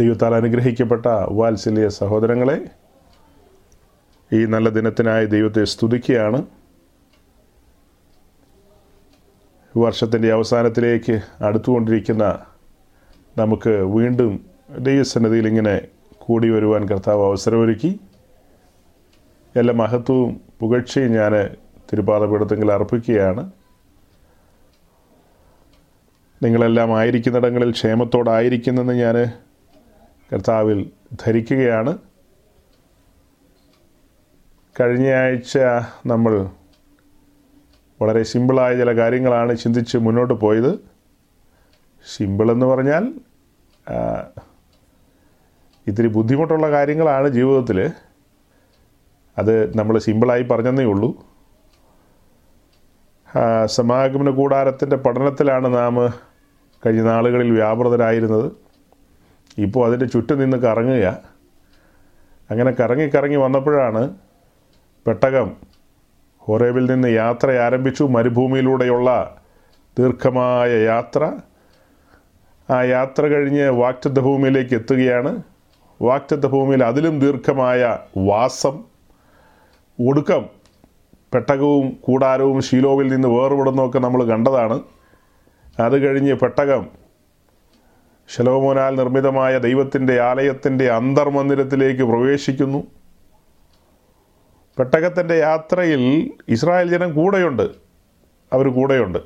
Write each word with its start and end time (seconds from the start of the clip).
ദൈവത്താൽ 0.00 0.34
അനുഗ്രഹിക്കപ്പെട്ട 0.34 1.06
വാത്സല്യ 1.30 1.88
സഹോദരങ്ങളെ 1.88 2.70
ഈ 4.32 4.46
നല്ല 4.46 4.68
ദിനത്തിനായി 4.68 5.26
ദൈവത്തെ 5.26 5.64
സ്തുതിക്കുകയാണ്. 5.64 6.46
വർഷത്തിന്റെ 9.76 10.32
അവസാനത്തിലേക്ക് 10.32 11.20
അടുത്തുകൊണ്ടിരിക്കുന്ന 11.44 12.46
നമുക്ക് 13.38 13.70
വീണ്ടും 13.70 14.46
ദൈവസന്നിധിയിൽ 14.78 15.48
ഇങ്ങനെ 15.48 15.88
കൂടി 16.18 16.50
വരുവാൻ 16.50 16.88
കർത്താവ് 16.88 17.22
അവസരമൊരുക്കി. 17.24 18.00
എല്ലാ 19.56 19.74
മഹത്വവും 19.74 20.40
പുകഴ്ചയും 20.60 21.12
ഞാൻ 21.12 21.32
തിരുപാതപീഠത്തെങ്കിൽ 21.92 22.72
അർപ്പിക്കുകയാണ്. 22.72 23.50
നിങ്ങളെല്ലാം 26.42 26.98
ആയിരിക്കുന്നിടങ്ങളിൽ 26.98 27.70
ക്ഷേമത്തോടായിരിക്കുന്നെന്ന് 27.70 28.92
ഞാൻ 28.92 29.32
കർത്താവിൽ 30.34 30.90
ധരിക്കുകയാണ്. 31.26 31.98
കഴിഞ്ഞയാഴ്ച 34.80 35.58
നമ്മൾ 36.06 36.48
വളരെ 38.02 38.22
സിമ്പിളായ 38.22 38.76
ചില 38.76 38.90
കാര്യങ്ങളാണ് 38.96 39.56
ചിന്തിച്ച് 39.56 39.98
മുന്നോട്ട് 39.98 40.34
പോയത്. 40.34 40.72
സിമ്പിളെന്ന് 42.16 42.66
പറഞ്ഞാൽ 42.66 43.14
ഇത്തിരി 45.86 46.06
ബുദ്ധിമുട്ടുള്ള 46.06 46.70
കാര്യങ്ങളാണ് 46.70 47.28
ജീവിതത്തിൽ. 47.28 47.90
അത് 49.38 49.78
നമ്മൾ 49.78 49.98
സിമ്പിളായി 49.98 50.42
പറഞ്ഞതേ 50.42 50.84
ഉള്ളൂ. 50.84 51.10
സമാഗമന 53.66 54.30
കൂടാരത്തിന്റെ 54.30 54.96
പഠനത്തിലാണ് 54.96 55.74
നാം 55.74 55.96
കഴിഞ്ഞ 56.86 57.02
നാളുകളിൽ 57.02 57.50
വ്യാപൃതരായിരുന്നത്. 57.50 58.63
ഇപ്പോൾ 59.58 59.86
അതിന്റെ 59.86 60.06
ചുറ്റും 60.06 60.38
നിന്ന് 60.38 60.56
കറങ്ങുക. 60.56 61.20
അങ്ങനെ 62.50 62.70
കറങ്ങി 62.70 63.06
കറങ്ങി 63.14 63.36
വന്നപ്പോഴാണ് 63.36 64.16
പെട്ടകം 65.06 65.56
ഹോറേബിൽ 66.38 66.90
നിന്ന് 66.90 67.08
യാത്ര 67.08 67.50
ആരംഭിച്ചു. 67.50 68.04
മരുഭൂമിയിലൂടെയുള്ള 68.04 69.40
ദീർഘമായ 69.98 70.84
യാത്ര. 70.84 71.32
ആ 72.70 72.82
യാത്ര 72.82 73.26
കഴിഞ്ഞ് 73.26 73.70
വാക്റ്റത്ത 73.70 74.14
ഭൂമിയിലേക്ക് 74.14 74.74
എത്തുകയാണ്. 74.74 75.42
വാക്റ്റത്ത 76.02 76.46
ഭൂമിയിൽ 76.46 76.84
അതിലും 76.84 77.20
ദീർഘമായ 77.20 77.98
വാസം 78.18 78.84
ഒടുക്കം 80.06 80.48
പെട്ടകവും 81.34 81.98
കൂടാരവും 82.00 82.60
ശീലോവിൽ 82.60 83.12
നിന്ന് 83.12 83.28
വേർപെടുന്നതൊക്കെ 83.28 83.98
നമ്മൾ 83.98 84.24
കണ്ടതാണ്. 84.24 84.80
അത് 85.80 85.98
കഴിഞ്ഞ് 85.98 86.34
പെട്ടകം 86.34 87.03
ശലോമോനാൽ 88.28 88.94
നിർമ്മിതമായ 88.94 89.58
ദൈവത്തിന്റെ 89.58 90.20
ആലയത്തിന്റെ 90.20 90.90
അന്തർമന്ദിരത്തിലേക്ക് 90.90 92.02
പ്രവേശിക്കുന്നു. 92.02 92.86
പെട്ടകത്തിന്റെ 94.78 95.34
യാത്രയിൽ 95.34 96.32
ഇസ്രായേൽ 96.48 96.88
ജനം 96.88 97.14
കൂടെയുണ്ട്. 97.14 97.62
അവർ 98.52 98.72
കൂടെയുണ്ട്. 98.72 99.18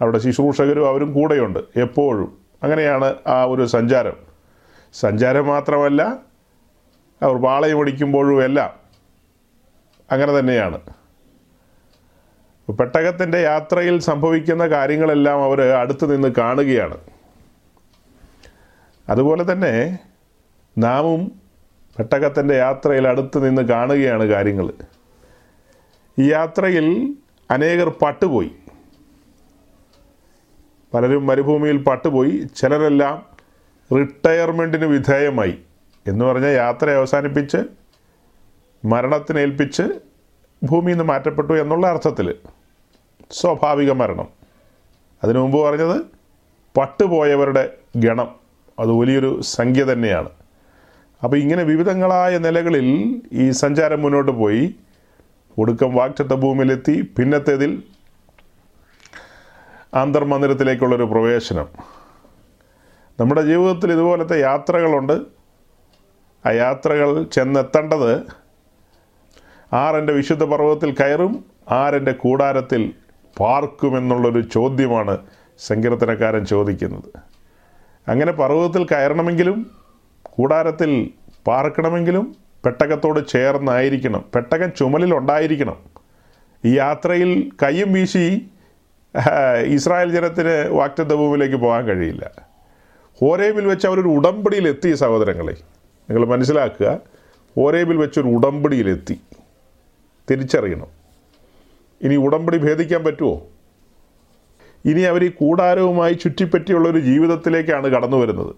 അവിടെ 0.00 0.18
ശുശ്രൂഷകരും 0.18 0.88
അവരും 0.88 1.12
കൂടെയുണ്ട്. 1.12 1.58
എപ്പോഴും. 1.76 2.38
അങ്ങനെയാണ് 2.62 3.14
ആ 3.26 3.44
ഒരു 3.44 3.66
സഞ്ചാരം. 3.66 4.16
സഞ്ചാരം 4.92 5.46
മാത്രമല്ല 5.46 6.02
അവർ 7.22 7.36
പാളയം 7.42 7.80
അടിക്കുമ്പോഴും 7.80 8.44
എല്ലാം 8.44 8.70
അങ്ങനെ 10.12 10.38
തന്നെയാണ്. 10.38 10.80
പെട്ടകത്തിന്റെ 12.72 13.38
യാത്രയിൽ 13.38 14.00
സംഭവിക്കുന്ന 14.00 14.66
കാര്യങ്ങളെല്ലാം 14.66 15.42
അവർ 15.42 15.62
അടുത്ത് 15.62 16.16
നിന്ന് 16.16 16.28
കാണുകയാണ്. 16.38 16.96
അതുപോലെ 19.08 19.52
തന്നെ 19.52 19.98
നാമും 20.78 21.40
പെട്ടകത്തിന്റെ 21.98 22.54
യാത്രയിൽ 22.54 23.08
അടുത്ത് 23.08 23.48
നിന്ന് 23.48 23.62
കാണുകയാണ് 23.62 24.24
കാര്യങ്ങൾ. 24.24 24.72
ഈ 26.18 26.30
യാത്രയിൽ 26.30 27.16
അനേകർ 27.50 27.88
പട്ടുപോയി. 27.88 28.50
പലരും 30.94 31.26
മരുഭൂമിയിൽ 31.26 31.76
പട്ടുപോയി. 31.76 32.46
ചിലരെല്ലാം 32.56 33.26
റിട്ടയർമെന്റിന് 33.98 34.84
വിധേയമായി. 34.84 35.58
എന്ന് 36.06 36.24
പറഞ്ഞാൽ 36.24 36.50
യാത്ര 36.50 36.90
അവസാനിപ്പിച്ച് 36.90 37.56
മരണത്തിനേൽപ്പിച്ച് 38.84 39.82
ഭൂമിയിൽ 40.62 40.94
നിന്ന് 40.94 41.04
മാറ്റപ്പെട്ടു 41.04 41.52
എന്നുള്ള 41.52 41.86
അർത്ഥത്തിൽ. 41.86 42.34
സ്വാഭാവിക 43.30 43.92
മരണം. 43.92 44.28
അതിനു 45.24 45.38
മുമ്പ് 45.38 45.58
പറഞ്ഞത് 45.58 46.00
പട്ടുപോയവരുടെ 46.78 47.74
ഗണം. 47.96 48.43
അത് 48.78 48.90
വലിയൊരു 48.90 49.40
സംഖ്യ 49.40 49.84
തന്നെയാണ്. 49.84 50.28
അപ്പോൾ 51.24 51.36
ഇങ്ങനെ 51.36 51.62
വിവിധങ്ങളായ 51.62 52.38
നിലകളിൽ 52.38 53.20
ഈ 53.32 53.50
സഞ്ചാരം 53.50 54.02
മുന്നോട്ട് 54.02 54.32
പോയി. 54.32 54.74
ഒടുക്കം 55.58 55.94
വാക്ചത്ത 55.94 56.28
ഭൂമിയിലെത്തി. 56.28 57.14
പിന്നത്തേതിൽ 57.18 57.82
ആന്തർമന്ദിരത്തിലേക്കുള്ളൊരു 59.94 61.02
പ്രവേശനം. 61.02 61.68
നമ്മുടെ 63.20 63.42
ജീവിതത്തിൽ 63.42 63.92
ഇതുപോലത്തെ 63.92 64.40
യാത്രകളുണ്ട്. 64.40 65.20
ആ 66.46 66.50
യാത്രകൾ 66.50 67.22
ചെന്നെത്തേണ്ടത് 67.22 68.22
ആരെന്റെ 69.72 70.12
വിശുദ്ധ 70.12 70.44
പർവതത്തിൽ 70.44 70.94
കയറും 70.94 71.44
ആരെന്റെ 71.70 72.12
കൂടാരത്തിൽ 72.12 72.94
പാർക്കുമെന്നുള്ളൊരു 73.40 74.40
ചോദ്യമാണ് 74.40 75.18
സങ്കീർത്തനക്കാരൻ 75.58 76.44
ചോദിക്കുന്നത്. 76.44 77.33
അങ്ങനെ 78.08 78.32
പർവതത്തിൽ 78.32 78.82
കയറണമെങ്കിലും 78.92 79.58
കൂടാരത്തിൽ 80.22 81.10
പാർക്കണമെങ്കിലും 81.46 82.36
പെട്ടകത്തോട് 82.64 83.28
ചേർന്നായിരിക്കണം. 83.28 84.24
പെട്ടകം 84.34 84.70
ചുമലിലുണ്ടായിരിക്കണം 84.78 85.78
ഈ 86.64 86.72
യാത്രയിൽ 86.76 87.52
കയ്യും 87.62 87.92
വീശി 87.92 88.50
ഇസ്രായേൽ 89.76 90.10
ജനത്തിന് 90.12 90.54
വാക്റ്റത്ത 90.78 91.12
ഭൂമിയിലേക്ക് 91.20 91.56
പോകാൻ 91.56 91.84
കഴിയില്ല. 91.84 92.24
ഹോരേബിൽ 93.20 93.64
വെച്ച് 93.66 93.86
അവരൊരു 93.86 94.08
ഉടമ്പടിയിലെത്തി 94.08 94.90
സഹോദരങ്ങളെ. 94.94 95.54
നിങ്ങൾ 96.08 96.24
മനസ്സിലാക്കുക 96.26 97.00
ഹോരേബിൽ 97.56 97.96
വെച്ചൊരു 97.96 98.28
ഉടമ്പടിയിലെത്തി 98.36 99.16
തിരിച്ചറിയണം. 100.30 100.90
ഇനി 102.02 102.16
ഉടമ്പടി 102.16 102.58
ഭേദിക്കാൻ 102.58 103.04
പറ്റുമോ 103.04 103.34
ഇനി 104.84 105.00
അവർ 105.00 105.24
ഈ 105.24 105.28
കൂടാരവുമായി 105.28 106.12
ചുറ്റിപ്പറ്റിയുള്ള 106.12 106.88
ഒരു 106.88 106.98
ജീവിതത്തിലേക്കാണ് 106.98 107.84
കടന്നു 107.84 108.16
വരുന്നത്. 108.16 108.56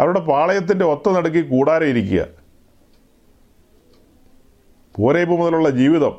അവരുടെ 0.00 0.20
പാളയത്തിന്റെ 0.20 0.84
ഒത്ത 0.84 1.12
നടുക്കി 1.12 1.40
കൂടാരം 1.40 1.86
ഇരിക്കുക. 1.86 2.26
പോരേപ്പ് 4.96 5.34
മുതലുള്ള 5.34 5.70
ജീവിതം 5.70 6.18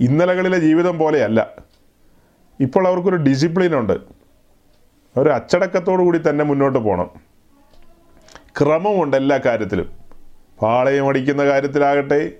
ഇന്നലകളിലെ 0.00 0.58
ജീവിതം 0.58 0.98
പോലെയല്ല. 0.98 1.50
ഇപ്പോൾ 2.60 2.88
അവർക്കൊരു 2.88 3.16
ഡിസിപ്ലിൻ 3.16 3.78
ഉണ്ട്. 3.78 4.00
ഒരു 5.16 5.28
അച്ചടക്കത്തോടു 5.28 6.02
കൂടി 6.02 6.20
തന്നെ 6.28 6.44
മുന്നോട്ട് 6.44 6.78
പോകണം 6.78 7.10
ക്രമമുണ്ട് 8.60 9.16
എല്ലാ 9.16 9.40
കാര്യത്തിലും. 9.46 9.92
പാളയം 10.62 11.08
അടിക്കുന്ന 11.08 11.44
കാര്യത്തിലാകട്ടെ 11.44 12.32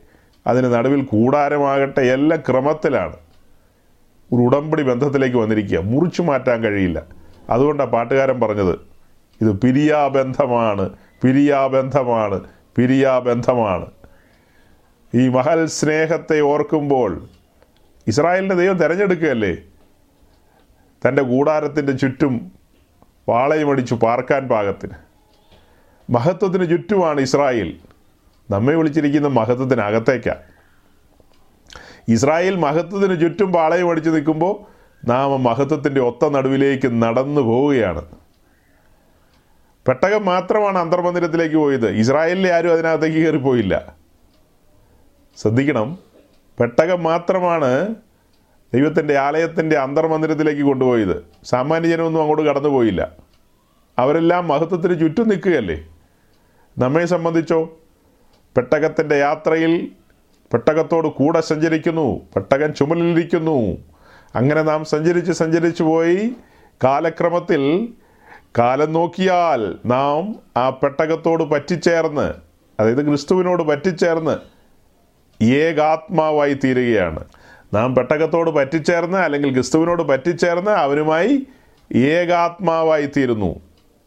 അതിന് 0.46 0.74
നടുവിൽ 0.74 1.02
കൂടാരമാകട്ടെ 1.02 2.00
എല്ലാം 2.00 2.42
ക്രമത്തിലാണ്. 2.50 3.16
ഒരു 4.32 4.40
ഉടമ്പടി 4.40 4.82
ബന്ധത്തിലേക്ക് 4.82 5.36
വന്നിരിക്കുക. 5.36 5.78
മുറിച്ചു 5.78 6.22
മാറ്റാൻ 6.22 6.62
കഴിയില്ല. 6.62 7.02
അതുകൊണ്ടാണ് 7.50 7.90
പാട്ടുകാരൻ 7.90 8.40
പറഞ്ഞത്. 8.40 8.78
ഇത് 9.42 9.60
പിരിയാബന്ധമാണ്. 9.60 10.90
പിരിയാബന്ധമാണ്. 11.24 12.40
പിരിയാബന്ധമാണ്. 12.76 13.86
ഈ 15.14 15.28
മഹൽ 15.28 15.66
സ്നേഹത്തെ 15.66 16.40
ഓർക്കുമ്പോൾ 16.40 17.26
ഇസ്രായേലിന്റെ 18.06 18.54
ദൈവം 18.54 18.76
തിരഞ്ഞെടുക്കുകയല്ലേ? 18.76 19.56
തന്റെ 21.08 21.22
കൂടാരത്തിന്റെ 21.22 21.92
ചുറ്റും 21.92 22.52
വാളയുമടിച്ചു 23.28 23.94
പാർക്കാൻ 23.94 24.48
പാകത്തിന്. 24.48 24.92
മഹത്വത്തിന് 26.10 26.70
ചുറ്റുമാണ് 26.70 27.20
ഇസ്രായേൽ. 27.20 27.76
നമ്മെ 28.50 28.74
വിളിച്ചിരിക്കുന്ന 28.74 29.28
മഹത്വത്തിനകത്തേക്കാണ് 29.28 30.55
ഇസ്രായേൽ 32.08 32.56
മഹത്വത്തിന് 32.56 33.20
ചുറ്റും 33.20 33.52
പാളയം 33.52 33.90
അടിച്ചു 33.90 34.10
നിൽക്കുമ്പോൾ 34.10 34.76
നാം 35.08 35.42
മഹത്വത്തിന്റെ 35.42 36.00
ഒത്ത 36.00 36.28
നടുവിലേക്ക് 36.28 37.02
നടന്നു 37.02 37.40
പോവുകയാണ്. 37.40 38.02
പെട്ടകം 39.88 40.24
മാത്രമാണ് 40.24 40.78
അന്തർമന്ദിരത്തിലേക്ക് 40.78 41.56
പോയത്. 41.56 41.90
ഇസ്രായേലിലെ 41.90 42.52
ആരും 42.52 42.72
അതിനകത്തേക്ക് 42.72 43.18
കയറിപ്പോയില്ല. 43.18 43.94
ശ്രദ്ധിക്കണം. 45.36 45.98
പെട്ടകം 46.60 47.02
മാത്രമാണ് 47.02 47.94
ദൈവത്തിന്റെ 48.74 49.18
ആലയത്തിന്റെ 49.18 49.76
അന്തർമന്ദിരത്തിലേക്ക് 49.76 50.62
കൊണ്ടുപോയത്. 50.62 51.24
സാമാന്യജനമൊന്നും 51.44 52.20
അങ്ങോട്ട് 52.20 52.44
കടന്നു 52.44 52.68
പോയില്ല. 52.68 53.12
അവരെല്ലാം 53.98 54.48
മഹത്വത്തിന് 54.48 55.00
ചുറ്റും 55.00 55.28
നിൽക്കുകയല്ലേ? 55.28 55.84
നമ്മെ 56.78 57.04
സംബന്ധിച്ചോ? 57.04 57.78
പെട്ടകത്തിന്റെ 58.56 59.16
യാത്രയിൽ 59.16 59.92
പെട്ടകത്തോട് 60.52 61.08
കൂടെ 61.08 61.40
സഞ്ചരിക്കുന്നു. 61.40 62.20
പെട്ടകൻ 62.34 62.72
ചുമലിലിരിക്കുന്നു. 62.72 63.76
അങ്ങനെ 64.34 64.62
നാം 64.62 64.84
സഞ്ചരിച്ച് 64.84 65.32
സഞ്ചരിച്ചു 65.32 65.82
പോയി. 65.82 66.32
കാലക്രമത്തിൽ 66.84 67.88
കാലം 68.58 68.92
നോക്കിയാൽ 68.92 69.76
നാം 69.86 70.34
ആ 70.56 70.70
പെട്ടകത്തോട് 70.70 71.44
പറ്റിച്ചേർന്ന് 71.44 72.34
അതായത് 72.80 73.08
ക്രിസ്തുവിനോട് 73.08 73.62
പറ്റിച്ചേർന്ന് 73.62 74.36
ഏകാത്മാവായി 75.44 76.54
തീരുകയാണ്. 76.64 77.24
നാം 77.74 77.94
പെട്ടകത്തോട് 77.94 78.50
പറ്റിച്ചേർന്ന് 78.50 79.18
അല്ലെങ്കിൽ 79.18 79.52
ക്രിസ്തുവിനോട് 79.52 80.02
പറ്റിച്ചേർന്ന് 80.02 80.70
അവനുമായി 80.70 81.46
ഏകാത്മാവായി 81.94 83.08
തീരുന്നു. 83.16 83.60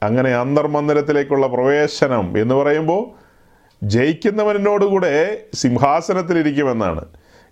അങ്ങനെ 0.03 0.31
അന്തർമന്ദിരത്തിലേക്കുള്ള 0.31 1.47
പ്രവേശനം 1.47 2.38
എന്ന് 2.38 2.56
പറയുമ്പോൾ 2.56 3.29
ജയിക്കുന്നവനോടുകൂടെ 3.84 5.42
സിംഹാസനത്തിലിരിക്കുമെന്നാണ്. 5.54 7.06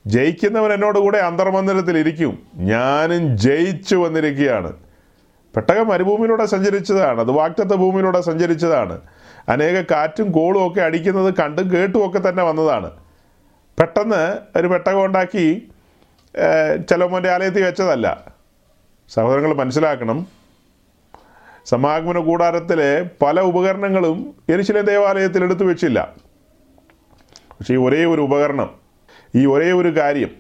ജയിക്കുന്നവൻ 0.06 0.74
എന്നോടുകൂടെ 0.74 1.18
അന്തർമന്ദിരത്തിലിരിക്കും. 1.18 2.40
ഞാനും 2.56 3.38
ജയിച്ചു 3.38 3.96
വന്നിരിക്കുകയാണ്. 3.96 4.74
പെട്ടകം 5.56 5.88
മരുഭൂമിയിലൂടെ 5.88 6.46
സഞ്ചരിച്ചതാണ്. 6.46 7.20
അത് 7.20 7.32
വാക്റ്റത്ത 7.32 7.68
ഭൂമിയിലൂടെ 7.68 8.22
സഞ്ചരിച്ചതാണ്. 8.22 9.02
അനേക 9.50 9.82
കാറ്റും 9.92 10.32
കോളും 10.32 10.68
ഒക്കെ 10.68 10.82
അടിക്കുന്നത് 10.82 11.34
കണ്ടും 11.34 11.72
കേട്ടും 11.72 12.10
ഒക്കെ 12.10 12.30
തന്നെ 12.30 12.44
വന്നതാണ്. 12.44 12.92
പെട്ടെന്ന് 13.80 14.38
ഒരു 14.58 14.68
പെട്ടകം 14.68 15.06
ഉണ്ടാക്കി 15.06 15.68
ചലോമോന്റെ 16.90 17.32
ആലയത്തിൽ 17.32 17.64
വെച്ചതല്ല. 17.64 18.22
സഹോദരങ്ങൾ 19.10 19.54
മനസ്സിലാക്കണം. 19.54 20.37
സമാഗമന 21.70 22.20
കൂടാരത്തിലെ 22.20 22.90
പല 23.22 23.40
ഉപകരണങ്ങളും 23.50 24.18
എരിശിലെ 24.50 24.82
ദേവാലയത്തിൽ 24.82 25.44
എടുത്തു 25.44 25.64
വെച്ചില്ല. 25.64 26.00
പക്ഷേ 27.58 27.74
ഈ 27.74 27.80
ഒരേ 27.86 28.06
ഒരു 28.06 28.22
ഉപകരണം 28.28 28.70
ഈ 29.36 29.46
ഒരേ 29.54 29.72
ഒരു 29.72 29.90
കാര്യം 29.98 30.32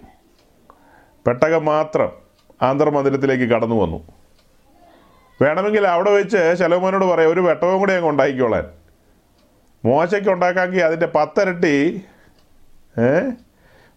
പെട്ടകം 1.27 1.65
മാത്രം 1.65 2.09
ആന്തർമന്ദിരത്തിലേക്ക് 2.68 3.47
കടന്നു 3.53 3.75
വന്നു. 3.75 4.00
വേണമെങ്കിൽ 5.41 5.88
അവിടെ 5.88 6.12
വെച്ച് 6.18 6.44
ശലോമോനോട് 6.59 7.06
പറയാം 7.06 7.31
ഒരു 7.31 7.41
വെട്ടവും 7.47 7.80
കൂടി 7.80 7.94
അങ്ങ് 7.94 8.09
ഉണ്ടാക്കിക്കോളാൻ. 8.09 8.65
മോശയ്ക്ക് 9.85 10.30
ഉണ്ടാക്കാമെങ്കിൽ 10.30 10.83
അതിന്റെ 10.83 11.09
പത്തരട്ടി 11.15 11.75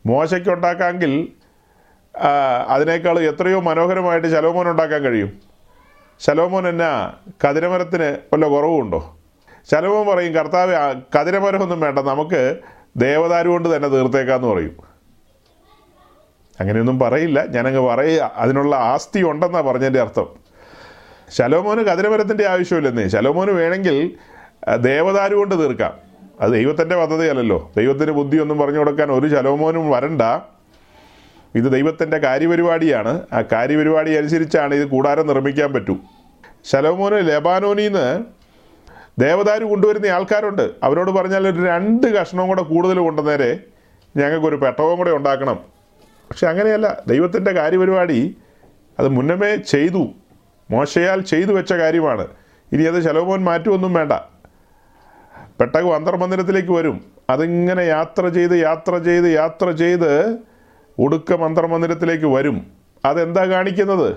മോശയ്ക്ക് 0.06 0.50
ഉണ്ടാക്കാമെങ്കിൽ 0.50 1.12
അതിനേക്കാൾ 2.74 3.16
എത്രയോ 3.30 3.60
മനോഹരമായിട്ട് 3.60 4.28
ശലോമോൻ 4.34 4.68
ഉണ്ടാക്കാൻ 4.70 5.02
കഴിയും. 5.02 5.30
ശലോമോൻ 6.20 6.68
എന്നാ 6.68 7.12
കതിരമരത്തിന് 7.48 8.18
വല്ല 8.32 8.48
കുറവുണ്ടോ 8.48 9.16
ശലോമോൻ 9.70 10.06
പറയും 10.06 10.32
കർത്താവ് 10.32 10.94
കതിരമരമൊന്നും 11.20 11.80
വേണ്ട. 11.80 11.98
നമുക്ക് 11.98 12.58
ദേവദാരു 12.96 13.48
കൊണ്ട് 13.48 13.76
തന്നെ 13.76 13.88
തീർത്തേക്കാന്ന് 13.88 14.48
പറയും. 14.48 14.76
അങ്ങനെയൊന്നും 16.60 16.98
പറയില്ല. 16.98 17.46
ഞാനങ്ങ് 17.46 17.80
പറയുക 17.80 18.32
അതിനുള്ള 18.36 18.76
ആസ്തി 18.76 19.22
ഉണ്ടെന്നാണ് 19.22 19.66
പറഞ്ഞതിന്റെ 19.66 20.00
അർത്ഥം. 20.00 20.26
ശലോമോന് 21.30 21.80
കതിരമരത്തിന്റെ 21.80 22.46
ആവശ്യമില്ലെന്നേ. 22.46 23.08
ശലോമോന് 23.08 23.50
വേണമെങ്കിൽ 23.50 24.16
ദേവദാരു 24.76 25.34
കൊണ്ട് 25.34 25.54
തീർക്കാം. 25.54 25.92
അത് 26.40 26.52
ദൈവത്തിന്റെ 26.52 26.96
പദ്ധതിയല്ലല്ലോ. 26.96 27.72
ദൈവത്തിന് 27.76 28.12
ബുദ്ധിയൊന്നും 28.12 28.58
പറഞ്ഞു 28.58 28.78
കൊടുക്കാൻ 28.78 29.12
ഒരു 29.12 29.28
ശലോമോനും 29.28 29.90
വരണ്ട. 29.90 30.22
ഇത് 31.54 31.72
ദൈവത്തിന്റെ 31.72 32.18
കാര്യപരിപാടിയാണ്. 32.18 33.22
ആ 33.32 33.42
കാര്യപരിപാടി 33.52 34.10
അനുസരിച്ചാണ് 34.10 34.74
ഇത് 34.74 34.88
കൂടാരം 34.88 35.26
നിർമ്മിക്കാൻ 35.26 35.72
പറ്റൂ. 35.72 35.96
ശലോമോന് 36.64 37.28
ലെബാനോനിൽ 37.28 37.84
നിന്ന് 37.84 38.24
ദേവദാരു 39.20 39.64
കൊണ്ടുവരുന്ന 39.64 40.06
ആൾക്കാരുണ്ട്. 40.06 40.70
അവരോട് 40.82 41.10
പറഞ്ഞാൽ 41.10 41.48
ഒരു 41.48 41.64
രണ്ട് 41.66 42.06
കഷ്ണവും 42.06 42.48
കൂടെ 42.48 42.62
കൂടുതൽ 42.62 42.98
കൊണ്ടുവന്നേരെ 42.98 43.58
ഞങ്ങൾക്കൊരു 44.16 44.56
പെട്ടവും 44.56 44.98
കൂടെ 44.98 45.10
ഉണ്ടാക്കണം. 45.10 45.54
പക്ഷെ 46.30 46.46
അങ്ങനെയല്ല. 46.46 47.02
ദൈവത്തിന്റെ 47.06 47.52
കാര്യപരിപാടി 47.52 48.36
അത് 48.98 49.08
മുന്നമേ 49.08 49.56
ചെയ്തു. 49.56 50.08
മോശയാൽ 50.70 51.20
ചെയ്തു 51.20 51.52
വെച്ച 51.52 51.72
കാര്യമാണ്. 51.72 52.26
ഇനി 52.72 52.82
അത് 52.82 53.00
ശലോമോൻ 53.00 53.44
മാറ്റുമൊന്നും 53.44 53.94
വേണ്ട. 53.94 54.12
പെട്ടകം 55.60 55.94
അന്തർമന്ദിരത്തിലേക്ക് 55.94 56.72
വരും. 56.72 57.04
അതിങ്ങനെ 57.30 57.82
യാത്ര 57.82 58.28
ചെയ്ത് 58.28 58.52
യാത്ര 58.52 58.98
ചെയ്ത് 58.98 59.26
യാത്ര 59.26 59.70
ചെയ്ത് 59.70 60.38
ഒടുക്കം 61.00 61.40
മന്ത്രമന്ദിരത്തിലേക്ക് 61.40 62.26
വരും. 62.26 62.66
അതെന്താ 63.04 63.44
കാണിക്കുന്നത്? 63.44 64.16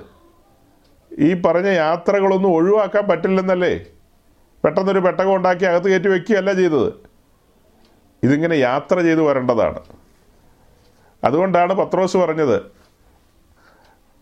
ഈ 1.20 1.42
പറഞ്ഞ 1.42 1.68
യാത്രകളൊന്നും 1.68 2.52
ഒഴിവാക്കാൻ 2.52 3.08
പറ്റില്ലെന്നല്ലേ? 3.08 3.86
പെട്ടെന്നൊരു 4.64 5.00
പെട്ടകം 5.00 5.36
ഉണ്ടാക്കി 5.36 5.66
അകത്ത് 5.66 5.88
കയറ്റി 5.88 6.08
വെക്കുകയല്ല 6.08 6.54
ചെയ്തത്. 6.54 6.94
ഇതിങ്ങനെ 8.24 8.56
യാത്ര 8.56 9.02
ചെയ്ത് 9.02 9.22
വരേണ്ടതാണ്. 9.22 9.80
അതുകൊണ്ടാണ് 11.24 11.74
പത്രോസ് 11.74 12.18
പറഞ്ഞത് 12.18 12.62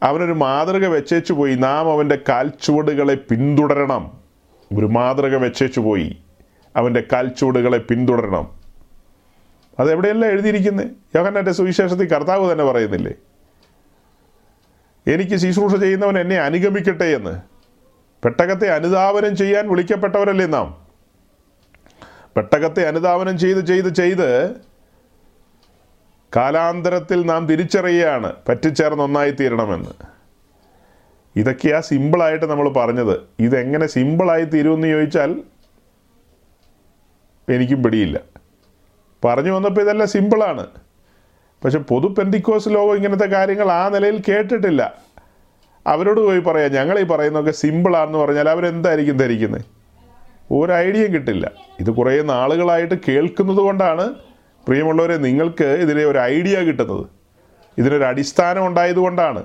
അവനൊരു 0.04 0.32
മാതൃക 0.32 0.86
വെച്ചേച്ചു 0.86 1.34
പോയി. 1.34 1.56
നാം 1.56 1.92
അവന്റെ 1.92 2.20
കാൽച്ചുവടുകളെ 2.30 3.16
പിന്തുടരണം. 3.16 4.12
ഒരു 4.78 4.86
മാതൃക 4.86 5.36
വെച്ചേച്ചു 5.36 5.80
പോയി. 5.80 6.18
അവന്റെ 6.76 7.04
കാൽച്ചുവടുകളെ 7.14 7.78
പിന്തുടരണം. 7.78 8.61
അതെവിടെയല്ല 9.80 10.26
എഴുതിയിരിക്കുന്നത് 10.26 10.88
യോഹന്നാന്റെ 11.16 11.52
സുവിശേഷത്തിൽ 11.52 12.08
കർത്താവ് 12.08 12.52
തന്നെ 12.52 12.64
പറയുന്നില്ലേ? 12.64 13.14
എനിക്ക് 15.08 15.36
ശുശ്രൂഷ 15.36 15.76
ചെയ്യുന്നവൻ 15.76 16.20
എന്നെ 16.20 16.36
അനുഗമിക്കട്ടെ 16.36 17.04
എന്ന്. 17.04 17.42
പെട്ടകത്തെ 18.24 18.68
അനുധാവനം 18.68 19.36
ചെയ്യാൻ 19.36 19.68
വിളിക്കപ്പെട്ടവരല്ലേ 19.68 20.46
നാം? 20.46 20.88
പെട്ടകത്തെ 22.36 22.88
അനുധാവനം 22.88 23.38
ചെയ്ത് 23.38 23.66
ചെയ്ത് 23.66 23.94
ചെയ്ത് 23.94 24.56
കാലാന്തരത്തിൽ 26.36 27.26
നാം 27.26 27.48
തിരിച്ചറിയുകയാണ്. 27.48 28.34
പറ്റിച്ചേർന്ന് 28.50 29.04
ഒന്നായി 29.04 29.32
തീരണമെന്ന്. 29.32 30.22
ഇതൊക്കെയാ 31.36 31.82
സിമ്പിളായിട്ട് 31.82 32.46
നമ്മൾ 32.46 32.70
പറഞ്ഞത്. 32.70 33.20
ഇതെങ്ങനെ 33.40 33.88
സിമ്പിളായി 33.88 34.44
തീരുമെന്ന് 34.44 34.88
ചോദിച്ചാൽ 34.88 35.44
എനിക്കും 37.50 37.84
പിടിയില്ല. 37.84 38.31
പറഞ്ഞു 39.26 39.52
വന്നപ്പോൾ 39.52 39.82
ഇതെല്ലാം 39.82 40.10
സിമ്പിളാണ് 40.10 40.66
പക്ഷെ 41.64 41.80
പൊതു 41.80 42.08
പെന്തിക്കോസ് 42.08 42.70
ലോകം 42.70 42.96
ഇങ്ങനത്തെ 42.96 43.26
കാര്യങ്ങൾ 43.26 43.72
ആ 43.72 43.90
നിലയിൽ 43.90 44.24
കേട്ടിട്ടില്ല. 44.30 44.94
അവരോട് 45.88 46.20
പോയി 46.20 46.40
പറയാം 46.40 46.72
ഞങ്ങൾ 46.72 47.00
ഈ 47.00 47.04
പറയുന്നതൊക്കെ 47.04 47.52
സിമ്പിളാണെന്ന് 47.52 48.20
പറഞ്ഞാൽ 48.20 48.50
അവരെന്തായിരിക്കും 48.50 49.18
ധരിക്കുന്നത് 49.18 49.66
ഒരു 50.52 50.74
ഐഡിയയും 50.74 51.14
കിട്ടില്ല. 51.14 51.52
ഇത് 51.80 51.92
കുറേ 51.92 52.22
നാളുകളായിട്ട് 52.22 52.96
കേൾക്കുന്നത് 53.08 53.58
കൊണ്ടാണ് 53.58 54.06
പ്രിയമുള്ളവരെ 54.68 55.18
നിങ്ങൾക്ക് 55.18 55.66
ഇതിലെ 55.66 56.06
ഒരു 56.06 56.20
ഐഡിയ 56.20 56.60
കിട്ടുന്നത്. 56.60 57.06
ഇതിനൊരു 57.78 58.04
അടിസ്ഥാനം 58.04 58.68
ഉണ്ടായതുകൊണ്ടാണ് 58.68 59.44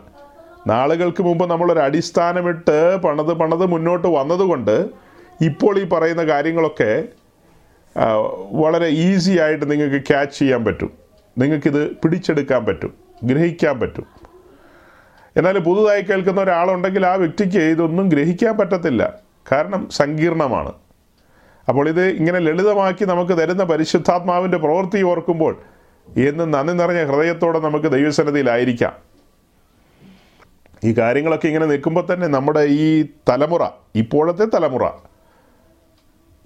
നാളുകൾക്ക് 0.66 1.22
മുമ്പ് 1.22 1.50
നമ്മളൊരു 1.50 1.78
അടിസ്ഥാനമിട്ട് 1.78 2.98
പണത് 3.04 3.32
പണത് 3.32 3.66
മുന്നോട്ട് 3.66 4.08
വന്നതുകൊണ്ട് 4.08 4.86
ഇപ്പോൾ 5.42 5.78
ഈ 5.78 5.84
പറയുന്ന 5.84 6.22
കാര്യങ്ങളൊക്കെ 6.22 7.04
വളരെ 8.50 8.86
ഈസി 8.86 9.38
ആയിട്ട് 9.38 9.70
നിങ്ങൾക്ക് 9.70 10.06
ക്യാച്ച് 10.06 10.38
ചെയ്യാൻ 10.38 10.64
പറ്റും. 10.64 10.92
നിങ്ങൾക്കിത് 11.38 11.90
പിടിച്ചെടുക്കാൻ 11.90 12.64
പറ്റും. 12.64 12.94
ഗ്രഹിക്കാൻ 13.24 13.80
പറ്റും. 13.80 14.06
എന്നാൽ 15.36 15.58
പുതുതായി 15.58 16.02
കേൾക്കുന്ന 16.02 16.40
ഒരാളുണ്ടെങ്കിൽ 16.40 17.06
ആ 17.06 17.14
വ്യക്തിക്ക് 17.14 17.58
ഇതൊന്നും 17.58 18.08
ഗ്രഹിക്കാൻ 18.08 18.56
പറ്റത്തില്ല. 18.56 19.14
കാരണം 19.52 19.88
സങ്കീർണമാണ്. 19.90 20.72
അപ്പോൾ 21.68 21.88
ഇത് 21.88 22.06
ഇങ്ങനെ 22.06 22.38
ലളിതമാക്കി 22.38 23.04
നമുക്ക് 23.04 23.32
തരുന്ന 23.32 23.64
പരിശുദ്ധാത്മാവിന്റെ 23.64 24.58
പ്രവൃത്തി 24.58 25.02
ഓർക്കുമ്പോൾ 25.02 25.62
എന്ന് 26.16 26.54
നന്ദി 26.54 26.72
നിറഞ്ഞ 26.72 27.04
ഹൃദയത്തോടെ 27.04 27.58
നമുക്ക് 27.58 27.92
ദൈവസന്നതിയിലായിരിക്കാം 27.92 28.92
ഈ 30.84 30.92
കാര്യങ്ങളൊക്കെ 30.98 31.46
ഇങ്ങനെ 31.46 31.66
നിൽക്കുമ്പോൾ 31.66 32.12
തന്നെ 32.12 32.26
നമ്മുടെ 32.26 32.60
ഈ 32.60 33.02
തലമുറ 33.28 33.68
ഇപ്പോഴത്തെ 33.94 34.44
തലമുറ 34.44 34.88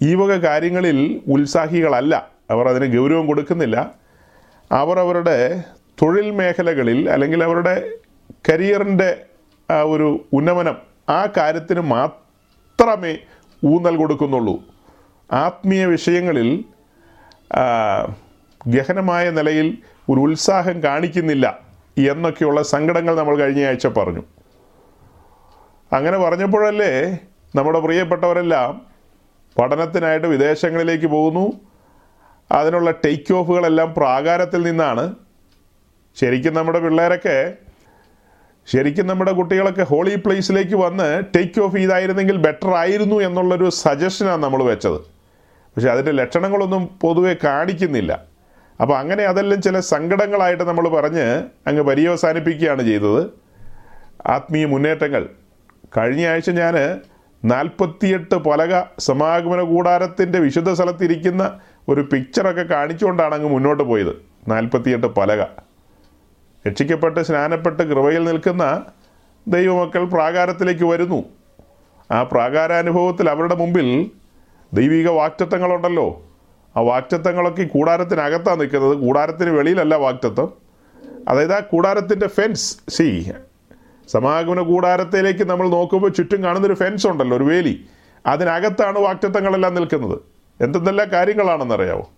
ഈ 0.02 0.14
വക 0.14 0.32
കാര്യങ്ങളിൽ 0.36 1.20
ഉത്സാഹികളല്ല. 1.26 2.28
അവർ 2.50 2.68
അതിന് 2.68 2.98
ഗൗരവം 2.98 3.26
കൊടുക്കുന്നില്ല. 3.26 3.94
അവർ 4.72 4.98
അവരുടെ 4.98 5.62
തൊഴിൽ 6.02 6.30
മേഖലകളിൽ 6.30 7.10
അല്ലെങ്കിൽ 7.10 7.44
അവരുടെ 7.44 7.74
കരിയറിന്റെ 8.48 9.24
ഒരു 9.84 10.26
ഉന്നമനം 10.32 10.76
ആ 11.08 11.26
കാര്യത്തിന് 11.36 11.80
മാത്രമേ 11.80 13.18
ഊന്നൽ 13.64 13.96
കൊടുക്കുന്നുള്ളൂ. 13.96 14.54
ആത്മീയ 15.32 15.84
വിഷയങ്ങളിൽ 15.84 16.64
ഗഹനമായ 18.66 19.30
നിലയിൽ 19.30 19.78
ഒരു 20.10 20.20
ഉത്സാഹം 20.20 20.82
കാണിക്കുന്നില്ല 20.82 21.58
എന്നൊക്കെയുള്ള 21.98 22.62
സങ്കടങ്ങൾ 22.62 23.14
നമ്മൾ 23.14 23.36
കഴിഞ്ഞ 23.36 23.66
ആഴ്ച 23.66 23.86
പറഞ്ഞു. 23.86 24.22
അങ്ങനെ 25.92 26.18
പറഞ്ഞപ്പോഴല്ലേ 26.18 27.18
നമ്മുടെ 27.54 27.80
പ്രിയപ്പെട്ടവരെല്ലാം 27.80 28.89
പഠനത്തിനായിട്ട് 29.60 30.26
വിദേശങ്ങളിലേക്ക് 30.26 31.06
പോകുന്നു. 31.06 31.52
അതിനുള്ള 32.52 32.90
ടേക്ക് 32.90 33.34
ഓഫുകളെല്ലാം 33.34 33.94
പ്രാകാരത്തിൽ 33.96 34.62
നിന്നാണ്. 34.62 35.14
ശരിക്കും 36.16 36.54
നമ്മുടെ 36.54 36.78
പിള്ളേരൊക്കെ 36.78 37.54
ശരിക്കും 38.66 39.06
നമ്മുടെ 39.06 39.32
കുട്ടികളൊക്കെ 39.32 39.82
ഹോളി 39.82 40.14
പ്ലേസിലേക്ക് 40.14 40.74
വന്ന് 40.74 41.22
ടേക്ക് 41.36 41.60
ഓഫ് 41.60 41.76
ചെയ്തായിരുന്നെങ്കിൽ 41.76 42.36
ബെറ്റർ 42.36 42.74
ആയിരുന്നു 42.74 43.20
എന്നുള്ളൊരു 43.20 43.70
സജഷനാണ് 43.70 44.42
നമ്മൾ 44.42 44.62
വെച്ചത്. 44.62 44.98
പക്ഷെ 45.76 45.88
അതിന്റെ 45.88 46.12
ലക്ഷണങ്ങളൊന്നും 46.12 46.98
പൊതുവെ 47.02 47.36
കാണിക്കുന്നില്ല. 47.44 48.24
അപ്പോൾ 48.80 48.98
അങ്ങനെ 48.98 49.24
അതെല്ലാം 49.24 49.62
ചില 49.62 49.80
സങ്കടങ്ങളായിട്ട് 49.80 50.62
നമ്മൾ 50.62 50.88
പറഞ്ഞ് 50.88 51.44
അങ്ങ് 51.66 51.82
പര്യവസാനിപ്പിക്കുകയാണ് 51.82 52.82
ചെയ്തത്. 52.82 53.30
ആത്മീയ 54.26 54.64
മുന്നേറ്റങ്ങൾ. 54.64 55.28
കഴിഞ്ഞ 55.96 56.26
ആഴ്ച 56.26 56.50
ഞാൻ 56.50 57.00
നാൽപ്പത്തിയെട്ട് 57.44 58.34
പലക 58.34 58.82
സമാഗമന 58.98 59.62
കൂടാരത്തിന്റെ 59.62 60.38
വിശുദ്ധ 60.38 60.72
സ്ഥലത്തിരിക്കുന്ന 60.72 61.60
ഒരു 61.88 62.00
പിക്ചറൊക്കെ 62.00 62.62
കാണിച്ചുകൊണ്ടാണ് 62.62 63.34
അങ്ങ് 63.34 63.48
മുന്നോട്ട് 63.48 63.82
പോയത്. 63.82 64.22
നാൽപ്പത്തിയെട്ട് 64.48 65.06
പലക. 65.06 65.42
രക്ഷിക്കപ്പെട്ട് 66.66 67.20
സ്നാനപ്പെട്ട് 67.20 67.82
കൃപയിൽ 67.82 68.24
നിൽക്കുന്ന 68.24 68.82
ദൈവമക്കൾ 69.48 70.04
പ്രാകാരത്തിലേക്ക് 70.04 70.84
വരുന്നു. 70.84 71.24
ആ 72.10 72.22
പ്രാകാരാനുഭവത്തിൽ 72.22 73.30
അവരുടെ 73.30 73.54
മുമ്പിൽ 73.54 74.10
ദൈവിക 74.74 75.08
വാക്റ്റത്വങ്ങളുണ്ടല്ലോ 75.08 76.22
ആ 76.76 76.80
വാക്റ്റത്വങ്ങളൊക്കെ 76.80 77.62
ഈ 77.62 77.66
കൂടാരത്തിനകത്താണ് 77.66 78.60
നിൽക്കുന്നത്. 78.60 78.96
കൂടാരത്തിന് 78.96 79.50
വെളിയിലല്ല 79.50 79.94
വാക്റ്റത്വം 79.94 80.52
അതായത് 81.28 81.54
ആ 81.54 81.60
കൂടാരത്തിന്റെ 81.60 82.28
ഫെൻസ് 82.28 82.76
സി 82.88 83.32
സമാഗമന 84.10 84.60
കൂടാരത്തിലേക്ക് 84.60 85.44
നമ്മൾ 85.44 85.68
നോക്കുമ്പോൾ 85.68 86.08
ചുറ്റും 86.08 86.42
കാണുന്നൊരു 86.44 86.74
ഫെൻസ് 86.74 87.06
ഉണ്ടല്ലോ 87.06 87.36
ഒരു 87.36 87.44
വേലി. 87.44 87.84
അതിനകത്താണ് 88.26 88.98
വാക്റ്റത്വങ്ങളെല്ലാം 88.98 89.74
നിൽക്കുന്നത്. 89.74 90.18
എന്തെന്തെല്ലാം 90.60 91.10
കാര്യങ്ങളാണെന്നറിയാവോ? 91.10 92.10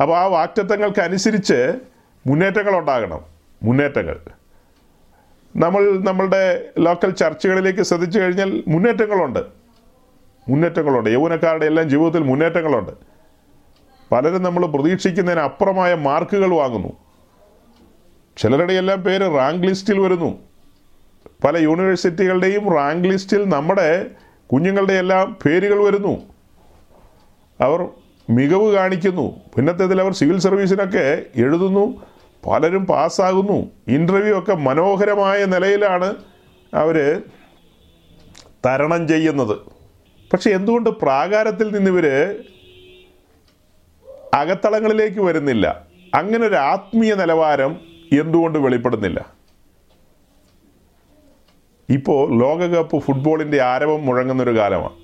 അപ്പോൾ 0.00 0.18
ആ 0.18 0.24
വാക്റ്റത്വങ്ങൾക്ക് 0.24 1.00
അനുസരിച്ച് 1.00 1.74
മുന്നേറ്റങ്ങൾ. 2.26 2.78
ഉണ്ടാകണം 2.78 3.20
മുന്നേറ്റങ്ങൾ 3.62 4.20
നമ്മൾ 5.56 5.98
നമ്മളുടെ 5.98 6.68
ലോക്കൽ 6.78 7.10
ചർച്ചകളിലേക്ക് 7.10 7.82
ശ്രദ്ധിച്ചു 7.82 8.20
കഴിഞ്ഞാൽ 8.20 8.64
മുന്നേറ്റങ്ങളുണ്ട്. 8.68 9.38
മുന്നേറ്റങ്ങളുണ്ട്. 10.48 11.10
യൗവനക്കാരുടെ 11.10 11.66
എല്ലാം 11.66 11.90
ജീവിതത്തിൽ 11.90 12.22
മുന്നേറ്റങ്ങളുണ്ട്. 12.22 12.92
പലരും 14.12 14.42
നമ്മൾ 14.42 14.66
പ്രതീക്ഷിക്കുന്നതിന് 14.66 15.40
അപ്പുറമായ 15.40 15.94
മാർക്കുകൾ 15.94 16.54
വാങ്ങുന്നു. 16.54 16.92
ചിലരുടെ 18.36 18.72
എല്ലാം 18.72 19.02
പേര് 19.02 19.38
റാങ്ക് 19.38 19.66
ലിസ്റ്റിൽ 19.66 19.98
വരുന്നു. 19.98 20.51
പല 21.44 21.56
യൂണിവേഴ്സിറ്റികളുടെയും 21.56 22.74
റാങ്ക് 22.74 23.08
ലിസ്റ്റിൽ 23.08 23.48
നമ്മുടെ 23.48 24.10
കുഞ്ഞുങ്ങളുടെ 24.52 24.92
എല്ലാം 24.92 25.36
പേരുകൾ 25.46 25.84
വരുന്നു. 25.84 26.22
അവർ 27.60 27.88
മികവ് 28.30 28.74
കാണിക്കുന്നു. 28.74 29.40
പിന്നത്തേതിൽ 29.56 30.00
അവർ 30.00 30.12
സിവിൽ 30.12 30.38
സർവീസിനൊക്കെ 30.38 31.22
എഴുതുന്നു. 31.36 32.02
പലരും 32.46 32.86
പാസ്സാകുന്നു. 32.86 33.70
ഇന്റർവ്യൂ 33.88 34.38
ഒക്കെ 34.38 34.54
മനോഹരമായ 34.54 35.44
നിലയിലാണ് 35.44 36.14
അവർ 36.74 37.22
തരണം 38.66 39.08
ചെയ്യുന്നത്. 39.08 39.56
പക്ഷെ 40.32 40.50
എന്തുകൊണ്ട് 40.50 40.90
പ്രാകാരത്തിൽ 40.90 41.74
നിന്നിവർ 41.74 42.36
അകത്തളങ്ങളിലേക്ക് 44.34 45.20
വരുന്നില്ല? 45.20 45.86
അങ്ങനെ 46.14 46.46
ഒരു 46.46 46.54
ആത്മീയ 46.54 47.14
നിലവാരം 47.14 47.80
എന്തുകൊണ്ട് 48.12 48.58
വെളിപ്പെടുന്നില്ല? 48.58 49.41
ഇപ്പോൾ 51.88 52.40
ലോകകപ്പ് 52.40 52.98
ഫുട്ബോളിന്റെ 52.98 53.62
ആരവം 53.62 54.06
മുഴങ്ങുന്നൊരു 54.06 54.58
കാലമാണ്. 54.58 54.96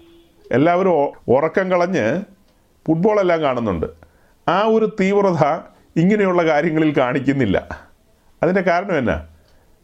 എല്ലാവരും 0.53 0.93
ഉറക്കം 1.29 1.71
കളഞ്ഞ് 1.71 2.23
ഫുട്ബോളെല്ലാം 2.89 3.43
കാണുന്നുണ്ട്. 3.43 3.87
ആ 4.49 4.63
ഒരു 4.67 4.97
തീവ്രത 5.01 5.45
ഇങ്ങനെയുള്ള 5.97 6.43
കാര്യങ്ങളിൽ 6.43 6.99
കാണിക്കുന്നില്ല. 6.99 7.89
അതിന്റെ 8.43 8.63
കാരണം 8.63 8.99
എന്നാ? 8.99 9.27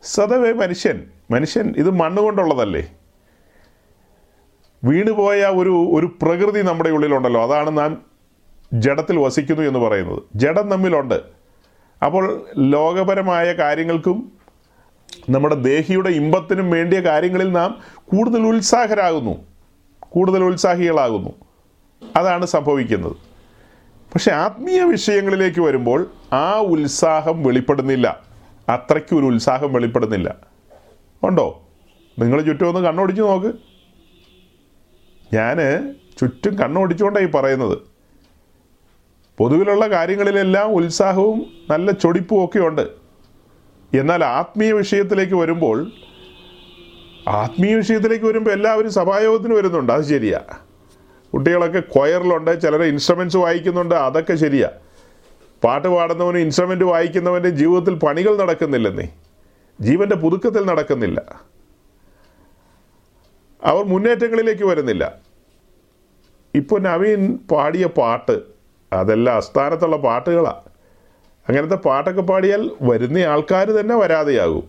സദവേ 0.03 0.53
മനുഷ്യൻ 0.53 1.05
മനുഷ്യൻ 1.31 1.75
ഇത് 1.77 1.91
മണ്ണ് 1.91 2.23
കൊണ്ടുള്ളതല്ലേ? 2.23 2.93
വീണുപോയ 4.85 5.45
ഒരു 5.45 5.91
ഒരു 5.93 6.17
പ്രകൃതി 6.23 6.63
നമ്മുടെ 6.63 6.91
ഉള്ളിലുണ്ടല്ലോ. 6.91 7.43
അതാണ് 7.43 7.79
നാം 7.79 8.03
ജഡത്തിൽ 8.73 9.19
വസിക്കുന്നു 9.19 9.63
എന്ന് 9.63 9.79
പറയുന്നത്. 9.79 10.23
ജഡം 10.35 10.69
നമ്മിലുണ്ട്. 10.69 11.23
അപ്പോൾ 12.05 12.45
ലോകപരമായ 12.59 13.53
കാര്യങ്ങൾക്കും 13.53 14.33
നമ്മുടെ 15.31 15.55
ദേഹിയുടെ 15.55 16.09
ഇമ്പത്തിനും 16.09 16.71
വേണ്ടിയ 16.71 17.01
കാര്യങ്ങളിൽ 17.01 17.53
നാം 17.53 17.81
കൂടുതൽ 18.05 18.43
ഉത്സാഹരാകുന്നു. 18.43 19.47
കൂടുതൽ 20.01 20.45
ഉത്സാഹികളാകുന്നു. 20.45 21.31
അതാണ് 22.17 22.47
സംഭവിക്കുന്നത്. 22.47 23.17
പക്ഷെ 24.15 24.33
ആത്മീയ 24.33 24.83
വിഷയങ്ങളിലേക്ക് 24.83 25.61
വരുമ്പോൾ 25.61 26.11
ആ 26.33 26.59
ഉത്സാഹം 26.61 27.43
വെളിപ്പെടുന്നില്ല. 27.43 28.21
അത്രയ്ക്ക് 28.69 29.17
ഒരു 29.17 29.27
ഉത്സാഹം 29.27 29.73
വെളിപ്പെടുന്നില്ല. 29.73 30.37
ഉണ്ടോ? 31.23 31.63
നിങ്ങൾ 32.19 32.43
ചുറ്റും 32.43 32.69
ഒന്ന് 32.69 32.81
കണ്ണോടിച്ച് 32.81 33.23
നോക്ക്. 33.23 33.53
ഞാൻ 35.35 35.57
ചുറ്റും 36.21 36.59
കണ്ണോടിച്ചുകൊണ്ടാണ് 36.59 37.27
ഈ 37.27 37.31
പറയുന്നത്. 37.31 37.79
പൊതുവിലുള്ള 39.39 39.87
കാര്യങ്ങളിലെല്ലാം 39.87 40.73
ഉത്സാഹവും 40.73 41.47
നല്ല 41.71 41.91
ചൊടിപ്പും 41.91 42.45
ഒക്കെ 42.45 42.59
ഉണ്ട്. 42.59 43.04
എന്നാൽ 43.95 44.25
ആത്മീയ 44.25 44.73
വിഷയത്തിലേക്ക് 44.73 45.35
വരുമ്പോൾ 45.35 45.91
ആത്മീയ 47.29 47.75
വിഷയത്തിലേക്ക് 47.75 48.25
വരുമ്പോൾ 48.25 48.51
എല്ലാവരും 48.51 48.93
സഭായോഗത്തിന് 48.93 49.55
വരുന്നുണ്ട്. 49.55 49.93
അത് 49.93 50.03
ശരിയാ. 50.03 50.41
കുട്ടികളൊക്കെ 51.35 51.81
കൊയറിലുണ്ട് 51.81 52.61
ചിലർ 52.61 52.83
ഇൻസ്ട്രുമെന്റ്സ് 52.83 53.37
വായിക്കുന്നുണ്ട് 53.37 53.95
അതൊക്കെ 53.95 54.35
ശരിയാ. 54.35 54.69
പാട്ട് 55.65 55.89
പാടുന്നവനും 55.89 56.39
ഇൻസ്ട്രുമെന്റ് 56.39 56.85
വായിക്കുന്നവന്റെ 56.85 57.49
ജീവിതത്തിൽ 57.49 57.95
പണികൾ 57.95 58.37
നടക്കുന്നില്ലെന്നേ. 58.37 59.09
ജീവന്റെ 59.81 60.17
പുതുക്കത്തിൽ 60.17 60.67
നടക്കുന്നില്ല. 60.67 61.43
അവർ 63.65 63.85
മുന്നേറ്റങ്ങളിലേക്ക് 63.85 64.65
വരുന്നില്ല. 64.65 65.15
ഇപ്പോൾ 66.55 66.81
നവീൻ 66.81 67.39
പാടിയ 67.51 67.87
പാട്ട് 67.87 68.41
അതെല്ലാം 68.93 69.37
അസ്ഥാനത്തുള്ള 69.37 69.97
പാട്ടുകളാണ് 69.97 70.74
അങ്ങനത്തെ 71.49 71.75
പാട്ടൊക്കെ 71.75 72.23
പാടിയാൽ 72.23 72.71
വരുന്ന 72.83 73.19
ആൾക്കാർ 73.19 73.67
തന്നെ 73.71 73.95
വരാതെയാകും. 73.97 74.69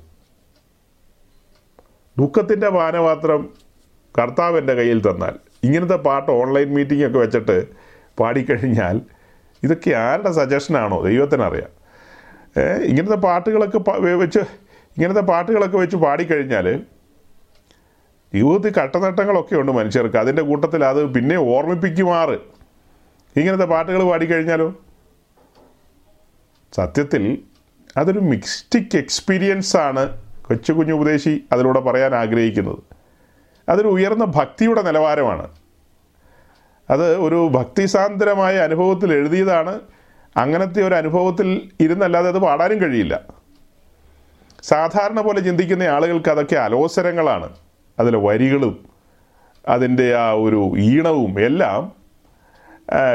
ദുഃഖത്തിന്റെ 2.19 2.69
പാനപാത്രം 2.69 3.49
കർത്താവിന്റെ 4.19 4.73
കയ്യിൽ 4.73 4.99
തന്നാൽ. 5.09 5.35
ഇങ്ങനത്തെ 5.63 5.95
പാട്ട് 5.95 6.31
ഓൺലൈൻ 6.31 6.73
മീറ്റിംഗ് 6.73 7.05
ഒക്കെ 7.07 7.19
വെച്ചിട്ട് 7.19 7.67
പാടിക്കഴിഞ്ഞാൽ 8.19 9.01
ഇതൊക്കെ 9.63 9.91
ആരുടെ 9.91 10.31
സജഷനാണോ 10.31 11.01
ദൈവത്തിനറിയാം. 11.01 11.71
ഇങ്ങനത്തെ 12.83 13.15
പാട്ടുകളൊക്കെ 13.15 13.77
വെച്ച് 14.23 14.39
ഇങ്ങനത്തെ 14.97 15.21
പാട്ടുകളൊക്കെ 15.21 15.77
വെച്ച് 15.77 15.95
പാടിക്കഴിഞ്ഞാൽ 15.95 16.67
ജീവിതത്തിൽ 18.33 18.73
കട്ടനട്ടങ്ങളൊക്കെ 18.81 19.55
ഉണ്ട് 19.55 19.71
മനുഷ്യർക്ക്. 19.71 20.17
അതിന്റെ 20.17 20.41
കൂട്ടത്തിൽ 20.41 20.85
അത് 20.85 21.13
പിന്നെ 21.13 21.35
ഓർമ്മിപ്പിക്കുമാറ്. 21.35 22.37
ഇങ്ങനത്തെ 23.35 23.65
പാട്ടുകൾ 23.65 24.03
പാടിക്കഴിഞ്ഞാലോ? 24.09 24.73
സത്യത്തിൽ 26.75 27.37
അതൊരു 27.97 28.19
മിക്സ്റ്റിക് 28.19 28.97
എക്സ്പീരിയൻസ് 28.97 29.77
ആണ് 29.77 30.21
കൊച്ചു 30.41 30.71
കുഞ്ഞു 30.73 30.93
ഉപദേശി 30.93 31.43
അതിലൂടെ 31.51 31.79
പറയാൻ 31.79 32.15
ആഗ്രഹിക്കുന്നത്. 32.15 32.79
അതൊരു 33.69 33.87
ഉയർന്ന 33.87 34.25
ഭക്തിയുടെ 34.25 34.81
നിലവാരമാണ്. 34.81 35.49
അത് 36.89 37.15
ഒരു 37.17 37.49
ഭക്തിസാന്ദ്രമായ 37.51 38.55
അനുഭവത്തിൽ 38.57 39.13
എഴുതിയതാണ്. 39.13 39.79
അങ്ങനത്തെ 40.37 40.83
ഒരു 40.83 40.95
അനുഭവത്തിൽ 40.95 41.69
ഇരുന്നല്ലാതെ 41.79 42.27
അത് 42.27 42.39
പാടാനും 42.39 42.81
കഴിയില്ല. 42.81 43.21
സാധാരണ 44.63 45.21
പോലെ 45.21 45.39
ചിന്തിക്കുന്ന 45.39 45.83
ആളുകൾക്ക് 45.83 46.29
അതൊക്കെ 46.29 46.55
അലോസരങ്ങളാണ്. 46.55 47.49
അതിലെ 47.99 48.17
വരികളും 48.17 48.85
അതിന്റെ 49.67 50.15
ആ 50.15 50.31
ഒരു 50.31 50.73
ഈണവും 50.77 51.39
എല്ലാം 51.39 51.91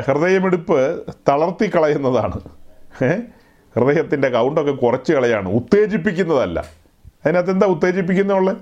ഹൃദയമെടുപ്പ് 0.07 1.05
തളർത്തി 1.29 1.71
കളയുന്നതാണ് 1.77 2.41
ഏ? 3.05 3.19
ഹൃദയത്തിന്റെ 3.77 4.29
കൗണ്ടൊക്കെ 4.29 4.73
കുറച്ച് 4.73 5.13
കളയാണ്. 5.13 5.49
ഉത്തേജിപ്പിക്കുന്നതല്ല. 5.49 6.65
അതിനകത്ത് 7.27 7.51
എന്താ 7.51 7.67
ഉത്തേജിപ്പിക്കുന്നുള്ളത് 7.67 8.57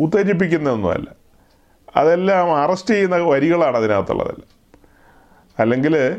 ഉത്തേജിപ്പിക്കുന്നതൊന്നുമല്ല. 0.00 1.10
അതെല്ലാം 1.96 2.56
അറസ്റ്റ് 2.56 2.94
ചെയ്യുന്ന 2.94 3.16
വരികളാണ് 3.16 3.76
അതിനകത്തുള്ളതെല്ലാം. 3.76 4.60
അല്ലെങ്കിൽ 5.58 6.16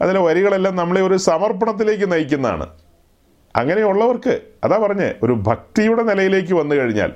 അതിലെ 0.00 0.20
വരികളെല്ലാം 0.20 0.76
നമ്മളെ 0.76 1.02
ഒരു 1.02 1.16
സമർപ്പണത്തിലേക്ക് 1.16 2.12
നയിക്കുന്നതാണ്. 2.12 2.66
അങ്ങനെയുള്ളവർക്ക് 3.56 4.40
അതാ 4.64 4.76
പറഞ്ഞേ 4.76 5.14
ഒരു 5.22 5.32
ഭക്തിയുടെ 5.32 6.02
നിലയിലേക്ക് 6.02 6.54
വന്നു 6.54 6.74
കഴിഞ്ഞാൽ 6.74 7.12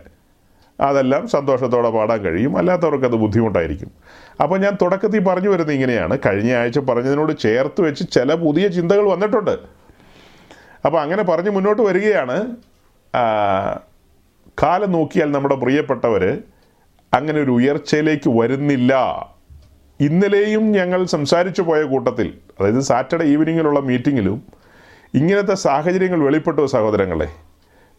അതെല്ലാം 0.81 1.29
സന്തോഷത്തോടെ 1.29 1.91
പാടാൻ 1.91 2.21
കഴിയും. 2.21 2.57
അല്ലാത്തവർക്ക് 2.57 3.05
അത് 3.05 3.13
ബുദ്ധിമുട്ടായിരിക്കും. 3.13 3.91
അപ്പോൾ 4.43 4.59
ഞാൻ 4.59 4.77
തുടക്കത്തിൽ 4.83 5.25
പറഞ്ഞു 5.25 5.49
വരുന്നത് 5.49 5.73
ഇങ്ങനെയാണ്. 5.73 6.19
കഴിഞ്ഞ 6.27 6.55
ആഴ്ച 6.55 6.79
പറഞ്ഞതിനോട് 6.79 7.39
ചേർത്ത് 7.39 7.81
വെച്ച് 7.81 8.05
ചില 8.13 8.35
പുതിയ 8.35 8.69
ചിന്തകൾ 8.69 9.03
വന്നിട്ടുണ്ട്. 9.03 9.82
അപ്പോൾ 10.85 10.99
അങ്ങനെ 11.03 11.23
പറഞ്ഞ് 11.23 11.51
മുന്നോട്ട് 11.51 11.83
വരികയാണ്. 11.83 12.37
കാലം 14.63 14.91
നോക്കിയാൽ 14.93 15.29
നമ്മുടെ 15.33 15.55
പ്രിയപ്പെട്ടവർ 15.55 16.25
അങ്ങനെ 17.13 17.39
ഒരു 17.45 17.53
ഉയർച്ചയിലേക്ക് 17.59 18.31
വരുന്നില്ല. 18.41 18.93
ഇന്നലെയും 20.01 20.65
ഞങ്ങൾ 20.79 21.01
സംസാരിച്ചു 21.15 21.63
പോയ 21.63 21.81
കൂട്ടത്തിൽ 21.93 22.29
അതായത് 22.59 22.81
സാറ്റർഡേ 22.91 23.27
ഈവനിങ്ങിലുള്ള 23.33 23.81
മീറ്റിങ്ങിലും 23.91 24.39
ഇങ്ങനത്തെ 25.15 25.55
സാഹചര്യങ്ങൾ 25.67 26.21
വെളിപ്പെട്ടു 26.27 26.63
സഹോദരങ്ങളെ. 26.75 27.29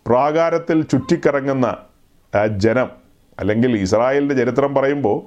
പ്രാകാരത്തിൽ 0.07 0.77
ചുറ്റിക്കറങ്ങുന്ന 0.91 1.67
ജനം 2.63 2.89
അല്ലെങ്കിൽ 3.39 3.71
ഇസ്രായേലിന്റെ 3.85 4.35
ചരിത്രം 4.41 4.71
പറയുമ്പോൾ 4.77 5.19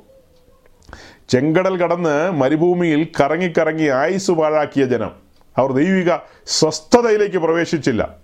ചെങ്കടൽ 1.32 1.74
കടന്ന് 1.82 2.16
മരുഭൂമിയിൽ 2.40 3.00
കറങ്ങിക്കറങ്ങി 3.20 3.86
ആയുസ് 4.00 4.32
പാഴാക്കിയ 4.40 4.84
ജനം. 4.92 5.12
അവർ 5.56 5.72
ദൈവിക 5.72 6.10
സ്വസ്ഥതയിലേക്ക് 6.46 7.36
പ്രവേശിച്ചില്ല. 7.36 8.16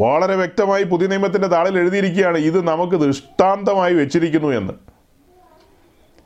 വളരെ 0.00 0.34
വ്യക്തമായി 0.34 0.82
പുതിയ 0.82 1.06
നിയമത്തിന്റെ 1.06 1.48
താളിൽ 1.48 1.78
എഴുതിയിരിക്കുകയാണ് 1.78 2.38
ഇത് 2.38 2.66
നമുക്ക് 2.66 2.96
ദൃഷ്ടാന്തമായി 2.96 3.94
വെച്ചിരിക്കുന്നു 3.94 4.48
എന്ന്. 4.48 4.72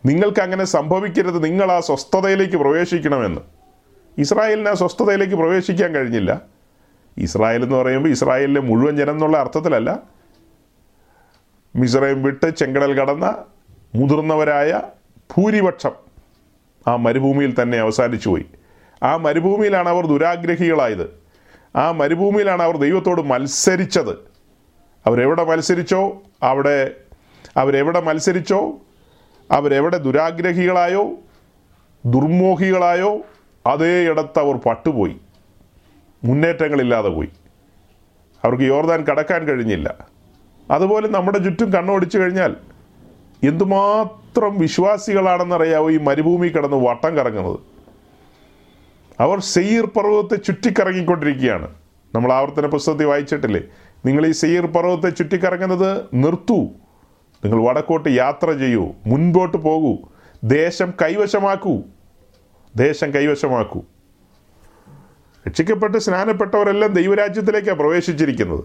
നിങ്ങൾക്ക് 0.06 0.40
അങ്ങനെ 0.40 0.64
സംഭവിക്കരുത് 0.64 1.44
നിങ്ങൾ 1.44 1.72
ആ 1.72 1.80
സ്വസ്ഥതയിലേക്ക് 1.80 2.56
പ്രവേശിക്കണമെന്ന്. 2.56 3.40
ഇസ്രായേലിന് 4.18 4.68
ആ 4.68 4.74
സ്വസ്ഥതയിലേക്ക് 4.74 5.34
പ്രവേശിക്കാൻ 5.34 5.94
കഴിഞ്ഞില്ല. 5.94 6.42
ഇസ്രായേൽ 7.18 7.62
എന്ന് 7.62 7.76
പറയുമ്പോൾ 7.76 8.08
ഇസ്രായേലിലെ 8.08 8.60
മുഴുവൻ 8.60 8.96
ജനം 8.96 9.10
എന്നുള്ള 9.10 9.38
അർത്ഥത്തിലല്ല. 9.38 10.02
മിസ്രൈം 11.76 12.22
വിട്ട് 12.22 12.56
ചെങ്കടൽ 12.56 12.92
കടന്ന 12.92 13.36
മുതിർന്നവരായ 13.94 14.82
ഭൂരിപക്ഷം 15.36 15.92
ആ 16.86 16.96
മരുഭൂമിയിൽ 16.96 17.62
തന്നെ 17.62 17.78
അവസാനിച്ചു 17.78 18.28
പോയി 18.28 18.46
ആ 19.04 19.16
മരുഭൂമിയിലാണ് 19.16 19.88
അവർ 19.88 20.06
ദുരാഗ്രഹികളായത്. 20.06 21.10
ആ 21.76 21.90
മരുഭൂമിയിലാണ് 21.90 22.62
അവർ 22.62 22.76
ദൈവത്തോട് 22.76 23.22
മത്സരിച്ചത്. 23.22 24.16
അവരെവിടെ 25.06 25.44
മത്സരിച്ചോ? 25.44 26.22
അവിടെ 26.42 26.96
അവരെവിടെ 27.56 28.00
മത്സരിച്ചോ? 28.00 28.78
അവരെവിടെ 29.50 29.96
ദുരാഗ്രഹികളായോ? 29.96 31.12
ദുർമോഹികളായോ? 32.06 33.20
അതേ 33.66 34.08
ഇടത്ത് 34.10 34.38
അവർ 34.38 34.54
പട്ടുപോയി. 34.56 35.16
മുന്നേറ്റങ്ങളില്ലാതെ 36.24 37.08
പോയി. 37.08 37.28
അവർക്ക് 38.44 38.62
യോർദാൻ 38.62 39.04
കടക്കാൻ 39.04 39.44
കഴിഞ്ഞില്ല. 39.44 39.94
അതുപോലെ 40.70 41.08
നമ്മുടെ 41.08 41.38
ചുറ്റും 41.38 41.72
കണ്ണോടിച്ചു 41.72 42.18
കഴിഞ്ഞാൽ 42.18 42.56
എന്തുമാത്രം 43.42 44.58
വിശ്വാസികളാണെന്നറിയാവോ 44.58 45.90
ഈ 45.90 45.98
മരുഭൂമി 45.98 46.48
കിടന്ന് 46.48 46.76
വട്ടം 46.76 47.16
കറങ്ങുന്നത്? 47.16 47.73
അവർ 49.20 49.40
സെയ്യർ 49.40 49.86
പർവതത്തെ 49.86 50.36
ചുറ്റിക്കറങ്ങിക്കൊണ്ടിരിക്കുകയാണ്. 50.36 51.74
നമ്മൾ 52.14 52.32
ആവർത്തന 52.32 52.66
പുസ്തകത്തിൽ 52.66 53.04
വായിച്ചിട്ടില്ലേ? 53.04 53.62
നിങ്ങൾ 54.06 54.26
ഈ 54.26 54.32
സെയ്യർ 54.32 54.66
പർവതത്തെ 54.66 55.10
ചുറ്റിക്കറങ്ങുന്നത് 55.10 56.04
നിർത്തൂ. 56.14 56.56
നിങ്ങൾ 57.44 57.68
വടക്കോട്ട് 57.68 58.08
യാത്ര 58.08 58.52
ചെയ്യൂ. 58.52 58.92
മുൻപോട്ട് 59.06 59.56
പോകൂ. 59.56 59.98
ദേശം 60.44 60.92
കൈവശമാക്കൂ. 61.02 61.82
ദേശം 62.76 63.14
കൈവശമാക്കൂ. 63.14 63.82
രക്ഷിക്കപ്പെട്ട് 65.48 65.98
സ്നാനപ്പെട്ടവരെല്ലാം 65.98 66.92
ദൈവരാജ്യത്തിലേക്കാണ് 66.92 67.78
പ്രവേശിച്ചിരിക്കുന്നത്. 67.78 68.64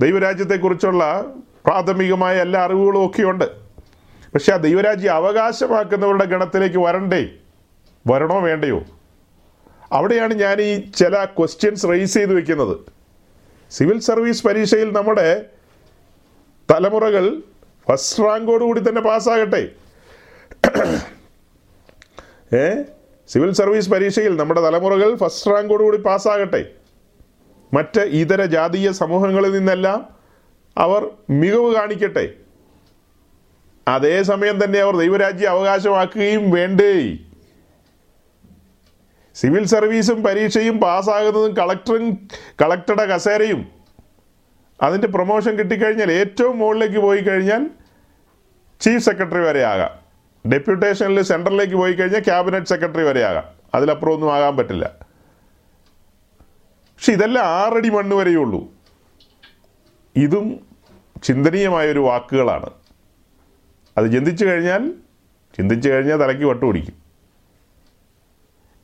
ദൈവരാജ്യത്തെക്കുറിച്ചുള്ള 0.00 1.24
പ്രാഥമികമായ 1.66 2.40
എല്ലാ 2.40 2.64
അറിവുകളും 2.64 3.06
ഒക്കെയുണ്ട്. 3.06 3.44
പക്ഷെ 4.34 4.52
ആ 4.52 4.56
ദൈവരാജ്യം 4.56 5.14
അവകാശമാക്കുന്നവരുടെ 5.14 6.24
ഗണത്തിലേക്ക് 6.24 6.76
വരണ്ടേ? 6.76 7.28
വരണോ 8.06 8.40
വേണ്ടയോ? 8.40 8.84
അവിടെയാണ് 9.92 10.34
ഞാൻ 10.34 10.60
ഈ 10.60 10.90
ചില 10.90 11.24
ക്വസ്റ്റ്യൻസ് 11.24 11.86
റേസ് 11.88 12.14
ചെയ്ത് 12.14 12.34
വെക്കുന്നത്. 12.34 12.78
സിവിൽ 13.70 14.00
സർവീസ് 14.00 14.44
പരീക്ഷയിൽ 14.46 14.92
നമ്മുടെ 14.92 15.46
തലമുറകൾ 16.70 17.42
ഫസ്റ്റ് 17.88 18.24
റാങ്കോടുകൂടി 18.24 18.80
തന്നെ 18.80 19.00
പാസ്സാകട്ടെ 19.00 19.68
ഏ? 22.56 22.82
സിവിൽ 23.28 23.52
സർവീസ് 23.52 23.90
പരീക്ഷയിൽ 23.90 24.36
നമ്മുടെ 24.36 24.60
തലമുറകൾ 24.60 25.16
ഫസ്റ്റ് 25.16 25.50
റാങ്കോടുകൂടി 25.50 25.96
പാസ്സാകട്ടെ 25.96 26.72
മറ്റ് 27.74 28.00
ഇതര 28.00 28.44
ജാതീയ 28.44 28.90
സമൂഹങ്ങളിൽ 28.90 29.52
നിന്നെല്ലാം 29.52 30.08
അവർ 30.76 31.10
മികവ് 31.30 31.74
കാണിക്കട്ടെ. 31.74 32.34
അതേസമയം 33.88 34.64
തന്നെ 34.64 34.78
അവർ 34.78 34.96
ദൈവരാജ്യം 34.96 35.50
അവകാശമാക്കുകയും 35.50 36.50
വേണ്ടേ. 36.50 37.18
സിവിൽ 39.36 39.66
സർവീസും 39.66 40.22
പരീക്ഷയും 40.22 40.80
പാസ്സാകുന്നതും 40.80 41.56
കളക്ടറും 41.56 42.28
കളക്ടറുടെ 42.62 43.06
കസേരയും 43.06 43.68
അതിന്റെ 44.82 45.08
പ്രൊമോഷൻ 45.08 45.58
കിട്ടിക്കഴിഞ്ഞാൽ 45.58 46.12
ഏറ്റവും 46.12 46.58
മുകളിലേക്ക് 46.58 46.98
പോയി 46.98 47.20
കഴിഞ്ഞാൽ 47.20 47.70
ചീഫ് 48.80 49.02
സെക്രട്ടറി 49.02 49.38
വരെ 49.38 49.62
ആകാം. 49.64 50.06
ഡെപ്യൂട്ടേഷനിൽ 50.50 51.22
സെൻട്രലിലേക്ക് 51.22 51.74
പോയി 51.74 51.92
കഴിഞ്ഞാൽ 51.92 52.20
ക്യാബിനറ്റ് 52.20 52.66
സെക്രട്ടറി 52.66 53.02
വരെ 53.02 53.24
ആകാം. 53.24 53.44
അതിലപ്പുറം 53.74 54.14
ഒന്നും 54.14 54.34
ആകാൻ 54.34 54.56
പറ്റില്ല. 54.56 54.94
പക്ഷെ 56.70 57.12
ഇതെല്ലാം 57.12 57.46
ആറടി 57.46 57.88
മണ്ണ് 57.88 58.16
വരെയുള്ളൂ 58.16 58.68
ഇതും 60.16 60.66
ചിന്തനീയമായൊരു 61.22 61.98
വാക്കുകളാണ്. 61.98 62.70
അത് 63.98 64.12
ചിന്തിച്ചു 64.12 64.44
കഴിഞ്ഞാൽ 64.44 64.92
ചിന്തിച്ചു 65.56 65.88
കഴിഞ്ഞാൽ 65.88 66.16
തലയ്ക്ക് 66.16 66.44
വട്ടുപിടിക്കും. 66.44 67.05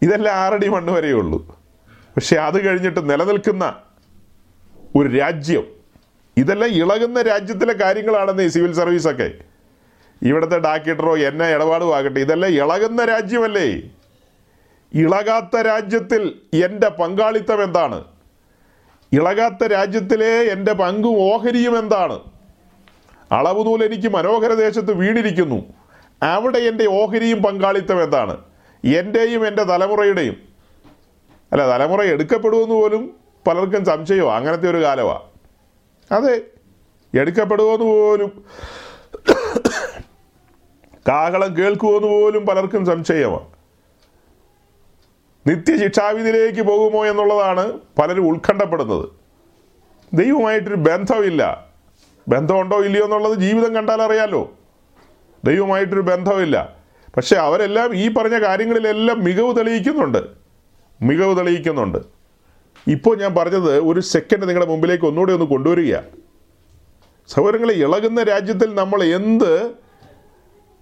ഇതെല്ലാം 0.02 0.36
ആറടി 0.36 0.68
മണ്ണ് 0.68 0.92
വരെയേ 0.92 1.12
ഉള്ളൂ. 1.12 1.46
പക്ഷെ 2.16 2.36
അത് 2.36 2.66
കഴിഞ്ഞിട്ട് 2.66 3.10
നിലനിൽക്കുന്ന 3.10 3.74
ഒരു 4.96 5.16
രാജ്യം 5.16 5.66
ഇതെല്ലാം 6.36 6.70
ഇളകുന്ന 6.70 7.22
രാജ്യത്തിലെ 7.22 7.72
കാര്യങ്ങളാണെന്ന് 7.72 8.42
ഈ 8.42 8.48
സിവിൽ 8.48 8.72
സർവീസൊക്കെ. 8.72 9.30
ഇവിടുത്തെ 10.22 10.58
ഡാക്കിട്ടറോ 10.58 11.18
എന്നെ 11.18 11.54
ഇടപാടും 11.54 11.96
ആകട്ടെ 11.96 12.20
ഇതെല്ലാം 12.20 12.52
ഇളകുന്ന 12.52 13.04
രാജ്യമല്ലേ? 13.04 13.82
ഇളകാത്ത 14.94 15.56
രാജ്യത്തിൽ 15.56 16.34
എന്റെ 16.64 16.88
പങ്കാളിത്തം 16.88 17.62
എന്താണ്? 17.62 18.04
ഇളകാത്ത 19.12 19.64
രാജ്യത്തിലെ 19.66 20.32
എന്റെ 20.40 20.72
പങ്കും 20.72 21.32
ഓഹരിയും 21.32 21.78
എന്താണ്? 21.78 22.20
അളവ് 23.32 23.66
നൂൽ 23.66 23.84
എനിക്ക് 23.84 24.08
മനോഹര 24.08 24.54
ദേശത്ത് 24.54 24.92
വീണിരിക്കുന്നു. 24.92 25.64
അവിടെ 26.22 26.58
എന്റെ 26.58 26.86
ഓഹരിയും 26.86 27.42
പങ്കാളിത്തം 27.42 28.02
എന്താണ്? 28.02 28.36
എന്റെയും 28.84 29.46
എന്റെ 29.46 29.62
തലമുറയുടെയും. 29.62 30.36
അല്ല 31.52 31.66
തലമുറ 31.66 32.02
എടുക്കപ്പെടുമെന്ന് 32.02 32.74
പോലും 32.74 33.16
പലർക്കും 33.46 33.84
സംശയമോ? 33.84 34.32
അങ്ങനത്തെ 34.32 34.70
ഒരു 34.70 34.82
കാലമാണ് 34.82 35.22
അതെ 36.12 36.40
എടുക്കപ്പെടുമെന്ന് 37.18 37.86
പോലും 37.86 38.44
കാഹളം 41.08 41.56
കേൾക്കുമെന്ന് 41.56 42.08
പോലും 42.08 42.46
പലർക്കും 42.46 42.86
സംശയമാണ് 42.86 43.52
നിത്യശിക്ഷാവിധിയിലേക്ക് 45.46 46.62
പോകുമോ 46.62 47.06
എന്നുള്ളതാണ് 47.06 47.72
പലരും 47.98 48.28
ഉത്കണ്ഠപ്പെടുന്നത്. 48.28 49.08
ദൈവമായിട്ടൊരു 50.12 50.74
ബന്ധമില്ല. 50.74 51.66
ബന്ധമുണ്ടോ 52.28 52.84
ഇല്ലയോ 52.84 53.04
എന്നുള്ളത് 53.04 53.38
ജീവിതം 53.38 53.74
കണ്ടാലറിയാലോ? 53.74 54.52
ദൈവമായിട്ടൊരു 55.44 56.00
ബന്ധമില്ല. 56.00 56.71
പക്ഷെ 57.16 57.36
അവരെല്ലാം 57.36 57.96
ഈ 57.96 58.12
പറഞ്ഞ 58.12 58.42
കാര്യങ്ങളിലെല്ലാം 58.44 59.24
മികവ് 59.24 59.56
തെളിയിക്കുന്നുണ്ട്. 59.56 60.18
മികവ് 61.02 61.38
തെളിയിക്കുന്നുണ്ട്. 61.38 61.98
ഇപ്പോൾ 62.88 63.16
ഞാൻ 63.18 63.34
പറഞ്ഞത് 63.34 63.80
ഒരു 63.80 64.00
സെക്കൻഡ് 64.00 64.48
നിങ്ങളുടെ 64.48 64.70
മുമ്പിലേക്ക് 64.70 65.04
ഒന്നുകൂടി 65.04 65.32
ഒന്ന് 65.32 65.46
കൊണ്ടുവരിക. 65.46 65.96
സൗകര്യങ്ങളെ 67.28 67.74
ഇളകുന്ന 67.74 68.22
രാജ്യത്തിൽ 68.22 68.74
നമ്മൾ 68.74 69.04
എന്ത് 69.04 69.70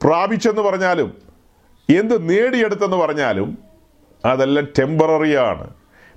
പ്രാപിച്ചെന്ന് 0.03 0.63
പറഞ്ഞാലും 0.63 1.19
എന്ത് 1.97 2.31
നേടിയെടുത്തെന്ന് 2.31 2.97
പറഞ്ഞാലും 2.97 3.59
അതെല്ലാം 4.25 4.69
ടെമ്പററിയാണ് 4.79 5.71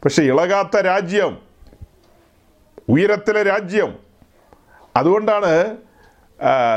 പക്ഷെ 0.06 0.24
ഇളകാത്ത 0.24 0.78
രാജ്യം 0.78 1.38
ഉയരത്തിലെ 2.90 3.44
രാജ്യം 3.44 3.96
അതുകൊണ്ടാണ് 4.96 5.78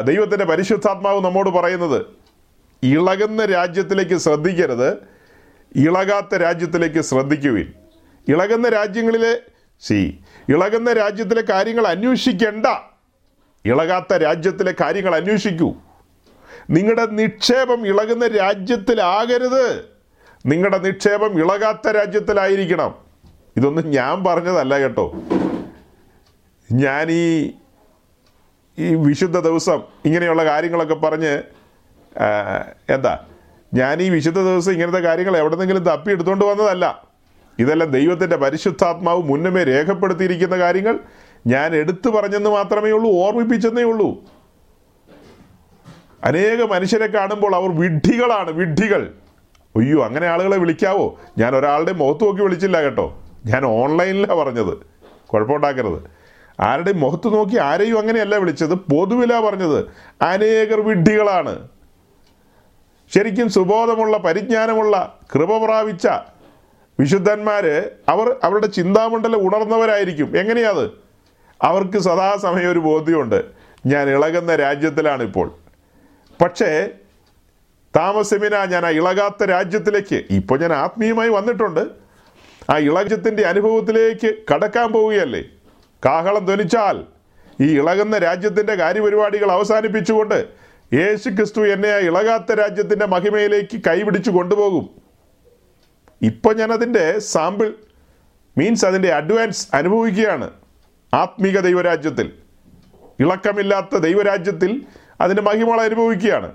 ദൈവത്തിന്റെ 0.04 0.44
പരിശുദ്ധാത്മാവ് 0.44 1.24
നമ്മോട് 1.24 1.50
പറയുന്നത്. 1.50 2.15
ഇളകുന്ന 2.82 3.44
രാജ്യത്തിലേക്ക് 3.44 4.16
ശ്രദ്ധിക്കരുത്. 4.16 4.96
ഇളകാത്ത 5.76 6.34
രാജ്യത്തിലേക്ക് 6.34 7.00
ശ്രദ്ധിക്കുവിൻ. 7.00 7.72
ഇളകുന്ന 8.28 8.68
രാജ്യങ്ങളിലെ 8.68 9.40
സി 9.80 10.18
ഇളകുന്ന 10.48 10.92
രാജ്യത്തിലെ 10.92 11.40
കാര്യങ്ങൾ 11.40 11.86
അന്വേഷിക്കേണ്ട. 11.86 12.66
ഇളകാത്ത 13.64 14.14
രാജ്യത്തിലെ 14.14 14.74
കാര്യങ്ങൾ 14.80 15.14
അന്വേഷിക്കൂ. 15.14 15.74
നിങ്ങളുടെ 16.70 17.06
നിക്ഷേപം 17.06 17.86
ഇളകുന്ന 17.86 18.26
രാജ്യത്തിലാകരുത്. 18.26 19.84
നിങ്ങളുടെ 20.46 20.78
നിക്ഷേപം 20.78 21.40
ഇളകാത്ത 21.40 21.88
രാജ്യത്തിലായിരിക്കണം. 21.88 22.94
ഇതൊന്നും 23.56 23.90
ഞാൻ 23.90 24.24
പറഞ്ഞതല്ല 24.24 24.78
കേട്ടോ. 24.78 25.12
ഞാൻ 26.72 27.10
ഈ 27.10 27.52
ഈ 28.78 28.94
വിശുദ്ധ 28.94 29.38
ദിവസം 29.38 29.82
ഇങ്ങനെയുള്ള 30.04 30.44
കാര്യങ്ങളൊക്കെ 30.44 30.94
പറഞ്ഞ് 30.94 31.42
എന്താ? 32.90 33.18
ഞാൻ 33.74 34.02
ഈ 34.02 34.10
വിശുദ്ധ 34.10 34.38
ദിവസം 34.38 34.72
ഇങ്ങനത്തെ 34.72 34.98
കാര്യങ്ങൾ 34.98 35.36
എവിടെന്നെങ്കിലും 35.36 35.82
തപ്പി 35.82 36.10
എടുത്തുകൊണ്ട് 36.10 36.44
വന്നതല്ല. 36.44 37.06
ഇതെല്ലാം 37.58 37.90
ദൈവത്തിന്റെ 37.90 38.36
പരിശുദ്ധാത്മാവ് 38.36 39.22
മുന്നമേ 39.22 39.64
രേഖപ്പെടുത്തിയിരിക്കുന്ന 39.64 40.58
കാര്യങ്ങൾ 40.58 40.98
ഞാൻ 41.46 41.74
എടുത്തു 41.74 42.10
പറഞ്ഞെന്ന് 42.10 42.50
മാത്രമേ 42.50 42.90
ഉള്ളൂ 42.90 43.10
ഓർമ്മിപ്പിച്ചെന്നേ 43.12 43.82
ഉള്ളൂ. 43.82 44.16
അനേക 46.24 46.62
മനുഷ്യരെ 46.62 47.06
കാണുമ്പോൾ 47.06 47.54
അവർ 47.54 47.70
വിഡ്ഢികളാണ് 47.80 48.50
വിഡ്ഢികൾ. 48.50 49.14
അയ്യോ 49.76 50.04
അങ്ങനെ 50.04 50.26
ആളുകളെ 50.26 50.56
വിളിക്കാവോ? 50.56 51.20
ഞാൻ 51.38 51.56
ഒരാളുടെ 51.56 51.92
മുഖത്ത് 51.92 52.24
നോക്കി 52.24 52.42
വിളിച്ചില്ല 52.42 52.82
കേട്ടോ. 52.82 53.22
ഞാൻ 53.46 53.64
ഓൺലൈനിലാണ് 53.64 54.38
പറഞ്ഞത്. 54.38 54.78
കുഴപ്പമുണ്ടാക്കരുത്. 55.26 56.02
ആരുടെയും 56.60 57.00
മുഖത്ത് 57.00 57.34
നോക്കി 57.34 57.56
ആരെയും 57.56 57.98
അങ്ങനെയല്ല 57.98 58.36
വിളിച്ചത് 58.36 58.74
പൊതുവിലാണ് 58.74 59.44
പറഞ്ഞത്. 59.44 59.84
അനേകർ 60.22 60.80
വിഡ്ഢികളാണ്. 60.80 61.68
ശരിക്കും 63.14 63.48
സുബോധമുള്ള 63.48 64.16
പരിജ്ഞാനമുള്ള 64.16 65.18
കൃപ 65.34 65.64
പ്രാപിച്ച 65.64 66.06
വിശുദ്ധന്മാർ 67.00 67.90
അവർ 68.08 68.36
അവരുടെ 68.44 68.66
ചിന്താമണ്ഡലം 68.66 69.48
ഉണർന്നവരായിരിക്കും. 69.48 70.38
എങ്ങനെയാത് 70.38 70.90
അവർക്ക് 71.62 71.98
സദാസമയം 71.98 72.72
ഒരു 72.72 72.78
ബോധ്യമുണ്ട്. 72.78 73.44
ഞാൻ 73.86 74.08
ഇളകുന്ന 74.08 74.56
രാജ്യത്തിലാണിപ്പോൾ. 74.56 75.54
പക്ഷേ 76.42 76.88
താമസമിന 77.96 78.64
ഞാൻ 78.64 78.86
ആ 78.86 78.90
ഇളകാത്ത 78.90 79.44
രാജ്യത്തിലേക്ക് 79.44 80.22
ഇപ്പോൾ 80.30 80.60
ഞാൻ 80.60 80.72
ആത്മീയമായി 80.72 81.28
വന്നിട്ടുണ്ട്. 81.28 81.88
ആ 82.70 82.78
ഇളകത്തിന്റെ 82.78 83.42
അനുഭവത്തിലേക്ക് 83.42 84.34
കടക്കാൻ 84.54 84.92
പോവുകയല്ലേ? 84.92 85.44
കാഹളം 86.04 86.46
ധനിച്ചാൽ 86.46 87.04
ഈ 87.60 87.78
ഇളകുന്ന 87.78 88.18
രാജ്യത്തിന്റെ 88.18 88.74
കാര്യപരിപാടികൾ 88.74 89.52
അവസാനിപ്പിച്ചുകൊണ്ട് 89.52 90.65
യേശു 90.94 91.28
ക്രിസ്തു 91.28 91.66
എന്നെ 91.66 91.88
ആ 91.88 91.96
ഇളകാത്ത 91.96 92.52
രാജ്യത്തിന്റെ 92.52 93.06
മഹിമയിലേക്ക് 93.06 93.80
കൈപിടിച്ചു 93.86 94.30
കൊണ്ടുപോകും. 94.30 94.88
ഇപ്പോൾ 96.22 96.54
ഞാനതിന്റെ 96.54 97.18
സാമ്പിൾ 97.18 97.74
മീൻസ് 98.58 98.84
അതിന്റെ 98.84 99.12
അഡ്വാൻസ് 99.12 99.68
അനുഭവിക്കുകയാണ്. 99.74 100.50
ആത്മീക 101.14 101.60
ദൈവരാജ്യത്തിൽ 101.60 102.32
ഇളക്കമില്ലാത്ത 103.20 103.96
ദൈവരാജ്യത്തിൽ 103.96 104.82
അതിന്റെ 105.20 105.42
മഹിമകൾ 105.42 105.80
അനുഭവിക്കുകയാണ്. 105.80 106.52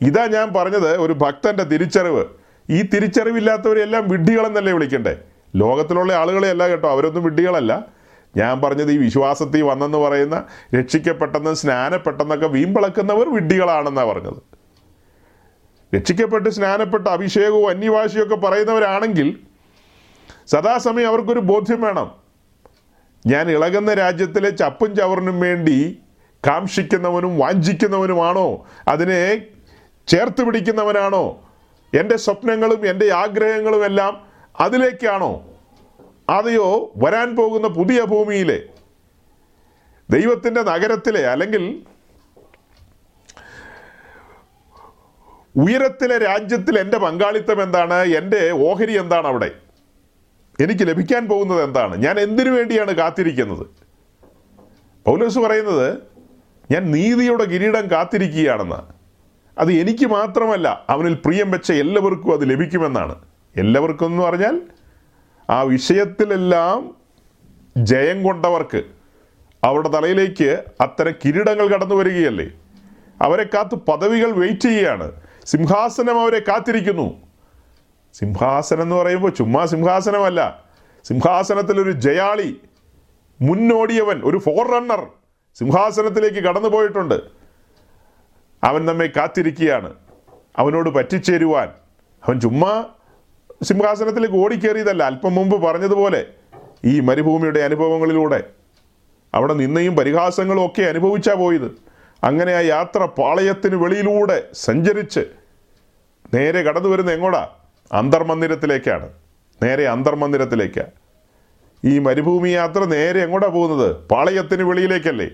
ഇതാ 0.00 0.26
ഞാൻ 0.26 0.52
പറഞ്ഞത് 0.56 0.96
ഒരു 0.96 1.12
ഭക്തന്റെ 1.12 1.64
തിരിച്ചറിവ്. 1.64 2.24
ഈ 2.70 2.82
തിരിച്ചറിവില്ലാത്തവരെല്ലാം 2.82 4.08
വിഡ്ഢികളെന്നല്ലേ 4.08 4.72
വിളിക്കണ്ടേ? 4.72 5.18
ലോകത്തിലുള്ള 5.56 6.12
ആളുകളെയല്ല 6.12 6.68
കേട്ടോ 6.68 6.90
അവരൊന്നും 6.90 7.24
വിഡ്ഢികളല്ല. 7.24 7.99
ഞാൻ 8.36 8.60
പറഞ്ഞത് 8.60 8.92
ഈ 8.92 8.96
വിശ്വാസത്തിൽ 8.96 9.62
വന്നെന്ന് 9.62 9.98
പറയുന്ന 9.98 10.44
രക്ഷിക്കപ്പെട്ടെന്ന് 10.78 11.54
സ്നാനപ്പെട്ടെന്നൊക്കെ 11.54 12.46
വീമ്പിളക്കുന്നവർ 12.46 13.34
വിഡ്ഢികളാണെന്നാണ് 13.34 14.08
പറഞ്ഞത്. 14.08 14.42
രക്ഷിക്കപ്പെട്ട് 15.96 16.48
സ്നാനപ്പെട്ട 16.48 17.08
അഭിഷേകവും 17.08 17.68
അന്യവാശിയും 17.68 18.22
ഒക്കെ 18.22 18.36
പറയുന്നവരാണെങ്കിൽ 18.36 19.36
സദാസമയം 20.46 21.08
അവർക്കൊരു 21.08 21.40
ബോധ്യം 21.40 21.82
വേണം. 21.82 22.14
ഞാൻ 23.26 23.50
ഇളകുന്ന 23.50 23.94
രാജ്യത്തിലെ 23.94 24.50
ചപ്പും 24.50 24.96
ചവറിനും 24.96 25.40
വേണ്ടി 25.40 25.98
കാംക്ഷിക്കുന്നവനും 26.46 27.38
വാഞ്ചിക്കുന്നവനുമാണോ? 27.38 28.66
അതിനെ 28.88 29.42
ചേർത്ത് 30.06 30.44
പിടിക്കുന്നവനാണോ? 30.44 31.40
എന്റെ 31.98 32.16
സ്വപ്നങ്ങളും 32.16 32.86
എന്റെ 32.86 33.12
ആഗ്രഹങ്ങളും 33.12 33.84
എല്ലാം 33.84 34.20
അതിലേക്കാണോ? 34.60 35.49
അതെയോ 36.30 36.92
വരാൻ 36.96 37.36
പോകുന്ന 37.36 37.68
പുതിയ 37.68 38.04
ഭൂമിയിലെ 38.04 38.62
ദൈവത്തിന്റെ 40.10 40.62
നഗരത്തിലെ 40.62 41.26
അല്ലെങ്കിൽ 41.26 41.82
ഉയരത്തിലെ 45.56 46.18
രാജ്യത്തിൽ 46.18 46.78
എന്റെ 46.78 46.98
പങ്കാളിത്തം 46.98 47.62
എന്താണ്? 47.62 47.94
എന്റെ 47.94 48.50
ഓഹരി 48.50 48.98
എന്താണ് 48.98 49.26
അവിടെ? 49.26 49.50
എനിക്ക് 50.60 50.88
ലഭിക്കാൻ 50.88 51.28
പോകുന്നത് 51.28 51.62
എന്താണ്? 51.62 51.96
ഞാൻ 51.96 52.20
എന്തിനു 52.20 52.50
വേണ്ടിയാണ് 52.50 52.92
കാത്തിരിക്കുന്നത്? 52.92 53.66
പൗലോസ് 55.06 55.38
പറയുന്നത് 55.38 56.02
ഞാൻ 56.70 56.90
നീതിയുടെ 56.90 57.44
കിരീടം 57.44 57.90
കാത്തിരിക്കുകയാണെന്ന്. 57.90 58.80
അത് 59.58 59.72
എനിക്ക് 59.72 60.06
മാത്രമല്ല 60.06 60.86
അവനിൽ 60.88 61.14
പ്രിയം 61.14 61.50
വെച്ച 61.50 61.72
എല്ലാവർക്കും 61.72 62.32
അത് 62.32 62.50
ലഭിക്കുമെന്നാണ്. 62.50 63.14
എല്ലാവർക്കും 63.56 64.06
എന്ന് 64.06 64.22
പറഞ്ഞാൽ 64.22 64.60
ആ 65.50 65.60
വിഷയത്തിലെല്ലാം 65.60 66.96
ജയം 67.76 68.22
കൊണ്ടവർക്ക് 68.22 68.82
അവരുടെ 69.64 69.88
തലയിലേക്ക് 69.88 70.64
അത്തരം 70.80 71.12
കിരീടങ്ങൾ 71.24 71.68
കടന്നു 71.68 71.94
വരികയല്ലേ? 71.94 72.46
അവരെ 73.22 73.42
കാത്ത് 73.42 73.74
പദവികൾ 73.74 74.30
വെയിറ്റ് 74.30 74.60
ചെയ്യുകയാണ്. 74.60 75.12
സിംഹാസനം 75.46 76.20
അവരെ 76.20 76.38
കാത്തിരിക്കുന്നു. 76.38 77.16
സിംഹാസനം 78.14 78.82
എന്ന് 78.82 78.96
പറയുമ്പോൾ 78.96 79.30
ചുമ്മാ 79.30 79.66
സിംഹാസനമല്ല. 79.66 80.64
സിംഹാസനത്തിൽ 81.04 81.80
ഒരു 81.80 81.90
ജയാളി 81.90 82.60
മുന്നോടിയവൻ 83.40 84.20
ഒരു 84.24 84.36
ഫോർ 84.36 84.70
റണ്ണർ 84.70 85.06
സിംഹാസനത്തിലേക്ക് 85.54 86.36
കടന്നു 86.36 86.68
പോയിട്ടുണ്ട്. 86.68 87.20
അവൻ 88.64 88.86
നമ്മെ 88.86 89.06
കാത്തിരിക്കുകയാണ്. 89.16 89.94
അവനോട് 90.56 90.90
പറ്റിച്ചേരുവാൻ. 90.90 91.68
അവൻ 92.28 92.40
ചുമ്മാ 92.40 92.84
സിംഹാസനത്തിലേക്ക് 93.62 94.34
ഓടിക്കേറിയതല്ല 94.34 95.02
അല്പം 95.02 95.34
മുമ്പ് 95.34 95.62
പറഞ്ഞതുപോലെ 95.62 96.26
ഈ 96.84 97.00
മരുഭൂമിയുടെ 97.00 97.60
അനുഭവങ്ങളിലൂടെ. 97.60 98.44
അവിടെ 99.34 99.54
നിന്നയും 99.54 99.96
പരിഹാസങ്ങളും 99.96 100.66
ഒക്കെ 100.66 100.82
അനുഭവിച്ചാ 100.82 101.34
പോയത്. 101.34 101.72
അങ്ങനെ 102.24 102.52
ആ 102.52 102.60
യാത്ര 102.60 103.04
പാളയത്തിന് 103.04 103.76
വെളിയിലൂടെ 103.76 104.48
സഞ്ചരിച്ച് 104.52 105.20
നേരെ 106.34 106.62
കടന്നു 106.62 106.88
വരുന്ന 106.88 107.10
എങ്ങോടാ? 107.10 107.48
അന്തർമന്ദിരത്തിലേക്കാണ്. 107.92 109.08
നേരെ 109.62 109.88
അന്തർമന്ദിരത്തിലേക്കാണ്. 109.88 110.90
ഈ 111.84 111.98
മരുഭൂമി 111.98 112.48
യാത്ര 112.48 112.84
നേരെ 112.84 113.20
എങ്ങോട്ടാ 113.20 113.48
പോകുന്നത്? 113.48 113.96
പാളയത്തിന് 114.08 114.62
വെളിയിലേക്കല്ലേ. 114.62 115.30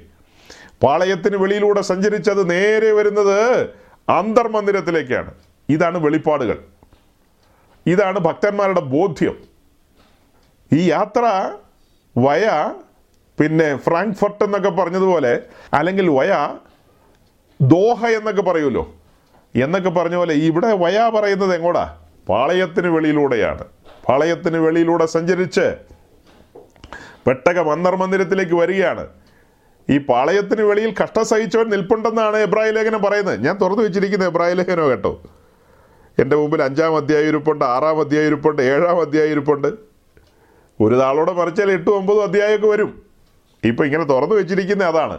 പാളയത്തിന് 0.83 1.37
വെളിയിലൂടെ 1.37 1.81
സഞ്ചരിച്ചത് 1.81 2.51
നേരെ 2.51 2.93
വരുന്നത് 2.93 3.67
അന്തർമന്ദിരത്തിലേക്കാണ്. 4.11 5.35
ഇതാണ് 5.69 5.99
വെളിപ്പാടുകൾ. 5.99 6.59
ഇതാണ് 7.87 8.18
ഭക്തന്മാരുടെ 8.18 8.81
ബോധ്യം. 8.81 9.37
ഈ 10.72 10.90
യാത്ര 10.90 11.51
വയ 12.18 12.72
പിന്നെ 13.40 13.77
ഫ്രാങ്ക്ഫർട്ട് 13.77 14.44
എന്നൊക്കെ 14.44 14.68
പറഞ്ഞതുപോലെ 14.68 15.42
അല്ലെങ്കിൽ 15.75 16.09
വയ 16.09 16.57
ദോഹ 17.61 18.07
എന്നൊക്കെ 18.07 18.42
പറയുമല്ലോ. 18.42 18.94
എന്നൊക്കെ 19.55 19.90
പറഞ്ഞ 19.90 20.14
പോലെ 20.16 20.35
ഇവിടെ 20.35 20.72
വയ 20.72 21.11
പറയുന്നത് 21.14 21.55
എങ്ങോടാ? 21.55 21.99
പാളയത്തിന് 22.29 22.87
വെളിയിലൂടെയാണ്. 22.87 23.64
പാളയത്തിന് 24.09 24.57
വെളിയിലൂടെ 24.57 25.07
സഞ്ചരിച്ച് 25.07 25.77
പെട്ടക 27.27 27.61
മന്ദർ 27.61 27.96
മന്ദിരത്തിലേക്ക് 27.96 28.55
വരികയാണ്. 28.55 29.09
ഈ 29.90 29.99
പാളയത്തിന് 29.99 30.62
വെളിയിൽ 30.62 30.94
കഷ്ടം 31.03 31.25
സഹിച്ചവൻ 31.25 31.68
നിൽപ്പുണ്ടെന്നാണ് 31.68 32.37
എബ്രാഹിം 32.37 32.75
ലേഖനം 32.75 33.03
പറയുന്നത്. 33.03 33.44
ഞാൻ 33.44 33.57
തുറന്നു 33.57 33.83
വെച്ചിരിക്കുന്ന 33.83 34.25
എബ്രാഹിം 34.25 34.57
ലേഖനോ 34.57 34.90
കേട്ടോ. 34.90 35.22
എന്റെ 36.19 36.37
മുമ്പിൽ 36.37 36.63
അഞ്ചാം 36.63 36.97
അധ്യായം 36.97 37.29
ഇരിപ്പുണ്ട് 37.29 37.65
ആറാം 37.65 38.01
അധ്യായം 38.01 38.27
ഇരിപ്പുണ്ട് 38.27 38.63
ഏഴാം 38.63 39.01
അധ്യായം 39.01 39.31
ഇരിപ്പുണ്ട് 39.31 39.69
ഒരു 40.81 40.95
നാളോടെ 40.95 41.33
മറിച്ചാൽ 41.33 41.71
എട്ടും 41.71 41.97
ഒമ്പതും 41.97 42.23
അധ്യായമൊക്കെ 42.23 42.67
വരും. 42.67 43.03
ഇപ്പം 43.65 43.85
ഇങ്ങനെ 43.85 44.05
തുറന്നു 44.05 44.35
വെച്ചിരിക്കുന്ന 44.35 44.85
അതാണ്. 44.85 45.15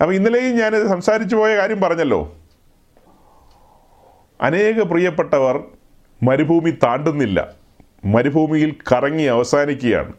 അപ്പം 0.00 0.14
ഇന്നലെയും 0.14 0.56
ഞാൻ 0.56 0.88
സംസാരിച്ചു 0.88 1.36
പോയ 1.36 1.56
കാര്യം 1.56 1.80
പറഞ്ഞല്ലോ. 1.80 2.36
അനേക 4.40 4.82
പ്രിയപ്പെട്ടവർ 4.82 5.64
മരുഭൂമി 6.22 6.70
താണ്ടുന്നില്ല. 6.70 7.54
മരുഭൂമിയിൽ 8.04 8.76
കറങ്ങി 8.92 9.22
അവസാനിക്കുകയാണ്. 9.22 10.12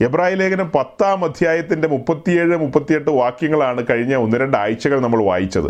എബ്രാഹിം 0.00 0.38
ലേഖനം 0.38 0.70
പത്താം 0.70 1.24
അധ്യായത്തിന്റെ 1.24 1.88
മുപ്പത്തിയേഴ് 1.88 2.56
മുപ്പത്തിയെട്ട് 2.56 3.10
വാക്യങ്ങളാണ് 3.10 3.84
കഴിഞ്ഞ 3.90 4.14
ഒന്ന് 4.14 4.36
രണ്ട് 4.36 4.56
ആഴ്ചകൾ 4.56 5.00
നമ്മൾ 5.00 5.24
വായിച്ചത്. 5.24 5.66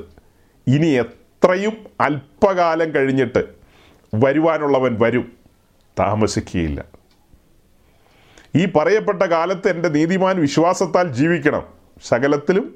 ഇനി 0.66 0.86
എത്രയും 0.86 1.72
അല്പകാലം 2.00 2.94
കഴിഞ്ഞിട്ട് 2.94 3.44
വരുവാനുള്ളവൻ 4.14 4.96
വരും. 5.00 5.32
താമസിക്കുകയില്ല. 5.98 6.84
ഈ 8.56 8.68
പറയപ്പെട്ട 8.76 9.22
കാലത്ത് 9.22 9.70
എന്റെ 9.70 9.88
നീതിമാൻ 9.88 10.40
വിശ്വാസത്താൽ 10.40 11.12
ജീവിക്കണം. 11.12 11.62
സകലത്തിലും 12.08 12.74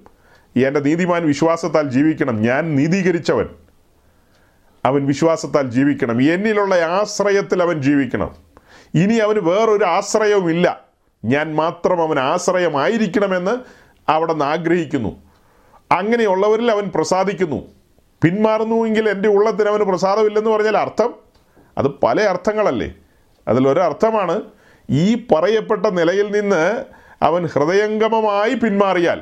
എന്റെ 0.66 0.80
നീതിമാൻ 0.80 1.26
വിശ്വാസത്താൽ 1.26 1.88
ജീവിക്കണം. 1.88 2.42
ഞാൻ 2.42 2.76
നീതീകരിച്ചവൻ. 2.76 3.48
അവൻ 4.84 5.06
വിശ്വാസത്താൽ 5.06 5.70
ജീവിക്കണം. 5.70 6.22
എന്നിലുള്ള 6.22 6.74
ആശ്രയത്തിൽ 6.74 7.62
അവൻ 7.62 7.82
ജീവിക്കണം. 7.82 8.34
ഇനി 8.94 9.14
അവന് 9.14 9.38
വേറൊരു 9.38 9.84
ആശ്രയവുമില്ല. 9.84 10.83
ഞാൻ 11.24 11.54
മാത്രം 11.54 12.02
അവൻ 12.02 12.18
ആശ്രയമായിരിക്കണമെന്ന് 12.18 13.58
അവിടെ 14.08 14.32
നിന്ന് 14.32 14.44
ആഗ്രഹിക്കുന്നു. 14.44 15.22
അങ്ങനെയുള്ളവരിൽ 15.92 16.70
അവൻ 16.70 16.90
പ്രസാദിക്കുന്നു. 16.94 17.62
പിന്മാറുന്നുവെങ്കിൽ 18.22 19.08
എന്റെ 19.08 19.28
ഉള്ളത്തിന് 19.28 19.68
അവന് 19.68 19.82
പ്രസാദമില്ലെന്ന് 19.82 20.50
പറഞ്ഞാൽ 20.50 20.76
അർത്ഥം? 20.76 21.14
അത് 21.78 21.86
പല 21.86 22.20
അർത്ഥങ്ങളല്ലേ. 22.20 22.94
അതിലൊരർത്ഥമാണ് 23.48 24.40
ഈ 24.90 25.14
പറയപ്പെട്ട 25.14 25.86
നിലയിൽ 25.86 26.40
നിന്ന് 26.40 26.84
അവൻ 27.22 27.46
ഹൃദയംഗമമായി 27.46 28.54
പിന്മാറിയാൽ 28.54 29.20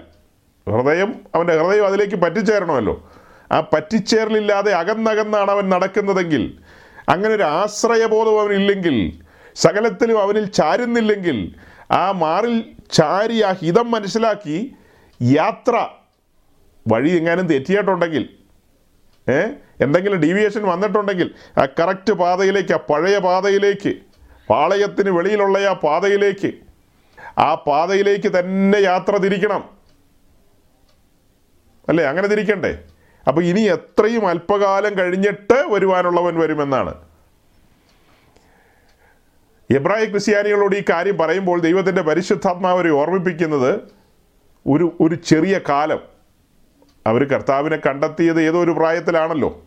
ഹൃദയം 0.68 1.14
അവന്റെ 1.34 1.58
ഹൃദയം 1.58 1.86
അതിലേക്ക് 1.86 2.16
പറ്റിച്ചേരണമല്ലോ. 2.16 3.10
ആ 3.52 3.60
പറ്റിച്ചേരലില്ലാതെ 3.60 4.72
അകന്നകന്നാണ് 4.72 5.50
അവൻ 5.50 5.68
നടക്കുന്നതെങ്കിൽ 5.68 6.58
അങ്ങനെ 7.08 7.34
ഒരു 7.34 7.42
ആശ്രയബോധം 7.42 8.40
അവനില്ലെങ്കിൽ 8.40 9.22
സകലത്തിലും 9.54 10.22
അവനിൽ 10.22 10.44
ചാരുന്നില്ലെങ്കിൽ 10.44 11.54
ആ 11.92 12.12
മാറിൽ 12.12 12.54
ചാരി 12.90 13.42
ആ 13.42 13.52
ഹിതം 13.52 13.90
മനസ്സിലാക്കി 13.90 14.56
യാത്ര 15.20 15.74
വഴി 16.86 17.10
എങ്ങാനും 17.10 17.46
തെറ്റിയിട്ടുണ്ടെങ്കിൽ 17.46 18.24
ഏ? 19.26 19.40
എന്തെങ്കിലും 19.80 20.20
ഡീവിയേഷൻ 20.20 20.62
വന്നിട്ടുണ്ടെങ്കിൽ 20.62 21.28
ആ 21.58 21.64
കറക്റ്റ് 21.78 22.12
പാതയിലേക്ക് 22.12 22.72
ആ 22.72 22.80
പഴയ 22.90 23.18
പാതയിലേക്ക് 23.18 23.92
പാളയത്തിന് 24.48 25.10
വെളിയിലുള്ള 25.10 25.58
ആ 25.66 25.72
പാതയിലേക്ക് 25.82 26.50
ആ 27.38 27.54
പാതയിലേക്ക് 27.66 28.28
തന്നെ 28.36 28.78
യാത്ര 28.80 29.16
തിരിക്കണം. 29.16 29.62
അല്ലേ? 31.88 32.04
അങ്ങനെ 32.04 32.28
തിരിക്കണ്ടേ? 32.28 32.72
അപ്പോൾ 33.26 33.44
ഇനി 33.44 33.60
എത്രയും 33.68 34.28
അല്പകാലം 34.28 34.98
കഴിഞ്ഞിട്ട് 34.98 35.58
വരുവാനുള്ളവൻ 35.70 36.34
വരുമെന്നാണ്. 36.40 36.92
എബ്രായ 39.74 40.04
ക്രിസ്ത്യാനികളോട് 40.04 40.76
ഈ 40.76 40.82
കാര്യം 40.90 41.18
പറയുമ്പോൾ 41.18 41.60
ദൈവത്തിന്റെ 41.60 42.02
പരിശുദ്ധാത്മാവരെ 42.02 42.90
ഓർമ്മിപ്പിക്കുന്നത് 42.90 43.80
ഒരു 44.66 44.92
ഒരു 45.00 45.14
ചെറിയ 45.14 45.60
കാലം. 45.68 46.00
അവർ 47.06 47.24
കർത്താവിനെ 47.24 47.76
കണ്ടെത്തിയത് 47.76 48.42
ഏതോ 48.42 48.62
ഒരു 48.64 48.70
പ്രായത്തിലാണല്ലോ. 48.70 49.62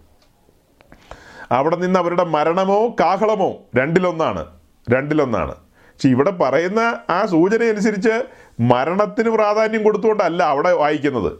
അവിടെ 1.51 1.75
നിന്ന് 1.75 1.99
അവരുടെ 1.99 2.23
മരണമോ 2.23 2.95
കാഹളമോ 2.99 3.57
രണ്ടിലൊന്നാണ് 3.75 4.45
രണ്ടിലൊന്നാണ്. 4.93 5.55
പക്ഷെ 5.55 6.09
ഇവിടെ 6.09 6.31
പറയുന്ന 6.31 6.99
ആ 7.09 7.25
സൂചന 7.25 7.63
അനുസരിച്ച് 7.63 8.25
മരണത്തിന് 8.59 9.29
പ്രാധാന്യം 9.29 9.83
കൊടുത്തുകൊണ്ടല്ല 9.83 10.43
അവിടെ 10.43 10.71
വായിക്കുന്നത്. 10.71 11.31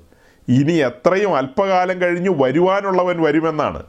ഇനി 0.48 0.74
എത്രയും 0.74 1.36
അല്പകാലം 1.36 2.02
കഴിഞ്ഞ് 2.02 2.30
വരുവാനുള്ളവൻ 2.30 3.22
വരുമെന്നാണ്. 3.22 3.84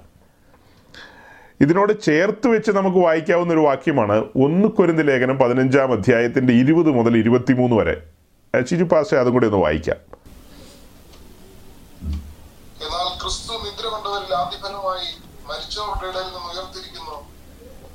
ഇതിനോട് 1.60 1.92
ചേർത്ത് 2.02 2.46
വെച്ച് 2.48 2.70
നമുക്ക് 2.70 2.98
വായിക്കാവുന്ന 2.98 3.52
ഒരു 3.52 3.60
വാക്യമാണ് 3.60 4.16
ഒന്ന് 4.44 4.68
കുരുന്ന് 4.68 5.08
ലേഖനം 5.08 5.38
പതിനഞ്ചാം 5.38 5.92
അധ്യായത്തിന്റെ 5.92 6.52
ഇരുപത് 6.52 6.90
മുതൽ 6.90 7.16
ഇരുപത്തിമൂന്ന് 7.16 7.76
വരെ. 7.76 7.94
ചിരി 8.62 8.82
പാസ് 8.82 9.14
അതും 9.14 9.32
കൂടി 9.32 9.46
ഒന്ന് 9.46 9.58
വായിക്കാം. 9.58 9.96
എന്നാൽ 12.84 13.08
ക്രിസ്തു 13.22 13.52
നിദ്ര 13.52 13.86
കൊണ്ടവരിൽ 13.86 14.34
ആദ്യഫലമായി 14.34 15.08
മരിച്ചവരുടെ 15.48 16.06
ഇടയിൽ 16.10 16.30
നിന്ന് 16.36 16.50
ഉയർത്തിരിക്കുന്നു. 16.52 17.16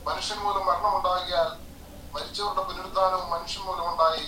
മനുഷ്യൻ 0.08 0.40
മൂലം 0.44 0.66
മരണമുണ്ടാകിയാൽ 0.70 1.50
മരിച്ചവരുടെ 2.16 2.64
പുനരുദ്ധാനവും 2.68 3.30
മനുഷ്യൻ 3.30 3.64
മൂലം 3.66 3.86
ഉണ്ടായി 3.92 4.26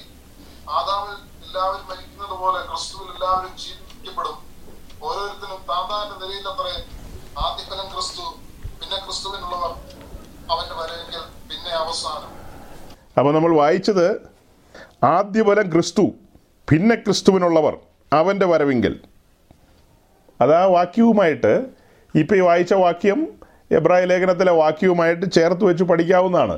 ആദാമിൽ 0.77 1.17
എല്ലാവരും 1.45 1.87
മരിക്കുന്നത് 1.89 2.35
പോലെ 2.39 2.59
ക്രിസ്തുവിൽ 2.69 3.09
എല്ലാവരും 3.13 3.53
ജീവിക്കപ്പെടും. 3.63 4.37
ഓരോരുത്തരും 5.03 5.61
താന്താന്റെ 5.69 6.15
നിലയിലത്രേ 6.25 6.75
ആദ്യഫലം 7.45 7.87
ക്രിസ്തു. 7.93 8.25
പിന്നെ 8.83 8.97
ക്രിസ്തുവിനുള്ളവർ 9.05 9.71
അവന്റെ 10.53 10.75
വരവെങ്കിൽ 10.79 11.21
പിന്നെ 11.49 11.71
അവസാനം. 11.81 12.31
അപ്പോൾ 13.17 13.31
നമ്മൾ 13.35 13.51
വായിച്ചത് 13.59 14.07
ആദ്യഫലം 15.03 15.67
ക്രിസ്തു 15.73 16.03
പിന്നെ 16.67 16.95
ക്രിസ്തുവിനുള്ളവർ 16.95 17.75
അവന്റെ 18.19 18.45
വരവിങ്കൽ. 18.51 18.93
അതാ 20.39 20.59
വാക്യവുമായിട്ട് 20.75 21.53
ഇപ്പോൾ 22.21 22.37
ഈ 22.39 22.41
വായിച്ച 22.47 22.73
വാക്യം 22.83 23.19
എബ്രായ 23.77 24.03
ലേഖനത്തിലെ 24.11 24.53
വാക്യവുമായിട്ട് 24.61 25.25
ചേർത്ത് 25.37 25.63
വെച്ച് 25.69 25.83
പഠിക്കാവുന്നതാണ്. 25.91 26.57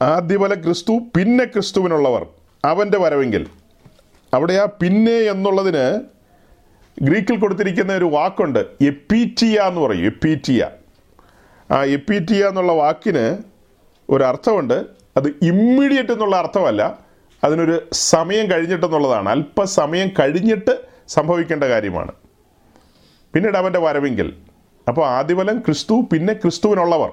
ആദ്യഫല 0.00 0.54
ക്രിസ്തു 0.64 0.92
പിന്നെ 1.16 1.44
ക്രിസ്തുവിനുള്ളവർ 1.44 2.24
അവന്റെ 2.64 2.98
വരവെങ്കിൽ. 2.98 3.44
അവിടെ 4.32 4.54
ആ 4.62 4.66
പിന്നെ 4.82 5.18
എന്നുള്ളതിന് 5.34 5.84
ഗ്രീക്കിൽ 7.02 7.38
കൊടുത്തിരിക്കുന്ന 7.38 7.92
ഒരു 7.92 8.04
വാക്കുണ്ട് 8.04 8.58
എപ്പീറ്റിയ 8.58 9.60
എന്ന് 9.60 9.80
പറയും 9.80 10.04
എപ്പീറ്റിയ. 10.04 10.68
ആ 11.70 11.84
എപ്പീറ്റിയ 11.84 12.46
എന്നുള്ള 12.46 12.72
വാക്കിന് 12.72 13.38
ഒരു 14.08 14.24
അർത്ഥമുണ്ട്. 14.24 14.84
അത് 15.16 15.28
ഇമ്മീഡിയറ്റ് 15.28 16.10
എന്നുള്ള 16.10 16.36
അർത്ഥമല്ല. 16.36 16.98
അതിനൊരു 17.44 17.88
സമയം 17.92 18.50
കഴിഞ്ഞിട്ടെന്നുള്ളതാണ്. 18.50 19.28
അല്പസമയം 19.28 20.08
കഴിഞ്ഞിട്ട് 20.08 20.80
സംഭവിക്കേണ്ട 21.08 21.64
കാര്യമാണ്. 21.64 22.12
പിന്നീട് 23.34 23.56
അവന്റെ 23.56 23.78
വരവെങ്കിൽ. 23.78 24.36
അപ്പോൾ 24.88 25.06
ആദ്യഫലം 25.06 25.58
ക്രിസ്തു 25.58 26.08
പിന്നെ 26.12 26.32
ക്രിസ്തുവിനുള്ളവർ. 26.32 27.12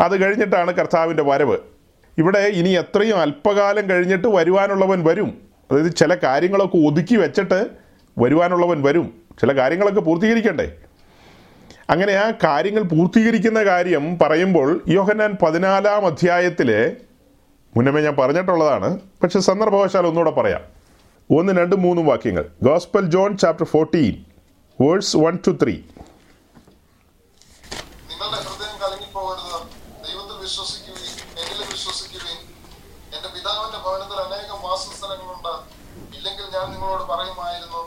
അത് 0.00 0.22
കഴിഞ്ഞിട്ടാണ് 0.22 0.74
കർത്താവിന്റെ 0.74 1.22
വരവ്. 1.22 1.58
ഇവിടെ 2.18 2.38
ഇനി 2.38 2.68
എത്രയും 2.68 3.20
അല്പകാലം 3.20 3.90
കഴിഞ്ഞിട്ട് 3.90 4.28
വരുവാനുള്ളവൻ 4.28 5.04
വരും. 5.04 5.38
അതായത് 5.70 5.94
ചില 5.94 6.14
കാര്യങ്ങളൊക്കെ 6.14 6.76
ഒതുക്കി 6.76 7.14
വെച്ചിട്ട് 7.16 7.87
വരുവാനുള്ളവൻ 8.18 8.82
വരും. 8.82 9.06
ചില 9.40 9.50
കാര്യങ്ങളൊക്കെ 9.60 10.00
പൂർത്തീകരിക്കണ്ടേ? 10.00 10.68
അങ്ങനെ 11.90 12.12
ആ 12.12 12.32
കാര്യങ്ങൾ 12.44 12.82
പൂർത്തീകരിക്കുന്ന 12.82 13.64
കാര്യം 13.64 14.18
പറയുമ്പോൾ 14.18 14.68
യോഹന്നാൻ 14.88 15.36
പതിനാലാം 15.42 16.06
അധ്യായത്തിലെ 16.06 16.96
മുന്നമേ 17.76 18.00
ഞാൻ 18.00 18.16
പറഞ്ഞിട്ടുള്ളതാണ് 18.16 18.88
പക്ഷെ 19.22 19.40
സന്ദർഭവശാൽ 19.40 20.06
ഒന്നുകൂടെ 20.06 20.30
പറയാം. 20.30 20.62
ഒന്ന് 21.30 21.52
രണ്ട് 21.52 21.76
മൂന്നും 21.76 22.06
വാക്യങ്ങൾ. 22.06 22.44
Gospel 22.62 23.10
John 23.10 23.36
chapter 23.36 23.66
fourteen 23.66 24.14
verse 24.80 25.16
one 25.16 25.38
two 25.46 25.50
three 25.62 25.74
നിങ്ങളുടെ 28.10 28.38
ഹൃദയം 28.46 28.76
കലങ്ങിപ്പോകരുത് 28.82 29.56
ദൈവത്തിൽ 30.06 30.36
വിശ്വസിക്കുകയും 30.42 31.16
എന്നിലും 31.40 31.68
വിശ്വസിക്കുകയും 31.72 32.40
എന്റെ 33.16 33.28
പിതാവിന്റെ 33.34 33.78
ഭവനത്തിൽ 33.78 34.18
അനേകം 34.26 34.60
വാസസ്ഥലങ്ങളുണ്ട് 34.62 35.52
ഇല്ലെങ്കിൽ 36.16 36.46
ഞാൻ 36.56 36.66
നിങ്ങളോട് 36.72 37.02
പറയുമായിരുന്നു 37.02 37.82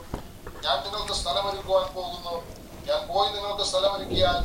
ഞാൻ 0.65 0.77
നിങ്ങൾക്ക് 0.85 1.13
സ്ഥലമൊരുക്കുവാൻ 1.13 1.87
പോകുന്നു 1.95 2.35
ഞാൻ 2.89 2.99
സ്ഥലമൊരുക്കിയാൽ 3.71 4.37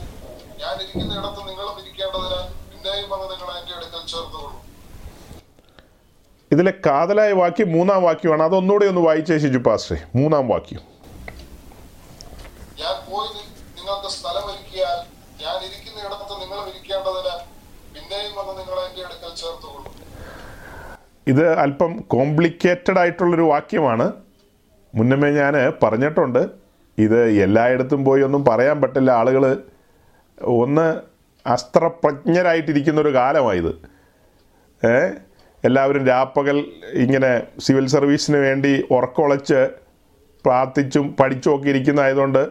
ഞാൻ 0.60 0.74
ഇരിക്കുന്ന 0.82 1.12
ഇടത്ത് 1.20 1.40
നിങ്ങളും 1.48 1.76
ഇരിക്കേണ്ടതിനാൽ 1.82 2.44
പിന്നെയും 2.70 3.06
വന്ന് 3.12 3.26
നിങ്ങൾ 3.32 3.48
എന്റെ 3.58 3.72
അടുക്കൽ 3.76 4.02
ചേർത്തുകൊള്ളു. 4.12 4.58
ഇതിലെ 6.54 6.72
കാതലായ 6.86 7.30
വാക്യം 7.40 7.68
മൂന്നാം 7.76 8.00
വാക്യമാണ്. 8.08 8.42
അതൊന്നുകൂടി 8.48 8.86
ഒന്ന് 8.90 9.02
വായിച്ചേ 9.06 9.36
ശിജു 9.44 9.60
പാസ്റ്റേ 9.66 9.96
മൂന്നാം 10.18 10.44
വാക്യം. 10.52 10.82
ഞാൻ 12.80 12.94
പോയി 13.08 13.30
നിങ്ങൾക്ക് 13.78 14.10
സ്ഥലമൊരുക്കിയാൽ 14.16 14.98
ഞാൻ 15.42 15.56
ഇരിക്കുന്ന 15.68 15.98
ഇടത്ത് 16.08 16.34
നിങ്ങളും 16.42 16.68
ഇരിക്കേണ്ടതിന് 16.72 17.34
പിന്നെയും 17.94 18.32
വന്ന് 18.38 18.52
നിങ്ങൾ 18.60 18.78
എന്റെ 18.86 19.02
അടുക്കൽ 19.06 19.32
ചേർത്തുകൊള്ളു. 19.42 19.90
ഇത് 21.32 21.44
അല്പം 21.64 21.92
കോംപ്ലിക്കേറ്റഡ് 22.14 23.00
ആയിട്ടുള്ളൊരു 23.02 23.48
വാക്യമാണ്. 23.54 24.06
മുന്നമേ 24.94 25.30
ഞാൻ 25.40 25.54
പറഞ്ഞിട്ടുണ്ട്. 25.82 26.42
ഇത് 26.98 27.30
എല്ലായിടത്തും 27.30 28.04
പോയി 28.04 28.22
ഒന്നും 28.22 28.44
പറയാൻ 28.44 28.80
പറ്റില്ല. 28.80 29.10
ആളുകൾ 29.10 29.62
ഒന്ന് 30.42 30.96
അസ്ത്രപ്രജ്ഞരായിട്ടിരിക്കുന്ന 31.48 33.00
ഒരു 33.00 33.14
കാലമായത് 33.14 33.72
ഏ? 34.86 35.08
എല്ലാവരും 35.64 36.06
രാപ്പകൽ 36.06 36.64
ഇങ്ങനെ 36.92 37.42
സിവിൽ 37.58 37.86
സർവീസിന് 37.86 38.36
വേണ്ടി 38.36 38.84
ഉറക്കൊളച്ച് 38.90 39.68
പ്രാർത്ഥിച്ചും 40.44 41.16
പഠിച്ചും 41.20 41.56
ഒക്കെ 41.56 41.68
ഇരിക്കുന്നതായതുകൊണ്ട് 41.68 42.48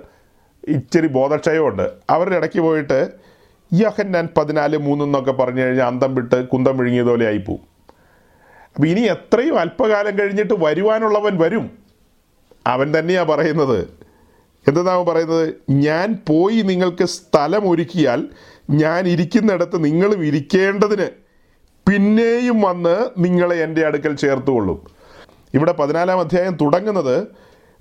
ഇച്ചിരി 0.68 1.08
ബോധക്ഷയമുണ്ട് 1.08 1.92
അവരുടെ 2.10 2.36
ഇടയ്ക്ക് 2.36 2.60
പോയിട്ട് 2.60 3.12
യോഹന്നാൻ 3.74 4.30
പതിനാല് 4.38 4.78
മൂന്നെന്നൊക്കെ 4.78 5.32
പറഞ്ഞു 5.32 5.62
കഴിഞ്ഞാൽ 5.62 5.86
അന്തം 5.86 6.16
വിട്ട് 6.16 6.48
കുന്തം 6.48 6.78
വിഴുങ്ങിയതുപോലെ 6.78 7.26
ആയിപ്പോവും. 7.26 7.62
അപ്പം 8.76 8.88
ഇനി 8.88 9.02
എത്രയും 9.02 9.60
അല്പകാലം 9.60 10.20
കഴിഞ്ഞിട്ട് 10.20 10.54
വരുവാനുള്ളവൻ 10.58 11.38
വരും. 11.38 11.78
അവൻ 12.68 13.00
തന്നെയാണ് 13.00 13.28
പറയുന്നത്. 13.28 14.05
എന്താണ് 14.68 15.06
പറയുന്നത്? 15.06 15.54
ഞാൻ 15.70 16.18
പോയി 16.30 16.62
നിങ്ങൾക്ക് 16.62 17.06
സ്ഥലം 17.06 17.70
ഒരുക്കിയാൽ 17.70 18.30
ഞാൻ 18.70 19.08
ഇരിക്കുന്നിടത്ത് 19.08 19.84
നിങ്ങളും 19.84 20.26
ഇരിക്കേണ്ടതിന് 20.26 21.08
പിന്നെയും 21.90 22.62
വന്ന് 22.62 23.10
നിങ്ങളെ 23.18 23.56
എന്റെ 23.56 23.86
അടുക്കൽ 23.86 24.16
ചേർത്തുകൊള്ളും. 24.16 24.88
ഇവിടെ 25.54 25.72
പതിനാലാം 25.72 26.20
അധ്യായം 26.20 26.58
തുടങ്ങുന്നത് 26.62 27.28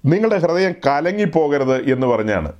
നിങ്ങളുടെ 0.06 0.36
ഹൃദയം 0.36 0.72
കലങ്ങിപ്പോകരുത് 0.86 1.92
എന്ന് 1.92 2.06
പറഞ്ഞാണ്. 2.06 2.52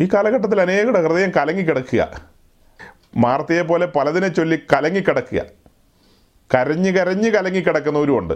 ഈ 0.00 0.08
കാലഘട്ടത്തിൽ 0.14 0.60
അനേകരുടെ 0.60 1.02
ഹൃദയം 1.02 1.30
കലങ്ങിക്കിടക്കുക. 1.30 2.32
മാർത്തയെ 3.16 3.62
പോലെ 3.62 3.86
പലതിനെ 3.86 4.28
ചൊല്ലി 4.28 4.56
കലങ്ങിക്കിടക്കുക. 4.72 5.42
കരഞ്ഞ് 6.54 6.90
കരഞ്ഞ് 6.90 7.30
കലങ്ങിക്കിടക്കുന്നവരുമുണ്ട്. 7.30 8.34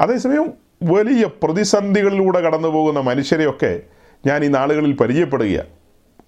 അതേസമയം 0.00 0.67
വലിയ 0.82 1.26
പ്രതിസന്ധികളിലൂടെ 1.42 2.40
കടന്നു 2.40 2.68
പോകുന്ന 2.68 3.00
മനുഷ്യരെയൊക്കെ 3.00 3.80
ഞാൻ 4.26 4.44
ഈ 4.44 4.48
നാളുകളിൽ 4.48 4.92
പരിചയപ്പെടുകയാണ്. 4.92 5.66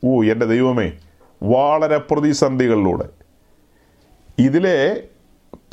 ഓ 0.05 0.23
എന്റെ 0.23 0.47
ദൈവമേ 0.47 0.93
വളരെ 1.43 1.99
പ്രതിസന്ധികളിലൂടെ. 1.99 3.05
ഇതിലെ 4.39 5.03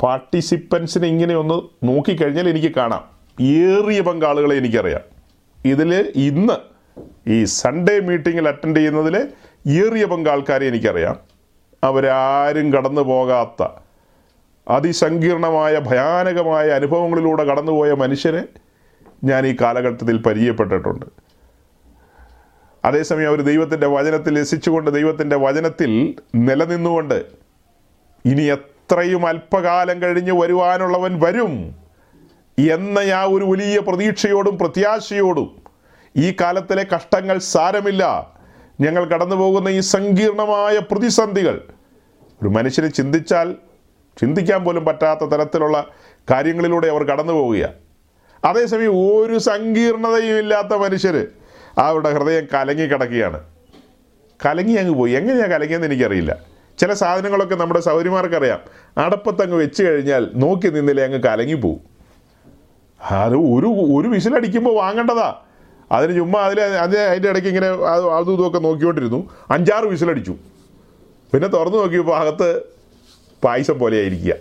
പാർട്ടിസിപ്പൻസിനെ 0.02 1.08
ഇങ്ങനെ 1.08 1.34
ഒന്ന് 1.36 1.86
നോക്കിക്കഴിഞ്ഞാൽ 1.86 2.48
എനിക്ക് 2.48 2.74
കാണാം. 2.74 3.04
ഏറിയ 3.40 4.00
പങ്കാളുകളെ 4.00 4.56
എനിക്കറിയാം. 4.56 5.00
ഇതിൽ 5.64 6.12
ഇന്ന് 6.14 6.54
ഈ 7.28 7.44
സൺഡേ 7.44 8.00
മീറ്റിങ്ങിൽ 8.00 8.48
അറ്റൻഡ് 8.48 8.76
ചെയ്യുന്നതിൽ 8.76 9.28
ഏറിയ 9.66 10.04
പങ്കാൾക്കാരെ 10.04 10.66
എനിക്കറിയാം. 10.66 11.16
അവരാരും 11.84 12.72
കടന്നു 12.72 13.00
പോകാത്ത 13.00 13.68
അതിസങ്കീർണമായ 14.68 15.78
ഭയാനകമായ 15.78 16.68
അനുഭവങ്ങളിലൂടെ 16.68 17.44
കടന്നുപോയ 17.44 17.92
മനുഷ്യരെ 17.92 18.42
ഞാൻ 19.24 19.46
ഈ 19.46 19.56
കാലഘട്ടത്തിൽ 19.60 20.22
പരിചയപ്പെട്ടിട്ടുണ്ട്. 20.22 21.06
അതേസമയം 22.84 23.28
അവർ 23.28 23.40
ദൈവത്തിന്റെ 23.42 23.86
വചനത്തിൽ 23.86 24.40
രസിച്ചുകൊണ്ട് 24.40 24.90
ദൈവത്തിന്റെ 24.90 25.36
വചനത്തിൽ 25.36 26.18
നിലനിന്നുകൊണ്ട് 26.34 27.26
ഇനി 28.26 28.42
എത്രയും 28.42 29.26
അല്പകാലം 29.26 30.02
കഴിഞ്ഞ് 30.02 30.32
വരുവാനുള്ളവൻ 30.32 31.20
വരും 31.20 31.74
എന്ന 32.58 32.98
ആ 32.98 33.24
ഒരു 33.24 33.44
വലിയ 33.44 33.78
പ്രതീക്ഷയോടും 33.78 34.58
പ്രത്യാശയോടും 34.58 35.62
ഈ 36.16 36.36
കാലത്തിലെ 36.40 36.86
കഷ്ടങ്ങൾ 36.96 37.38
സാരമില്ല. 37.38 38.38
ഞങ്ങൾ 38.80 39.04
കടന്നു 39.04 39.36
പോകുന്ന 39.36 39.68
ഈ 39.68 39.80
സങ്കീർണമായ 39.80 40.78
പ്രതിസന്ധികൾ 40.78 41.68
ഒരു 42.42 42.48
മനുഷ്യനെ 42.48 42.88
ചിന്തിച്ചാൽ 42.88 43.56
ചിന്തിക്കാൻ 44.18 44.64
പോലും 44.64 44.84
പറ്റാത്ത 44.84 45.24
തരത്തിലുള്ള 45.24 45.86
കാര്യങ്ങളിലൂടെ 46.30 46.86
അവർ 46.86 47.04
കടന്നു 47.04 47.32
പോവുകയാണ് 47.32 47.87
അതേസമയം 48.44 48.90
ഒരു 48.90 49.38
സങ്കീർണതയും 49.38 50.38
ഇല്ലാത്ത 50.38 50.74
മനുഷ്യർ 50.74 51.26
അവരുടെ 51.78 52.12
ഹൃദയം 52.12 52.46
കലങ്ങി 52.54 52.82
കിടക്കുകയാണ്. 52.82 53.40
കലങ്ങി 54.46 54.72
അങ്ങ് 54.72 54.94
പോയി. 54.94 55.12
എങ്ങനെയാണ് 55.12 55.50
കലങ്ങിയെന്ന് 55.50 55.86
എനിക്കറിയില്ല. 55.86 56.36
ചില 56.78 56.92
സാധനങ്ങളൊക്കെ 56.92 57.54
നമ്മുടെ 57.54 57.80
സൗരിമാർക്കറിയാം. 57.80 58.60
അടപ്പത്തങ്ങ് 58.98 59.56
വെച്ച് 59.56 59.82
കഴിഞ്ഞാൽ 59.82 60.30
നോക്കി 60.34 60.68
നിന്നില്ലേ 60.68 61.04
അങ്ങ് 61.04 61.18
കലങ്ങിപ്പോവും 61.18 61.80
അത് 63.10 63.34
ഒരു 63.34 63.66
ഒരു 63.98 64.08
വിസിലടിക്കുമ്പോൾ 64.08 64.74
വാങ്ങേണ്ടതാ. 64.74 65.34
അതിന് 65.92 66.16
ചുമ്മാ 66.16 66.40
അതിൽ 66.40 66.60
അതിന് 66.60 67.00
അതിന്റെ 67.00 67.28
ഇടയ്ക്ക് 67.28 67.48
ഇങ്ങനെ 67.48 67.66
അത് 67.66 68.10
അതും 68.10 68.34
ഇതുമൊക്കെ 68.34 68.58
നോക്കിക്കൊണ്ടിരുന്നു. 68.58 69.30
അഞ്ചാറ് 69.50 69.84
വിസിലടിച്ചു. 69.84 70.34
പിന്നെ 71.32 71.48
തുറന്നു 71.48 71.78
നോക്കിയപ്പോൾ 71.78 72.16
അകത്ത് 72.16 72.62
പായസം 73.44 73.78
പോലെയായിരിക്കുക. 73.78 74.34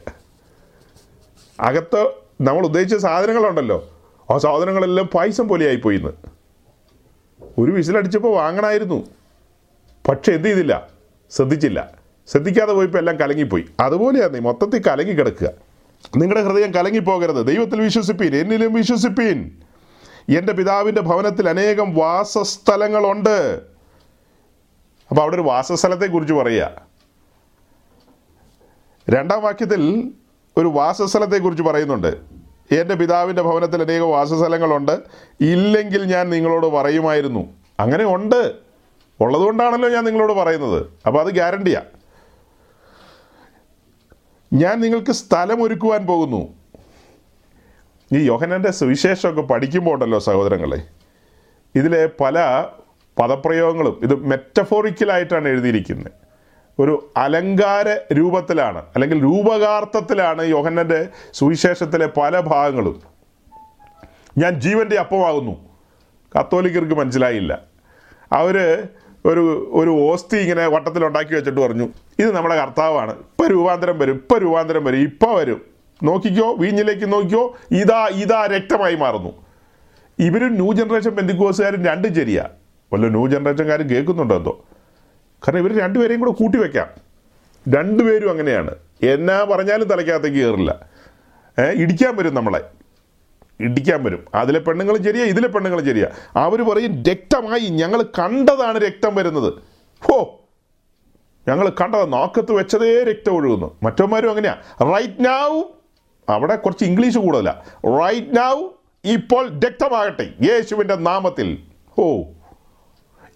അകത്ത് 1.60 2.27
നമ്മൾ 2.42 2.66
ഉദ്ദേശിച്ച 2.66 2.96
സാധനങ്ങളുണ്ടല്ലോ. 2.96 3.90
ആ 4.32 4.38
സാധനങ്ങളെല്ലാം 4.38 5.08
പായസം 5.08 5.48
പോലെ 5.48 5.68
ആയിപ്പോയി 5.68 5.98
ഇന്ന് 5.98 6.10
ഒരു 7.58 7.72
വിസിലടിച്ചപ്പോൾ 7.72 8.36
വാങ്ങണമായിരുന്നു 8.36 9.08
പക്ഷെ 10.08 10.32
എന്ത് 10.32 10.48
ചെയ്തില്ല? 10.48 10.88
ശ്രദ്ധിച്ചില്ല. 11.32 11.94
ശ്രദ്ധിക്കാതെ 12.28 12.74
പോയപ്പോൾ 12.74 12.98
എല്ലാം 12.98 13.18
കലങ്ങിപ്പോയി. 13.18 13.66
അതുപോലെയാണ് 13.80 14.40
മൊത്തത്തിൽ 14.40 14.82
കലങ്ങി 14.82 15.14
കിടക്കുക. 15.14 15.50
നിങ്ങളുടെ 16.18 16.46
ഹൃദയം 16.46 16.74
കലങ്ങിപ്പോകരുത്. 16.74 17.48
ദൈവത്തിൽ 17.48 17.82
വിശ്വസിപ്പീൻ 17.82 18.36
എന്നിലും 18.36 18.74
വിശ്വസിപ്പീൻ. 18.74 19.52
എന്റെ 20.38 20.54
പിതാവിന്റെ 20.54 21.02
ഭവനത്തിൽ 21.02 21.50
അനേകം 21.50 21.96
വാസസ്ഥലങ്ങളുണ്ട്. 21.96 23.62
അപ്പോൾ 25.10 25.22
അവിടെ 25.22 25.36
ഒരു 25.36 25.42
വാസസ്ഥലത്തെക്കുറിച്ച് 25.42 26.34
പറയുക. 26.34 26.82
രണ്ടാം 29.10 29.42
വാക്യത്തിൽ 29.42 30.12
ഒരു 30.58 30.68
വാസസ്ഥലത്തെക്കുറിച്ച് 30.68 31.64
പറയുന്നുണ്ട്. 31.64 32.18
എന്റെ 32.72 32.96
പിതാവിന്റെ 32.96 33.42
ഭവനത്തിൽ 33.42 33.82
അനേകം 33.82 34.10
വാസസ്ഥലങ്ങളുണ്ട്. 34.10 35.00
ഇല്ലെങ്കിൽ 35.42 36.04
ഞാൻ 36.04 36.30
നിങ്ങളോട് 36.30 36.68
പറയുമായിരുന്നു. 36.68 37.54
അങ്ങനെ 37.80 38.04
ഉണ്ട്. 38.04 38.54
ഉള്ളതുകൊണ്ടാണല്ലോ 39.20 39.90
ഞാൻ 39.90 40.04
നിങ്ങളോട് 40.04 40.34
പറയുന്നത്. 40.34 40.86
അപ്പോൾ 41.08 41.20
അത് 41.20 41.28
ഗ്യാരണ്ടിയാ. 41.28 41.82
ഞാൻ 44.54 44.82
നിങ്ങൾക്ക് 44.82 45.12
സ്ഥലം 45.12 45.64
ഒരുക്കുവാൻ 45.64 46.06
പോകുന്നു. 46.06 46.54
ഈ 48.14 48.26
യോഹനന്റെ 48.26 48.72
സുവിശേഷമൊക്കെ 48.72 49.42
പഠിക്കുമ്പോൾ 49.42 49.94
ഉണ്ടല്ലോ 49.94 50.20
സഹോദരങ്ങളെ. 50.20 50.82
ഇതിലെ 51.76 52.10
പല 52.20 52.66
പദപ്രയോഗങ്ങളും 53.20 54.00
ഇത് 54.04 54.16
മെറ്റഫോറിക്കലായിട്ടാണ് 54.16 55.48
എഴുതിയിരിക്കുന്നത് 55.48 56.27
ഒരു 56.80 57.12
അലങ്കാര 57.18 58.14
രൂപത്തിലാണ് 58.14 58.78
അല്ലെങ്കിൽ 58.78 59.24
രൂപകാർത്ഥത്തിലാണ് 59.24 60.46
യോഹന്നന്റെ 60.46 61.08
സുവിശേഷത്തിലെ 61.34 62.08
പല 62.08 62.40
ഭാഗങ്ങളും. 62.40 63.02
ഞാൻ 64.38 64.62
ജീവന്റെ 64.62 64.96
അപ്പമാകുന്നു. 64.96 65.68
കത്തോലിക്കർക്ക് 66.40 66.94
മനസ്സിലായില്ല. 66.94 67.62
അവർ 68.32 68.88
ഒരു 69.26 69.70
ഒരു 69.74 69.90
ഓസ്തി 69.90 70.38
ഇങ്ങനെ 70.38 70.68
വട്ടത്തിൽ 70.68 71.06
ഉണ്ടാക്കി 71.06 71.34
വെച്ചിട്ട് 71.34 71.60
പറഞ്ഞു 71.60 71.90
ഇത് 72.20 72.36
നമ്മുടെ 72.36 72.56
കർത്താവാണ്. 72.56 73.12
ഇപ്പം 73.12 73.48
രൂപാന്തരം 73.48 74.00
വരും 74.00 74.14
ഇപ്പം 74.14 74.38
രൂപാന്തരം 74.38 74.84
വരും 74.84 74.98
ഇപ്പം 74.98 75.36
വരും. 75.36 75.62
നോക്കിക്കോ 76.04 76.54
വീഞ്ഞിലേക്ക് 76.54 77.14
നോക്കിക്കോ 77.14 77.56
ഇതാ 77.72 78.08
ഇതാ 78.08 78.46
രക്തമായി 78.46 78.96
മാറുന്നു. 78.96 79.34
ഇവരും 80.20 80.54
ന്യൂ 80.54 80.74
ജനറേഷൻ 80.74 81.10
ബന്ധുക്കോസുകാരും 81.10 81.86
രണ്ടും 81.86 82.16
ശരിയാണ് 82.16 82.50
വല്ല 82.94 83.08
ന്യൂ 83.08 83.28
ജനറേഷൻകാരും 83.28 83.90
കേൾക്കുന്നുണ്ടോ 83.90 84.38
എന്തോ? 84.38 84.64
കാരണം 85.44 85.60
ഇവർ 85.60 85.80
രണ്ടുപേരെയും 85.80 86.20
കൂടെ 86.20 86.32
കൂട്ടി 86.32 86.58
വെക്കാം. 86.58 86.88
രണ്ടുപേരും 87.70 88.30
അങ്ങനെയാണ്. 88.30 88.76
എന്നാ 89.04 89.48
പറഞ്ഞാലും 89.52 89.88
തലയ്ക്കകത്തേക്ക് 89.88 90.38
കയറില്ല. 90.38 90.86
ഇടിക്കാൻ 91.74 92.16
വരും 92.16 92.36
നമ്മളെ. 92.36 92.70
ഇടിക്കാൻ 93.60 94.04
വരും. 94.04 94.26
അതിലെ 94.36 94.60
പെണ്ണുങ്ങളും 94.60 95.04
ശരിയാ 95.04 95.26
ഇതിലെ 95.26 95.48
പെണ്ണുങ്ങളും 95.48 95.86
ശരിയാ. 95.86 96.08
അവർ 96.36 96.62
പറയും 96.62 97.04
രക്തമായി 97.04 97.60
ഞങ്ങൾ 97.60 98.02
കണ്ടതാണ് 98.02 98.78
രക്തം 98.78 99.16
വരുന്നത്. 99.16 99.54
ഹോ! 100.02 100.40
ഞങ്ങൾ 101.48 101.70
കണ്ടത് 101.70 102.14
നാക്കത്ത് 102.14 102.52
വെച്ചതേ 102.52 103.04
രക്തം 103.04 103.36
ഒഴുകുന്നു. 103.36 103.78
മറ്റവന്മാരും 103.84 104.30
അങ്ങനെയാ. 104.30 104.56
റൈറ്റ് 104.82 105.26
നാവ് 105.26 105.64
അവിടെ 106.30 106.56
കുറച്ച് 106.56 106.86
ഇംഗ്ലീഷ് 106.86 107.18
കൂടുതലാണ് 107.18 107.62
റൈറ്റ് 107.86 108.38
നാവ് 108.38 108.70
ഇപ്പോൾ 109.06 109.60
രക്തമാകട്ടെ. 109.60 110.34
യേശുവിന്റെ 110.42 110.96
നാമത്തിൽ. 110.96 111.64
ഓ 111.98 112.24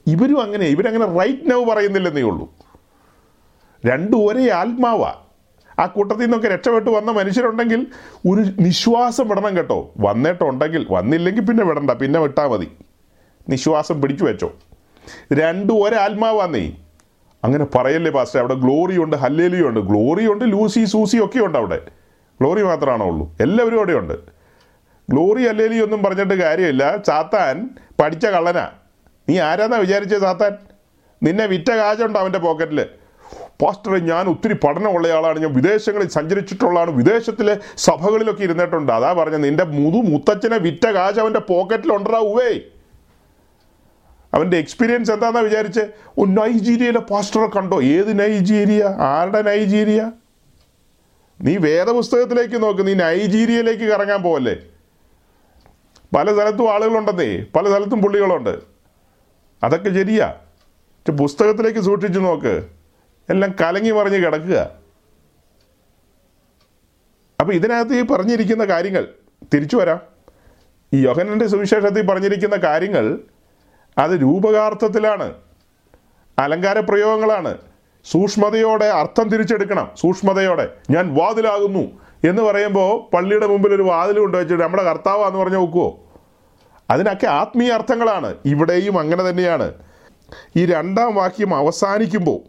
ഇവരും 0.07 0.41
അങ്ങനെ 0.41 0.65
ഇവരങ്ങനെ 0.65 1.05
റൈറ്റ് 1.05 1.51
നൗ 1.51 1.63
പറയുന്നില്ലെന്നേ 1.63 2.21
ഉള്ളൂ. 2.21 2.53
രണ്ടും 3.85 4.27
ഒരേ 4.27 4.49
ആത്മാവാ. 4.49 5.15
ആ 5.79 5.85
കൂട്ടത്തിൽ 5.85 6.21
നിന്നൊക്കെ 6.21 6.47
രക്ഷപ്പെട്ട് 6.47 6.89
വന്ന 6.89 7.11
മനുഷ്യരുണ്ടെങ്കിൽ 7.11 7.87
ഒരു 8.29 8.41
നിശ്വാസം 8.59 9.29
വിടണം 9.29 9.57
കേട്ടോ. 9.57 9.93
വന്നിട്ടുണ്ടെങ്കിൽ 9.99 10.87
വന്നില്ലെങ്കിൽ 10.91 11.41
പിന്നെ 11.41 11.63
വിടണ്ട 11.63 11.91
പിന്നെ 11.91 12.19
വിട്ടാൽ 12.19 12.47
മതി. 12.47 12.71
നിശ്വാസം 13.49 14.01
പിടിച്ചു 14.01 14.23
വെച്ചോ. 14.23 14.53
രണ്ടും 15.33 15.83
ഒരാത്മാവാന്നേ 15.83 16.71
അങ്ങനെ 17.43 17.65
പറയല്ലേ 17.75 18.11
പാസ്റ്റർ 18.11 18.39
അവിടെ 18.39 18.53
ഗ്ലോറി 18.53 18.97
ഉണ്ട് 18.97 19.15
ഹല്ലേലിയും 19.15 19.67
ഉണ്ട്. 19.67 19.79
ഗ്ലോറി 19.79 20.27
ഉണ്ട് 20.27 20.45
ലൂസി 20.45 20.85
സൂസി 20.85 21.17
ഒക്കെ 21.17 21.39
ഉണ്ട് 21.39 21.57
അവിടെ. 21.57 21.81
ഗ്ലോറി 22.41 22.63
മാത്രമാണോ 22.63 23.05
ഉള്ളൂ. 23.05 23.35
എല്ലാവരും 23.39 23.77
അവിടെയുണ്ട്. 23.77 24.13
ഗ്ലോറി 25.09 25.43
അല്ലേലി 25.43 25.79
ഒന്നും 25.79 26.03
പറഞ്ഞിട്ട് 26.03 26.33
കാര്യമില്ല. 26.33 26.97
ചാത്താൻ 26.97 27.69
പഠിച്ച 28.01 28.25
കള്ളനാ. 28.25 28.69
നീ 29.29 29.39
ആരാന്നാ 29.39 29.77
വിചാരിച്ചത് 29.77 30.21
സാത്താൻ? 30.21 30.57
നിന്നെ 31.23 31.45
വിറ്റ 31.45 31.71
കാശുണ്ട് 31.71 32.19
അവന്റെ 32.19 32.39
പോക്കറ്റിൽ 32.39 32.85
പാസ്റ്ററെ 33.61 33.99
ഞാൻ 33.99 34.27
ഒത്തിരി 34.27 34.53
പഠനമുള്ള 34.53 35.07
ആളാണ് 35.07 35.39
ഞാൻ 35.39 35.53
വിദേശങ്ങളിൽ 35.53 36.09
സഞ്ചരിച്ചിട്ടുള്ളതാണ്. 36.09 36.91
വിദേശത്തിലെ 36.91 37.57
സഭകളിലൊക്കെ 37.77 38.43
ഇരുന്നിട്ടുണ്ട്. 38.43 38.91
അതാ 38.91 39.13
പറഞ്ഞ 39.13 39.35
നിന്റെ 39.35 39.63
മുതു 39.63 39.97
മുത്തച്ഛനെ 39.97 40.57
വിറ്റ 40.57 40.87
കാശ് 40.87 41.19
അവന്റെ 41.19 41.39
പോക്കറ്റിലുണ്ടാ 41.39 42.17
ഉവേ 42.17 42.59
അവന്റെ 44.33 44.57
എക്സ്പീരിയൻസ് 44.57 45.11
എന്താണെന്നാ 45.11 45.41
വിചാരിച്ച്? 45.41 45.79
ഓ 46.17 46.25
നൈജീരിയയിലെ 46.25 46.99
പാസ്റ്ററെ 46.99 47.47
കണ്ടോ? 47.47 47.83
ഏത് 47.83 48.19
നൈജീരിയ? 48.19 48.83
ആരുടെ 48.99 49.41
നൈജീരിയ? 49.41 50.11
നീ 51.41 51.57
വേദപുസ്തകത്തിലേക്ക് 51.57 52.63
നോക്ക്. 52.63 52.87
നീ 52.87 52.93
നൈജീരിയയിലേക്ക് 52.93 53.83
കറങ്ങാൻ 53.83 54.21
പോവല്ലേ. 54.21 54.55
പല 56.15 56.33
സ്ഥലത്തും 56.33 56.73
ആളുകളുണ്ടെന്നേ. 56.73 57.45
പല 57.55 57.67
സ്ഥലത്തും 57.67 58.01
പുള്ളികളുണ്ട്. 58.01 58.70
അതൊക്കെ 59.63 59.89
ശരിയാ. 59.89 60.33
പുസ്തകത്തിലേക്ക് 61.11 61.79
സൂക്ഷിച്ചു 61.79 62.19
നോക്ക്. 62.19 62.67
എല്ലാം 63.29 63.55
കലങ്ങി 63.61 63.91
മറിഞ്ഞ് 63.91 64.25
കിടക്കുക. 64.25 64.71
അപ്പം 67.39 67.53
ഇതിനകത്ത് 67.53 67.93
ഈ 67.93 68.01
പറഞ്ഞിരിക്കുന്ന 68.01 68.65
കാര്യങ്ങൾ 68.65 69.07
തിരിച്ചു 69.53 69.77
വരാം. 69.77 69.99
ഈ 70.93 71.05
യോഹനന്റെ 71.05 71.47
സുവിശേഷത്തിൽ 71.47 72.07
പറഞ്ഞിരിക്കുന്ന 72.07 72.55
കാര്യങ്ങൾ 72.55 73.19
അത് 73.97 74.11
രൂപകാർത്ഥത്തിലാണ്. 74.11 75.33
അലങ്കാര 76.39 76.79
പ്രയോഗങ്ങളാണ്. 76.79 77.57
സൂക്ഷ്മതയോടെ 78.05 78.85
അർത്ഥം 78.85 79.29
തിരിച്ചെടുക്കണം. 79.29 79.91
സൂക്ഷ്മതയോടെ. 79.95 80.73
ഞാൻ 80.89 81.15
വാതിലാകുന്നു 81.15 82.01
എന്ന് 82.29 82.41
പറയുമ്പോൾ 82.41 83.15
പള്ളിയുടെ 83.15 83.47
മുമ്പിൽ 83.47 83.75
ഒരു 83.75 83.81
വാതിൽ 83.81 84.19
കൊണ്ടുവച്ചിട്ട് 84.19 84.63
നമ്മുടെ 84.63 84.83
കർത്താവാന്ന് 84.83 85.39
പറഞ്ഞു 85.39 85.57
നോക്കുവോ? 85.57 86.10
അതിനൊക്കെ 86.91 87.27
ആത്മീയ 87.27 87.71
അർത്ഥങ്ങളാണ്. 87.71 88.35
ഇവിടെയും 88.45 88.99
അങ്ങനെ 88.99 89.29
തന്നെയാണ്. 89.29 89.73
ഈ 90.55 90.65
രണ്ടാം 90.65 91.15
വാക്യം 91.15 91.55
അവസാനിക്കുമ്പോൾ 91.55 92.39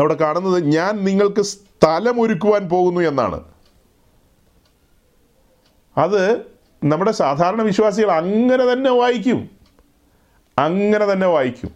അവിടെ 0.00 0.14
കാണുന്നത് 0.14 0.64
ഞാൻ 0.64 1.04
നിങ്ങൾക്ക് 1.04 1.42
സ്ഥലമൊരുക്കുവാൻ 1.42 2.68
പോകുന്നു 2.68 3.00
എന്നാണ്. 3.00 3.44
അത് 5.98 6.38
നമ്മുടെ 6.84 7.10
സാധാരണ 7.10 7.62
വിശ്വാസികൾ 7.62 8.12
അങ്ങനെ 8.12 8.72
തന്നെ 8.72 8.90
വായിക്കും. 8.90 9.50
അങ്ങനെ 10.58 11.12
തന്നെ 11.12 11.26
വായിക്കും. 11.26 11.70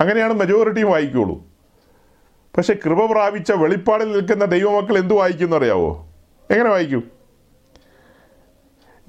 അങ്ങനെയാണ് 0.00 0.32
മെജോറിറ്റിയും 0.32 0.90
വായിക്കുള്ളൂ. 0.90 1.42
പക്ഷെ 2.56 2.74
കൃപ 2.84 3.12
പ്രാപിച്ച 3.12 3.52
വെളിപ്പാടിൽ 3.52 4.12
നിൽക്കുന്ന 4.12 4.44
ദൈവമക്കൾ 4.44 4.98
എന്ത് 4.98 5.14
വായിക്കും 5.14 5.44
എന്നറിയാവോ 5.44 6.08
എങ്ങനെ 6.50 6.70
വായിക്കും? 6.70 7.19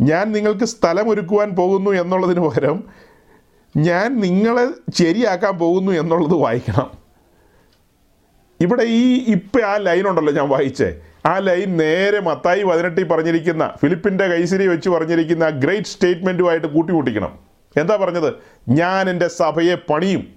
ഞാൻ 0.02 0.32
നിങ്ങൾക്ക് 0.32 0.66
സ്ഥലം 0.66 1.10
ഒരുക്കുവാൻ 1.10 1.50
പോകുന്നു 1.50 1.92
എന്നുള്ളതിന് 1.92 2.40
പകരം 2.40 2.84
ഞാൻ 3.78 4.20
നിങ്ങളെ 4.20 4.68
ശരിയാക്കാൻ 4.94 5.58
പോകുന്നു 5.58 5.92
എന്നുള്ളത് 5.92 6.34
വായിക്കണം. 6.34 6.92
ഇവിടെ 8.62 8.84
ഈ 8.84 9.26
ഇപ്പം 9.28 9.62
ആ 9.62 9.78
ലൈൻ 9.78 10.08
ഉണ്ടല്ലോ 10.08 10.34
ഞാൻ 10.34 10.50
വായിച്ചേ. 10.50 11.02
ആ 11.26 11.38
ലൈൻ 11.38 11.78
നേരെ 11.78 12.20
മത്തായി 12.20 12.64
പതിനെട്ടിൽ 12.64 13.04
പറഞ്ഞിരിക്കുന്ന 13.04 13.74
ഫിലിപ്പിന്റെ 13.82 14.28
കൈസിരി 14.28 14.68
വെച്ച് 14.68 14.90
പറഞ്ഞിരിക്കുന്ന 14.90 15.50
ഗ്രേറ്റ് 15.50 15.88
സ്റ്റേറ്റ്മെന്റുമായിട്ട് 15.88 16.68
കൂട്ടിമുട്ടിക്കണം. 16.68 17.40
എന്താ 17.80 17.96
പറഞ്ഞത്? 17.96 18.34
ഞാൻ 18.70 19.10
എന്റെ 19.10 19.28
സഭയെ 19.28 19.76
പണിയും. 19.76 20.28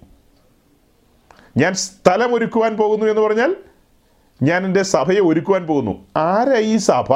ഞാൻ 1.57 1.73
സ്ഥലം 1.73 2.33
ഒരുക്കുവാൻ 2.33 2.77
പോകുന്നു 2.77 3.05
എന്ന് 3.05 3.21
പറഞ്ഞാൽ 3.21 3.55
ഞാൻ 4.43 4.65
എന്റെ 4.65 4.83
സഭയെ 4.83 5.19
ഒരുക്കുവാൻ 5.19 5.67
പോകുന്നു. 5.67 6.05
ആരാ 6.17 6.57
ഈ 6.57 6.77
സഭ? 6.77 7.13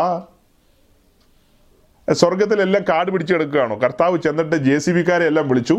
സ്വർഗത്തിലെല്ലാം 2.13 2.83
കാട് 2.89 3.11
പിടിച്ചെടുക്കുകയാണോ? 3.11 3.79
കർത്താവ് 3.79 4.17
ചെന്നിട്ട് 4.17 4.55
ജെ 4.55 4.77
സി 4.77 4.91
ബിക്കാരെ 4.91 5.25
എല്ലാം 5.25 5.49
വിളിച്ചു. 5.49 5.77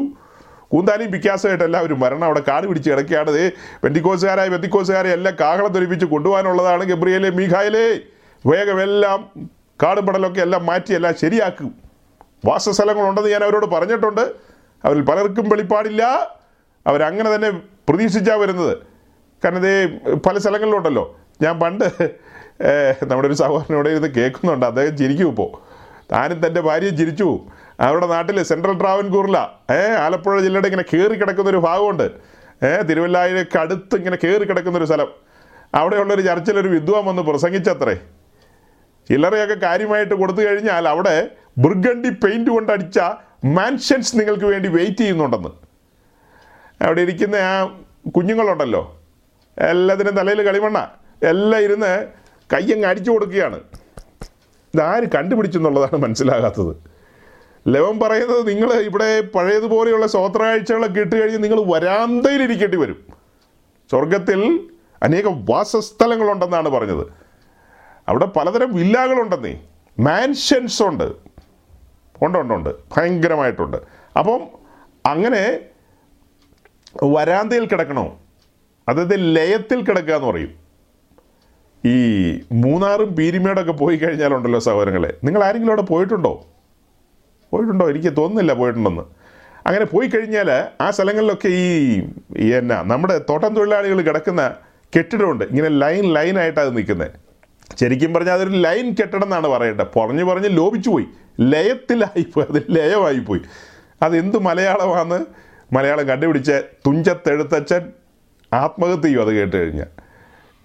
കൂന്താലിയും 0.69 1.13
പിക്കാസുമായിട്ട് 1.13 1.65
എല്ലാവരും 1.65 2.01
മരണം 2.01 2.25
അവിടെ 2.25 2.43
കാട് 2.49 2.67
പിടിച്ച് 2.67 2.91
കിടക്കുകയാണ്. 2.91 3.33
ദേ 3.33 3.51
വെന്തിക്കോസുകാരെ 3.85 5.11
എല്ലാം 5.13 5.37
കാഹളം 5.41 5.73
ധരിപ്പിച്ച് 5.73 6.07
കൊണ്ടുപോകാനുള്ളതാണ് 6.07 6.85
ഗബ്രിയേലെ 6.85 7.31
മീഖായലേ. 7.31 7.99
വേഗമെല്ലാം 8.47 9.51
കാടും 9.83 10.07
പടലൊക്കെ 10.07 10.41
എല്ലാം 10.41 10.67
മാറ്റി 10.67 10.95
എല്ലാം 10.95 11.15
ശരിയാക്കും. 11.21 11.75
വാസസ്ഥലങ്ങളുണ്ടെന്ന് 12.45 13.31
ഞാൻ 13.31 13.45
അവരോട് 13.45 13.67
പറഞ്ഞിട്ടുണ്ട്. 13.67 14.21
അവരിൽ 14.85 15.03
പലർക്കും 15.03 15.49
വെളിപ്പാടില്ല. 15.49 16.03
അവരങ്ങനെ 16.87 17.35
തന്നെ 17.35 17.51
പ്രതീക്ഷിച്ചാണ് 17.89 18.39
വരുന്നത്. 18.39 18.79
കാരണം 19.45 19.59
ഇതേ 19.59 19.99
പല 20.17 20.39
സ്ഥലങ്ങളിലുണ്ടല്ലോ. 20.39 21.19
ഞാൻ 21.43 21.61
പണ്ട് 21.61 21.85
നമ്മുടെ 23.03 23.29
ഒരു 23.29 23.35
സഹോദരനോട് 23.35 23.89
ഇരുന്ന് 23.89 24.09
കേൾക്കുന്നുണ്ട്. 24.09 24.67
അദ്ദേഹം 24.67 24.97
ചിരിക്കും 24.97 25.29
ഇപ്പോൾ. 25.29 25.70
താനും 26.13 26.47
തന്റെ 26.47 26.61
ഭാര്യയും 26.61 26.97
ചിരിച്ചു. 26.97 27.41
അവരുടെ 27.81 28.07
നാട്ടിൽ 28.07 28.43
സെൻട്രൽ 28.43 28.81
ട്രാവൻകൂറില. 28.81 29.39
ഏഹ് 29.71 29.97
ആലപ്പുഴ 29.99 30.41
ജില്ലയുടെ 30.41 30.69
ഇങ്ങനെ 30.69 30.97
കയറി 30.97 31.15
കിടക്കുന്ന 31.15 31.51
ഒരു 31.51 31.57
ഭാഗമുണ്ട്. 31.57 32.03
ഏഹ് 32.67 32.89
തിരുവല്ലായിലേക്ക് 32.89 33.59
അടുത്ത് 33.59 33.97
ഇങ്ങനെ 33.97 34.19
കയറി 34.25 34.45
കിടക്കുന്ന 34.45 34.79
ഒരു 34.79 34.85
സ്ഥലം. 34.85 35.09
അവിടെയുള്ളൊരു 35.75 36.23
ചർച്ചിൽ 36.23 36.59
ഒരു 36.59 36.69
വിദ്വാൻ 36.69 37.05
വന്ന് 37.05 37.23
പ്രസംഗിച്ചത്രേ. 37.23 37.95
ചില്ലറയൊക്കെ 39.09 39.55
കാര്യമായിട്ട് 39.55 40.15
കൊടുത്തു 40.15 40.41
കഴിഞ്ഞാൽ 40.41 40.89
അവിടെ 40.89 41.29
ബുർഗണ്ടി 41.59 42.09
പെയിന്റ് 42.09 42.51
കൊണ്ടടിച്ച 42.51 42.99
മാൻഷൻസ് 43.45 44.19
നിങ്ങൾക്ക് 44.19 44.45
വേണ്ടി 44.45 44.69
വെയിറ്റ് 44.69 44.99
ചെയ്യുന്നുണ്ടെന്ന്. 44.99 45.49
അവിടെ 46.85 47.01
ഇരിക്കുന്ന 47.01 47.37
ആ 47.37 47.81
കുഞ്ഞുങ്ങളുണ്ടല്ലോ. 48.17 49.01
എല്ലാത്തിനും 49.59 50.15
തലയിൽ 50.15 50.43
കളിമണ്ണ. 50.43 50.87
എല്ലാം 51.23 51.63
ഇരുന്ന് 51.63 52.07
കയ്യങ്ങ് 52.53 52.87
അടിച്ചു 52.87 53.11
കൊടുക്കുകയാണ്. 53.11 53.61
ഇതാര് 54.75 55.09
കണ്ടുപിടിച്ചെന്നുള്ളതാണ് 55.15 56.03
മനസ്സിലാകാത്തത്. 56.03 56.77
ലവൻ 57.69 57.99
പറയുന്നത് 57.99 58.49
നിങ്ങൾ 58.49 58.73
ഇവിടെ 58.73 59.21
പഴയതുപോലെയുള്ള 59.21 60.07
സ്വോത്രാഴ്ചകളൊക്കെ 60.07 61.01
ഇട്ട് 61.01 61.23
കഴിഞ്ഞ് 61.23 61.45
നിങ്ങൾ 61.45 61.63
വരാന്തയിൽ 61.75 62.43
ഇരിക്കേണ്ടി 62.43 62.77
വരും. 62.77 63.07
സ്വർഗത്തിൽ 63.91 64.71
അനേകം 65.03 65.45
വാസസ്ഥലങ്ങളുണ്ടെന്നാണ് 65.45 66.69
പറഞ്ഞത്. 66.69 67.07
അവിടെ 68.09 68.25
പലതരം 68.25 68.75
വില്ലാകളുണ്ടെന്നേ. 68.75 69.61
മാൻഷൻസ് 70.01 70.83
ഉണ്ട് 70.83 71.05
ഉണ്ട് 72.23 72.39
ഉണ്ട്. 72.39 72.55
ഉണ്ട് 72.55 72.71
ഭയങ്കരമായിട്ടുണ്ട്. 72.97 73.77
അപ്പം 74.19 74.41
അങ്ങനെ 75.07 75.61
വരാന്തയിൽ 77.05 77.67
കിടക്കണോ? 77.67 78.19
അതായത് 78.89 79.37
ലയത്തിൽ 79.37 79.83
കിടക്കുക 79.83 80.15
എന്ന് 80.15 80.29
പറയും. 80.29 80.60
ഈ 81.85 81.95
മൂന്നാറും 82.53 83.17
പീരിമേടൊക്കെ 83.17 83.73
പോയി 83.73 83.97
കഴിഞ്ഞാലുണ്ടല്ലോ 83.97 84.61
സഹോദരങ്ങളെ. 84.61 85.15
നിങ്ങൾ 85.25 85.45
ആരെങ്കിലും 85.45 85.73
അവിടെ 85.73 85.83
പോയിട്ടുണ്ടോ? 85.83 86.47
പോയിട്ടുണ്ടോ? 87.51 87.91
എനിക്ക് 87.91 88.17
തോന്നുന്നില്ല 88.17 88.53
പോയിട്ടുണ്ടെന്ന്. 88.53 89.03
അങ്ങനെ 89.67 89.85
പോയി 89.85 90.09
കഴിഞ്ഞാൽ 90.09 90.51
ആ 90.81 90.91
സ്ഥലങ്ങളിലൊക്കെ 90.91 91.49
ഈ 91.49 92.53
എന്നാ 92.53 92.83
നമ്മുടെ 92.83 93.21
തോട്ടം 93.29 93.55
തൊഴിലാളികൾ 93.55 94.01
കിടക്കുന്ന 94.01 94.55
കെട്ടിടമുണ്ട്. 94.99 95.45
ഇങ്ങനെ 95.45 95.69
ലൈൻ 95.69 96.15
ലൈനായിട്ടാണ് 96.15 96.67
അത് 96.67 96.77
നിൽക്കുന്നത് 96.77 97.11
ശരിക്കും 97.77 98.15
പറഞ്ഞാൽ 98.15 98.35
അതൊരു 98.35 98.51
ലൈൻ 98.51 98.95
കെട്ടിടം 99.01 99.23
എന്നാണ് 99.23 99.49
പറയേണ്ടത്. 99.49 99.99
പറഞ്ഞു 99.99 100.25
പറഞ്ഞ് 100.25 100.57
ലോപിച്ചു 100.57 100.91
പോയി. 100.91 101.07
ലയത്തിലായിപ്പോയി 101.41 102.47
അത് 102.51 102.63
ലയമായിപ്പോയി 102.71 103.41
അതെന്ത് 104.03 104.39
മലയാളമാണ് 104.39 105.25
മലയാളം 105.73 106.09
കണ്ടുപിടിച്ച 106.09 106.51
തുഞ്ചത്തെഴുത്തച്ഛൻ 106.51 107.93
ആത്മഹത്യ 108.53 109.03
ചെയ്യും 109.03 109.21
അത് 109.21 109.35
കേട്ട് 109.35 109.57
കഴിഞ്ഞാൽ 109.57 109.87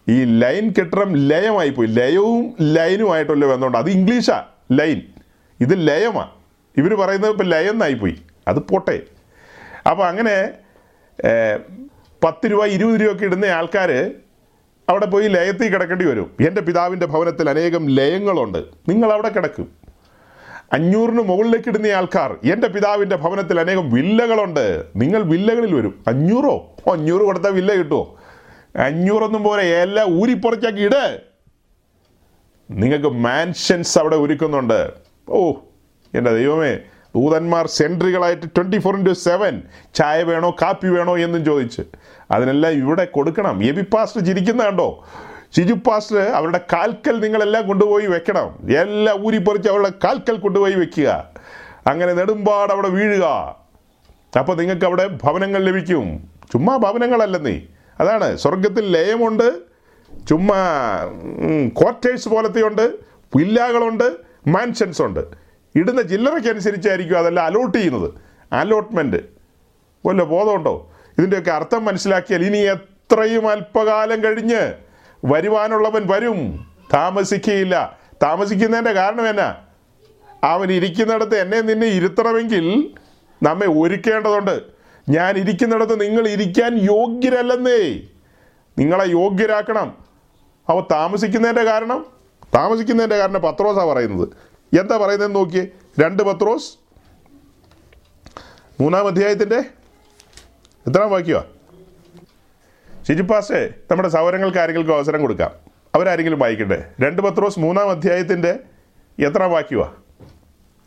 ഈ 0.10 0.40
ലൈൻ 0.40 0.74
കെട്ടിടം 0.80 1.14
ലയമായിപ്പോയി 1.14 1.88
ലയവും 1.88 2.56
ലൈനും 2.62 3.14
ആയിട്ടല്ലേ 3.14 3.48
വന്നോണ്ട്. 3.48 3.78
അത് 3.78 3.90
ഇംഗ്ലീഷാ 3.90 4.44
ലൈൻ. 4.72 5.02
ഇത് 5.60 5.88
ലയമാ. 5.88 6.30
ഇവർ 6.78 6.94
പറയുന്നത് 6.94 7.32
ഇപ്പം 7.32 7.46
ലയം 7.46 7.80
പോയി. 8.00 8.16
അത് 8.48 8.58
പോട്ടെ. 8.58 9.00
അപ്പോൾ 9.90 10.08
അങ്ങനെ 10.08 10.50
പത്ത് 12.24 12.52
രൂപ 12.52 12.66
ഇരുപത് 12.66 13.02
രൂപയൊക്കെ 13.02 13.26
ഇടുന്ന 13.26 13.46
ആൾക്കാർ 13.46 14.12
അവിടെ 14.90 15.06
പോയി 15.06 15.28
ലയത്തിൽ 15.28 15.70
കിടക്കേണ്ടി 15.70 16.06
വരും. 16.06 16.32
എന്റെ 16.48 16.62
പിതാവിന്റെ 16.62 17.06
ഭവനത്തിൽ 17.06 17.50
അനേകം 17.50 17.86
ലയങ്ങളുണ്ട്. 17.88 18.58
നിങ്ങൾ 18.90 19.14
അവിടെ 19.14 19.30
കിടക്കും. 19.30 19.68
അഞ്ഞൂറിന് 20.74 21.22
മുകളിലേക്ക് 21.22 21.70
ഇടുന്ന 21.70 21.88
ആൾക്കാർ 21.88 22.38
എന്റെ 22.52 22.68
പിതാവിന്റെ 22.68 23.16
ഭവനത്തിൽ 23.16 23.60
അനേകം 23.60 23.92
വില്ലകളുണ്ട്. 23.94 24.84
നിങ്ങൾ 24.96 25.22
വില്ലകളിൽ 25.22 25.76
വരും. 25.76 26.04
അഞ്ഞൂറോ? 26.08 26.76
അഞ്ഞൂറ് 26.92 27.22
കൊടുത്താൽ 27.22 27.52
വില്ല 27.52 27.74
കിട്ടുമോ 27.74 28.16
അഞ്ഞൂറൊന്നും 28.76 29.44
പോരെ 29.44 29.64
എല്ലാം 29.64 30.22
ഊരിപ്പുറച്ചാക്കി 30.22 30.82
ഇട്. 30.82 31.22
നിങ്ങൾക്ക് 32.72 33.08
മാൻഷൻസ് 33.08 34.00
അവിടെ 34.00 34.16
ഒരുക്കുന്നുണ്ട്. 34.16 34.94
ഓ 35.30 35.52
എന്റെ 36.14 36.34
ദൈവമേ 36.34 36.76
ദൂതന്മാർ 37.16 37.68
സെൻട്രികളായിട്ട് 37.68 38.46
ട്വന്റി 38.46 38.78
ഫോർ 38.78 38.98
ഇന്റു 38.98 39.14
സെവൻ 39.14 39.64
ചായ 39.94 40.24
വേണോ 40.24 40.56
കാപ്പി 40.62 40.88
വേണോ 40.88 41.18
എന്നും 41.18 41.46
ചോദിച്ച്. 41.46 41.82
അതിനെല്ലാം 42.32 42.74
ഇവിടെ 42.74 43.06
കൊടുക്കണം. 43.06 43.64
എബി 43.64 43.82
പാസ്റ്റ് 43.82 44.26
ചിരിക്കുന്ന 44.26 44.66
കണ്ടോ? 44.66 45.06
ഷിജു 45.56 45.74
പാസ്റ്റർ 45.74 46.18
അവരുടെ 46.18 46.60
കാൽക്കൽ 46.74 47.20
നിങ്ങളെല്ലാം 47.20 47.68
കൊണ്ടുപോയി 47.68 48.06
വെക്കണം. 48.06 48.72
എല്ലാം 48.78 49.26
ഊരിപ്പറിച്ച് 49.26 49.70
അവരുടെ 49.70 49.92
കാൽക്കൽ 50.04 50.38
കൊണ്ടുപോയി 50.38 50.74
വെക്കുക. 50.74 51.30
അങ്ങനെ 51.88 52.14
നെടുമ്പാട് 52.14 52.74
അവിടെ 52.74 52.88
വീഴുക. 52.88 53.56
അപ്പോൾ 54.40 54.58
നിങ്ങൾക്ക് 54.58 54.86
അവിടെ 54.86 55.08
ഭവനങ്ങൾ 55.24 55.64
ലഭിക്കും. 55.64 56.30
ചുമ്മാ 56.52 56.78
ഭവനങ്ങളല്ലെന്നേ. 56.78 57.62
അതാണ്. 58.00 58.38
സ്വർഗത്തിൽ 58.38 58.92
ലയമുണ്ട് 58.92 59.60
ചുമ്മാ 60.28 60.56
ക്വാർട്ടേഴ്സ് 61.82 62.30
പോലത്തെയുണ്ട് 62.30 62.96
വില്ലാകളുണ്ട് 63.36 64.18
മാൻഷൻസ് 64.48 65.02
ഉണ്ട്. 65.02 65.20
ഇടുന്ന 65.76 66.02
ജില്ലറയ്ക്കനുസരിച്ചായിരിക്കും 66.02 67.18
അതെല്ലാം 67.18 67.46
അലോട്ട് 67.46 67.78
ചെയ്യുന്നത്. 67.78 68.14
അലോട്ട്മെന്റ് 68.54 69.18
വല്ല 70.06 70.24
ബോധമുണ്ടോ? 70.24 70.92
ഇതിന്റെയൊക്കെ 71.18 71.52
അർത്ഥം 71.52 71.86
മനസ്സിലാക്കിയാൽ 71.86 72.44
ഇനി 72.44 72.58
എത്രയും 72.58 73.50
അല്പകാലം 73.50 74.24
കഴിഞ്ഞ് 74.24 74.74
വരുവാനുള്ളവൻ 75.26 76.04
വരും. 76.08 76.66
താമസിക്കുകയില്ല 76.94 78.00
താമസിക്കുന്നതിന്റെ 78.24 78.92
കാരണം 78.92 79.30
എന്നാ? 79.30 79.56
അവൻ 80.44 80.72
ഇരിക്കുന്നിടത്ത് 80.72 81.36
എന്നെ 81.36 81.62
നിന്നെ 81.62 81.88
ഇരുത്തണമെങ്കിൽ 81.88 82.90
നമ്മെ 83.44 83.68
ഒരുക്കേണ്ടതുണ്ട്. 83.68 84.75
ഞാൻ 85.10 85.38
ഇരിക്കുന്നിടത്ത് 85.38 86.02
നിങ്ങൾ 86.02 86.28
ഇരിക്കാൻ 86.28 86.78
യോഗ്യരല്ലെന്നേ. 86.78 88.02
നിങ്ങളെ 88.80 89.10
യോഗ്യരാക്കണം. 89.10 90.06
അവ 90.70 90.86
താമസിക്കുന്നതിന്റെ 90.92 91.64
കാരണം 91.64 92.06
താമസിക്കുന്നതിന്റെ 92.56 93.18
കാരണം 93.18 93.40
പത്രോസാണ് 93.40 93.88
പറയുന്നത്. 93.88 94.30
എന്താ 94.80 94.98
പറയുന്നതെന്ന് 94.98 95.36
നോക്കിയേ. 95.36 95.68
രണ്ട് 96.00 96.24
പത്രോസ്. 96.24 96.78
മൂന്നാം 98.82 99.08
അധ്യായത്തിന്റെ 99.08 99.64
എത്രാം 100.88 101.10
വാക്യമാണ് 101.10 101.46
ശിജിപ്പാസ്റ്റേ 103.08 103.74
നമ്മുടെ 103.92 104.10
സൗരങ്ങൾക്ക് 104.10 104.58
ആരെങ്കിലും 104.58 104.96
അവസരം 104.96 105.22
കൊടുക്കാം. 105.22 105.52
അവരാരെങ്കിലും 105.96 106.40
വായിക്കട്ടെ. 106.40 106.94
രണ്ട് 107.02 107.22
പത്രോസ് 107.22 107.60
മൂന്നാം 107.60 107.90
അധ്യായത്തിന്റെ 107.90 108.60
എത്രാം 109.26 109.52
വാക്യമാണ് 109.52 109.96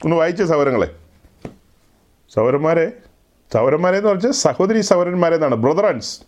ഒന്ന് 0.04 0.16
വായിച്ച 0.16 0.42
സൗരങ്ങളെ 0.42 0.94
സൗരന്മാരെ 2.34 2.92
സൗരന്മാരെ 3.52 3.96
എന്ന് 3.96 4.08
പറഞ്ഞാൽ 4.08 4.32
സഹോദരി 4.32 4.80
സൗരന്മാരെ 4.80 5.34
എന്നാണ് 5.34 5.54
ബ്രദറൻസ് 5.54 6.20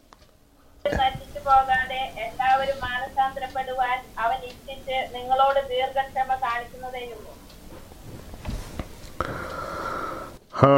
ആ 10.62 10.68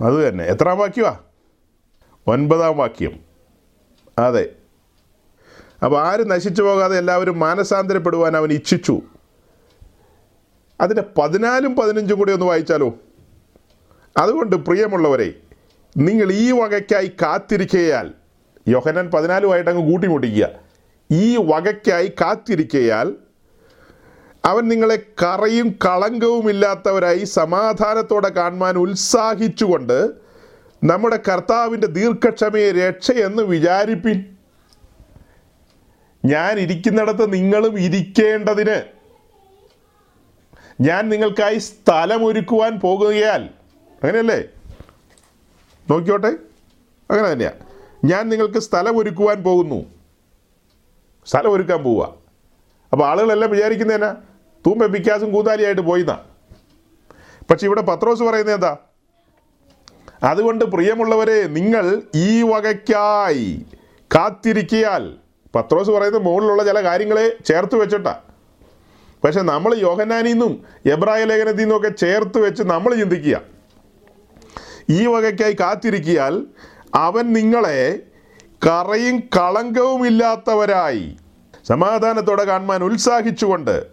അത് 0.00 0.28
തന്നെ. 0.28 0.44
എത്രാം 0.44 0.78
വാക്യമാ? 0.78 1.18
ഒൻപതാം 2.26 2.76
വാക്യം. 2.76 3.20
അതെ. 4.18 4.48
അപ്പോൾ 5.84 6.02
ആരും 6.06 6.28
നശിച്ചു 6.28 6.62
പോകാതെ 6.62 6.98
എല്ലാവരും 6.98 7.38
മാനസാന്തരപ്പെടുവാൻ 7.38 8.36
അവൻ 8.36 8.52
ഇച്ഛിച്ചു? 8.52 9.02
അതിന്റെ 10.80 11.04
പതിനാലും 11.18 11.76
പതിനഞ്ചും 11.76 12.18
കൂടി 12.18 12.32
ഒന്ന് 12.32 12.46
വായിച്ചാലോ? 12.46 12.94
അതുകൊണ്ട് 14.16 14.56
പ്രിയമുള്ളവരെ 14.56 15.32
നിങ്ങൾ 15.96 16.32
ഈ 16.32 16.52
വകയ്ക്കായി 16.52 17.06
കാത്തിരിക്കയാൽ 17.06 18.10
യോഹനൻ 18.68 19.10
പതിനാലുമായിട്ട് 19.10 19.70
അങ്ങ് 19.70 19.90
കൂട്ടിമുട്ടിക്കുക. 19.90 20.48
ഈ 21.10 21.36
വകയ്ക്കായി 21.36 22.12
കാത്തിരിക്കയാൽ 22.20 23.12
അവൻ 24.44 24.68
നിങ്ങളെ 24.68 24.98
കറയും 25.22 25.78
കളങ്കവും 25.84 26.50
ഇല്ലാത്തവരായി 26.50 27.24
സമാധാനത്തോടെ 27.24 28.28
കാണുവാൻ 28.28 28.76
ഉത്സാഹിച്ചുകൊണ്ട് 28.76 30.10
നമ്മുടെ 30.84 31.18
കർത്താവിന്റെ 31.28 31.86
ദീർഘക്ഷമയെ 31.86 32.72
രക്ഷയെന്ന് 32.72 33.42
വിചാരിപ്പിൻ. 33.42 34.24
ഞാൻ 36.24 36.58
ഇരിക്കുന്നിടത്ത് 36.58 37.32
നിങ്ങളും 37.32 37.80
ഇരിക്കേണ്ടതിന്. 37.80 38.82
ഞാൻ 40.80 41.08
നിങ്ങൾക്കായി 41.08 41.58
സ്ഥലമൊരുക്കുവാൻ 41.58 42.80
പോകുകയാൽ 42.80 43.42
അങ്ങനെയല്ലേ? 44.02 44.42
നോക്കിയോട്ടെ 45.90 46.32
അങ്ങനെ 47.10 47.32
തന്നെയാണ് 47.32 47.58
ഞാൻ 48.04 48.28
നിങ്ങൾക്ക് 48.28 48.58
സ്ഥലമൊരുക്കുവാൻ 48.58 49.42
പോകുന്നു. 49.42 49.86
സ്ഥലം 51.26 51.52
ഒരുക്കാൻ 51.52 51.82
പോവുക. 51.82 52.14
അപ്പോൾ 52.92 53.04
ആളുകളെല്ലാം 53.04 53.50
വിചാരിക്കുന്നതന്നെ 53.50 54.10
തൂമ്പ 54.66 54.86
പിക്കാസും 54.86 55.32
കൂതാലിയായിട്ട് 55.32 55.82
പോയിന്നാ. 55.82 56.18
പക്ഷെ 57.50 57.66
ഇവിടെ 57.66 57.80
പത്രോസ് 57.80 58.22
പറയുന്നത് 58.22 58.54
എന്താ? 58.54 58.76
അതുകൊണ്ട് 60.22 60.64
പ്രിയമുള്ളവരെ 60.64 61.46
നിങ്ങൾ 61.46 62.02
ഈ 62.14 62.42
വകയ്ക്കായി 62.42 63.66
കാത്തിരിക്കിയാൽ 64.14 65.16
പത്രോസ് 65.54 65.90
പറയുന്നത് 65.90 66.22
മുകളിലുള്ള 66.22 66.64
ചില 66.64 66.82
കാര്യങ്ങളെ 66.82 67.36
ചേർത്ത് 67.44 67.76
വെച്ചിട്ടാ. 67.76 68.20
പക്ഷെ 69.24 69.40
നമ്മൾ 69.40 69.74
യോഹനാനിന്നും 69.74 70.48
നിന്നും 70.48 70.92
എബ്രായ 70.92 71.24
ലേഖനത്തിൽ 71.24 71.58
നിന്നും 71.58 71.76
ഒക്കെ 71.76 71.88
ചേർത്ത് 71.88 72.38
വെച്ച് 72.38 72.62
നമ്മൾ 72.62 72.94
ചിന്തിക്കുക. 72.94 73.53
ഈ 74.90 75.06
വകയ്ക്കായി 75.06 75.52
കാത്തിരിക്കിയാൽ 75.52 76.46
അവൻ 76.94 77.32
നിങ്ങളെ 77.32 77.98
കറയും 78.66 79.20
കളങ്കവും 79.20 80.06
ഇല്ലാത്തവരായി. 80.06 81.16
സമാധാനത്തോടെ 81.68 82.44
കാണുവാൻ 82.44 82.84
ഉത്സാഹിച്ചുകൊണ്ട്. 82.84 83.86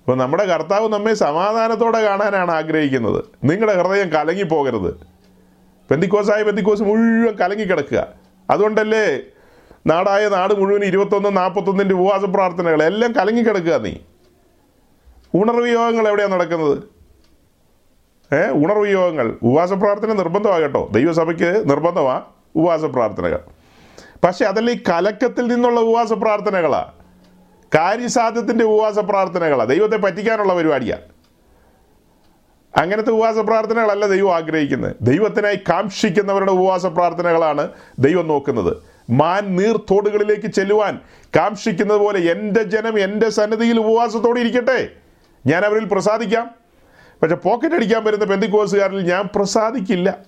അപ്പോൾ 0.00 0.16
നമ്മുടെ 0.16 0.44
കർത്താവ് 0.44 0.88
നമ്മെ 0.88 1.14
സമാധാനത്തോടെ 1.14 2.00
കാണാനാണ് 2.00 2.50
ആഗ്രഹിക്കുന്നത്. 2.50 3.24
നിങ്ങളുടെ 3.44 3.82
ഹൃദയം 3.82 4.08
കലങ്ങിപ്പോകരുത്. 4.08 4.94
പെന്തിക്കോസായ 5.90 6.42
പെന്തിക്കോസ് 6.42 6.82
മുഴുവൻ 6.82 7.34
കലങ്ങിക്കിടക്കുക. 7.34 8.06
അതുകൊണ്ടല്ലേ 8.50 9.20
നാടായ 9.86 10.28
നാട് 10.28 10.60
മുഴുവൻ 10.60 10.84
ഇരുപത്തൊന്ന് 10.84 11.36
നാൽപ്പത്തൊന്നിന്റെ 11.36 11.94
ഉപവാസ 11.94 12.24
പ്രാർത്ഥനകൾ 12.24 12.82
എല്ലാം 12.82 13.12
കലങ്ങിക്കിടക്കുക 13.12 13.74
നീ. 13.74 13.92
ഉണർവ് 15.34 15.68
യോഗങ്ങൾ 15.68 16.08
എവിടെയാണ് 16.08 16.32
നടക്കുന്നത്? 16.32 16.99
ഉണർവ് 18.36 18.88
യോഗങ്ങൾ 18.88 19.38
ഉപവാസ 19.42 19.72
പ്രാർത്ഥന 19.72 20.12
നിർബന്ധമാണ് 20.12 20.62
കേട്ടോ. 20.62 20.88
ദൈവസഭയ്ക്ക് 20.92 21.70
നിർബന്ധമാണ് 21.70 22.22
ഉപവാസ 22.56 22.84
പ്രാർത്ഥനകൾ 22.84 23.40
പക്ഷെ 24.24 24.44
അതല്ല 24.44 24.70
ഈ 24.70 24.82
കലക്കത്തിൽ 24.88 25.46
നിന്നുള്ള 25.46 25.80
ഉപവാസ 25.80 26.12
പ്രാർത്ഥനകളാ 26.12 26.92
കാര്യസാധ്യത്തിന്റെ 27.74 28.64
ഉപവാസ 28.64 28.98
പ്രാർത്ഥനകളാണ് 28.98 29.68
ദൈവത്തെ 29.68 29.96
പറ്റിക്കാനുള്ള 29.96 30.54
പരിപാടിയാണ് 30.54 31.02
അങ്ങനത്തെ 32.76 33.10
ഉപവാസ 33.10 33.38
പ്രാർത്ഥനകളല്ല 33.38 34.06
ദൈവം 34.06 34.34
ആഗ്രഹിക്കുന്നത്. 34.34 34.96
ദൈവത്തിനായി 35.02 35.56
കാംക്ഷിക്കുന്നവരുടെ 35.56 36.52
ഉപവാസ 36.52 36.86
പ്രാർത്ഥനകളാണ് 36.86 37.68
ദൈവം 37.98 38.28
നോക്കുന്നത്. 38.28 38.76
മാൻ 39.10 39.56
നീർത്തോടുകളിലേക്ക് 39.56 40.46
ചെല്ലുവാൻ 40.46 41.00
കാംക്ഷിക്കുന്നത് 41.36 41.98
പോലെ 41.98 42.30
എന്റെ 42.32 42.62
ജനം 42.62 43.00
എന്റെ 43.00 43.28
സന്നദ്ധിയിൽ 43.28 43.80
ഉപവാസത്തോടെ 43.80 44.40
ഇരിക്കട്ടെ. 44.40 44.88
ഞാൻ 45.46 45.64
അവരിൽ 45.64 45.84
പ്രസാദിക്കാം. 45.84 46.59
പക്ഷെ 47.22 47.36
പോക്കറ്റ് 47.36 47.74
അടിക്കാൻ 47.74 48.04
വരുന്ന 48.04 48.24
പെന്തിക്കോസുകാരിൽ 48.24 49.00
ഞാൻ 49.00 49.28
പ്രസാദിക്കില്ല. 49.34 50.18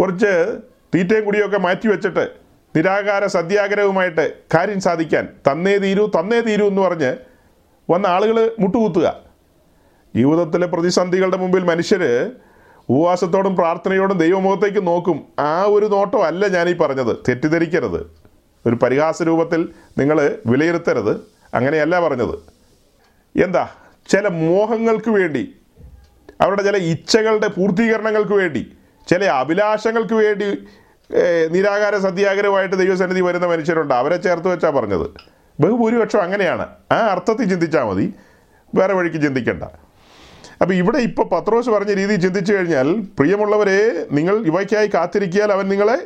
കുറച്ച് 0.00 0.58
തീറ്റയും 0.94 1.24
കുടിയൊക്കെ 1.24 1.58
മാറ്റി 1.58 1.88
വെച്ചിട്ട് 1.88 2.30
നിരാകാര 2.76 3.26
സത്യാഗ്രഹവുമായിട്ട് 3.26 4.34
കാര്യം 4.54 4.80
സാധിക്കാൻ 4.80 5.28
തന്നേ 5.52 5.78
തീരൂ 5.78 6.06
തന്നേ 6.06 6.40
തീരൂ 6.40 6.66
എന്ന് 6.68 6.82
പറഞ്ഞ് 6.82 7.16
വന്ന 7.90 8.06
ആളുകൾ 8.06 8.56
മുട്ടുകുത്തുക. 8.58 9.20
ജീവിതത്തിലെ 10.16 10.66
പ്രതിസന്ധികളുടെ 10.66 11.36
മുമ്പിൽ 11.36 11.64
മനുഷ്യർ 11.64 12.30
ഉപവാസത്തോടും 12.88 13.56
പ്രാർത്ഥനയോടും 13.56 14.18
ദൈവമുഖത്തേക്ക് 14.18 14.86
നോക്കും. 14.86 15.26
ആ 15.38 15.62
ഒരു 15.62 15.86
നോട്ടം 15.86 16.24
അല്ല 16.24 16.46
ഞാനീ 16.46 16.72
പറഞ്ഞത്. 16.72 17.16
തെറ്റിദ്ധരിക്കരുത്. 17.16 18.10
ഒരു 18.66 18.74
പരിഹാസ 18.74 19.22
രൂപത്തിൽ 19.22 19.68
നിങ്ങൾ 19.98 20.38
വിലയിരുത്തരുത്. 20.46 21.20
അങ്ങനെയല്ല 21.54 22.00
പറഞ്ഞത്. 22.00 22.51
എന്താ? 23.36 23.68
ചില 24.08 24.28
മോഹങ്ങൾക്ക് 24.28 25.10
വേണ്ടി 25.10 25.54
അവരുടെ 26.40 26.62
ചില 26.62 26.76
ഇച്ഛകളുടെ 26.76 27.48
പൂർത്തീകരണങ്ങൾക്ക് 27.48 28.32
വേണ്ടി 28.32 28.72
ചില 29.08 29.24
അഭിലാഷങ്ങൾക്ക് 29.24 30.14
വേണ്ടി 30.14 30.44
നിരാകാര 31.50 31.96
സത്യാഗ്രഹമായിട്ട് 31.96 32.76
ദൈവസന്നിധി 32.76 33.20
വരുന്ന 33.20 33.46
മനുഷ്യരുണ്ട്. 33.46 33.94
അവരെ 33.94 34.16
ചേർത്ത് 34.16 34.48
വെച്ചാൽ 34.48 34.70
പറഞ്ഞത്. 34.70 35.06
ബഹുഭൂരിപക്ഷം 35.60 36.22
അങ്ങനെയാണ്. 36.22 36.66
ആ 36.92 36.96
അർത്ഥത്തിൽ 36.96 37.48
ചിന്തിച്ചാൽ 37.48 37.84
മതി. 37.84 38.14
വേറെ 38.74 38.92
വഴിക്ക് 38.94 39.16
ചിന്തിക്കണ്ട. 39.16 39.64
അപ്പോൾ 40.62 40.74
ഇവിടെ 40.74 40.98
ഇപ്പോൾ 40.98 41.28
പത്രോസ് 41.28 41.70
പറഞ്ഞ 41.70 41.92
രീതി 41.94 42.14
ചിന്തിച്ചു 42.14 42.52
കഴിഞ്ഞാൽ 42.52 43.00
പ്രിയമുള്ളവരെ 43.18 44.06
നിങ്ങൾ 44.12 44.46
ഇവയ്ക്കായി 44.46 44.90
കാത്തിരിക്കിയാൽ 44.94 45.52
അവൻ 45.52 45.68
നിങ്ങളെ 45.68 45.98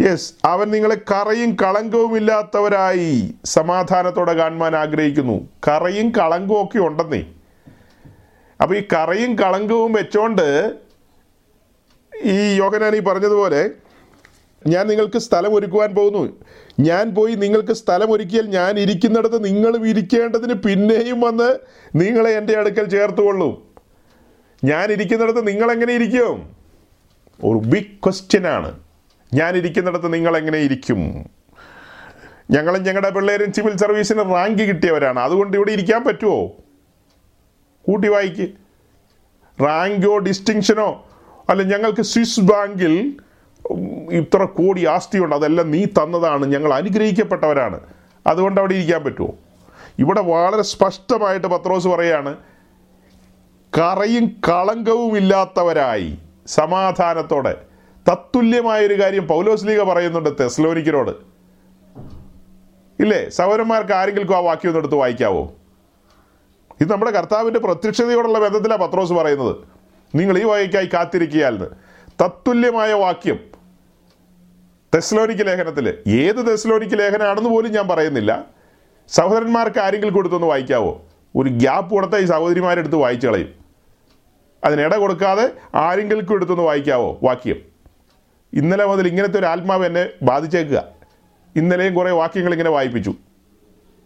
യെസ് 0.00 0.32
അവൻ 0.44 0.70
നിങ്ങളെ 0.70 0.94
കറയും 0.94 1.54
കളങ്കവും 1.54 2.16
ഇല്ലാത്തവരായി 2.16 3.34
സമാധാനത്തോടെ 3.44 4.32
കാണുവാൻ 4.32 4.76
ആഗ്രഹിക്കുന്നു. 4.76 5.48
കറയും 5.68 6.10
കളങ്കവും 6.10 6.64
ഒക്കെ 6.64 6.78
ഉണ്ടെന്നേ. 6.78 7.26
അപ്പോൾ 8.60 8.78
ഈ 8.78 8.82
കറയും 8.92 9.38
കളങ്കവും 9.38 9.92
വെച്ചോണ്ട് 9.92 10.72
ഈ 12.24 12.54
യോഗനാനി 12.56 12.98
പറഞ്ഞതുപോലെ 12.98 13.70
ഞാൻ 14.66 14.86
നിങ്ങൾക്ക് 14.86 15.18
സ്ഥലം 15.18 15.54
ഒരുക്കുവാൻ 15.54 15.94
പോകുന്നു. 15.94 16.36
ഞാൻ 16.80 17.14
പോയി 17.14 17.34
നിങ്ങൾക്ക് 17.34 17.72
സ്ഥലം 17.72 18.12
ഒരുക്കിയാൽ 18.12 18.46
ഞാൻ 18.46 18.78
ഇരിക്കുന്നിടത്ത് 18.78 19.44
നിങ്ങളും 19.44 19.88
ഇരിക്കേണ്ടതിന് 19.88 20.54
പിന്നെയും 20.54 21.20
വന്ന് 21.20 21.58
നിങ്ങളെ 21.94 22.30
എന്റെ 22.30 22.58
അടുക്കൽ 22.58 22.88
ചേർത്തുകൊള്ളും. 22.88 23.62
ഞാൻ 24.64 24.92
ഇരിക്കുന്നിടത്ത് 24.92 25.48
നിങ്ങളെങ്ങനെ 25.48 25.92
ഇരിക്കും? 25.92 26.50
ഒരു 27.44 27.58
ബിഗ് 27.58 28.04
ക്വസ്റ്റ്യൻ 28.04 28.87
ഇരിക്കുന്നിടത്ത് 29.34 30.14
നിങ്ങൾ 30.14 30.36
എങ്ങനെ 30.36 30.58
ഇരിക്കും? 30.58 31.30
ഞങ്ങളും 32.50 32.82
ഞങ്ങളുടെ 32.82 33.10
പിള്ളേരും 33.10 33.52
സിവിൽ 33.52 33.76
സർവീസിന് 33.76 34.18
റാങ്ക് 34.18 34.62
കിട്ടിയവരാണ്. 34.62 35.20
അതുകൊണ്ട് 35.20 35.56
ഇവിടെ 35.56 35.70
ഇരിക്കാൻ 35.70 36.04
പറ്റുമോ 36.04 36.46
കൂട്ടി 37.82 38.08
വായിക്ക്. 38.08 38.48
റാങ്കോ 39.62 40.18
ഡിസ്റ്റിങ്ഷനോ 40.18 41.06
അല്ല 41.50 41.62
ഞങ്ങൾക്ക് 41.62 42.02
സ്വിസ് 42.02 42.40
ബാങ്കിൽ 42.40 43.16
ഇത്ര 44.12 44.44
കോടി 44.44 44.86
ആസ്തിയുണ്ട്. 44.86 45.34
അതെല്ലാം 45.34 45.70
നീ 45.70 45.84
തന്നതാണ്. 45.84 46.46
ഞങ്ങൾ 46.46 46.74
അനുഗ്രഹിക്കപ്പെട്ടവരാണ്. 46.74 47.80
അതുകൊണ്ട് 48.26 48.60
അവിടെ 48.60 48.74
ഇരിക്കാൻ 48.74 49.04
പറ്റുമോ 49.04 49.34
ഇവിടെ 49.98 50.20
വളരെ 50.20 50.62
സ്പഷ്ടമായിട്ട് 50.62 51.46
പത്രോസ് 51.46 51.88
പറയാണ് 51.88 52.36
കറയും 53.78 54.40
കളങ്കവും 54.48 55.16
ഇല്ലാത്തവരായി 55.16 56.18
സമാധാനത്തോടെ. 56.46 57.67
തത്തുല്യമായൊരു 58.10 59.00
കാര്യം 59.00 59.28
പൗലോസ് 59.28 59.66
ലീഗ 59.66 59.82
പറയുന്നുണ്ട് 59.82 60.30
തെസ്ലോനിക്കരോട്. 60.40 61.10
ഇല്ലേ? 63.02 63.28
സൗരന്മാർക്ക് 63.28 63.92
ആരെങ്കിലും 63.92 64.36
ആ 64.36 64.38
വാക്യം 64.38 64.68
ഒന്ന് 64.68 64.78
എടുത്ത് 64.78 64.94
വായിക്കാവോ? 64.94 65.52
ഇത് 66.80 66.92
നമ്മുടെ 66.92 67.10
കർത്താവിന്റെ 67.10 67.60
പ്രത്യക്ഷതയോടുള്ള 67.60 68.38
ബന്ധത്തിലാണ് 68.38 68.80
പത്രോസ് 68.80 69.12
പറയുന്നത്. 69.12 69.56
നിങ്ങൾ 70.14 70.38
ഈ 70.38 70.44
വകയ്ക്കായി 70.44 70.86
കാത്തിരിക്കുകയാൽന്ന് 70.86 71.64
തത്തുല്യമായ 72.24 72.92
വാക്യം. 72.92 73.38
തെസ്ലോനിക്ക് 74.94 75.46
ലേഖനത്തിൽ 75.46 75.98
ഏത് 76.08 76.50
തെസ്ലോനിക്ക് 76.50 76.98
ലേഖനമാണെന്ന് 76.98 77.50
പോലും 77.50 77.72
ഞാൻ 77.72 77.88
പറയുന്നില്ല. 77.88 78.44
സഹോദരന്മാർക്ക് 79.08 79.80
ആരെങ്കിലും 79.80 80.14
കൊടുത്തൊന്ന് 80.14 80.46
വായിക്കാവോ? 80.46 81.02
ഒരു 81.36 81.48
ഗ്യാപ്പ് 81.48 81.90
കൊടുത്താൽ 81.90 82.18
ഈ 82.18 82.24
സഹോദരിമാരെടുത്ത് 82.24 82.96
വായിച്ചു 82.96 83.26
കളയും. 83.26 83.54
അതിനിട 84.64 84.94
കൊടുക്കാതെ 84.94 85.52
ആരെങ്കിലും 85.74 86.34
എടുത്തൊന്ന് 86.34 86.62
വായിക്കാവോ? 86.62 87.18
വാക്യം. 87.22 87.67
ഇന്നലെ 88.52 88.84
മുതൽ 88.84 89.08
ഇങ്ങനത്തെ 89.08 89.38
ഒരു 89.38 89.46
ആത്മാവ് 89.46 89.86
എന്നെ 89.86 90.08
ബാധിച്ചേക്കുക. 90.22 90.84
ഇന്നലെയും 91.56 91.94
കുറേ 91.94 92.10
വാക്യങ്ങൾ 92.10 92.52
ഇങ്ങനെ 92.52 92.70
വായിപ്പിച്ചു. 92.70 93.14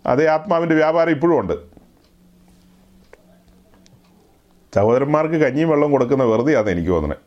അതേ 0.07 0.27
ആത്മാവിന്റെ 0.27 0.75
വ്യാപാരം 0.75 1.11
ഇപ്പോഴും 1.11 1.41
ഉണ്ട്. 1.41 1.53
സഹോദരന്മാർക്ക് 4.75 5.35
കഞ്ഞിയും 5.35 5.69
വെള്ളം 5.69 5.91
കൊടുക്കുന്ന 5.91 6.25
വെറുതെയാണ് 6.25 6.71
എനിക്ക് 6.71 6.89
തോന്നുന്നത് 6.89 7.19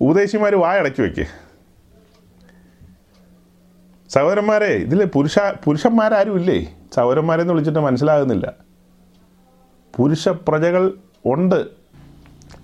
ഉപദേശിമാർ 0.00 0.54
വായടച്ചു 0.54 1.02
വയ്ക്കേ 1.02 1.26
സഹോദരന്മാരെ 4.08 4.66
ഇതിൽ 4.66 5.04
പുരുഷ 5.04 5.38
പുരുഷന്മാരാരും 5.64 6.36
ഇല്ലേ? 6.36 6.76
സഹോദരന്മാരെന്ന് 6.94 7.52
വിളിച്ചിട്ട് 7.52 7.78
മനസ്സിലാകുന്നില്ല. 7.78 8.52
പുരുഷ 9.96 10.28
പ്രജകൾ 10.28 10.98
ഉണ്ട്. 11.24 11.81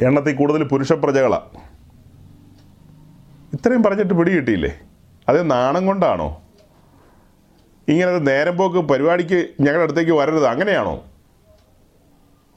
എണ്ണത്തിൽ 0.06 0.34
കൂടുതൽ 0.36 0.62
പുരുഷ 0.72 0.92
പ്രജകളാണ് 1.04 1.60
ഇത്രയും 3.54 3.82
പറഞ്ഞിട്ട് 3.82 4.14
പിടി 4.14 4.30
കിട്ടിയില്ലേ? 4.30 4.70
അത് 5.28 5.50
നാണം 5.50 5.86
കൊണ്ടാണോ? 5.86 6.28
ഇങ്ങനത്തെ 7.88 8.20
നേരം 8.30 8.56
പോക്ക് 8.56 8.78
പരിപാടിക്ക് 8.90 9.38
ഞങ്ങളുടെ 9.60 9.84
അടുത്തേക്ക് 9.86 10.12
വരരുത് 10.12 10.46
അങ്ങനെയാണോ? 10.46 10.94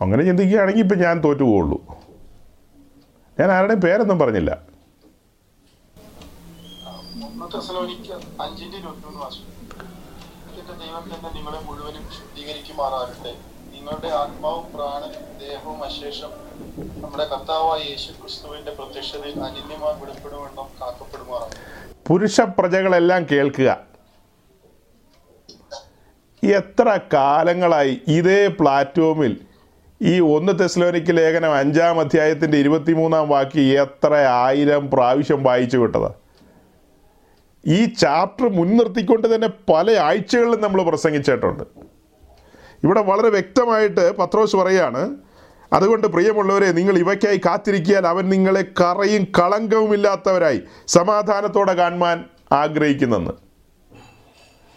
അങ്ങനെ 0.02 0.24
ചിന്തിക്കുകയാണെങ്കിൽ 0.30 0.84
ഇപ്പം 0.86 1.00
ഞാൻ 1.06 1.16
തോറ്റു 1.24 1.44
പോവുള്ളൂ. 1.44 1.80
ഞാൻ 3.40 3.52
ആരുടെയും 3.52 3.82
പേരൊന്നും 3.86 4.20
പറഞ്ഞില്ല. 4.20 4.52
അഞ്ചിന്റെ 8.44 8.78
ദൈവം 10.82 11.04
തന്നെ 11.14 11.30
നിങ്ങളെ 11.38 11.60
മുഴുവനും 11.68 12.04
ശുദ്ധീകരിക്കുമാറാകട്ടെ. 12.18 13.34
നിങ്ങളുടെ 13.82 14.10
ആത്മാവും 14.16 14.66
പ്രാണനും 14.74 15.24
ദേഹവും 15.40 15.84
അശേഷം 15.84 16.32
നമ്മുടെ 17.04 17.24
കർത്താവായ 17.28 17.80
യേശു 17.90 18.12
ക്രിസ്തുവിന്റെ 18.12 18.72
പ്രത്യക്ഷതയിൽ 18.72 19.40
അനിന്യമായി 19.40 19.96
വെളിപ്പെടുമെന്നും 20.02 20.68
കാക്കപ്പെടുമാറാണ്. 20.82 21.56
പുരുഷ 22.08 22.42
പ്രജകളെല്ലാം 22.42 23.28
കേൾക്കുക. 23.32 23.70
എത്ര 26.44 27.00
കാലങ്ങളായി 27.14 28.02
ഇതേ 28.08 28.48
പ്ലാറ്റ്ഫോമിൽ 28.48 29.34
ഈ 30.02 30.20
ഒന്ന് 30.20 30.60
തെസ്ലോനിക്ക് 30.60 31.18
ലേഖനം 31.18 31.56
അഞ്ചാം 31.56 32.00
അധ്യായത്തിന്റെ 32.00 32.58
ഇരുപത്തിമൂന്നാം 32.58 33.30
വാക്യം 33.30 33.82
എത്ര 33.82 34.14
ആയിരം 34.14 34.92
പ്രാവശ്യം 34.92 35.44
വായിച്ചു 35.44 35.78
വിട്ടത്. 35.78 36.10
ഈ 37.68 37.86
ചാപ്റ്റർ 37.86 38.50
മുൻനിർത്തിക്കൊണ്ട് 38.50 39.36
തന്നെ 39.36 39.50
പല 39.72 39.92
ആഴ്ചകളിലും 39.92 40.62
നമ്മൾ 40.62 40.82
പ്രസംഗിച്ചിട്ടുണ്ട്. 40.84 41.91
ഇവിടെ 42.84 43.02
വളരെ 43.02 43.30
വ്യക്തമായിട്ട് 43.30 44.18
പത്രോസ് 44.18 44.56
പറയാണ് 44.56 45.16
അതുകൊണ്ട് 45.74 46.08
പ്രിയമുള്ളവരെ 46.08 46.72
നിങ്ങൾ 46.72 46.98
ഇവയ്ക്കായി 46.98 47.42
കാത്തിരിക്കാൻ 47.46 48.08
അവൻ 48.08 48.30
നിങ്ങളെ 48.30 48.64
കറയും 48.82 49.24
കളങ്കവുമില്ലാത്തവരായി 49.40 50.62
സമാധാനത്തോടെ 50.88 51.74
കാണുവാൻ 51.74 52.26
ആഗ്രഹിക്കുന്നെന്ന്. 52.52 53.32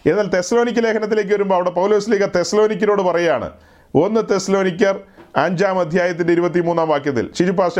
എന്നാൽ 0.07 0.27
തെസ്ലോനിക്ക് 0.27 0.85
ലേഖനത്തിലേക്ക് 0.85 1.31
വരുമ്പോൾ 1.31 1.55
അവിടെ 1.55 1.71
പൗലോസ് 1.71 2.11
ലീഗ 2.11 2.25
തെസ്ലോനിക്കിനോട് 2.25 3.03
പറയാണ് 3.03 3.51
ഒന്ന് 3.95 4.21
തെസ്ലോനിക്കർ 4.31 5.01
അഞ്ചാം 5.37 5.81
അധ്യായത്തിന്റെ 5.81 6.33
ഇരുപത്തിമൂന്നാം 6.33 6.89
വാക്യത്തിൽ 6.89 7.31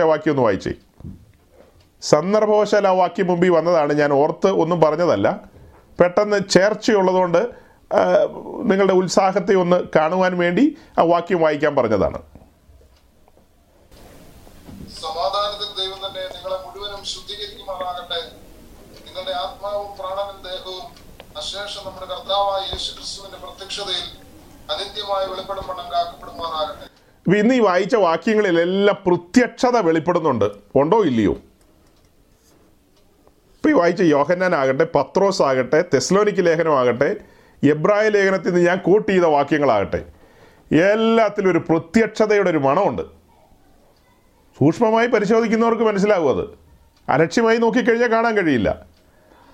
ആ 0.01 0.05
വാക്യം 0.05 0.33
ഒന്ന് 0.33 0.43
വായിച്ചേ. 0.43 0.73
സന്ദർഭവശാൽ 2.03 2.89
ആ 2.89 2.91
വാക്യം 2.91 3.27
മുമ്പിൽ 3.27 3.51
വന്നതാണ് 3.51 3.93
ഞാൻ 3.93 4.13
ഓർത്ത് 4.13 4.47
ഒന്നും 4.47 4.81
പറഞ്ഞതല്ല. 4.81 5.41
പെട്ടെന്ന് 6.01 6.41
ചേർച്ചയുള്ളതുകൊണ്ട് 6.51 7.64
നിങ്ങളുടെ 8.71 8.93
ഉത്സാഹത്തെ 8.93 9.55
ഒന്ന് 9.55 9.79
കാണുവാൻ 9.97 10.39
വേണ്ടി 10.39 10.65
ആ 10.99 11.03
വാക്യം 11.03 11.41
വായിക്കാൻ 11.41 11.77
പറഞ്ഞതാണ്. 11.77 12.19
സമാധാനത്തിൽ 15.03 15.71
ദൈവം 15.81 15.99
തന്നെ 16.07 16.23
നിങ്ങളെ 16.35 16.59
മുഴുവനും 16.67 17.05
ശുദ്ധീകരിക്കുമാറാകട്ടെ. 17.05 18.21
നിങ്ങളുടെ 19.07 19.31
ആത്മാവും 19.31 19.91
പ്രാണനും 19.99 20.39
ദേഹവും 20.51 20.85
അശേഷം 21.37 21.83
നമ്മുടെ 21.87 22.07
കർത്താവായ 22.07 22.63
യേശു 22.73 22.91
ക്രിസ്തുവിന്റെ 22.97 23.39
പ്രത്യക്ഷതയിൽ 23.47 24.07
അനിത്യമായി 24.73 25.27
വെളിപ്പെടും 25.31 25.65
വണ്ണം 25.69 25.93
കാക്കപ്പെടുമാറാകട്ടെ 25.93 26.87
ഇപ്പൊ 27.27 27.37
ഇന്ന് 27.39 27.55
ഈ 27.55 27.61
വായിച്ച 27.61 27.97
വാക്യങ്ങളിലെല്ലാം 27.97 28.97
പ്രത്യക്ഷത 29.07 29.77
വെളിപ്പെടുന്നുണ്ട്. 29.79 30.45
ഉണ്ടോ 30.81 30.99
ഇല്ലയോ? 31.05 31.35
ഇപ്പൊ 33.57 33.71
ഈ 33.71 33.73
വായിച്ച 33.73 34.03
യോഹന്നാൻ 34.03 34.55
ആകട്ടെ 34.55 34.87
പത്രോസ് 34.95 35.43
ആകട്ടെ 35.43 35.85
തെസ്ലോനിക്ക് 35.95 36.47
ലേഖനമാകട്ടെ 36.47 37.11
എബ്രായ 37.65 38.09
ലേഖനത്തിൽ 38.09 38.55
നിന്ന് 38.55 38.67
ഞാൻ 38.67 38.79
കോട്ട് 38.79 39.13
ചെയ്ത 39.13 39.25
വാക്യങ്ങളാകട്ടെ. 39.25 40.05
എല്ലാത്തിലും 40.75 41.51
ഒരു 41.51 41.59
പ്രത്യക്ഷതയുടെ 41.59 42.51
ഒരു 42.51 42.59
മണമുണ്ട്. 42.59 43.03
സൂക്ഷ്മമായി 44.59 45.07
പരിശോധിക്കുന്നവർക്ക് 45.07 45.83
മനസ്സിലാകും 45.83 46.39
അത്. 46.39 46.49
അലക്ഷ്യമായി 47.11 47.57
നോക്കിക്കഴിഞ്ഞാൽ 47.57 48.11
കാണാൻ 48.11 48.37
കഴിയില്ല. 48.37 48.85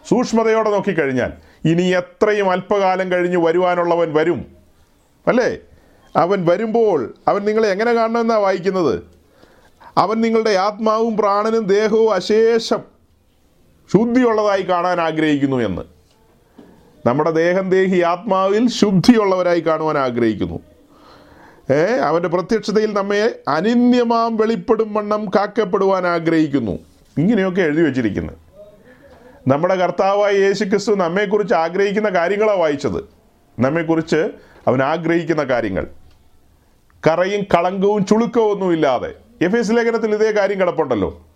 സൂക്ഷ്മതയോടെ 0.08 0.70
നോക്കിക്കഴിഞ്ഞാൽ 0.70 1.32
ഇനി 1.64 1.82
എത്രയും 1.82 2.50
അല്പകാലം 2.50 3.12
കഴിഞ്ഞ് 3.12 3.36
വരുവാനുള്ളവൻ 3.36 4.14
വരും. 4.14 4.56
അല്ലേ? 5.26 5.56
അവൻ 6.16 6.46
വരുമ്പോൾ 6.46 7.14
അവൻ 7.28 7.44
നിങ്ങളെ 7.44 7.68
എങ്ങനെ 7.68 7.92
കാണണമെന്നാണ് 7.92 8.40
വായിക്കുന്നത്? 8.40 9.02
അവൻ 9.98 10.20
നിങ്ങളുടെ 10.20 10.50
ആത്മാവും 10.50 11.16
പ്രാണനും 11.16 11.64
ദേഹവും 11.64 12.14
അശേഷം 12.14 12.80
ശുദ്ധിയുള്ളതായി 13.92 14.62
കാണാൻ 14.62 15.00
ആഗ്രഹിക്കുന്നു 15.00 15.56
എന്ന്. 15.56 15.99
നമ്മുടെ 17.06 17.30
ദേഹം 17.30 17.70
ദേഹി 17.70 18.00
ആത്മാവിൽ 18.00 18.68
ശുദ്ധിയുള്ളവരായി 18.68 19.60
കാണുവാൻ 19.60 19.98
ആഗ്രഹിക്കുന്നു. 19.98 20.60
ഏ 21.72 21.96
അവന്റെ 21.96 22.28
പ്രത്യക്ഷതയിൽ 22.28 22.92
നമ്മെ 22.92 23.38
അനിന്യമാം 23.48 24.36
വെളിപ്പെടും 24.36 24.94
വണ്ണം 24.94 25.28
കാക്കപ്പെടുവാൻ 25.28 26.06
ആഗ്രഹിക്കുന്നു. 26.06 26.78
ഇങ്ങനെയൊക്കെ 27.18 27.62
എഴുതി 27.62 27.82
വച്ചിരിക്കുന്നത് 27.82 28.36
നമ്മുടെ 29.48 29.74
കർത്താവായ 29.74 30.32
യേശു 30.32 30.64
ക്രിസ്തു 30.64 30.92
നമ്മെക്കുറിച്ച് 30.92 31.54
ആഗ്രഹിക്കുന്ന 31.54 32.08
കാര്യങ്ങളാണ് 32.08 32.58
വായിച്ചത്. 32.58 33.04
നമ്മെക്കുറിച്ച് 33.60 34.30
അവൻ 34.68 34.82
ആഗ്രഹിക്കുന്ന 34.82 35.44
കാര്യങ്ങൾ. 35.44 35.86
കറയും 37.08 37.42
കളങ്കവും 37.42 38.06
ചുളുക്കവും 38.06 38.52
ഒന്നുമില്ലാതെ 38.52 39.12
എഫ് 39.42 39.56
എസ് 39.56 39.72
ലേഖനത്തിൽ 39.72 40.14
ഇതേ 40.14 40.30
കാര്യം 40.30 40.60
കിടപ്പുണ്ടല്ലോ. 40.60 41.26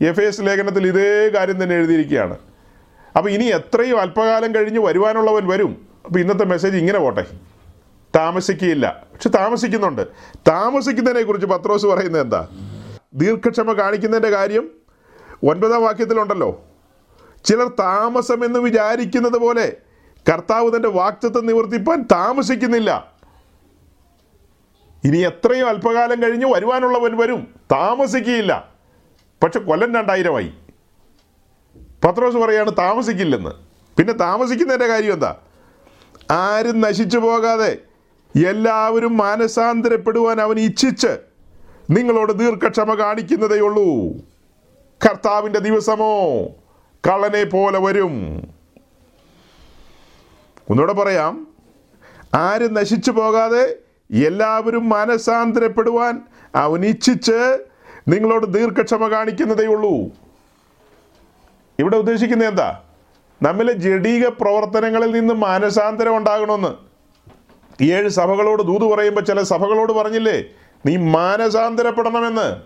എഫ് 0.00 0.20
എസ് 0.20 0.40
ലേഖനത്തിൽ 0.40 0.86
ഇതേ 0.86 1.28
കാര്യം 1.28 1.62
തന്നെ 1.62 1.76
എഴുതിയിരിക്കുകയാണ്. 1.76 2.36
അപ്പോൾ 3.16 3.30
ഇനി 3.30 3.44
എത്രയും 3.44 4.00
അല്പകാലം 4.00 4.54
കഴിഞ്ഞ് 4.54 4.78
വരുവാനുള്ളവൻ 4.78 5.48
വരും. 5.48 5.88
അപ്പോൾ 6.06 6.18
ഇന്നത്തെ 6.18 6.44
മെസ്സേജ് 6.44 6.76
ഇങ്ങനെ 6.76 6.98
പോട്ടെ. 6.98 7.26
താമസിക്കുകയില്ല. 8.16 9.06
പക്ഷെ 9.12 9.28
താമസിക്കുന്നുണ്ട്. 9.28 10.08
താമസിക്കുന്നതിനെ 10.48 11.22
കുറിച്ച് 11.22 11.46
പത്രോസ് 11.46 11.86
പറയുന്നത് 11.86 12.22
എന്താ? 12.22 12.48
ദീർഘക്ഷമ 13.14 13.72
കാണിക്കുന്നതിന്റെ 13.72 14.30
കാര്യം 14.30 14.70
ഒൻപതാം 15.44 15.82
വാക്യത്തിലുണ്ടല്ലോ. 15.82 16.64
ചിലർ 17.44 17.68
താമസം 17.68 18.44
എന്ന് 18.44 18.58
വിചാരിക്കുന്നത് 18.58 19.38
പോലെ 19.38 19.76
കർത്താവ് 20.32 20.76
തന്റെ 20.76 20.88
വാക്തത്വം 20.88 21.46
നിവർത്തിപ്പാൻ 21.46 22.02
താമസിക്കുന്നില്ല. 22.12 23.12
ഇനി 25.04 25.18
എത്രയും 25.18 25.68
അല്പകാലം 25.68 26.22
കഴിഞ്ഞ് 26.22 26.54
വരുവാനുള്ളവൻ 26.54 27.16
വരും. 27.16 27.54
താമസിക്കുകയില്ല. 27.72 28.68
പക്ഷെ 29.42 29.58
കൊല്ലം 29.58 29.94
രണ്ടായിരമായി. 29.94 30.52
പത്രോസ് 32.04 32.36
പറയാണ് 32.36 32.72
താമസിക്കില്ലെന്ന്. 32.78 33.50
പിന്നെ 33.96 34.12
താമസിക്കുന്നതിന്റെ 34.12 34.86
കാര്യം 34.86 35.12
എന്താ? 35.12 35.36
ആരും 36.30 36.80
നശിച്ചു 36.80 37.18
പോകാതെ 37.18 37.78
എല്ലാവരും 38.48 39.16
മാനസാന്തരപ്പെടുവാൻ 39.16 40.40
അവൻ 40.40 40.58
ഇച്ഛിച്ച് 40.58 41.18
നിങ്ങളോട് 41.90 42.32
ദീർഘക്ഷമ 42.32 42.94
കാണിക്കുന്നതേ 42.94 43.58
ഉള്ളൂ. 43.58 44.16
കർത്താവിന്റെ 45.06 45.58
ദിവസമോ 45.58 46.44
കള്ളനെ 47.08 47.44
പോലെ 47.44 47.78
വരും. 47.78 48.42
ഒന്നുകൂടെ 50.70 50.92
പറയാം. 50.92 51.46
ആരും 52.34 52.74
നശിച്ചു 52.74 53.10
പോകാതെ 53.10 53.76
എല്ലാവരും 54.24 54.88
മാനസാന്തരപ്പെടുവാൻ 54.88 56.22
അവൻ 56.54 56.84
ഇച്ഛിച്ച് 56.84 57.58
നിങ്ങളോട് 58.08 58.46
ദീർഘക്ഷമ 58.46 59.08
കാണിക്കുന്നതേ 59.08 59.66
ഉള്ളൂ. 59.66 60.27
ഇവിടെ 61.78 61.96
ഉദ്ദേശിക്കുന്നത് 61.96 62.48
എന്താ? 62.48 62.82
നമ്മിലെ 63.42 63.72
ജഡീക 63.72 64.28
പ്രവർത്തനങ്ങളിൽ 64.28 65.10
നിന്ന് 65.10 65.34
മാനസാന്തരം 65.34 66.16
ഉണ്ടാകണമെന്ന്. 66.16 66.88
ഏഴ് 67.84 68.08
സഭകളോട് 68.08 68.62
ദൂത് 68.62 68.82
പറയുമ്പോൾ 68.82 69.20
ചില 69.20 69.42
സഭകളോട് 69.42 69.92
പറഞ്ഞില്ലേ 69.92 70.44
നീ 70.86 70.96
മാനസാന്തരപ്പെടണമെന്ന്. 70.96 72.56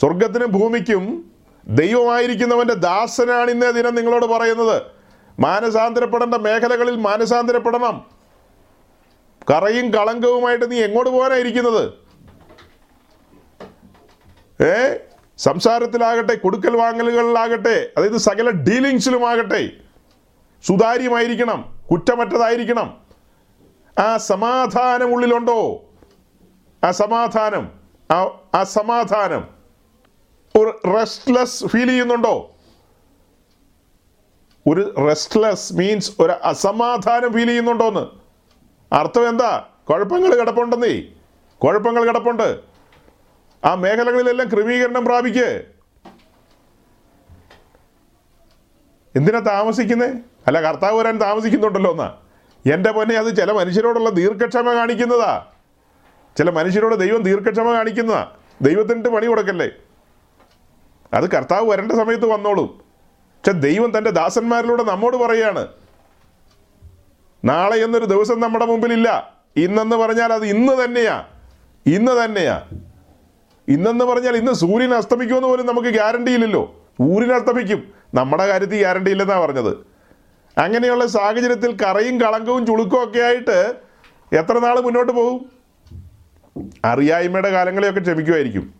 സ്വർഗത്തിനും 0.00 0.52
ഭൂമിക്കും 0.52 1.30
ദൈവമായിരിക്കുന്നവന്റെ 1.68 2.74
ദാസനാണ് 2.74 3.50
ഇന്നേ 3.50 3.70
ദിനം 3.70 3.94
നിങ്ങളോട് 3.94 4.26
പറയുന്നത്. 4.26 4.82
മാനസാന്തരപ്പെടേണ്ട 5.40 6.34
മേഖലകളിൽ 6.34 6.96
മാനസാന്തരപ്പെടണം. 6.96 8.06
കറയും 9.50 9.90
കളങ്കവുമായിട്ട് 9.90 10.70
നീ 10.70 10.82
എങ്ങോട്ട് 10.82 11.10
പോകാനായിരിക്കുന്നത് 11.10 11.92
ഏ? 14.62 14.98
സംസാരത്തിലാകട്ടെ 15.38 16.34
കൊടുക്കൽ 16.34 16.76
വാങ്ങലുകളിലാകട്ടെ 16.76 17.90
അതായത് 17.96 18.16
സകല 18.16 18.50
ഡീലിങ്സിലുമാകട്ടെ 18.50 19.70
സുതാര്യമായിരിക്കണം 20.66 21.78
കുറ്റമറ്റതായിരിക്കണം. 21.90 23.00
ആ 23.98 24.16
സമാധാനം 24.16 25.14
ഉള്ളിലുണ്ടോ? 25.14 25.84
ആ 26.84 26.90
സമാധാനം 26.90 27.70
ആ 28.10 28.40
ആ 28.54 28.62
സമാധാനം 28.62 29.48
ഒരു 30.56 30.80
റെസ്റ്റ്ലെസ് 30.98 31.66
ഫീൽ 31.66 31.86
ചെയ്യുന്നുണ്ടോ? 31.86 32.54
ഒരു 34.68 34.94
റെസ്റ്റ്ലെസ് 35.06 35.74
മീൻസ് 35.74 36.12
ഒരു 36.20 36.32
അസമാധാനം 36.32 37.32
ഫീൽ 37.32 37.46
ചെയ്യുന്നുണ്ടോന്ന്? 37.46 38.06
അർത്ഥം 38.94 39.28
എന്താ? 39.28 39.66
കുഴപ്പങ്ങൾ 39.88 40.38
കിടപ്പുണ്ടെന്നേ. 40.38 41.02
കുഴപ്പങ്ങൾ 41.64 42.06
കിടപ്പുണ്ട്. 42.06 42.67
ആ 43.64 43.74
മേഖലകളിലെല്ലാം 43.74 44.48
ക്രമീകരണം 44.48 45.04
പ്രാപിക്കേ. 45.04 45.64
എന്തിനാ 49.16 49.38
താമസിക്കുന്നേ? 49.38 50.12
അല്ല 50.46 50.60
കർത്താവ് 50.60 50.98
വരാൻ 50.98 51.20
താമസിക്കുന്നുണ്ടല്ലോ 51.20 51.90
എന്നാ. 51.90 52.14
എന്റെ 52.72 52.90
പൊന്നെ 52.90 53.16
അത് 53.16 53.36
ചില 53.36 53.52
മനുഷ്യരോടുള്ള 53.52 54.10
ദീർഘക്ഷമ 54.10 54.74
കാണിക്കുന്നതാ. 54.74 55.46
ചില 56.38 56.50
മനുഷ്യരോട് 56.50 56.94
ദൈവം 56.94 57.22
ദീർഘക്ഷമ 57.22 57.72
കാണിക്കുന്നതാ. 57.72 58.32
ദൈവത്തിന്റെ 58.62 59.10
പണി 59.10 59.26
കൊടുക്കല്ലേ? 59.26 59.68
അത് 61.14 61.30
കർത്താവ് 61.30 61.68
വരേണ്ട 61.68 61.92
സമയത്ത് 61.92 62.26
വന്നോളും. 62.26 62.66
പക്ഷെ 62.66 63.52
ദൈവം 63.52 63.98
തന്റെ 63.98 64.10
ദാസന്മാരിലൂടെ 64.10 64.82
നമ്മോട് 64.82 65.16
പറയാണ്. 65.16 65.68
നാളെ 67.44 67.76
എന്നൊരു 67.76 68.04
ദിവസം 68.04 68.40
നമ്മുടെ 68.40 68.66
മുമ്പിലില്ല. 68.66 69.36
ഇന്നെന്ന് 69.56 69.96
പറഞ്ഞാൽ 69.96 70.32
അത് 70.32 70.44
ഇന്ന് 70.44 70.84
തന്നെയാ. 70.84 71.26
ഇന്ന് 71.86 72.24
തന്നെയാ. 72.24 72.68
ഇന്നെന്ന് 73.68 74.04
പറഞ്ഞാൽ 74.04 74.36
ഇന്ന് 74.36 74.52
സൂര്യൻ 74.52 74.94
അസ്തമിക്കുമെന്ന് 74.94 75.48
പോലും 75.48 75.66
നമുക്ക് 75.66 75.88
ഗ്യാരണ്ടി 75.88 76.32
ഇല്ലല്ലോ. 76.32 76.86
സൂര്യൻ 76.98 77.32
അസ്തമിക്കും. 77.32 77.92
നമ്മുടെ 78.14 78.46
കാര്യത്തിൽ 78.46 78.78
ഗ്യാരണ്ടി 78.78 79.10
ഇല്ലെന്നാണ് 79.10 79.40
പറഞ്ഞത്. 79.40 79.76
അങ്ങനെയുള്ള 80.58 81.06
സാഹചര്യത്തിൽ 81.06 81.76
കറയും 81.82 82.20
കളങ്കവും 82.20 82.66
ചുളുക്കവും 82.66 83.08
ഒക്കെ 83.08 83.18
ആയിട്ട് 83.20 83.74
എത്ര 84.32 84.58
നാൾ 84.58 84.80
മുന്നോട്ട് 84.80 85.12
പോകും? 85.12 85.50
അറിയായ്മയുടെ 86.84 87.50
കാലങ്ങളെയൊക്കെ 87.50 88.00
ക്ഷമിക്കുമായിരിക്കും. 88.00 88.74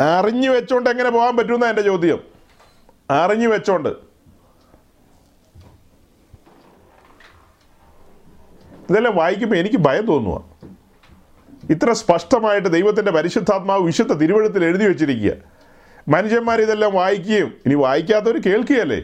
അറിഞ്ഞു 0.00 0.50
വെച്ചോണ്ട് 0.50 0.90
എങ്ങനെ 0.90 1.10
പോകാൻ 1.10 1.36
പറ്റുമെന്നാണ് 1.36 1.70
എന്റെ 1.70 1.82
ചോദ്യം. 1.82 2.20
അറിഞ്ഞു 3.10 3.48
വെച്ചോണ്ട്. 3.48 3.88
ഇതെല്ലാം 8.90 9.16
വായിക്കുമ്പോൾ 9.16 9.56
എനിക്ക് 9.56 9.76
ഭയം 9.76 10.06
തോന്നുക 10.06 10.44
ഇത്ര 11.70 11.92
സ്പഷ്ടമായിട്ട് 11.92 12.68
ദൈവത്തിന്റെ 12.68 13.12
പരിശുദ്ധാത്മാവ് 13.12 13.82
വിശുദ്ധ 13.82 14.12
തിരുവഴുത്തിൽ 14.12 14.64
എഴുതി 14.64 14.84
വെച്ചിരിക്കുക. 14.84 15.32
മനുഷ്യന്മാർ 16.08 16.60
ഇതെല്ലാം 16.60 16.94
വായിക്കുകയും 16.94 17.54
ഇനി 17.66 17.74
വായിക്കാത്തവർ 17.74 18.42
കേൾക്കുകയല്ലേ? 18.42 19.02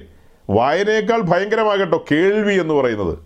വായനയേക്കാൾ 0.50 1.20
ഭയങ്കരമാകട്ടോ 1.20 2.04
കേൾവി 2.10 2.54
എന്ന് 2.54 2.74
പറയുന്നത്. 2.74 3.18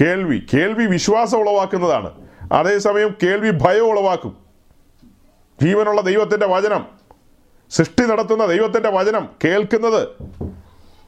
കേൾവി 0.00 0.46
കേൾവി 0.54 0.86
വിശ്വാസം 0.86 1.38
ഉളവാക്കുന്നതാണ്. 1.38 2.10
അതേസമയം 2.52 3.14
കേൾവി 3.22 3.50
ഭയം 3.50 3.90
ഉളവാക്കും. 3.90 4.36
ജീവനുള്ള 5.62 6.00
ദൈവത്തിന്റെ 6.00 6.46
വചനം 6.46 6.86
സൃഷ്ടി 7.70 8.04
നടത്തുന്ന 8.04 8.46
ദൈവത്തിന്റെ 8.46 8.90
വചനം 8.90 9.28
കേൾക്കുന്നത്. 9.44 10.08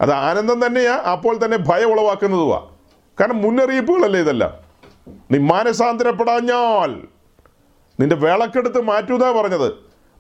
അത് 0.01 0.13
ആനന്ദം 0.13 0.67
തന്നെയാ 0.67 0.93
അപ്പോൾ 0.93 1.45
തന്നെ 1.45 1.57
ഭയം 1.57 1.93
ഉളവാക്കുന്നതുവാ. 1.93 2.69
കാരണം 3.21 3.43
മുന്നറിയിപ്പുകളല്ലേ 3.43 4.21
ഇതെല്ലാം? 4.21 4.62
നീ 5.09 5.39
മാനസാന്തരപ്പെടാഞ്ഞാൽ 5.39 7.07
നിന്റെ 8.01 8.17
വിളക്കെടുത്ത് 8.17 8.81
മാറ്റൂന്നാ 8.81 9.33
പറഞ്ഞത്. 9.33 9.73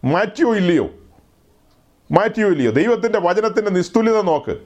മാറ്റിയോ 0.04 0.56
ഇല്ലയോ? 0.56 0.90
മാറ്റിയോ 2.12 2.48
ഇല്ലയോ? 2.48 2.70
ദൈവത്തിന്റെ 2.70 3.18
വചനത്തിന്റെ 3.18 3.70
നിസ്തുല്യത 3.70 4.20
നോക്ക്. 4.20 4.58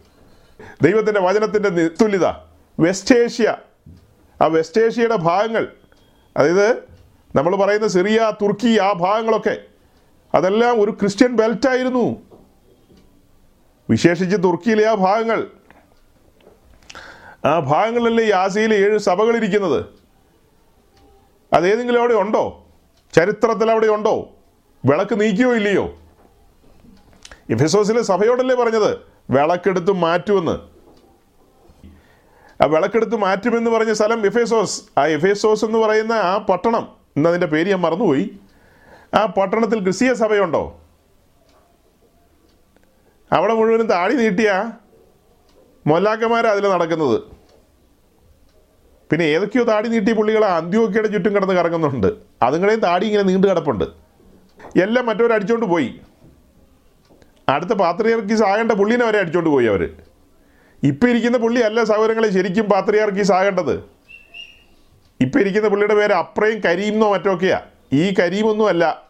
ദൈവത്തിന്റെ 0.82 1.20
വചനത്തിന്റെ 1.20 1.68
നിസ്തുല്യത. 1.68 2.26
വെസ്റ്റ് 2.80 3.14
ഏഷ്യ 3.14 3.56
ആ 4.42 4.46
വെസ്റ്റ് 4.46 4.80
ഏഷ്യയുടെ 4.80 5.16
ഭാഗങ്ങൾ 5.16 5.72
അതായത് 6.36 6.76
നമ്മൾ 7.36 7.56
പറയുന്ന 7.56 7.88
സിറിയ 7.88 8.32
തുർക്കി 8.42 8.78
ആ 8.78 8.92
ഭാഗങ്ങളൊക്കെ 8.92 9.58
അതെല്ലാം 10.34 10.80
ഒരു 10.80 10.90
ക്രിസ്ത്യൻ 10.90 11.32
ബെൽറ്റായിരുന്നു. 11.32 12.22
വിശേഷിച്ച് 13.90 14.36
തുർക്കിയിലെ 14.36 14.84
ആ 14.84 14.94
ഭാഗങ്ങൾ. 14.94 15.46
ആ 17.44 17.58
ഭാഗങ്ങളിലല്ലേ 17.58 18.24
ഈ 18.24 18.30
ആസിയയിലെ 18.30 18.76
ഏഴ് 18.76 18.98
സഭകളിരിക്കുന്നത് 18.98 20.05
അതേതെങ്കിലും 21.56 22.00
അവിടെ 22.00 22.14
ഉണ്ടോ? 22.14 22.66
ചരിത്രത്തിൽ 23.12 23.70
അവിടെ 23.70 23.86
ഉണ്ടോ? 23.86 24.28
വിളക്ക് 24.84 25.20
നീക്കിയോ 25.20 25.54
ഇല്ലയോ? 25.54 25.96
എഫെസോസിലെ 27.50 28.02
സഭയോടല്ലേ 28.02 28.56
പറഞ്ഞത്? 28.56 28.98
വിളക്കെടുത്ത് 29.30 29.92
മാറ്റുമെന്ന്. 29.92 30.58
ആ 32.62 32.66
വിളക്കെടുത്ത് 32.66 33.16
മാറ്റുമെന്ന് 33.16 33.70
പറഞ്ഞ 33.70 33.92
സ്ഥലം 33.92 34.26
എഫേസോസ്. 34.26 34.82
ആ 34.98 35.06
എഫേസോസ് 35.06 35.64
എന്ന് 35.64 35.78
പറയുന്ന 35.78 36.12
ആ 36.12 36.38
പട്ടണം. 36.38 36.88
ഇന്ന് 37.16 37.28
അതിന്റെ 37.28 37.46
പേര് 37.46 37.70
ഞാൻ 37.70 37.80
മറന്നുപോയി. 37.80 38.30
ആ 39.14 39.26
പട്ടണത്തിൽ 39.26 39.82
ക്രിസ്തീയ 39.82 40.14
സഭയുണ്ടോ? 40.14 40.80
അവിടെ 43.32 43.54
മുഴുവനും 43.54 43.86
താടി 43.86 44.14
നീട്ടിയ? 44.14 44.70
മൊല്ലാക്കന്മാരാണ് 45.86 46.52
അതിൽ 46.52 46.68
നടക്കുന്നത്. 46.68 47.35
പിന്നെ 49.10 49.24
ഏതൊക്കെയോ 49.24 49.64
താടി 49.64 49.88
നീട്ടിയ 49.88 50.14
പുള്ളികൾ 50.14 50.44
അന്ത്യോക്കയുടെ 50.44 51.08
ചുറ്റും 51.08 51.34
കിടന്ന് 51.34 51.54
കറങ്ങുന്നുണ്ട്. 51.54 52.06
അതുങ്ങളെയും 52.42 52.80
താടി 52.80 53.06
ഇങ്ങനെ 53.06 53.22
നീണ്ടു 53.22 53.46
കിടപ്പുണ്ട്. 53.46 53.84
എല്ലാം 54.82 55.06
മറ്റവർ 55.06 55.64
പോയി. 55.64 56.00
അടുത്ത 57.48 57.70
പാത്രിയർക്കീസ് 57.70 58.42
ആകേണ്ട 58.42 58.72
പുള്ളിനെ 58.72 59.04
വരെ 59.04 59.18
അടിച്ചോണ്ട് 59.18 59.50
പോയി 59.50 59.66
അവർ 59.66 59.90
ഇപ്പം 60.82 61.10
ഇരിക്കുന്ന 61.10 61.38
പുള്ളി 61.38 61.60
അല്ല 61.60 61.84
സഹോദരങ്ങളെ 61.84 62.30
ശരിക്കും 62.30 62.64
പാത്രയാർക്കീസ് 62.64 63.32
ആകേണ്ടത്. 63.32 63.84
ഇപ്പം 65.20 65.40
ഇരിക്കുന്ന 65.40 65.68
പുള്ളിയുടെ 65.68 65.94
പേര് 65.94 66.12
അപ്രയും 66.12 66.60
കരീംന്നോ 66.60 67.12
മറ്റൊക്കെയാ. 67.12 67.60
ഈ 67.92 68.14
കരീമൊന്നും 68.20 68.68
അല്ല. 68.68 69.02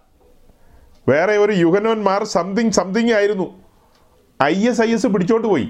വേറെ 1.08 1.36
ഒരു 1.36 1.52
യുഗനോന്മാർ 1.52 2.24
സംതിങ് 2.24 2.70
സംതിങ് 2.70 3.12
ആയിരുന്നു. 3.12 3.62
ഐ 4.42 4.68
എസ് 4.68 4.82
ഐ 4.82 4.92
എസ് 4.92 5.06
പിടിച്ചോണ്ട് 5.06 5.48
പോയി. 5.48 5.68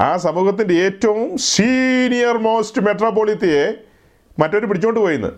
ആ 0.00 0.16
സമൂഹത്തിന്റെ 0.16 0.74
ഏറ്റവും 0.74 1.36
സീനിയർ 1.36 2.38
മോസ്റ്റ് 2.38 2.82
മെട്രോപോളിത്തിയെ 2.82 3.72
മറ്റൊരു 4.38 4.66
പിടിച്ചോണ്ട് 4.66 5.00
പോയിന്ന്. 5.00 5.28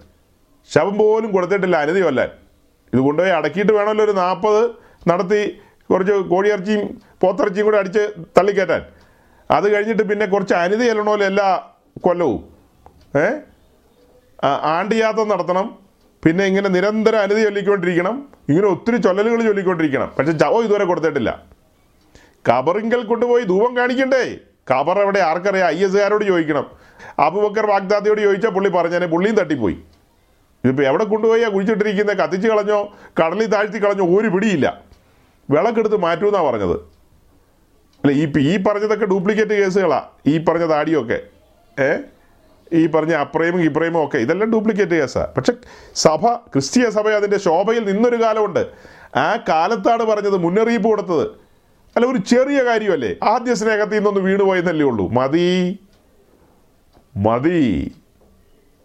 ശവം 0.72 0.98
പോലും 0.98 1.30
കൊടുത്തിട്ടില്ല 1.30 1.76
അനുതി 1.76 2.00
കൊല്ലാൻ. 2.00 2.28
ഇത് 2.94 3.00
കൊണ്ടുപോയി 3.00 3.32
അടക്കിയിട്ട് 3.32 3.72
വേണമല്ലോ 3.72 4.04
ഒരു 4.04 4.12
നാൽപ്പത് 4.12 4.70
നടത്തി 5.08 5.60
കുറച്ച് 5.90 6.12
കോഴിയിറച്ചിയും 6.12 7.00
പോത്തിറച്ചിയും 7.20 7.64
കൂടെ 7.64 7.76
അടിച്ച് 7.76 8.12
തള്ളിക്കയറ്റാൻ 8.38 8.82
അത് 9.50 9.72
കഴിഞ്ഞിട്ട് 9.74 10.02
പിന്നെ 10.02 10.26
കുറച്ച് 10.26 10.54
അനുതി 10.54 10.84
ചെല്ലണമല്ലോ 10.84 11.26
എല്ലാ 11.26 11.64
കൊല്ലവും. 12.02 12.48
ഏ? 13.18 13.30
ആണ്ടിയാത്തം 14.62 15.28
നടത്തണം. 15.28 15.78
പിന്നെ 16.24 16.44
ഇങ്ങനെ 16.44 16.68
നിരന്തരം 16.68 17.18
അനുതി 17.18 17.42
ചൊല്ലിക്കൊണ്ടിരിക്കണം. 17.42 18.28
ഇങ്ങനെ 18.48 18.66
ഒത്തിരി 18.66 18.96
ചൊല്ലലുകൾ 18.96 19.42
ചൊല്ലിക്കൊണ്ടിരിക്കണം. 19.42 20.12
പക്ഷെ 20.18 20.32
ചവ 20.32 20.62
ഇതുവരെ 20.64 20.84
കൊടുത്തിട്ടില്ല. 20.84 21.42
കബറിങ്കൽ 22.48 23.02
കൊണ്ടുപോയി 23.02 23.44
ധൂപം 23.44 23.76
കാണിക്കണ്ടേ? 23.76 24.38
കബർ 24.70 24.98
എവിടെ? 24.98 25.20
ആർക്കറിയാം? 25.20 25.68
ഐ 25.68 25.84
എസ് 25.84 25.96
ആരോട് 25.96 26.24
ചോദിക്കണം. 26.24 26.70
അബുബക്കർ 27.18 27.66
വാഗ്ദാദിയോട് 27.66 28.20
ചോദിച്ചാൽ 28.20 28.50
പുള്ളി 28.50 28.70
പറഞ്ഞേ 28.70 29.06
പുള്ളിയും 29.06 29.36
തട്ടിപ്പോയി. 29.36 29.78
ഇതിപ്പോൾ 30.64 30.86
എവിടെ 30.86 31.04
കൊണ്ടുപോയി? 31.04 31.44
കുഴിച്ചിട്ടിരിക്കുന്നത് 31.44 32.16
കത്തിച്ച് 32.16 32.48
കളഞ്ഞോ? 32.48 32.96
കടലിൽ 33.22 33.46
താഴ്ത്തി 33.46 33.84
കളഞ്ഞോ? 33.84 34.20
ഒരു 34.20 34.28
പിടിയില്ല. 34.28 34.80
വിളക്കെടുത്ത് 35.50 35.96
മാറ്റൂന്നാ 35.96 36.42
പറഞ്ഞത്. 36.42 36.76
അല്ല 38.04 38.12
ഈ 38.12 38.32
ഈ 38.38 38.62
പറഞ്ഞതൊക്കെ 38.62 39.06
ഡ്യൂപ്ലിക്കേറ്റ് 39.06 39.52
കേസുകളാ. 39.52 40.02
ഈ 40.26 40.38
പറഞ്ഞ 40.38 40.64
താടിയൊക്കെ. 40.64 41.20
ഏ? 41.82 41.96
ഈ 42.72 42.86
പറഞ്ഞ 42.86 43.14
അപ്രൈമും 43.14 43.62
ഇപ്രൈമും 43.62 44.04
ഒക്കെ. 44.04 44.18
ഇതെല്ലാം 44.18 44.50
ഡ്യൂപ്ലിക്കേറ്റ് 44.50 44.92
കേസാണ് 44.92 45.26
പക്ഷെ 45.34 45.52
സഭ 45.94 46.32
ക്രിസ്തീയ 46.32 46.90
സഭ 46.90 47.08
അതിന്റെ 47.08 47.38
ശോഭയിൽ 47.38 47.92
നിന്നൊരു 47.92 48.22
കാലമുണ്ട്. 48.22 48.66
ആ 49.18 49.44
കാലത്താണ് 49.48 50.02
പറഞ്ഞത് 50.02 50.36
മുന്നറിയിപ്പ് 50.36 50.88
കൊടുത്തത്. 50.88 51.41
അല്ല 51.96 52.06
ഒരു 52.06 52.18
ചെറിയ 52.18 52.64
കാര്യമല്ലേ? 52.64 53.14
ആദ്യ 53.22 53.54
സ്നേഹത്തിൽ 53.54 53.94
നിന്നൊന്ന് 53.94 54.20
വീണുപോയെന്നല്ലേ 54.20 54.86
ഉള്ളൂ. 54.86 55.08
മതി. 55.08 55.78
മതി. 57.16 57.92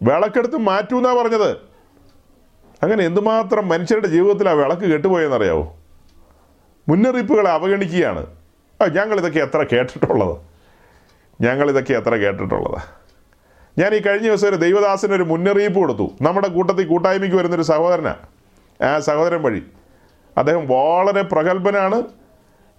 വിളക്കെടുത്ത് 0.02 0.56
മാറ്റൂന്നാ 0.56 1.14
പറഞ്ഞത്. 1.14 1.50
അങ്ങനെ 2.82 3.04
എന്തുമാത്രം 3.04 3.68
മനുഷ്യരുടെ 3.68 4.06
ജീവിതത്തിൽ 4.06 4.48
ആ 4.48 4.52
വിളക്ക് 4.52 4.82
കെട്ടുപോയെന്നറിയാവോ? 4.82 5.76
മുന്നറിയിപ്പുകളെ 6.88 7.50
അവഗണിക്കുകയാണ്. 7.50 8.26
ആ 8.82 8.86
ഞങ്ങളിതൊക്കെ 8.86 9.38
എത്ര 9.38 9.66
കേട്ടിട്ടുള്ളത്. 9.72 10.38
ഞങ്ങളിതൊക്കെ 11.40 11.92
എത്ര 11.92 12.14
കേട്ടിട്ടുള്ളത്. 12.14 12.78
ഞാൻ 13.80 13.94
ഈ 13.94 13.98
കഴിഞ്ഞ 13.98 14.26
ദിവസം 14.26 14.48
ഒരു 14.48 14.56
ദൈവദാസന് 14.56 15.14
ഒരു 15.14 15.22
മുന്നറിയിപ്പ് 15.22 15.78
കൊടുത്തു. 15.78 16.10
നമ്മുടെ 16.22 16.48
കൂട്ടത്തിൽ 16.48 16.86
കൂട്ടായ്മയ്ക്ക് 16.86 17.36
വരുന്നൊരു 17.36 17.62
സഹോദരനാണ് 17.62 18.18
ആ 18.84 18.98
സഹോദരൻ 18.98 19.42
വഴി. 19.42 19.62
അദ്ദേഹം 20.38 20.66
വളരെ 20.66 21.22
പ്രഗത്ഭനാണ്. 21.22 22.02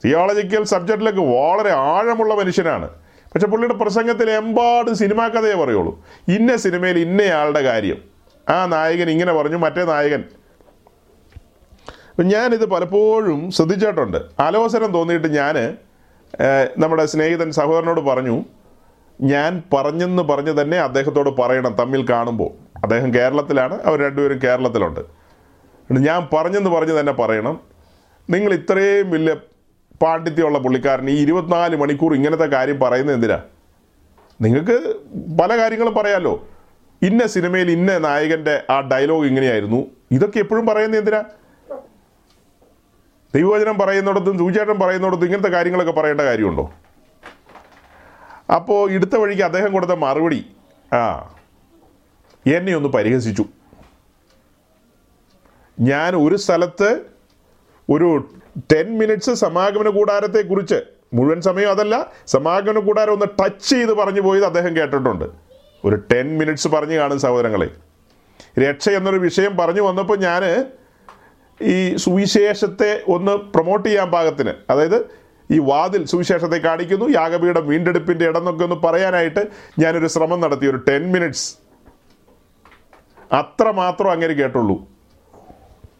തിയോളജിക്കൽ 0.05 0.63
സബ്ജക്റ്റിലേക്ക് 0.63 1.19
വളരെ 1.19 1.71
ആഴമുള്ള 1.71 2.33
മനുഷ്യനാണ്. 2.35 2.89
പക്ഷെ 3.33 3.47
പുള്ളിയുടെ 3.47 3.73
പ്രസംഗത്തിൽ 3.73 4.29
എമ്പാട് 4.31 4.91
സിനിമാ 4.93 5.27
കഥയെ 5.27 5.53
പറയുള്ളൂ. 5.53 6.05
ഇന്ന 6.27 6.55
സിനിമയിൽ 6.55 6.99
ഇന്നയാളുടെ 6.99 7.61
കാര്യം. 7.61 7.97
ആ 8.49 8.65
നായകൻ 8.65 9.09
ഇങ്ങനെ 9.09 9.33
പറഞ്ഞു 9.33 9.57
മറ്റേ 9.57 9.83
നായകൻ. 9.83 10.23
ഞാനിത് 12.23 12.65
പലപ്പോഴും 12.69 13.51
ശ്രദ്ധിച്ചിട്ടുണ്ട്. 13.51 14.17
ആലോചനം 14.39 14.91
തോന്നിയിട്ട് 14.91 15.29
ഞാൻ 15.35 15.55
നമ്മുടെ 16.77 17.05
സ്നേഹിതൻ 17.05 17.51
സഹോദരനോട് 17.51 18.01
പറഞ്ഞു 18.01 18.43
ഞാൻ 19.21 19.63
പറഞ്ഞെന്ന് 19.73 20.23
പറഞ്ഞ് 20.23 20.61
തന്നെ 20.61 20.77
അദ്ദേഹത്തോട് 20.79 21.29
പറയണം 21.41 21.73
തമ്മിൽ 21.73 22.05
കാണുമ്പോൾ. 22.09 22.51
അദ്ദേഹം 22.83 23.13
കേരളത്തിലാണ് 23.13 23.75
അവർ 23.85 23.99
രണ്ടുപേരും 23.99 24.39
കേരളത്തിലുണ്ട്. 24.43 24.99
ഞാൻ 25.91 26.27
പറഞ്ഞെന്ന് 26.33 26.69
പറഞ്ഞ് 26.69 26.99
തന്നെ 26.99 27.13
പറയണം. 27.13 27.59
നിങ്ങൾ 28.29 28.53
ഇത്രയും 28.53 29.11
വലിയ 29.11 29.35
പാണ്ഡിത്യമുള്ള 30.01 30.59
പുള്ളിക്കാരൻ 30.59 31.09
ഈ 31.09 31.21
ഇരുപത്തിനാല് 31.21 31.75
മണിക്കൂർ 31.75 32.15
ഇങ്ങനത്തെ 32.15 32.43
കാര്യം 32.43 32.79
പറയുന്നത് 32.79 33.15
എന്തിനാ? 33.15 33.39
നിങ്ങൾക്ക് 34.41 34.77
പല 35.41 35.57
കാര്യങ്ങളും 35.57 35.93
പറയാമല്ലോ 35.93 36.47
ഇന്ന 37.01 37.25
സിനിമയിൽ 37.25 37.71
ഇന്ന 37.71 37.97
നായകന്റെ 37.97 38.63
ആ 38.69 38.81
ഡയലോഗ് 38.81 39.25
ഇങ്ങനെയായിരുന്നു. 39.25 39.87
ഇതൊക്കെ 40.11 40.39
എപ്പോഴും 40.39 40.65
പറയുന്നത് 40.67 40.99
എന്തിനാ? 40.99 41.21
ദൈവവചനം 43.35 43.77
പറയുന്നിടത്തും 43.77 44.37
സൂചേട്ടൻ 44.37 44.79
പറയുന്നിടത്തും 44.79 45.25
ഇങ്ങനത്തെ 45.25 45.49
കാര്യങ്ങളൊക്കെ 45.49 45.91
പറയേണ്ട 45.91 46.21
കാര്യമുണ്ടോ? 46.21 46.73
അപ്പോൾ 48.55 48.91
ഇടുത്ത 48.91 49.15
വഴിക്ക് 49.15 49.41
അദ്ദേഹം 49.41 49.73
കൊടുത്ത 49.73 49.91
മറുപടി 49.91 50.55
ആ 50.93 51.03
എന്നെ 52.57 52.75
ഒന്ന് 52.75 52.89
പരിഹസിച്ചു. 52.89 53.45
ഞാൻ 55.79 56.15
ഒരു 56.15 56.35
സ്ഥലത്ത് 56.35 56.89
ഒരു 57.89 58.07
ടെൻ 58.59 58.99
മിനിറ്റ്സ് 58.99 59.31
സമാഗമന 59.31 59.89
കൂടാരത്തെക്കുറിച്ച്. 59.89 60.81
മുഴുവൻ 61.13 61.41
സമയം 61.41 61.71
അതല്ല 61.71 62.11
സമാഗമന 62.27 62.79
കൂടാരം 62.79 63.13
ഒന്ന് 63.13 63.25
ടച്ച് 63.25 63.69
ചെയ്ത് 63.69 63.93
പറഞ്ഞു 63.93 64.21
പോയത് 64.21 64.45
അദ്ദേഹം 64.45 64.77
കേട്ടിട്ടുണ്ട്. 64.77 65.25
ഒരു 65.85 65.95
ടെൻ 65.95 66.37
മിനിറ്റ്സ് 66.37 66.67
പറഞ്ഞു 66.67 66.97
കാണും 66.97 67.19
സഹോദരങ്ങളെ. 67.19 67.69
രക്ഷ 68.59 68.89
എന്നൊരു 68.89 69.17
വിഷയം 69.17 69.57
പറഞ്ഞു 69.57 69.81
വന്നപ്പോൾ 69.81 70.17
ഞാൻ 70.17 70.65
ഈ 71.61 71.95
സുവിശേഷത്തെ 71.95 73.01
ഒന്ന് 73.07 73.31
പ്രൊമോട്ട് 73.31 73.89
ചെയ്യാൻ 73.89 74.11
പാകത്തിന്. 74.11 74.53
അതായത് 74.69 75.05
ഈ 75.51 75.59
വാതിൽ 75.59 76.05
സുവിശേഷത്തെ 76.05 76.57
കാണിക്കുന്നു 76.57 77.05
യാഗപീഠം 77.09 77.67
വീണ്ടെടുപ്പിന്റെ 77.67 78.27
ഇടം 78.27 78.39
എന്നൊക്കെ 78.39 78.63
ഒന്ന് 78.63 78.75
പറയാനായിട്ട് 78.75 79.47
ഞാനൊരു 79.79 80.07
ശ്രമം 80.07 80.39
നടത്തി 80.39 80.65
ഒരു 80.65 80.77
ടെൻ 80.77 81.11
മിനിറ്റ്സ്. 81.11 81.57
അത്ര 83.33 83.71
മാത്രം 83.71 84.11
അങ്ങനെ 84.11 84.33
കേട്ടുള്ളൂ. 84.33 84.98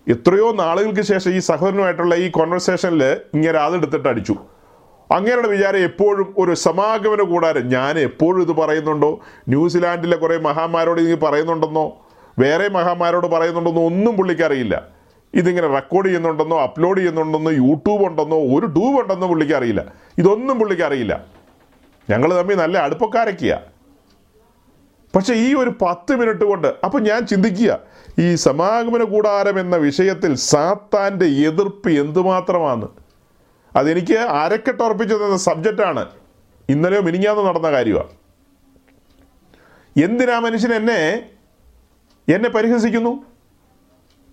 എത്രയോ 0.09 0.51
നാളുകൾക്ക് 0.51 1.01
ശേഷം 1.01 1.31
ഈ 1.31 1.39
സഹോദരനുമായിട്ടുള്ള 1.39 2.15
ഈ 2.15 2.31
കോൺവെർസേഷനിൽ 2.31 3.03
ഇങ്ങനെ 3.03 3.59
അതെടുത്തിട്ട് 3.59 4.07
അടിച്ചു. 4.07 4.35
അങ്ങനെയുള്ള 5.11 5.47
വിചാരം 5.47 5.79
എപ്പോഴും 5.79 6.35
ഒരു 6.37 6.53
സമാഗമന 6.53 7.21
കൂടാരം. 7.21 7.69
ഞാൻ 7.69 7.99
എപ്പോഴും 7.99 8.41
ഇത് 8.41 8.51
പറയുന്നുണ്ടോ? 8.51 9.19
ന്യൂസിലാൻഡിലെ 9.47 10.17
കുറേ 10.17 10.37
മഹാന്മാരോട് 10.37 11.01
ഇത് 11.01 11.19
പറയുന്നുണ്ടെന്നോ? 11.19 11.97
വേറെ 12.39 12.69
മഹാന്മാരോട് 12.69 13.27
പറയുന്നുണ്ടെന്നോ? 13.27 13.85
ഒന്നും 13.85 14.17
പുള്ളിക്കറിയില്ല 14.17 14.87
ഇതിങ്ങനെ 15.33 15.67
റെക്കോർഡ് 15.67 16.05
ചെയ്യുന്നുണ്ടെന്നോ 16.05 16.59
അപ്ലോഡ് 16.59 16.97
ചെയ്യുന്നുണ്ടെന്നോ 16.97 17.51
യൂട്യൂബ് 17.51 18.05
ഉണ്ടെന്നോ 18.05 18.37
ഒരു 18.37 18.65
ട്യൂബ് 18.65 19.01
ഉണ്ടെന്നോ 19.01 19.27
പുള്ളിക്കറിയില്ല 19.27 19.85
ഇതൊന്നും 20.17 20.59
പുള്ളിക്കറിയില്ല 20.59 21.25
ഞങ്ങൾ 22.09 22.33
തമ്മിൽ 22.33 22.55
നല്ല 22.55 22.77
അടുപ്പക്കാരൊക്കെയാണ് 22.77 23.78
പക്ഷെ 25.15 25.33
ഈ 25.33 25.53
ഒരു 25.53 25.69
പത്ത് 25.81 26.15
മിനിറ്റ് 26.15 26.43
കൊണ്ട് 26.43 26.67
അപ്പം 26.67 27.03
ഞാൻ 27.03 27.27
ചിന്തിക്കുക 27.27 27.79
ഈ 28.19 28.35
സമാഗമന 28.35 29.03
കൂടാരം 29.03 29.59
എന്ന 29.59 29.75
വിഷയത്തിൽ 29.75 30.35
സാത്താന്റെ 30.35 31.25
എതിർപ്പ് 31.25 31.89
എന്തുമാത്രമാണ്? 31.89 32.87
അതെനിക്ക് 33.75 34.13
അരക്കെട്ടുറപ്പിച്ചു 34.13 35.15
തന്ന 35.15 35.37
സബ്ജക്റ്റാണ് 35.37 36.09
ഇന്നലെയോ 36.69 37.01
മിനിങ്ങാന്ന് 37.01 37.45
നടന്ന 37.45 37.71
കാര്യമാണ് 37.71 38.09
എന്തിനാ 40.03 40.39
മനുഷ്യൻ 40.39 40.73
എന്നെ 40.73 41.29
എന്നെ 42.35 42.49
പരിഹസിക്കുന്നു? 42.49 43.23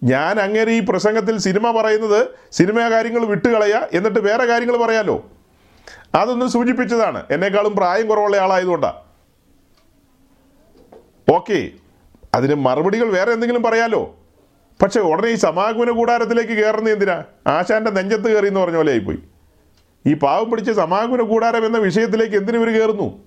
ഞാൻ 0.02 0.40
അങ്ങനെ 0.40 0.72
ഈ 0.72 0.80
പ്രസംഗത്തിൽ 0.80 1.38
സിനിമ 1.38 1.80
പറയുന്നത് 1.80 2.28
സിനിമ 2.52 2.90
കാര്യങ്ങൾ 2.90 3.24
വിട്ടുകളയുക 3.24 3.88
എന്നിട്ട് 3.92 4.18
വേറെ 4.18 4.44
കാര്യങ്ങൾ 4.44 4.76
പറയാലോ? 4.76 5.24
അതൊന്ന് 6.14 6.46
സൂചിപ്പിച്ചതാണ്. 6.46 7.24
എന്നെക്കാളും 7.30 7.76
പ്രായം 7.76 8.06
കുറവുള്ള 8.08 8.36
ആളായതുകൊണ്ടാണ് 8.36 9.05
ഓക്കെ 11.28 11.70
അതിന് 12.34 12.54
മറുപടികൾ 12.54 13.08
വേറെ 13.10 13.32
എന്തെങ്കിലും 13.32 13.62
പറയാലോ? 13.62 14.16
പക്ഷെ 14.82 15.00
ഉടനെ 15.00 15.28
ഈ 15.28 15.34
സമാഗമന 15.34 15.90
കൂടാരത്തിലേക്ക് 15.90 16.52
കയറുന്ന 16.52 16.88
എന്തിനാ? 16.90 17.24
ആശാന്റെ 17.46 17.90
നെഞ്ചത്ത് 17.90 18.28
കയറി 18.32 18.46
എന്ന് 18.46 18.60
പറഞ്ഞ 18.60 18.76
പോലെ 18.76 18.90
ആയിപ്പോയി. 18.92 19.18
ഈ 20.06 20.14
പാവം 20.14 20.50
പിടിച്ച 20.50 20.70
സമാഗമന 20.70 21.22
കൂടാരം 21.22 21.66
എന്ന 21.66 21.78
വിഷയത്തിലേക്ക് 21.78 22.36
എന്തിനു 22.36 22.58
ഇവർ 22.58 22.68
കയറുന്നു? 22.68 23.20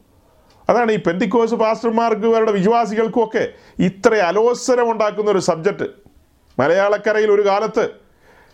അതാണ് 0.69 0.91
ഈ 0.91 0.95
പെന്തിക്കോസ് 0.95 1.55
പാസ്റ്റർമാർക്ക് 1.55 2.25
അവരുടെ 2.25 2.51
വിശ്വാസികൾക്കും 2.51 3.23
ഒക്കെ 3.23 3.49
ഇത്ര 3.79 4.15
അലോസരം 4.15 4.91
ഉണ്ടാക്കുന്ന 4.91 5.31
ഒരു 5.31 5.39
സബ്ജക്റ്റ് 5.39 5.87
മലയാളക്കരയിൽ 6.59 7.31
ഒരു 7.31 7.45
കാലത്ത് 7.45 7.89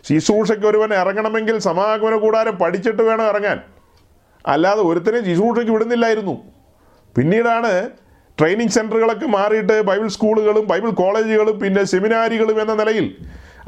ശുശ്രൂഷയ്ക്ക് 0.04 0.66
ഒരുവൻ 0.66 0.94
ഇറങ്ങണമെങ്കിൽ 0.94 1.58
സമാഗമന 1.58 2.16
കൂടാരം 2.16 2.56
പഠിച്ചിട്ട് 2.58 3.02
വേണം 3.02 3.26
ഇറങ്ങാൻ. 3.26 3.60
അല്ലാതെ 4.46 4.82
ഒരുത്തനെ 4.82 5.20
ശുശ്രൂഷയ്ക്ക് 5.24 5.72
വിടുന്നില്ലായിരുന്നു. 5.72 6.34
പിന്നീടാണ് 7.16 7.90
ട്രെയിനിങ് 8.38 8.68
സെന്ററുകളൊക്കെ 8.68 9.26
മാറിയിട്ട് 9.26 9.80
ബൈബിൾ 9.80 10.08
സ്കൂളുകളും 10.08 10.66
ബൈബിൾ 10.66 10.90
കോളേജുകളും 10.90 11.58
പിന്നെ 11.58 11.84
സെമിനാരികളും 11.84 12.60
എന്ന 12.60 12.74
നിലയിൽ 12.74 13.16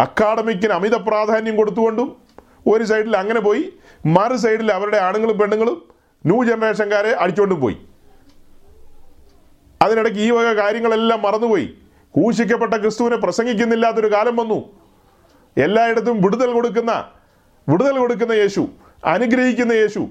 അക്കാഡമിക്കിന് 0.01 0.73
അമിത 0.73 0.95
പ്രാധാന്യം 0.95 1.57
കൊടുത്തുകൊണ്ടും 1.57 2.16
ഒരു 2.66 2.85
സൈഡിൽ 2.85 3.16
അങ്ങനെ 3.16 3.41
പോയി 3.41 3.73
മറു 4.07 4.37
സൈഡിൽ 4.37 4.73
അവരുടെ 4.73 4.97
ആണുങ്ങളും 4.97 5.39
പെണ്ണുങ്ങളും 5.39 5.79
ന്യൂ 6.27 6.45
ജനറേഷൻകാരെ 6.45 7.12
അടിച്ചുകൊണ്ടും 7.12 7.61
പോയി. 7.61 7.77
അതിനിടയ്ക്ക് 9.83 10.19
ഈ 10.19 10.31
വക 10.31 10.53
കാര്യങ്ങളെല്ലാം 10.53 11.23
മറന്നുപോയി. 11.23 11.66
കൂശിക്കപ്പെട്ട 12.14 12.75
ക്രിസ്തുവിനെ 12.75 13.16
പ്രസംഗിക്കുന്നില്ലാത്തൊരു 13.16 14.12
കാലം 14.12 14.37
വന്നു. 14.37 14.59
എല്ലായിടത്തും 15.57 16.23
വിടുതൽ 16.23 16.53
കൊടുക്കുന്ന 16.53 16.93
വിടുതൽ 17.69 17.99
കൊടുക്കുന്ന 17.99 18.33
യേശു 18.33 18.69
അനുഗ്രഹിക്കുന്ന 19.05 19.73
യേശു 19.73 20.09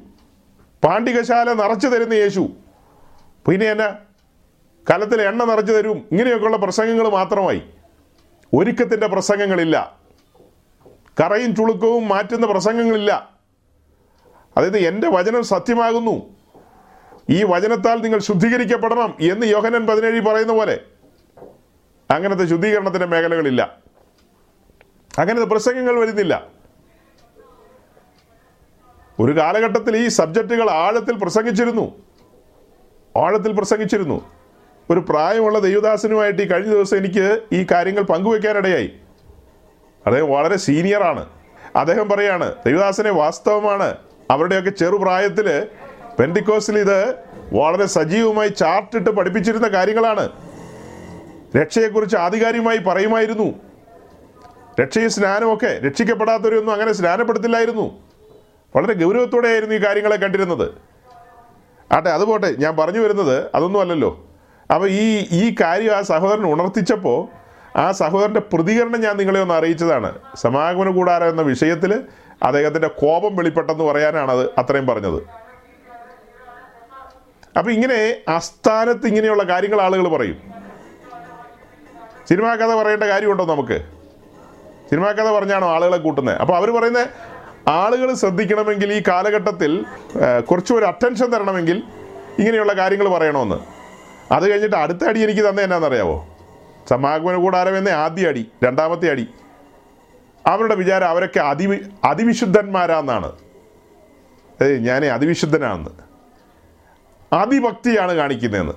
പാണ്ഡികശാല 0.84 1.54
നിറച്ചു 1.54 1.88
തരുന്ന 1.88 2.14
യേശു. 2.14 2.50
പിന്നെ 3.48 3.72
എന്നാ? 3.72 3.96
കലത്തിൽ 4.90 5.22
എണ്ണ 5.22 5.44
നിറച്ചു 5.44 5.74
തരും. 5.74 6.08
ഇങ്ങനെയൊക്കെയുള്ള 6.12 6.58
പ്രസംഗങ്ങൾ 6.58 7.10
മാത്രമായി. 7.10 7.62
ഒരുക്കത്തിന്റെ 8.54 9.08
പ്രസംഗങ്ങളില്ല. 9.08 9.98
കറയും 11.22 11.56
ചുളുക്കവും 11.56 12.08
മാറ്റുന്ന 12.08 12.48
പ്രസംഗങ്ങളില്ല. 12.48 13.30
അതായത് 14.58 14.78
എന്റെ 14.78 15.10
വചനം 15.10 15.44
സത്യമാകുന്നു. 15.44 16.36
ഈ 17.30 17.44
വചനത്താൽ 17.44 18.02
നിങ്ങൾ 18.02 18.20
ശുദ്ധീകരിക്കപ്പെടണം 18.20 19.18
എന്ന് 19.22 19.48
യോഹനൻ 19.48 19.88
പതിനേഴിൽ 19.88 20.20
പറയുന്ന 20.20 20.54
പോലെ. 20.54 20.80
അങ്ങനത്തെ 22.12 22.46
ശുദ്ധീകരണത്തിന്റെ 22.46 23.06
മേഖലകളില്ല. 23.06 23.78
അങ്ങനത്തെ 25.20 25.46
പ്രസംഗങ്ങൾ 25.46 26.00
വരുന്നില്ല. 26.00 26.48
ഒരു 29.20 29.38
കാലഘട്ടത്തിൽ 29.38 29.98
ഈ 29.98 30.08
സബ്ജക്റ്റുകൾ 30.08 30.72
ആഴത്തിൽ 30.72 31.18
പ്രസംഗിച്ചിരുന്നു. 31.18 32.02
ആഴത്തിൽ 33.18 33.52
പ്രസംഗിച്ചിരുന്നു. 33.52 34.38
ഒരു 34.92 35.00
പ്രായമുള്ള 35.00 35.60
ദൈവദാസനുമായിട്ട് 35.60 36.42
ഈ 36.42 36.46
കഴിഞ്ഞ 36.46 36.70
ദിവസം 36.70 36.98
എനിക്ക് 36.98 37.42
ഈ 37.54 37.68
കാര്യങ്ങൾ 37.72 38.02
പങ്കുവെക്കാനിടയായി. 38.02 38.92
അദ്ദേഹം 40.06 40.30
വളരെ 40.30 40.58
സീനിയറാണ് 40.58 41.26
അദ്ദേഹം 41.76 42.10
പറയാണ് 42.10 42.56
ദൈവദാസനെ 42.66 43.10
വാസ്തവമാണ് 43.10 43.98
അവരുടെയൊക്കെ 44.32 44.70
ചെറുപ്രായത്തിൽ 44.70 45.68
പെൻഡിക്കോസിൽ 46.20 46.80
ഇത് 46.80 47.12
വളരെ 47.54 47.86
സജീവമായി 47.86 48.50
ചാർട്ടിട്ട് 48.50 49.10
പഠിപ്പിച്ചിരുന്ന 49.10 49.68
കാര്യങ്ങളാണ്. 49.68 50.30
രക്ഷയെക്കുറിച്ച് 51.58 52.18
ആധികാരികമായി 52.18 52.78
പറയുമായിരുന്നു. 52.78 53.54
രക്ഷയും 54.82 55.10
സ്നാനമൊക്കെ 55.10 55.80
രക്ഷിക്കപ്പെടാത്തവരൊന്നും 55.86 56.74
അങ്ങനെ 56.74 56.94
സ്നാനപ്പെടുത്തില്ലായിരുന്നു. 56.94 58.04
വളരെ 58.76 58.94
ഗൗരവത്തോടെയായിരുന്നു 58.94 59.76
ഈ 59.76 59.86
കാര്യങ്ങളെ 59.86 60.16
കണ്ടിരുന്നത്. 60.16 60.72
ആട്ടെ 61.92 62.10
അതുപോട്ടെ 62.10 62.52
ഞാൻ 62.52 62.78
പറഞ്ഞു 62.78 63.00
വരുന്നത് 63.00 63.50
അതൊന്നും 63.56 63.82
അല്ലല്ലോ. 63.82 64.27
അപ്പോൾ 64.74 64.90
ഈ 64.90 65.28
ഈ 65.32 65.56
കാര്യം 65.62 65.98
ആ 65.98 66.02
സഹോദരൻ 66.02 66.46
ഉണർത്തിച്ചപ്പോൾ 66.54 67.20
ആ 67.80 67.92
സഹോദരന്റെ 67.92 68.40
പ്രതികരണം 68.40 69.02
ഞാൻ 69.02 69.18
നിങ്ങളെ 69.18 69.42
ഒന്ന് 69.42 69.54
അറിയിച്ചതാണ്. 69.54 70.10
സമാഗമന 70.36 70.90
കൂടാരം 70.90 71.30
എന്ന 71.30 71.42
വിഷയത്തിൽ 71.42 72.04
അദ്ദേഹത്തിന്റെ 72.44 72.88
കോപം 72.88 73.36
വെളിപ്പെട്ടെന്ന് 73.36 73.84
പറയാനാണ് 73.84 74.32
അത് 74.32 74.50
അത്രയും 74.58 74.88
പറഞ്ഞത്. 74.88 75.20
അപ്പം 77.58 77.72
ഇങ്ങനെ 77.72 78.16
അസ്ഥാനത്ത് 78.30 79.08
ഇങ്ങനെയുള്ള 79.08 79.44
കാര്യങ്ങൾ 79.44 79.82
ആളുകൾ 79.82 80.08
പറയും. 80.08 80.38
സിനിമാ 82.30 82.56
കഥ 82.56 82.72
പറയേണ്ട 82.76 83.04
കാര്യമുണ്ടോ 83.04 83.46
നമുക്ക്? 83.46 83.78
സിനിമാ 84.90 85.12
കഥ 85.12 85.30
പറഞ്ഞാണോ 85.32 85.68
ആളുകളെ 85.68 85.98
കൂട്ടുന്നത് 85.98 86.38
അപ്പോൾ 86.42 86.56
അവർ 86.58 86.70
പറയുന്നത് 86.70 87.08
ആളുകൾ 87.70 88.14
ശ്രദ്ധിക്കണമെങ്കിൽ 88.14 88.94
ഈ 88.94 89.04
കാലഘട്ടത്തിൽ 89.08 89.86
കുറച്ചും 90.50 90.78
ഒരു 90.78 90.86
അറ്റൻഷൻ 90.86 91.26
തരണമെങ്കിൽ 91.26 91.84
ഇങ്ങനെയുള്ള 92.40 92.74
കാര്യങ്ങൾ 92.74 93.08
പറയണമെന്ന്. 93.10 93.77
അത് 94.32 94.52
കഴിഞ്ഞിട്ട് 94.52 94.76
അടുത്ത 94.76 95.06
അടി 95.06 95.20
എനിക്ക് 95.20 95.50
തന്നെ 95.50 95.64
എന്നാണെന്നറിയാവോ 95.64 96.28
സമാഗമന 96.90 97.36
കൂടാരം 97.36 97.78
എന്ന 97.78 97.90
ആദ്യ 97.90 98.28
അടി 98.28 98.52
രണ്ടാമത്തെ 98.64 99.12
അടി. 99.12 99.28
അവരുടെ 100.48 100.76
വിചാരം 100.76 101.08
അവരൊക്കെ 101.08 101.40
അതിവി 101.40 101.78
അതിവിശുദ്ധന്മാരാന്നാണ്. 102.04 103.32
ഏയ് 104.62 104.78
ഞാൻ 104.78 105.06
അതിവിശുദ്ധനാണെന്ന്. 105.06 105.90
അതിഭക്തിയാണ് 107.34 108.14
കാണിക്കുന്നതെന്ന്. 108.14 108.74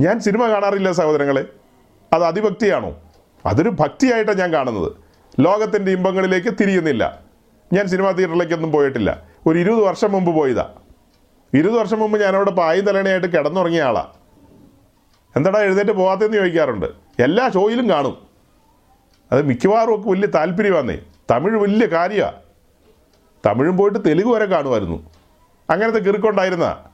ഞാൻ 0.00 0.20
സിനിമ 0.20 0.48
കാണാറില്ല 0.48 0.92
സഹോദരങ്ങളെ. 0.92 1.44
അത് 2.12 2.24
അതിഭക്തിയാണോ? 2.24 3.00
അതൊരു 3.46 3.68
ഭക്തിയായിട്ടാണ് 3.68 4.38
ഞാൻ 4.38 4.52
കാണുന്നത്. 4.52 4.92
ലോകത്തിന്റെ 5.40 5.92
ഇമ്പങ്ങളിലേക്ക് 5.92 6.48
തിരിയുന്നില്ല. 6.60 7.20
ഞാൻ 7.72 7.86
സിനിമാ 7.86 8.10
തിയേറ്ററിലേക്കൊന്നും 8.10 8.72
പോയിട്ടില്ല. 8.72 9.22
ഒരു 9.46 9.58
ഇരുപത് 9.58 9.80
വർഷം 9.80 10.12
മുമ്പ് 10.12 10.34
പോയതാ. 10.34 10.74
ഇരുപത് 11.54 11.78
വർഷം 11.78 11.98
മുമ്പ് 11.98 12.20
ഞാനവിടെ 12.20 12.50
പായും 12.50 12.84
തലണയായിട്ട് 12.84 13.26
കിടന്നുറങ്ങിയ 13.26 13.82
ആളാണ് 13.82 14.08
എന്താടാ 15.36 15.60
എഴുന്നേറ്റ് 15.60 15.90
പോകാത്തതെന്ന് 15.90 16.36
ചോദിക്കാറുണ്ട്. 16.36 16.86
എല്ലാ 17.22 17.48
ഷോയിലും 17.48 17.90
കാണും. 17.90 18.26
അത് 19.32 19.42
മിക്കവാറും 19.42 20.00
ഒക്കെ 20.00 20.10
വലിയ 20.10 20.26
താല്പര്യമാന്നേ. 20.26 20.98
തമിഴ് 21.30 21.56
വലിയ 21.56 21.86
കാര്യമാണ് 21.86 22.42
തമിഴും 23.46 23.76
പോയിട്ട് 23.76 23.98
തെലുങ്ക് 24.06 24.34
വരെ 24.34 24.44
കാണുമായിരുന്നു. 24.44 25.10
അങ്ങനത്തെ 25.70 25.98
കിറുക്കുണ്ടായിരുന്ന 25.98 26.84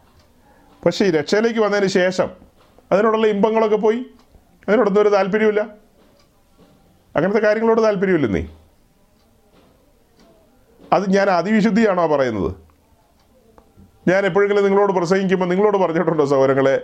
പക്ഷേ 0.85 1.05
ഈ 1.05 1.11
രക്ഷയിലേക്ക് 1.11 1.61
വന്നതിന് 1.61 1.87
ശേഷം 1.87 2.29
അതിനോടുള്ള 2.93 3.27
ഇമ്പങ്ങളൊക്കെ 3.27 3.77
പോയി. 3.77 4.07
അതിനോടൊന്നും 4.69 5.03
ഒരു 5.03 5.09
താല്പര്യമില്ല 5.09 5.61
അങ്ങനത്തെ 7.17 7.41
കാര്യങ്ങളോട് 7.41 7.83
താല്പര്യമില്ലെന്നേ. 7.83 8.49
അത് 10.93 11.11
ഞാൻ 11.11 11.31
അതിവിശുദ്ധിയാണോ 11.31 12.07
പറയുന്നത്? 12.07 12.68
ഞാൻ 14.09 14.27
എപ്പോഴെങ്കിലും 14.27 14.65
നിങ്ങളോട് 14.65 14.93
പ്രസംഗിക്കുമ്പോൾ 14.93 15.47
നിങ്ങളോട് 15.47 15.79
പറഞ്ഞിട്ടുണ്ടോ 15.79 16.25
സൗരങ്ങളെ 16.25 16.81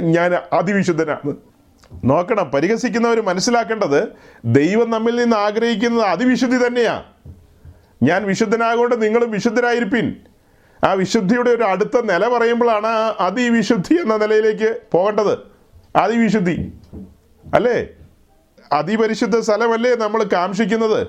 ഞാൻ 0.00 0.34
അതിവിശുദ്ധനാണ് 0.52 1.36
നോക്കണം 2.04 2.50
പരിഹസിക്കുന്നവർ 2.50 3.20
മനസ്സിലാക്കേണ്ടത് 3.20 4.08
ദൈവം 4.44 4.90
നമ്മിൽ 4.90 5.16
നിന്ന് 5.16 5.36
ആഗ്രഹിക്കുന്നത് 5.36 6.04
അതിവിശുദ്ധി 6.04 6.66
തന്നെയാണ് 6.66 7.02
ഞാൻ 8.02 8.26
വിശുദ്ധനാകൊണ്ട് 8.26 9.02
നിങ്ങളും 9.02 9.30
വിശുദ്ധരായിരിപ്പിൻ. 9.30 10.16
ആ 10.84 10.92
വിശുദ്ധിയുടെ 10.92 11.50
ഒരു 11.50 11.62
അടുത്ത 11.62 12.00
നില 12.00 12.28
പറയുമ്പോഴാണ് 12.28 12.86
അതിവിശുദ്ധി 13.20 13.94
എന്ന 13.94 14.16
നിലയിലേക്ക് 14.16 14.80
പോകേണ്ടത്. 14.92 15.38
അതിവിശുദ്ധി. 15.96 16.72
അല്ലേ? 17.54 17.88
അതിപരിശുദ്ധ 18.72 19.38
സ്ഥലമല്ലേ 19.38 19.94
നമ്മൾ 19.94 20.22
കാംക്ഷിക്കുന്നത്? 20.22 21.06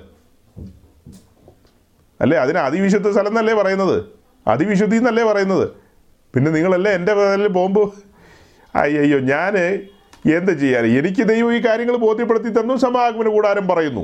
അല്ലേ? 2.22 2.38
അതിന് 2.38 2.58
അതിവിശുദ്ധ 2.58 3.10
സ്ഥലം 3.12 3.28
എന്നല്ലേ 3.28 3.54
പറയുന്നത്? 3.54 4.23
അതിവിശുദ്ധി 4.48 4.98
എന്നല്ലേ 5.02 5.24
പറയുന്നത്? 5.24 5.66
പിന്നെ 6.36 6.50
നിങ്ങളല്ലേ 6.52 6.92
എന്റെ 6.92 7.14
പേരിൽ 7.14 7.48
ബോംബ്? 7.48 7.84
അയ്യോ 8.76 9.20
ഞാൻ 9.32 9.56
എന്ത് 10.38 10.52
ചെയ്യാൻ? 10.60 10.84
എനിക്ക് 11.00 11.24
ദൈവം 11.30 11.52
ഈ 11.56 11.60
കാര്യങ്ങൾ 11.66 11.96
ബോധ്യപ്പെടുത്തി 11.98 12.50
തന്നു 12.60 12.76
സമാഗമന 12.76 13.28
കൂടാരം 13.28 13.66
പറയുന്നു. 13.68 14.04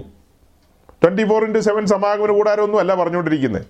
ട്വന്റി 1.04 1.24
ഫോർ 1.30 1.42
ഇന്റു 1.46 1.60
സെവൻ 1.60 1.86
സമാഗമന 1.86 2.32
കൂടാരം 2.32 2.64
ഒന്നും 2.64 2.80
അല്ല 2.80 2.96
പറഞ്ഞുകൊണ്ടിരിക്കുന്നത് 2.96 3.66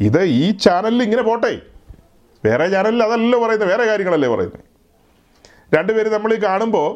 ഇത് 0.00 0.22
ഈ 0.22 0.44
ചാനലിൽ 0.50 1.02
ഇങ്ങനെ 1.02 1.22
പോട്ടെ. 1.22 1.52
വേറെ 2.44 2.66
ചാനലിൽ 2.68 3.02
അതല്ലല്ലോ 3.02 3.38
പറയുന്നത് 3.44 3.68
വേറെ 3.70 3.84
കാര്യങ്ങളല്ലേ 3.84 4.28
പറയുന്നത് 4.28 4.62
രണ്ടുപേരും 5.74 6.12
നമ്മൾ 6.12 6.30
ഈ 6.34 6.38
കാണുമ്പോൾ 6.44 6.88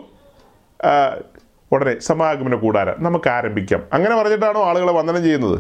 ഉടനെ 1.73 1.99
സമാഗമന 1.99 2.55
കൂടാരം 2.55 2.97
നമുക്ക് 3.05 3.29
ആരംഭിക്കാം. 3.29 3.81
അങ്ങനെ 3.93 4.15
പറഞ്ഞിട്ടാണോ 4.17 4.61
ആളുകളെ 4.65 4.93
വന്ദനം 4.93 5.23
ചെയ്യുന്നത്? 5.23 5.59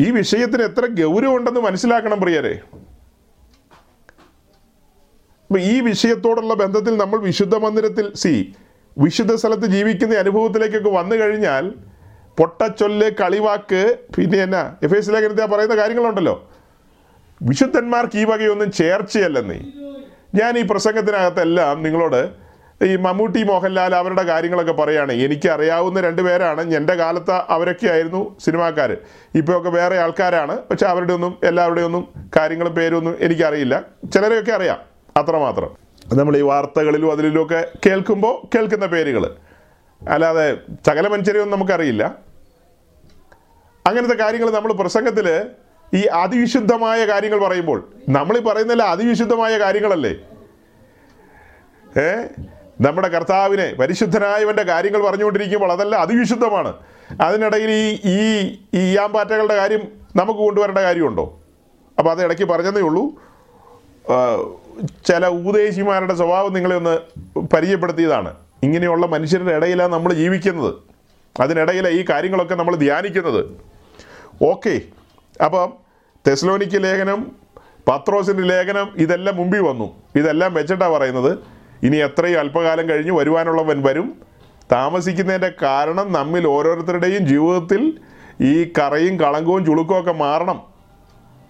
ഈ 0.00 0.10
വിഷയത്തിന് 0.10 0.62
എത്ര 0.62 0.86
ഗൗരവമുണ്ടെന്ന് 1.00 1.60
മനസ്സിലാക്കണം 1.60 2.20
പ്രിയരെ. 2.20 2.54
ഈ 5.58 5.80
വിഷയത്തോടുള്ള 5.80 6.54
ബന്ധത്തിൽ 6.54 6.96
നമ്മൾ 6.96 7.18
വിശുദ്ധ 7.18 7.54
മന്ദിരത്തിൽ 7.56 8.14
സി 8.14 8.54
വിശുദ്ധ 8.98 9.34
സ്ഥലത്ത് 9.34 9.66
ജീവിക്കുന്ന 9.66 10.14
അനുഭവത്തിലേക്കൊക്കെ 10.14 10.90
വന്നു 10.90 11.16
കഴിഞ്ഞാൽ 11.16 11.64
പൊട്ടച്ചൊല്ല് 12.38 13.10
കളിവാക്ക് 13.20 13.82
പിന്നെ 14.16 14.38
എന്നാ 14.38 14.76
എഫ് 14.82 14.94
എസ് 14.94 15.10
ലേഖനത്തെ 15.10 15.46
പറയുന്ന 15.46 15.76
കാര്യങ്ങളുണ്ടല്ലോ. 15.76 16.36
വിശുദ്ധന്മാർക്ക് 17.42 18.18
ഈ 18.18 18.24
വകയൊന്നും 18.24 18.70
ചേർച്ചയല്ലെന്നേ. 18.72 19.58
ഞാൻ 20.34 20.58
ഈ 20.58 20.62
പ്രസംഗത്തിനകത്തെല്ലാം 20.62 21.82
നിങ്ങളോട് 21.82 22.20
ഈ 22.82 22.96
മമ്മൂട്ടി 22.96 23.42
മോഹൻലാൽ 23.42 23.94
അവരുടെ 23.94 24.22
കാര്യങ്ങളൊക്കെ 24.22 24.72
പറയുകയാണ് 24.72 25.12
എനിക്ക് 25.12 25.48
അറിയാവുന്ന 25.48 26.00
രണ്ട് 26.00 26.22
പേരാണ്. 26.22 26.74
എന്റെ 26.74 26.94
കാലത്ത് 26.94 27.30
അവരൊക്കെ 27.30 27.86
ആയിരുന്നു 27.86 28.36
സിനിമാക്കാർ 28.40 28.96
ഇപ്പോഴൊക്കെ 29.34 29.70
വേറെ 29.70 29.98
ആൾക്കാരാണ്. 29.98 30.58
പക്ഷെ 30.70 30.86
അവരുടെ 30.86 31.12
ഒന്നും 31.12 31.38
എല്ലാവരുടെയും 31.44 31.84
ഒന്നും 31.84 32.30
കാര്യങ്ങളും 32.36 32.74
പേരൊന്നും 32.74 33.16
എനിക്കറിയില്ല. 33.20 33.82
ചിലരെയൊക്കെ 34.14 34.52
അറിയാം 34.52 34.78
അത്രമാത്രം. 35.16 35.70
നമ്മൾ 36.14 36.36
ഈ 36.36 36.40
വാർത്തകളിലും 36.40 37.12
അതിലും 37.12 37.42
ഒക്കെ 37.42 37.68
കേൾക്കുമ്പോൾ 37.86 38.56
കേൾക്കുന്ന 38.56 38.86
പേരുകൾ 38.86 39.36
അല്ലാതെ 40.08 40.56
സകല 40.86 41.08
മനുഷ്യരെയൊന്നും 41.08 41.58
നമുക്കറിയില്ല. 41.58 42.14
അങ്ങനത്തെ 43.86 44.14
കാര്യങ്ങൾ 44.14 44.50
നമ്മൾ 44.50 44.72
പ്രസംഗത്തിൽ 44.72 45.46
ഈ 45.94 46.00
അതിവിശുദ്ധമായ 46.00 47.06
കാര്യങ്ങൾ 47.06 47.40
പറയുമ്പോൾ 47.40 47.88
നമ്മൾ 48.08 48.38
ഈ 48.38 48.40
പറയുന്നില്ല 48.40 48.82
അതിവിശുദ്ധമായ 48.82 49.58
കാര്യങ്ങളല്ലേ? 49.58 50.14
ഏ? 52.00 52.26
നമ്മുടെ 52.80 53.08
കർത്താവിനെ 53.08 53.74
പരിശുദ്ധനായവന്റെ 53.74 54.62
കാര്യങ്ങൾ 54.62 55.02
പറഞ്ഞുകൊണ്ടിരിക്കുമ്പോൾ 55.02 55.72
അതല്ല 55.72 55.96
അതിവിശുദ്ധമാണ്. 55.96 56.74
അതിനിടയിൽ 57.20 57.70
ഈ 57.70 58.00
ഈ 58.04 58.40
ഈ 58.74 58.78
ഈയാമ്പാറ്റകളുടെ 58.78 59.56
കാര്യം 59.56 59.80
നമുക്ക് 60.16 60.40
കൊണ്ടുവരേണ്ട 60.40 60.78
കാര്യമുണ്ടോ? 60.78 61.40
അപ്പോൾ 61.98 62.10
അത് 62.10 62.24
ഇടയ്ക്ക് 62.24 62.44
പറഞ്ഞതേ 62.44 62.80
ഉള്ളൂ. 62.80 63.06
ചില 65.06 65.26
ഉപദേശിമാരുടെ 65.26 66.14
സ്വഭാവം 66.14 66.52
നിങ്ങളെ 66.52 66.76
ഒന്ന് 66.76 66.98
പരിചയപ്പെടുത്തിയതാണ്. 67.40 68.34
ഇങ്ങനെയുള്ള 68.62 69.06
മനുഷ്യരുടെ 69.06 69.52
ഇടയിലാണ് 69.52 69.92
നമ്മൾ 69.92 70.12
ജീവിക്കുന്നത്. 70.12 70.74
അതിനിടയിലെ 71.40 71.90
ഈ 71.90 72.04
കാര്യങ്ങളൊക്കെ 72.10 72.54
നമ്മൾ 72.54 72.76
ധ്യാനിക്കുന്നത്. 72.76 73.44
ഓക്കെ. 74.44 74.80
അപ്പം 75.44 75.72
തെസ്ലോനിക്ക് 76.26 76.84
ലേഖനം 76.84 77.32
പത്രോസിന്റെ 77.88 78.42
ലേഖനം 78.42 78.92
ഇതെല്ലാം 78.96 79.36
മുമ്പിൽ 79.36 79.60
വന്നു. 79.60 80.02
ഇതെല്ലാം 80.16 80.54
വെച്ചിട്ടാണ് 80.54 80.92
പറയുന്നത്. 80.92 81.59
ഇനി 81.82 81.96
എത്രയും 81.96 82.38
അല്പകാലം 82.38 82.88
കഴിഞ്ഞ് 82.88 83.12
വരുവാനുള്ളവൻ 83.12 83.82
വരും. 83.82 84.20
താമസിക്കുന്നതിന്റെ 84.72 85.52
കാരണം 85.62 86.12
നമ്മിൽ 86.12 86.46
ഓരോരുത്തരുടെയും 86.46 87.26
ജീവിതത്തിൽ 87.26 87.98
ഈ 88.40 88.72
കറയും 88.78 89.20
കളങ്കവും 89.20 89.64
ചുളുക്കവും 89.64 90.00
ഒക്കെ 90.00 90.12
മാറണം. 90.12 90.62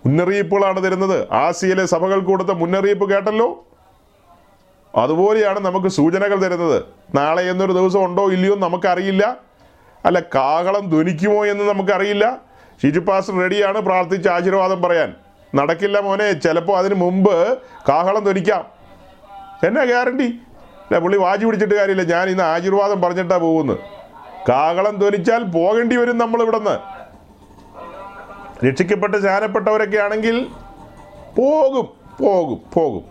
മുന്നറിയിപ്പുകളാണ് 0.07 0.85
തരുന്നത്. 0.85 1.33
ആസിയയിലെ 1.33 1.85
സഭകൾ 1.85 2.21
കൊടുത്ത 2.21 2.49
മുന്നറിയിപ്പ് 2.49 3.11
കേട്ടല്ലോ? 3.11 3.67
അതുപോലെയാണ് 4.95 5.61
നമുക്ക് 5.61 5.87
സൂചനകൾ 5.87 6.43
തരുന്നത്. 6.43 6.83
നാളെ 7.15 7.43
എന്നൊരു 7.43 7.73
ദിവസം 7.73 8.05
ഉണ്ടോ 8.05 8.31
ഇല്ലയോ 8.31 8.55
നമുക്കറിയില്ല. 8.55 9.37
അല്ല 10.05 10.21
കാഹളം 10.21 10.91
ധനിക്കുമോ 10.91 11.47
എന്ന് 11.47 11.65
നമുക്കറിയില്ല. 11.65 12.41
ഷിജു 12.83 13.01
പാസ്റ്റർ 13.01 13.39
റെഡിയാണ് 13.39 13.81
പ്രാർത്ഥിച്ച് 13.81 14.29
ആശീർവാദം 14.29 14.83
പറയാൻ. 14.83 15.15
നടക്കില്ല 15.55 16.01
മോനെ 16.01 16.33
ചിലപ്പോൾ 16.33 16.79
അതിന് 16.79 16.95
മുമ്പ് 16.95 17.59
കാഹളം 17.89 18.25
ധ്വനിക്കാം. 18.25 18.80
എന്നാ 19.67 19.85
ഗ്യാരണ്ടി 19.85 20.27
അല്ല 20.85 20.99
പുള്ളി 20.99 21.19
വാജി 21.19 21.45
പിടിച്ചിട്ട് 21.45 21.75
കാര്യമില്ല. 21.75 22.15
ഞാൻ 22.15 22.29
ഇന്ന് 22.29 22.43
ആശീർവാദം 22.43 23.03
പറഞ്ഞിട്ടാ 23.03 23.37
പോകുന്നത്. 23.37 23.79
കാകളം 24.49 24.97
ധ്വനിച്ചാൽ 24.97 25.43
പോകേണ്ടി 25.45 25.97
വരും 25.97 26.19
നമ്മൾ 26.19 26.43
ഇവിടുന്ന് 26.43 26.75
രക്ഷിക്കപ്പെട്ട് 28.67 29.23
ശാനപ്പെട്ടവരൊക്കെ 29.23 29.99
ആണെങ്കിൽ 29.99 30.47
പോകും 31.39 31.89
പോകും 32.21 32.61
പോകും. 32.75 33.05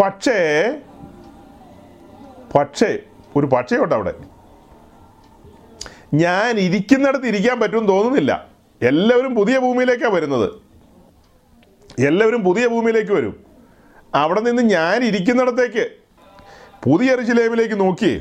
പക്ഷേ 0.00 0.38
പക്ഷേ 2.54 2.98
ഒരു 3.36 3.46
പക്ഷേയുണ്ട് 3.46 3.94
അവിടെ. 3.94 4.14
ഞാൻ 6.14 6.58
ഇരിക്കുന്നിടത്ത് 6.58 7.26
ഇരിക്കാൻ 7.26 7.60
പറ്റുമെന്ന് 7.60 7.88
തോന്നുന്നില്ല. 7.88 8.46
എല്ലാവരും 8.82 9.34
പുതിയ 9.34 9.58
ഭൂമിയിലേക്കാണ് 9.58 10.14
വരുന്നത്. 10.14 10.50
എല്ലാവരും 12.06 12.44
പുതിയ 12.44 12.66
ഭൂമിയിലേക്ക് 12.66 13.12
വരും. 13.12 13.53
അവിടെ 14.14 14.40
നിന്ന് 14.40 14.62
ഞാൻ 14.62 15.04
ഇരിക്കുന്നിടത്തേക്ക് 15.04 15.90
പുതിയ 16.84 17.12
എറിശിലേമിലേക്ക് 17.12 17.80
നോക്കിയേ 17.80 18.20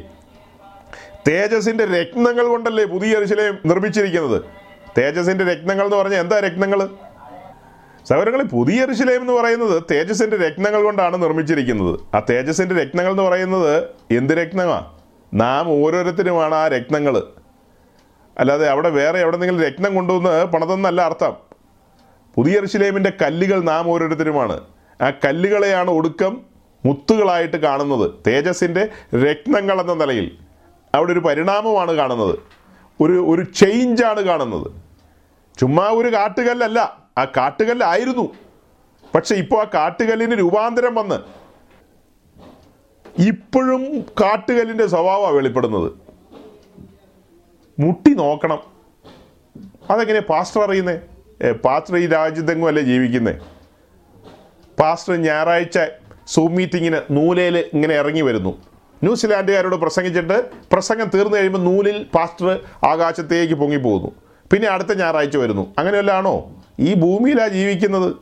തേജസിന്റെ 1.27 1.85
രത്നങ്ങൾ 1.85 2.45
കൊണ്ടല്ലേ 2.47 2.83
പുതിയ 2.83 3.15
എറിശിലേം 3.15 3.57
നിർമ്മിച്ചിരിക്കുന്നത്? 3.65 4.41
തേജസിന്റെ 4.97 5.43
രത്നങ്ങൾ 5.43 5.85
എന്ന് 5.85 5.97
പറഞ്ഞാൽ 5.97 6.19
എന്താ 6.19 6.39
രത്നങ്ങൾ? 6.39 6.89
സൗരങ്ങളെ 8.09 8.43
പുതിയ 8.43 8.81
എറിശിലേം 8.81 9.21
എന്ന് 9.21 9.33
പറയുന്നത് 9.33 9.83
തേജസിന്റെ 9.91 10.37
രത്നങ്ങൾ 10.37 10.81
കൊണ്ടാണ് 10.81 11.23
നിർമ്മിച്ചിരിക്കുന്നത്. 11.23 11.99
ആ 12.15 12.21
തേജസിന്റെ 12.29 12.75
രത്നങ്ങൾ 12.75 13.11
എന്ന് 13.11 13.23
പറയുന്നത് 13.23 13.89
എന്ത് 14.11 14.33
രത്നമാണ് 14.33 14.85
നാം 15.33 15.69
ഓരോരുത്തരുമാണ് 15.69 16.55
ആ 16.55 16.67
രത്നങ്ങൾ. 16.67 17.23
അല്ലാതെ 18.37 18.69
അവിടെ 18.69 18.89
വേറെ 18.89 19.19
എവിടെന്നെങ്കിലും 19.19 19.61
രത്നം 19.61 19.95
കൊണ്ടുവന്ന് 19.95 20.45
പണതെന്നല്ല 20.45 21.01
അർത്ഥം. 21.01 21.33
പുതിയ 22.35 22.57
എറിശിലേമിന്റെ 22.57 23.11
കല്ലുകൾ 23.21 23.61
നാം 23.61 23.89
ഓരോരുത്തരുമാണ്. 23.89 24.72
ആ 25.03 25.09
കല്ലുകളെയാണ് 25.09 25.91
ഒടുക്കം 25.91 26.41
മുത്തുകളായിട്ട് 26.85 27.57
കാണുന്നത്. 27.57 28.11
തേജസ്സിന്റെ 28.27 28.89
രത്നങ്ങൾ 29.15 29.81
എന്ന 29.81 29.93
നിലയിൽ 29.93 30.37
അവിടെ 30.95 31.11
ഒരു 31.11 31.19
പരിണാമമാണ് 31.19 31.91
കാണുന്നത്. 31.91 32.39
ഒരു 33.01 33.25
ഒരു 33.29 33.41
ചേഞ്ചാണ് 33.53 34.21
കാണുന്നത്. 34.21 34.71
ചുമ്മാ 35.59 35.87
ഒരു 35.87 36.13
കാട്ടുകല്ലല്ല. 36.13 36.79
ആ 37.17 37.25
കാട്ടുകല്ലായിരുന്നു. 37.25 38.33
പക്ഷെ 39.15 39.35
ഇപ്പോൾ 39.35 39.61
ആ 39.61 39.69
കാട്ടുകല്ലിന് 39.73 40.39
രൂപാന്തരം 40.39 40.95
വന്ന് 40.95 41.15
ഇപ്പോഴും 43.21 44.01
കാട്ടുകല്ലിന്റെ 44.01 44.87
സ്വഭാവമാണ് 44.87 45.35
വെളിപ്പെടുന്നത്. 45.35 45.91
മുട്ടി 47.79 48.09
നോക്കണം. 48.09 48.59
അതെങ്ങനെ 49.89 50.19
പാസ്റ്റർ 50.19 50.61
അറിയുന്നേ? 50.61 50.99
പാസ്റ്റർ 51.51 51.97
ഈ 51.97 52.07
രാജ്യത്തെങ്ങും 52.07 52.67
അല്ലേ 52.67 52.83
ജീവിക്കുന്നേ? 52.83 53.33
പാസ്റ്റർ 54.79 55.15
ഞായറാഴ്ച 55.15 55.79
സൂം 56.27 56.55
മീറ്റിങ്ങിന് 56.55 56.99
നൂലയിൽ 57.11 57.57
ഇങ്ങനെ 57.57 57.95
ഇറങ്ങി 57.95 58.21
വരുന്നു. 58.21 58.61
ന്യൂസിലാൻഡുകാരോട് 59.03 59.75
പ്രസംഗിച്ചിട്ട് 59.75 60.51
പ്രസംഗം 60.71 61.11
തീർന്നു 61.13 61.37
കഴിയുമ്പോൾ 61.37 61.59
നൂലിൽ 61.59 62.03
പാസ്റ്റർ 62.15 62.59
ആകാശത്തേക്ക് 62.83 63.53
പൊങ്ങി 63.53 63.77
പോകുന്നു. 63.77 64.11
പിന്നെ 64.53 64.67
അടുത്ത 64.67 64.93
ഞായറാഴ്ച 64.93 65.37
വരുന്നു. 65.37 65.75
അങ്ങനെയല്ലാണോ 65.77 66.51
ഈ 66.79 66.93
ഭൂമിയിലാണ് 66.93 67.49
ജീവിക്കുന്നത്. 67.49 68.15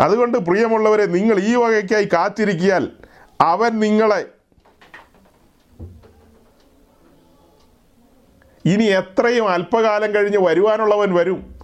അതുകൊണ്ട് 0.00 0.38
പ്രിയമുള്ളവരെ 0.38 1.06
നിങ്ങൾ 1.06 1.38
ഈ 1.38 1.54
വകയ്ക്കായി 1.54 2.08
കാത്തിരിക്കിയാൽ 2.12 2.88
അവൻ 3.40 3.80
നിങ്ങളെ 3.80 4.39
ഇനി 8.64 8.84
എത്രയും 8.84 9.48
അല്പകാലം 9.48 10.14
കഴിഞ്ഞ് 10.14 10.38
വരുവാനുള്ളവൻ 10.38 11.14
വരും. 11.14 11.54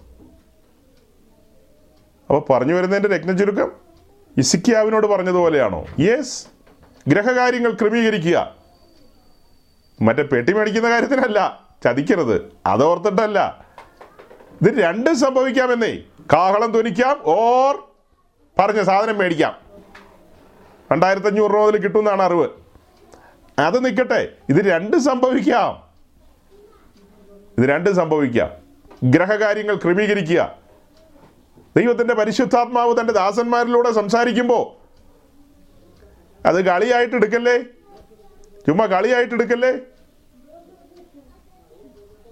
അപ്പോൾ 2.29 2.53
പറഞ്ഞു 2.53 2.73
വരുന്നതിന്റെ 2.73 3.17
രത്നചുരുക്കം 3.17 3.71
ഇസിക്കിയാവിനോട് 4.37 5.07
പറഞ്ഞതുപോലെയാണോ? 5.07 5.85
യെസ് 5.99 6.47
ഗ്രഹകാര്യങ്ങൾ 7.07 7.71
ക്രമീകരിക്കുക. 7.71 8.55
മറ്റേ 10.01 10.23
പെട്ടി 10.23 10.53
മേടിക്കുന്ന 10.53 10.89
കാര്യത്തിനല്ല 10.89 11.69
ചതിക്കരുത്. 11.83 12.51
അതോർത്തിട്ടല്ല 12.65 13.65
ഇത് 14.61 14.79
രണ്ടും 14.79 15.19
സംഭവിക്കാമെന്നേ. 15.19 15.97
കാഹളം 16.33 16.71
ധ്വനിക്കാം 16.71 17.21
ഓർ 17.23 17.89
പറഞ്ഞ 18.59 18.83
സാധനം 18.83 19.17
മേടിക്കാം. 19.17 19.55
രണ്ടായിരത്തഞ്ഞൂറ് 20.91 21.51
രൂപ 21.51 21.61
മുതൽ 21.61 21.77
കിട്ടുമെന്നാണ് 21.77 22.21
അറിവ്. 22.21 22.49
അത് 23.59 23.85
നിൽക്കട്ടെ. 23.85 24.29
ഇത് 24.49 24.65
രണ്ടും 24.65 25.03
സംഭവിക്കാം. 25.03 25.86
ഇത് 27.57 27.65
രണ്ടും 27.65 27.95
സംഭവിക്കുക. 27.95 28.51
ഗ്രഹകാര്യങ്ങൾ 29.03 29.75
ക്രമീകരിക്കുക. 29.75 30.55
ദൈവത്തിന്റെ 31.77 32.13
പരിശുദ്ധാത്മാവ് 32.13 32.99
തന്റെ 32.99 33.13
ദാസന്മാരിലൂടെ 33.13 33.91
സംസാരിക്കുമ്പോൾ 33.91 34.87
അത് 36.47 36.65
കളിയായിട്ട് 36.65 37.15
എടുക്കല്ലേ? 37.15 37.57
ചുമ്മാ 38.67 38.85
കളിയായിട്ട് 38.85 39.33
എടുക്കല്ലേ? 39.33 39.69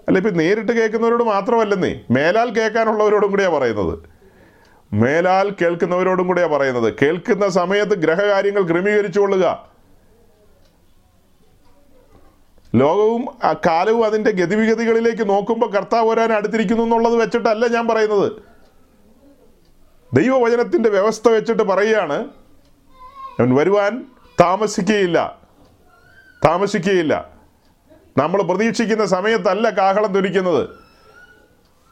അല്ല 0.07 0.17
ഇപ്പം 0.17 0.34
നേരിട്ട് 0.34 0.71
കേൾക്കുന്നവരോട് 0.71 1.23
മാത്രമല്ലെന്നേ 1.23 2.01
മേലാൽ 2.11 2.49
കേൾക്കാനുള്ളവരോടും 2.49 3.30
കൂടിയാണ് 3.30 3.53
പറയുന്നത്. 3.53 3.99
മേലാൽ 4.93 5.53
കേൾക്കുന്നവരോടും 5.61 6.28
കൂടിയാണ് 6.28 6.51
പറയുന്നത്. 6.51 6.93
കേൾക്കുന്ന 7.01 7.49
സമയത്ത് 7.49 7.91
ഗ്രഹകാര്യങ്ങൾ 7.91 8.61
ക്രമീകരിച്ചുകൊള്ളുക 8.61 9.74
ലോകവും 12.76 13.26
കാലവും 13.65 14.05
അതിന്റെ 14.05 14.32
ഗതിവിഗതികളിലേക്ക് 14.32 15.30
നോക്കുമ്പോൾ 15.30 15.71
കർത്താവ് 15.71 16.09
വരാൻ 16.09 16.34
അടുത്തിരിക്കുന്നു 16.34 16.84
എന്നുള്ളത് 16.84 17.15
വെച്ചിട്ടല്ല 17.15 17.67
ഞാൻ 17.67 17.88
പറയുന്നത്. 17.88 18.32
ദൈവവചനത്തിന്റെ 20.13 20.89
വ്യവസ്ഥ 20.89 21.30
വെച്ചിട്ട് 21.30 21.63
പറയുകയാണ് 21.63 22.26
അവൻ 23.39 23.55
വരുവാൻ 23.55 24.05
താമസിക്കുകയില്ല. 24.41 25.39
താമസിക്കുകയില്ല. 26.45 27.30
നമ്മൾ 28.17 28.41
പ്രതീക്ഷിക്കുന്ന 28.41 29.05
സമയത്തല്ല 29.05 29.69
കാഹളം 29.69 30.13
ധരിക്കുന്നത്. 30.13 30.69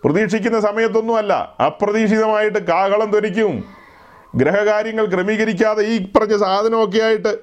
പ്രതീക്ഷിക്കുന്ന 0.04 0.60
സമയത്തൊന്നുമല്ല 0.60 1.56
അപ്രതീക്ഷിതമായിട്ട് 1.66 2.60
കാഹളം 2.60 3.12
ധരിക്കും. 3.12 3.64
ഗ്രഹകാര്യങ്ങൾ 4.36 5.06
ക്രമീകരിക്കാതെ 5.06 5.84
ഈ 5.84 6.12
പറഞ്ഞ 6.12 6.38
സാധനമൊക്കെ 6.38 7.04
ആയിട്ട് 7.04 7.38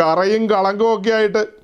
കറയും 0.00 0.50
കളങ്കവും 0.50 1.00
ഒക്കെ 1.00 1.10
ആയിട്ട് 1.10 1.61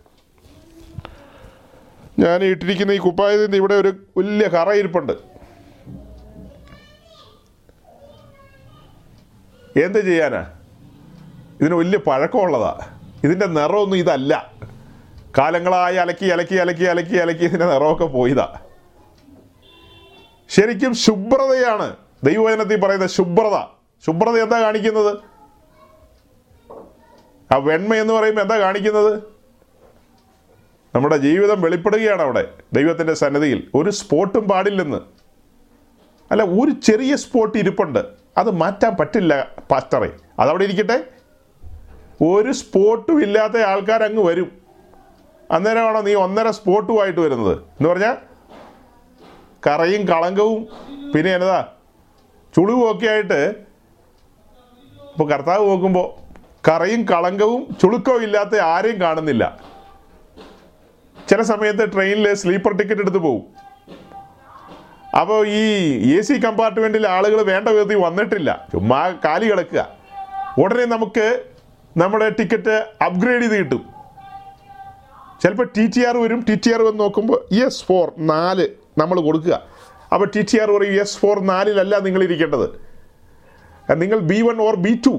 ഞാൻ 2.18 2.44
ഇട്ടിരിക്കുന്ന 2.44 2.92
ഈ 2.92 2.98
കുപ്പായത്തിന്റെ 2.98 3.56
ഇവിടെ 3.56 3.74
ഒരു 3.74 3.94
വലിയ 4.16 4.48
കറ 4.48 4.72
ഇരിപ്പുണ്ട്. 4.72 5.12
എന്ത് 9.78 10.04
ചെയ്യാനാ? 10.04 10.50
ഇതിന് 11.60 11.74
വലിയ 11.74 11.98
പഴക്കമുള്ളതാ. 11.98 12.98
ഇതിന്റെ 13.24 13.46
നിറമൊന്നും 13.46 13.96
ഇതല്ല. 13.96 14.52
കാലങ്ങളായി 15.38 15.96
അലക്കി 15.96 16.26
അലക്കി 16.26 16.54
അലക്കി 16.54 16.84
അലക്കി 16.84 17.16
അലക്കി 17.16 17.44
ഇതിന്റെ 17.44 17.66
നിറമൊക്കെ 17.66 18.04
പോയതാ. 18.04 18.60
ശരിക്കും 20.48 20.94
ശുഭ്രതയാണ്. 20.94 21.96
ദൈവവചനത്തിൽ 22.24 22.80
പറയുന്ന 22.80 23.06
ശുഭ്രത. 23.06 23.58
ശുഭ്രത 24.06 24.42
എന്താ 24.42 24.62
കാണിക്കുന്നത്? 24.62 25.18
ആ 27.52 27.56
വെണ്മ 27.56 27.94
എന്ന് 27.94 28.14
പറയുമ്പോൾ 28.14 28.42
എന്താ 28.42 28.58
കാണിക്കുന്നത്? 28.58 29.37
നമ്മുടെ 30.94 31.16
ജീവിതം 31.16 31.60
വെളിപ്പെടുകയാണ് 31.60 32.22
അവിടെ. 32.22 32.48
ദൈവത്തിന്റെ 32.72 33.14
സന്നദ്ധിയിൽ 33.14 33.70
ഒരു 33.74 33.90
സ്പോട്ടും 33.90 34.48
പാടില്ലെന്ന്. 34.48 34.98
അല്ല 36.30 36.42
ഒരു 36.42 36.70
ചെറിയ 36.70 37.16
സ്പോട്ട് 37.16 37.58
ഇരിപ്പുണ്ട്. 37.58 38.04
അത് 38.38 38.50
മാറ്റാൻ 38.50 38.96
പറ്റില്ല 39.00 39.48
പാസ്റ്ററെ. 39.70 40.12
അതവിടെ 40.38 40.64
ഇരിക്കട്ടെ. 40.64 41.04
ഒരു 42.24 42.52
സ്പോട്ടും 42.52 43.22
ഇല്ലാത്ത 43.22 43.56
ആൾക്കാർ 43.56 44.02
അങ്ങ് 44.02 44.24
വരും. 44.24 44.52
അന്നേരമാണോ 45.50 46.00
നീ 46.00 46.14
ഒന്നര 46.14 46.50
സ്പോട്ടുമായിട്ട് 46.50 47.20
വരുന്നത്? 47.20 47.58
എന്ന് 47.58 47.88
പറഞ്ഞാൽ 47.88 48.16
കറയും 49.66 50.08
കളങ്കവും 50.08 50.68
പിന്നെ 51.12 51.34
എന്നതാ 51.34 51.66
ചുളിവും 52.56 52.96
ഒക്കെ 52.96 53.06
ആയിട്ട് 53.06 53.54
ഇപ്പോൾ 55.02 55.30
കർത്താവ് 55.30 55.68
നോക്കുമ്പോൾ 55.68 56.28
കറയും 56.70 57.04
കളങ്കവും 57.04 57.76
ചുളുക്കവും 57.82 58.22
ഇല്ലാത്ത 58.22 58.60
ആരെയും 58.60 59.00
കാണുന്നില്ല. 59.00 59.67
ചില 61.30 61.42
സമയത്ത് 61.42 61.84
ട്രെയിനിൽ 61.94 62.34
സ്ലീപ്പർ 62.34 62.72
ടിക്കറ്റ് 62.78 63.02
എടുത്ത് 63.04 63.18
പോകും 63.18 63.44
അപ്പോൾ 65.20 65.46
ഈ 65.46 65.62
എ 66.16 66.20
സി 66.20 66.34
കമ്പാർട്ട്മെന്റിൽ 66.44 67.04
ആളുകൾ 67.06 67.38
വേണ്ട 67.42 67.68
വിധത്തിൽ 67.68 67.98
വന്നിട്ടില്ല. 68.06 68.50
ചുമ്മാ 68.72 69.00
കാലി 69.24 69.46
കിടക്കുക. 69.50 69.82
ഉടനെ 70.62 70.84
നമുക്ക് 70.84 71.26
നമ്മുടെ 71.96 72.28
ടിക്കറ്റ് 72.28 72.74
അപ്ഗ്രേഡ് 73.06 73.42
ചെയ്ത് 73.42 73.56
കിട്ടും. 73.58 73.82
ചിലപ്പോൾ 75.42 75.68
ടി 75.76 75.86
ടി 75.94 76.04
ആർ 76.08 76.16
വരും. 76.16 76.40
ടി 76.48 76.54
ടി 76.54 76.72
ആർ 76.74 76.82
വന്ന് 76.82 77.00
നോക്കുമ്പോൾ 77.00 77.38
എസ് 77.66 77.84
ഫോർ 77.88 78.06
നാല് 78.18 78.66
നമ്മൾ 78.98 79.20
കൊടുക്കുക. 79.20 79.56
അപ്പോൾ 80.12 80.26
ടി 80.34 80.42
ടി 80.50 80.58
ആർ 80.58 80.70
പറയും 80.76 81.00
എസ് 81.00 81.18
ഫോർ 81.18 81.38
നാലിലല്ല 81.52 81.98
നിങ്ങൾ 82.06 82.22
ഇരിക്കേണ്ടത്. 82.22 82.66
നിങ്ങൾ 84.02 84.18
B 84.30 84.38
one 84.42 84.60
or 84.66 84.76
B 84.86 84.92
two 85.06 85.14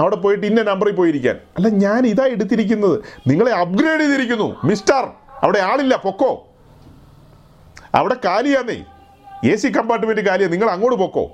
അവിടെ 0.00 0.16
പോയിട്ട് 0.16 0.46
ഇന്ന 0.46 0.62
നമ്പറിൽ 0.62 0.94
പോയിരിക്കാൻ. 0.94 1.36
അല്ല 1.56 1.68
ഞാൻ 1.68 2.06
ഇതാ 2.06 2.24
എടുത്തിരിക്കുന്നത്. 2.36 2.96
നിങ്ങളെ 3.30 3.52
അപ്ഗ്രേഡ് 3.62 4.00
ചെയ്തിരിക്കുന്നു 4.00 4.48
മിസ്റ്റർ 4.64 5.02
അവിടെ 5.42 5.58
ആളില്ല 5.58 5.96
പൊക്കോ. 5.96 6.48
അവിടെ 7.94 8.16
കാലിയാന്നേ. 8.24 8.84
എ 9.52 9.56
സി 9.56 9.68
കമ്പാർട്ട്മെന്റ് 9.68 10.22
കാലിയാ 10.22 10.48
നിങ്ങൾ 10.48 10.70
അങ്ങോട്ട് 10.70 10.98
പൊക്കോ. 10.98 11.30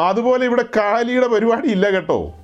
അതുപോലെ 0.00 0.44
ഇവിടെ 0.44 0.64
കാലിയുടെ 0.76 1.26
പരിപാടി 1.26 1.68
ഇല്ല 1.68 1.90
കേട്ടോ. 1.90 2.34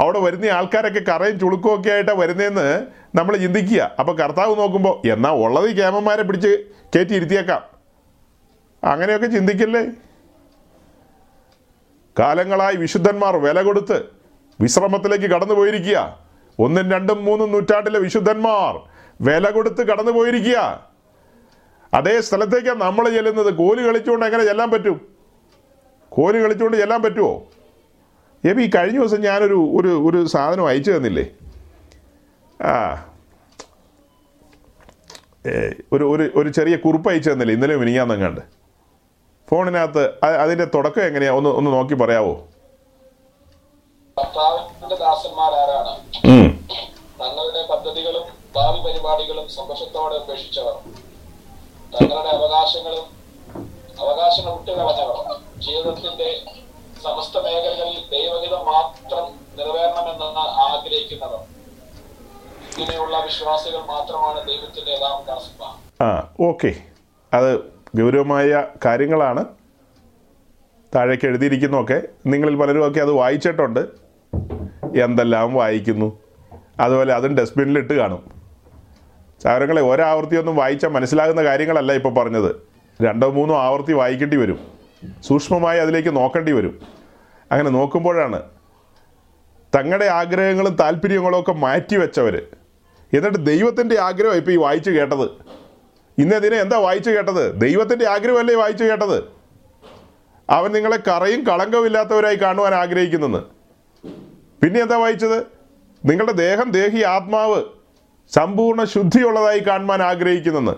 അവിടെ 0.00 0.18
വരുന്ന 0.18 0.44
ആൾക്കാരൊക്കെ 0.44 1.00
കറയും 1.00 1.38
ചുളുക്കും 1.38 1.80
ഒക്കെ 1.80 1.90
ആയിട്ടാണ് 1.90 2.18
വരുന്നതെന്ന് 2.18 2.86
നമ്മൾ 3.14 3.36
ചിന്തിക്കുക. 3.36 3.96
അപ്പോൾ 3.98 4.16
കർത്താവ് 4.16 4.58
നോക്കുമ്പോൾ 4.58 5.08
എന്നാ 5.08 5.30
ഉള്ളത് 5.30 5.76
ക്യാമന്മാരെ 5.76 6.22
പിടിച്ച് 6.22 6.64
കയറ്റി 6.96 7.14
ഇരുത്തിയേക്കാം. 7.14 7.62
അങ്ങനെയൊക്കെ 8.84 9.26
ചിന്തിക്കല്ലേ? 9.26 9.82
കാലങ്ങളായി 12.18 12.76
വിശുദ്ധന്മാർ 12.76 13.36
വില 13.36 13.62
കൊടുത്ത് 13.62 14.04
വിശ്രമത്തിലേക്ക് 14.60 15.24
കടന്നു 15.24 15.54
പോയിരിക്കുക 15.54 16.18
ഒന്നും 16.58 16.90
രണ്ടും 16.90 17.24
മൂന്നും 17.24 17.52
നൂറ്റാണ്ടിലെ 17.52 17.98
വിശുദ്ധന്മാർ 17.98 18.91
വില 19.22 19.50
കൊടുത്ത് 19.50 19.86
കടന്നു 19.86 20.12
പോയിരിക്കുക. 20.12 20.86
അതേ 21.94 22.20
സ്ഥലത്തേക്കാണ് 22.20 22.80
നമ്മൾ 22.80 23.10
ചെല്ലുന്നത്. 23.10 23.54
കോൽ 23.54 23.86
കളിച്ചുകൊണ്ട് 23.86 24.26
എങ്ങനെ 24.26 24.44
ചെല്ലാൻ 24.44 24.70
പറ്റും? 24.70 25.14
കോൽ 26.08 26.42
കളിച്ചുകൊണ്ട് 26.42 26.76
ചെല്ലാൻ 26.76 27.02
പറ്റുമോ 27.02 27.42
എബി 28.44 28.62
ഈ 28.62 28.70
കഴിഞ്ഞ 28.70 28.98
ദിവസം 28.98 29.20
ഞാനൊരു 29.20 29.54
ഒരു 29.54 29.88
ഒരു 30.08 30.26
സാധനം 30.26 30.66
അയച്ചു 30.66 30.90
തന്നില്ലേ? 30.90 31.24
ആ. 32.62 33.06
ഒരു 35.92 36.04
ഒരു 36.04 36.30
ഒരു 36.36 36.48
ചെറിയ 36.48 36.76
കുറിപ്പ് 36.76 37.10
അയച്ചു 37.10 37.30
തന്നില്ലേ? 37.30 37.54
ഇന്നലെ 37.54 37.76
മിനിങ്ങാന്നെങ്ങാണ്ട് 37.76 38.40
ഫോണിനകത്ത് 39.50 40.24
അതിന്റെ 40.24 40.64
തുടക്കം 40.64 41.02
എങ്ങനെയാ? 41.02 41.32
ഒന്ന് 41.32 41.50
ഒന്ന് 41.50 41.70
നോക്കി 41.70 41.94
പറയാവോ? 41.94 42.34
കർത്താവിന്റെ 44.18 44.96
ദാസന്മാരാരാണ്. 44.96 45.92
തങ്ങളുടെ 47.20 47.62
പദ്ധതികളും 47.72 48.21
ഭാവി 48.54 48.80
പരിപാടികളും 48.80 49.48
സന്തോഷത്തോടെ 49.48 50.14
ഉപേക്ഷിച്ചവർ 50.14 50.72
തങ്ങളുടെ 51.94 52.28
അവകാശങ്ങളും 52.28 53.22
അവകാശങ്ങൾ 54.00 54.52
വിട്ടുകളഞ്ഞവർ 54.52 55.40
ജീവിതത്തിന്റെ 55.60 56.42
സമസ്ത 57.04 57.38
മേഖലകളിൽ 57.38 58.10
ദൈവഹിതം 58.12 58.64
മാത്രം 58.64 59.24
നിറവേറണമെന്ന് 59.58 60.40
ആഗ്രഹിക്കുന്നവർ. 60.48 61.38
ഇങ്ങനെയുള്ള 62.78 63.20
വിശ്വാസികൾ 63.24 63.78
മാത്രമാണ് 63.78 64.48
ദൈവത്തിന്റെ 64.48 64.92
യഥാർത്ഥ 64.92 66.02
ആ 66.02 66.30
ഓക്കെ. 66.40 66.74
അത് 67.32 67.58
ഗൗരവമായ 67.96 68.64
കാര്യങ്ങളാണ്. 68.84 69.44
താഴേക്ക് 70.94 71.26
എഴുതിയിരിക്കുന്നതൊക്കെ 71.26 72.02
നിങ്ങളിൽ 72.26 72.56
പലരും 72.56 72.86
ഒക്കെ 72.86 73.00
അത് 73.00 73.12
വായിച്ചിട്ടുണ്ട്. 73.12 73.80
എന്തെല്ലാം 75.02 75.54
വായിക്കുന്നു? 75.54 76.18
അതുപോലെ 76.80 77.14
അതും 77.14 77.36
ഡസ്റ്റ്ബിനിലിട്ട് 77.36 77.92
കാണും. 77.92 78.41
ചാരങ്ങളെ 79.42 79.82
ഒരാവർത്തിയൊന്നും 79.82 80.56
വായിച്ചാൽ 80.56 80.88
മനസ്സിലാകുന്ന 80.88 81.44
കാര്യങ്ങളല്ല 81.44 81.92
ഇപ്പോൾ 81.92 82.14
പറഞ്ഞത്. 82.14 82.56
രണ്ടോ 83.02 83.30
മൂന്നോ 83.30 83.58
ആവർത്തി 83.58 83.92
വായിക്കേണ്ടി 83.92 84.36
വരും. 84.36 84.58
സൂക്ഷ്മമായി 85.26 85.78
അതിലേക്ക് 85.78 86.16
നോക്കേണ്ടി 86.16 86.52
വരും. 86.52 86.80
അങ്ങനെ 87.52 87.70
നോക്കുമ്പോഴാണ് 87.70 88.42
തങ്ങളുടെ 89.76 90.04
ആഗ്രഹങ്ങളും 90.04 90.74
താല്പര്യങ്ങളും 90.74 91.40
ഒക്കെ 91.40 91.52
മാറ്റി 91.52 91.96
വെച്ചവർ 91.96 92.42
എന്നിട്ട് 93.14 93.46
ദൈവത്തിന്റെ 93.46 94.00
ആഗ്രഹം 94.00 94.34
ഇപ്പോൾ 94.34 94.52
ഈ 94.52 94.56
വായിച്ചു 94.56 94.90
കേട്ടത്. 94.90 95.30
ഇന്നേ 96.18 96.38
ദിനം 96.38 96.60
എന്താ 96.60 96.78
വായിച്ചു 96.78 97.10
കേട്ടത്? 97.10 97.60
ദൈവത്തിന്റെ 97.60 98.08
ആഗ്രഹമല്ലേ 98.08 98.54
വായിച്ചു 98.54 98.84
കേട്ടത്? 98.84 99.24
അവൻ 100.50 100.72
നിങ്ങളെ 100.72 100.98
കറയും 101.08 101.46
കളങ്കമില്ലാത്തവരായി 101.46 102.34
കാണുവാൻ 102.34 102.74
ആഗ്രഹിക്കുന്നെന്ന്. 102.74 103.42
പിന്നെ 104.62 104.80
എന്താ 104.82 104.96
വായിച്ചത്? 104.96 105.38
നിങ്ങളുടെ 106.04 106.32
ദേഹം 106.32 106.70
ദേഹി 106.70 107.02
ആത്മാവ് 107.02 107.64
സമ്പൂർണ 108.34 108.84
ശുദ്ധിയുള്ളതായി 108.84 109.58
കാണുവാൻ 109.58 110.02
ആഗ്രഹിക്കുന്നെന്ന്. 110.02 110.72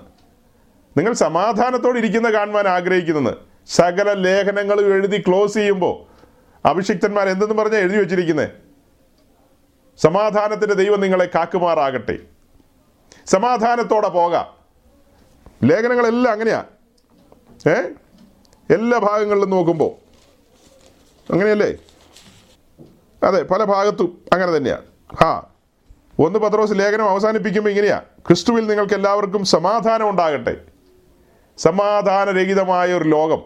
നിങ്ങൾ 0.99 1.13
സമാധാനത്തോടെ 1.13 1.99
ഇരിക്കുന്ന 1.99 2.33
കാണുവാൻ 2.33 2.69
ആഗ്രഹിക്കുന്നെന്ന്. 2.69 3.31
സകല 3.69 4.13
ലേഖനങ്ങളും 4.13 4.95
എഴുതി 4.95 5.25
ക്ലോസ് 5.29 5.55
ചെയ്യുമ്പോൾ 5.55 6.15
അഭിഷിക്തന്മാർ 6.69 7.29
എന്തെന്ന് 7.29 7.55
പറഞ്ഞാൽ 7.55 7.81
എഴുതി 7.81 7.99
വെച്ചിരിക്കുന്നത് 7.99 8.49
സമാധാനത്തിന്റെ 10.03 10.75
ദൈവം 10.75 11.01
നിങ്ങളെ 11.01 11.31
കാക്കുമാറാകട്ടെ. 11.35 12.19
സമാധാനത്തോടെ 13.27 14.09
പോകാം. 14.09 14.47
ലേഖനങ്ങളെല്ലാം 15.65 16.33
അങ്ങനെയാ. 16.33 16.65
ഏ? 17.69 17.75
എല്ലാ 18.75 18.99
ഭാഗങ്ങളിലും 18.99 19.51
നോക്കുമ്പോൾ 19.51 19.93
അങ്ങനെയല്ലേ? 21.33 21.75
അതെ 23.23 23.43
പല 23.43 23.65
ഭാഗത്തും 23.65 24.25
അങ്ങനെ 24.33 24.57
തന്നെയാണ് 24.57 24.83
ആ 25.25 25.54
ഒന്ന് 26.19 26.39
പത്രോസ് 26.39 26.73
ലേഖനം 26.75 27.09
അവസാനിപ്പിക്കുമ്പോൾ 27.09 27.71
ഇങ്ങനെയാ. 27.71 28.03
ക്രിസ്തുവിൽ 28.27 28.67
നിങ്ങൾക്ക് 28.67 28.95
എല്ലാവർക്കും 28.95 29.45
സമാധാനം 29.45 30.11
ഉണ്ടാകട്ടെ. 30.11 30.57
സമാധാനരഹിതമായ 31.59 32.93
ഒരു 32.93 33.05
ലോകം. 33.05 33.43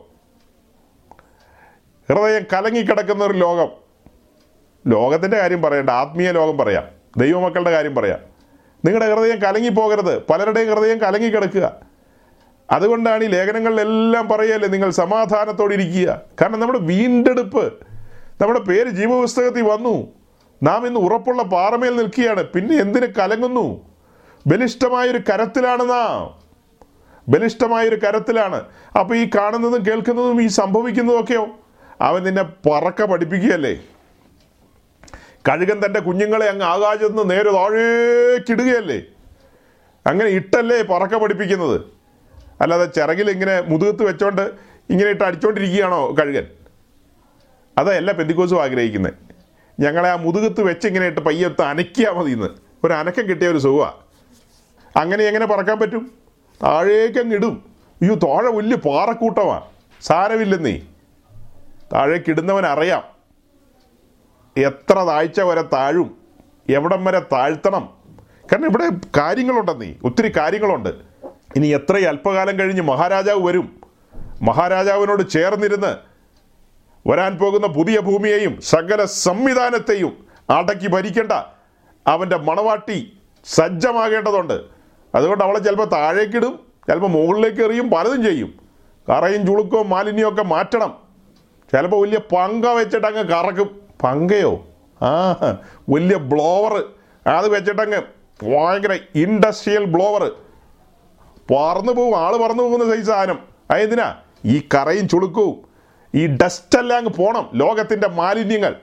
ഹൃദയം 2.09 2.43
കലങ്ങിക്കിടക്കുന്ന 2.53 3.25
ഒരു 3.25 3.33
ലോകം. 3.33 3.69
ലോകത്തിന്റെ 4.87 5.39
കാര്യം 5.39 5.63
പറയണ്ട 5.63 5.91
ആത്മീയ 5.91 6.31
ലോകം 6.31 6.59
പറയാം. 6.59 6.85
ദൈവമക്കളുടെ 7.17 7.71
കാര്യം 7.71 7.95
പറയാം. 7.95 8.19
നിങ്ങളുടെ 8.85 9.15
ഹൃദയം 9.15 9.39
കലങ്ങിപ്പോകരുത്. 9.39 10.27
പലരുടെയും 10.27 10.69
ഹൃദയം 10.69 10.99
കലങ്ങിക്കിടക്കുക. 10.99 11.77
അതുകൊണ്ടാണ് 12.71 13.25
ഈ 13.25 13.27
ലേഖനങ്ങളിലെല്ലാം 13.27 14.29
പറയല്ലേ 14.29 14.69
നിങ്ങൾ 14.69 14.91
സമാധാനത്തോടെ 14.91 15.75
ഇരിക്കുക. 15.75 16.21
കാരണം 16.41 16.61
നമ്മുടെ 16.61 16.79
വീണ്ടെടുപ്പ് 16.79 17.73
നമ്മുടെ 18.41 18.61
പേര് 18.61 18.89
ജീവപുസ്തകത്തിൽ 18.89 19.63
വന്നു. 19.63 20.18
നാം 20.63 20.87
ഇന്ന് 20.87 21.01
ഉറപ്പുള്ള 21.01 21.43
പാറമേൽ 21.43 21.97
നിൽക്കുകയാണ്. 21.97 22.43
പിന്നെ 22.43 22.77
എന്തിന് 22.77 23.07
കലങ്ങുന്നു? 23.07 23.81
ബലിഷ്ടമായൊരു 24.47 25.19
കരത്തിലാണ് 25.19 25.91
നാം. 25.91 26.39
ബലിഷ്ടമായൊരു 27.29 27.97
കരത്തിലാണ്. 27.97 28.65
അപ്പോൾ 29.01 29.17
ഈ 29.17 29.31
കാണുന്നതും 29.37 29.87
കേൾക്കുന്നതും 29.87 30.43
ഈ 30.43 30.47
സംഭവിക്കുന്നതൊക്കെയോ? 30.47 31.49
അവൻ 32.01 32.23
നിന്നെ 32.23 32.43
പറക്ക 32.43 33.03
പഠിപ്പിക്കുകയല്ലേ? 33.03 33.81
കഴുകൻ 35.49 35.87
തന്റെ 35.87 36.01
കുഞ്ഞുങ്ങളെ 36.01 36.47
അങ്ങ് 36.47 36.65
ആകാശത്ത് 36.65 37.31
നേരെ 37.31 37.53
താഴേക്കിടുകയല്ലേ 37.53 39.03
അങ്ങനെ 40.07 40.29
ഇട്ടല്ലേ 40.29 40.83
പറക്ക 40.83 41.17
പഠിപ്പിക്കുന്നത്. 41.17 41.81
അല്ലാതെ 42.61 42.85
ചിറകിൽ 42.85 43.31
ഇങ്ങനെ 43.31 43.61
മുതുകത്ത് 43.61 44.03
വെച്ചോണ്ട് 44.03 44.51
ഇങ്ങനെ 44.91 45.11
ഇട്ട് 45.11 45.25
അടിച്ചോണ്ടിരിക്കുകയാണോ 45.25 46.17
കഴുകൻ? 46.21 46.47
അതല്ല 47.79 48.13
പെന്തിക്കോസും 48.13 48.63
ആഗ്രഹിക്കുന്നത് 48.63 49.28
ഞങ്ങളെ 49.81 50.09
ആ 50.11 50.17
മുതുകത്ത് 50.17 50.61
വെച്ച് 50.61 50.87
ഇങ്ങനെ 50.87 51.07
ഇട്ട് 51.07 51.21
പയ്യത്ത് 51.21 51.63
അനക്കിയാൽ 51.63 52.13
മതി 52.13 52.31
ഇന്ന് 52.31 52.49
ഒരു 52.85 52.93
അനക്കം 52.93 53.25
കിട്ടിയ 53.25 53.49
ഒരു 53.49 53.59
സുഖമാണ് 53.59 53.93
അങ്ങനെ 54.99 55.25
എങ്ങനെ 55.25 55.47
പറക്കാൻ 55.47 55.79
പറ്റും? 55.79 56.11
താഴേക്കങ്ങ് 56.63 57.35
ഇടും. 57.35 57.65
അയ്യോ 58.03 58.15
താഴെ 58.15 58.51
വലിയ 58.51 58.77
പാറക്കൂട്ടമാണ് 58.77 59.65
സാരമില്ലെന്നേ. 60.03 60.81
താഴേക്കിടുന്നവൻ 61.93 62.67
അറിയാം. 62.67 63.03
എത്ര 64.57 64.95
താഴ്ച 64.95 65.41
വരെ 65.41 65.63
താഴും. 65.63 66.17
എവിടം 66.71 67.05
വരെ 67.05 67.19
താഴ്ത്തണം. 67.19 67.89
കാരണം 68.53 68.67
ഇവിടെ 68.67 68.91
കാര്യങ്ങളുണ്ടെന്നേ. 69.17 69.95
ഒത്തിരി 70.05 70.33
കാര്യങ്ങളുണ്ട്. 70.37 70.89
ഇനി 71.57 71.67
എത്ര 71.67 71.97
അല്പകാലം 71.97 72.59
കഴിഞ്ഞ് 72.59 72.83
മഹാരാജാവ് 72.83 73.47
വരും. 73.47 73.81
മഹാരാജാവിനോട് 74.43 75.31
ചേർന്നിരുന്ന് 75.31 76.08
വരാൻ 77.07 77.39
പോകുന്ന 77.39 77.67
പുതിയ 77.67 78.01
ഭൂമിയെയും 78.01 78.61
സകല 78.61 79.05
സംവിധാനത്തെയും 79.05 80.27
അടക്കി 80.51 80.89
ഭരിക്കേണ്ട 80.89 81.33
അവന്റെ 82.07 82.37
മണവാട്ടി 82.37 83.19
സജ്ജമാകേണ്ടതുണ്ട്. 83.45 84.63
അതുകൊണ്ട് 85.15 85.45
അവളെ 85.45 85.59
ചിലപ്പോൾ 85.59 85.85
താഴേക്കിടും 85.85 86.61
ചിലപ്പോൾ 86.89 87.09
മുകളിലേക്ക് 87.09 87.63
എറിയും 87.63 87.91
പലതും 87.91 88.25
ചെയ്യും. 88.25 88.55
കറയും 89.09 89.47
ചുളുക്കോ 89.47 89.83
മാലിന്യവും 89.83 90.33
ഒക്കെ 90.33 90.43
മാറ്റണം. 90.43 90.99
ചിലപ്പോൾ 91.75 92.03
വലിയ 92.03 92.19
പങ്ക 92.19 92.67
വെച്ചിട്ട് 92.67 93.07
അങ്ങ് 93.07 93.25
കറക്കും. 93.25 93.81
പങ്കയോ? 94.03 94.67
ആ 95.03 95.33
വലിയ 95.89 96.17
ബ്ലോവർ 96.17 96.85
അത് 97.27 97.49
വെച്ചിട്ടങ്ങ് 97.49 98.03
ഭയങ്കര 98.45 98.99
ഇൻഡസ്ട്രിയൽ 99.15 99.85
ബ്ലോവർ 99.85 100.33
പറന്നു 101.51 101.93
പോകും 101.93 102.19
ആൾ 102.19 102.37
പറന്നു 102.37 102.63
പോകുന്ന 102.63 102.95
സൈസ് 102.95 103.07
സാധനം. 103.07 103.39
അതെന്തിനാ? 103.71 104.17
ഈ 104.45 104.69
കറയും 104.75 105.09
ചുളുക്കവും 105.09 105.68
ഈ 106.15 106.27
ഡസ്റ്റെല്ലാം 106.27 106.99
അങ്ങ് 106.99 107.11
പോണം. 107.11 107.51
ലോകത്തിന്റെ 107.55 108.09
മാലിന്യങ്ങൾ. 108.09 108.77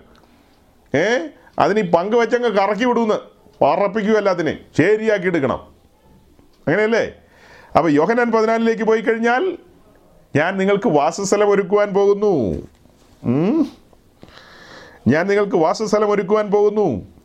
ഏ? 0.96 1.28
അതിന് 1.60 1.80
ഈ 1.80 1.92
പങ്ക് 1.92 2.16
വെച്ചങ്ങ് 2.16 2.50
കറക്കി 2.50 2.86
വിടുമെന്ന് 2.86 3.16
പറപ്പിക്കുകയല്ല 3.64 4.30
അതിനെ. 4.30 4.60
ശരിയാക്കി 4.78 5.26
എടുക്കണം. 5.26 5.76
അങ്ങനെയല്ലേ? 6.68 7.12
അപ്പോൾ 7.78 7.90
യോഹനാൻ 7.90 8.32
പതിനാലിലേക്ക് 8.32 8.84
പോയി 8.84 9.02
കഴിഞ്ഞാൽ 9.02 9.58
ഞാൻ 10.36 10.58
നിങ്ങൾക്ക് 10.58 10.88
വാസസ്ഥലം 10.88 11.50
ഒരുക്കുവാൻ 11.50 11.94
പോകുന്നു. 11.94 12.68
ഞാൻ 15.08 15.28
നിങ്ങൾക്ക് 15.28 15.56
വാസസ്ഥലം 15.56 16.12
ഒരുക്കുവാൻ 16.12 16.52
പോകുന്നു. 16.52 17.16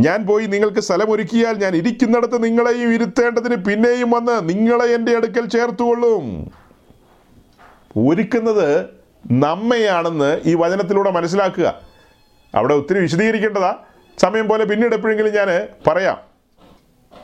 ഞാൻ 0.00 0.26
പോയി 0.26 0.46
നിങ്ങൾക്ക് 0.46 0.80
സ്ഥലം 0.80 1.10
ഒരുക്കിയാൽ 1.10 1.56
ഞാൻ 1.56 1.76
ഇരിക്കുന്നിടത്ത് 1.76 2.44
നിങ്ങളെയും 2.44 2.94
ഇരുത്തേണ്ടതിന് 2.94 3.56
പിന്നെയും 3.56 4.10
വന്ന് 4.10 4.48
നിങ്ങളെ 4.48 4.84
എന്റെ 4.84 5.16
അടുക്കൽ 5.16 5.46
ചേർത്തുകൊള്ളും. 5.46 6.52
ഒരുക്കുന്നത് 7.96 9.03
നമ്മയാണെന്ന് 9.30 10.40
ഈ 10.44 10.54
വചനത്തിലൂടെ 10.54 11.10
മനസ്സിലാക്കുക. 11.10 11.80
അവിടെ 12.54 12.74
ഒത്തിരി 12.74 12.98
വിശദീകരിക്കേണ്ടതാ. 12.98 13.76
സമയം 14.18 14.48
പോലെ 14.48 14.64
പിന്നീട് 14.64 14.94
എപ്പോഴെങ്കിലും 14.94 15.34
ഞാൻ 15.34 15.68
പറയാം. 15.86 16.20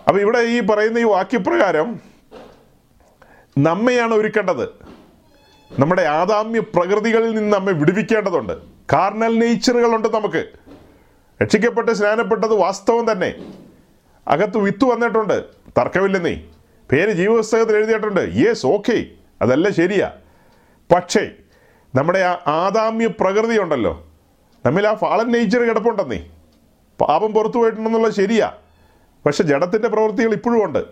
അപ്പോൾ 0.08 0.20
ഇവിടെ 0.20 0.38
ഈ 0.38 0.60
പറയുന്ന 0.60 0.98
ഈ 0.98 1.04
വാക്യപ്രകാരം 1.04 2.00
നമ്മയാണ് 3.58 4.14
ഒരുക്കേണ്ടത്. 4.14 4.68
നമ്മുടെ 5.78 6.02
ആദാമ്യ 6.02 6.60
പ്രകൃതികളിൽ 6.60 7.34
നിന്ന് 7.34 7.56
നമ്മെ 7.56 7.72
വിടുവിക്കേണ്ടതുണ്ട്. 7.72 8.52
കാർണൽ 8.92 9.38
നേച്ചറുകളുണ്ട് 9.38 10.14
നമുക്ക്. 10.14 10.46
രക്ഷിക്കപ്പെട്ട് 11.42 11.92
സ്നാനപ്പെട്ടത് 11.92 12.54
വാസ്തവം 12.54 13.12
തന്നെ. 13.12 13.34
അകത്ത് 14.28 14.58
വിത്ത് 14.58 14.84
വന്നിട്ടുണ്ട്. 14.84 15.44
തർക്കമില്ലെന്നേ. 15.78 16.44
പേര് 16.92 17.10
ജീവപുസ്തകത്തിൽ 17.10 17.76
എഴുതിയിട്ടുണ്ട്. 17.76 18.30
യെസ് 18.34 18.66
ഓക്കെ 18.66 19.04
അതല്ല 19.42 19.68
ശരിയാ. 19.68 20.10
പക്ഷേ 20.94 21.30
നമ്മുടെ 21.94 22.18
ആ 22.18 22.32
ആദാമ്യ 22.46 23.06
പ്രകൃതി 23.06 23.58
ഉണ്ടല്ലോ. 23.58 24.06
നമ്മിൽ 24.66 24.88
ആ 24.88 24.94
ഫാളൻ 24.94 25.32
നേച്ചർ 25.32 25.60
കിടപ്പുണ്ടെന്നേ. 25.60 26.26
പാപം 27.00 27.32
പുറത്തു 27.32 27.58
പോയിട്ടുണ്ടെന്നുള്ളത് 27.58 28.12
ശരിയാ. 28.12 28.52
പക്ഷെ 29.26 29.42
ജഡത്തിന്റെ 29.42 29.88
പ്രവൃത്തികൾ 29.88 30.32
ഇപ്പോഴും 30.32 30.64
ഉണ്ട്. 30.64 30.84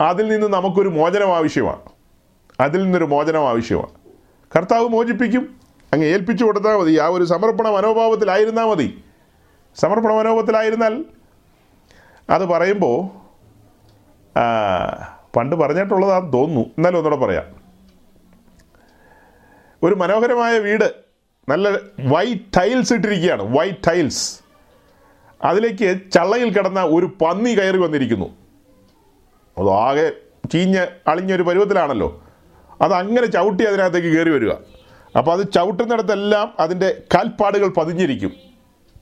അതിൽ 0.00 0.28
നിന്ന് 0.28 0.46
നമുക്കൊരു 0.46 0.88
മോചനം 0.88 1.36
ആവശ്യമാണ്. 1.36 1.80
അതിൽ 2.60 2.82
നിന്നൊരു 2.82 3.04
മോചനം 3.04 3.48
ആവശ്യമാണ്. 3.48 3.88
കർത്താവ് 4.56 4.88
മോചിപ്പിക്കും. 4.88 5.56
അങ്ങ് 5.92 6.06
ഏൽപ്പിച്ചു 6.06 6.44
കൊടുത്താൽ 6.44 6.76
മതി. 6.76 6.98
ആ 6.98 7.06
ഒരു 7.06 7.24
സമർപ്പണ 7.24 7.68
മനോഭാവത്തിലായിരുന്നാൽ 7.68 8.64
മതി. 8.64 9.04
സമർപ്പണ 9.76 10.12
മനോഭാവത്തിലായിരുന്നാൽ 10.12 11.04
അത് 12.30 12.46
പറയുമ്പോൾ 12.46 13.08
പണ്ട് 15.36 15.56
പറഞ്ഞിട്ടുള്ളതാന്ന് 15.56 16.32
തോന്നുന്നു. 16.32 16.60
എന്നാലും 16.60 16.98
ഒന്നുകൂടെ 16.98 17.26
പറയാം. 17.26 17.55
ഒരു 19.82 19.94
മനോഹരമായ 19.94 20.58
വീട്. 20.58 20.94
നല്ല 21.48 21.68
വൈറ്റ് 22.00 22.40
ടൈൽസ് 22.56 22.92
ഇട്ടിരിക്കുകയാണ്. 22.92 23.58
വൈറ്റ് 23.58 23.88
ടൈൽസ് 23.88 24.40
അതിലേക്ക് 25.44 26.10
ചള്ളയിൽ 26.10 26.52
കിടന്ന 26.52 26.82
ഒരു 26.82 27.06
പന്നി 27.06 27.50
കയറി 27.50 27.76
വന്നിരിക്കുന്നു. 27.76 28.36
അത് 29.58 29.70
ആകെ 29.70 30.12
ചീഞ്ഞ് 30.52 30.86
അളിഞ്ഞൊരു 31.06 31.42
പരുവത്തിലാണല്ലോ. 31.42 32.24
അത് 32.82 32.92
അങ്ങനെ 32.92 33.26
ചവിട്ടി 33.26 33.64
അതിനകത്തേക്ക് 33.64 34.08
കയറി 34.08 34.30
വരിക. 34.30 34.52
അപ്പോൾ 35.18 35.32
അത് 35.32 35.52
ചവിട്ടുന്നിടത്തെല്ലാം 35.52 36.54
അതിന്റെ 36.60 37.02
കാൽപ്പാടുകൾ 37.14 37.68
പതിഞ്ഞിരിക്കും. 37.68 38.32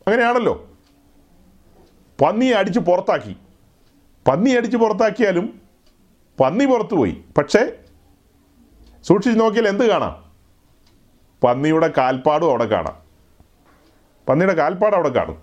അങ്ങനെയാണല്ലോ. 0.07 0.69
പന്നിയെ 2.23 2.55
അടിച്ച് 2.55 2.81
പുറത്താക്കി. 2.81 3.37
പന്നി 4.29 4.51
അടിച്ച് 4.51 4.77
പുറത്താക്കിയാലും 4.77 5.61
പന്നി 6.41 6.65
പുറത്തുപോയി. 6.65 7.25
പക്ഷേ 7.39 7.73
സൂക്ഷിച്ച് 9.03 9.41
നോക്കിയാൽ 9.41 9.69
എന്ത് 9.69 9.89
കാണാം? 9.89 10.24
പന്നിയുടെ 11.45 11.91
കാൽപ്പാടും 11.99 12.51
അവിടെ 12.51 12.65
കാണാം. 12.65 12.97
പന്നിയുടെ 14.29 14.55
കാൽപ്പാട് 14.55 14.95
അവിടെ 14.95 15.09
കാണും. 15.09 15.43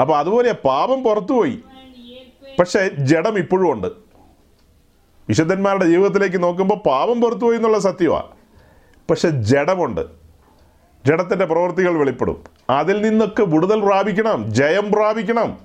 അപ്പോൾ 0.00 0.18
അതുപോലെ 0.18 0.52
പാപം 0.52 1.02
പുറത്തുപോയി. 1.02 1.58
പക്ഷേ 2.58 2.90
ജഡം 2.98 3.38
ഇപ്പോഴും 3.38 3.72
ഉണ്ട്. 3.72 3.88
വിശുദ്ധന്മാരുടെ 5.28 5.84
ജീവിതത്തിലേക്ക് 5.84 6.42
നോക്കുമ്പോൾ 6.42 6.74
പാപം 6.74 7.20
പുറത്തുപോയി 7.20 7.56
എന്നുള്ള 7.56 7.78
സത്യമാണ് 7.78 8.26
പക്ഷെ 9.10 9.28
ജഡമുണ്ട്. 9.28 10.00
ജഡത്തിന്റെ 11.06 11.44
പ്രവൃത്തികൾ 11.44 11.98
വെളിപ്പെടും. 11.98 12.44
അതിൽ 12.70 13.02
നിന്നൊക്കെ 13.02 13.42
വിടുതൽ 13.42 13.80
പ്രാപിക്കണം 13.80 14.54
ജയം 14.54 14.92
പ്രാപിക്കണം. 14.92 15.58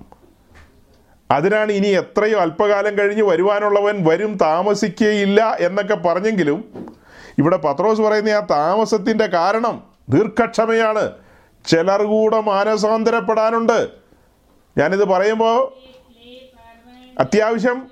അതിനാണ് 1.32 1.72
ഇനി 1.72 1.88
എത്രയോ 1.88 2.40
അല്പകാലം 2.40 2.98
കഴിഞ്ഞ് 2.98 3.24
വരുവാനുള്ളവൻ 3.24 4.06
വരും 4.08 4.38
താമസിക്കുകയില്ല 4.38 5.58
എന്നൊക്കെ 5.60 5.96
പറഞ്ഞെങ്കിലും 5.96 6.95
ഇവിടെ 7.38 7.58
പത്രോസ് 7.58 8.02
പറയുന്ന 8.02 8.30
ആ 8.30 8.40
താമസത്തിന്റെ 8.40 9.26
കാരണം 9.26 9.84
ദീർഘക്ഷമയാണ്. 10.10 11.12
ചിലർ 11.66 12.04
കൂടെ 12.04 12.42
മാനസാന്തരപ്പെടാനുണ്ട്. 12.42 13.90
ഞാനിത് 14.78 15.06
പറയുമ്പോൾ 15.06 15.74
അത്യാവശ്യം 17.20 17.88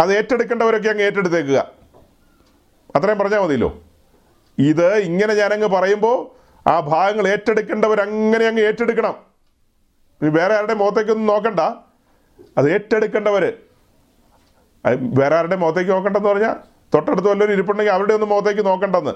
അത് 0.00 0.16
ഏറ്റെടുക്കേണ്ടവരൊക്കെ 0.16 0.88
അങ്ങ് 0.88 1.02
ഏറ്റെടുത്തേക്കുക. 1.02 1.70
അത്രയും 2.96 3.18
പറഞ്ഞാൽ 3.18 3.40
മതിയല്ലോ. 3.40 3.80
ഇത് 4.58 4.94
ഇങ്ങനെ 4.94 5.34
ഞാനങ്ങ് 5.34 5.68
പറയുമ്പോൾ 5.68 6.38
ആ 6.68 6.80
ഭാഗങ്ങൾ 6.80 7.28
ഏറ്റെടുക്കേണ്ടവർ 7.28 8.00
അങ്ങനെ 8.00 8.46
അങ്ങ് 8.46 8.62
ഏറ്റെടുക്കണം. 8.62 9.16
ഇനി 10.22 10.28
വേറെ 10.28 10.56
ആരുടെ 10.56 10.74
മുഖത്തേക്കൊന്നും 10.74 11.26
നോക്കണ്ട. 11.26 11.60
അത് 12.58 12.72
ഏറ്റെടുക്കേണ്ടവർ 12.72 13.52
വേറെ 14.86 15.36
ആരുടെ 15.36 15.56
മുഖത്തേക്ക് 15.56 15.90
നോക്കണ്ടെന്ന് 15.90 16.28
പറഞ്ഞാൽ 16.28 16.67
തൊട്ടടുത്ത് 16.94 17.28
വല്ലവരും 17.28 17.52
ഇരിപ്പുണ്ടെങ്കിൽ 17.52 17.92
അവരുടെ 17.92 18.14
ഒന്നും 18.14 18.28
മുഖത്തേക്ക് 18.28 18.66
നോക്കണ്ടെന്ന്. 18.66 19.10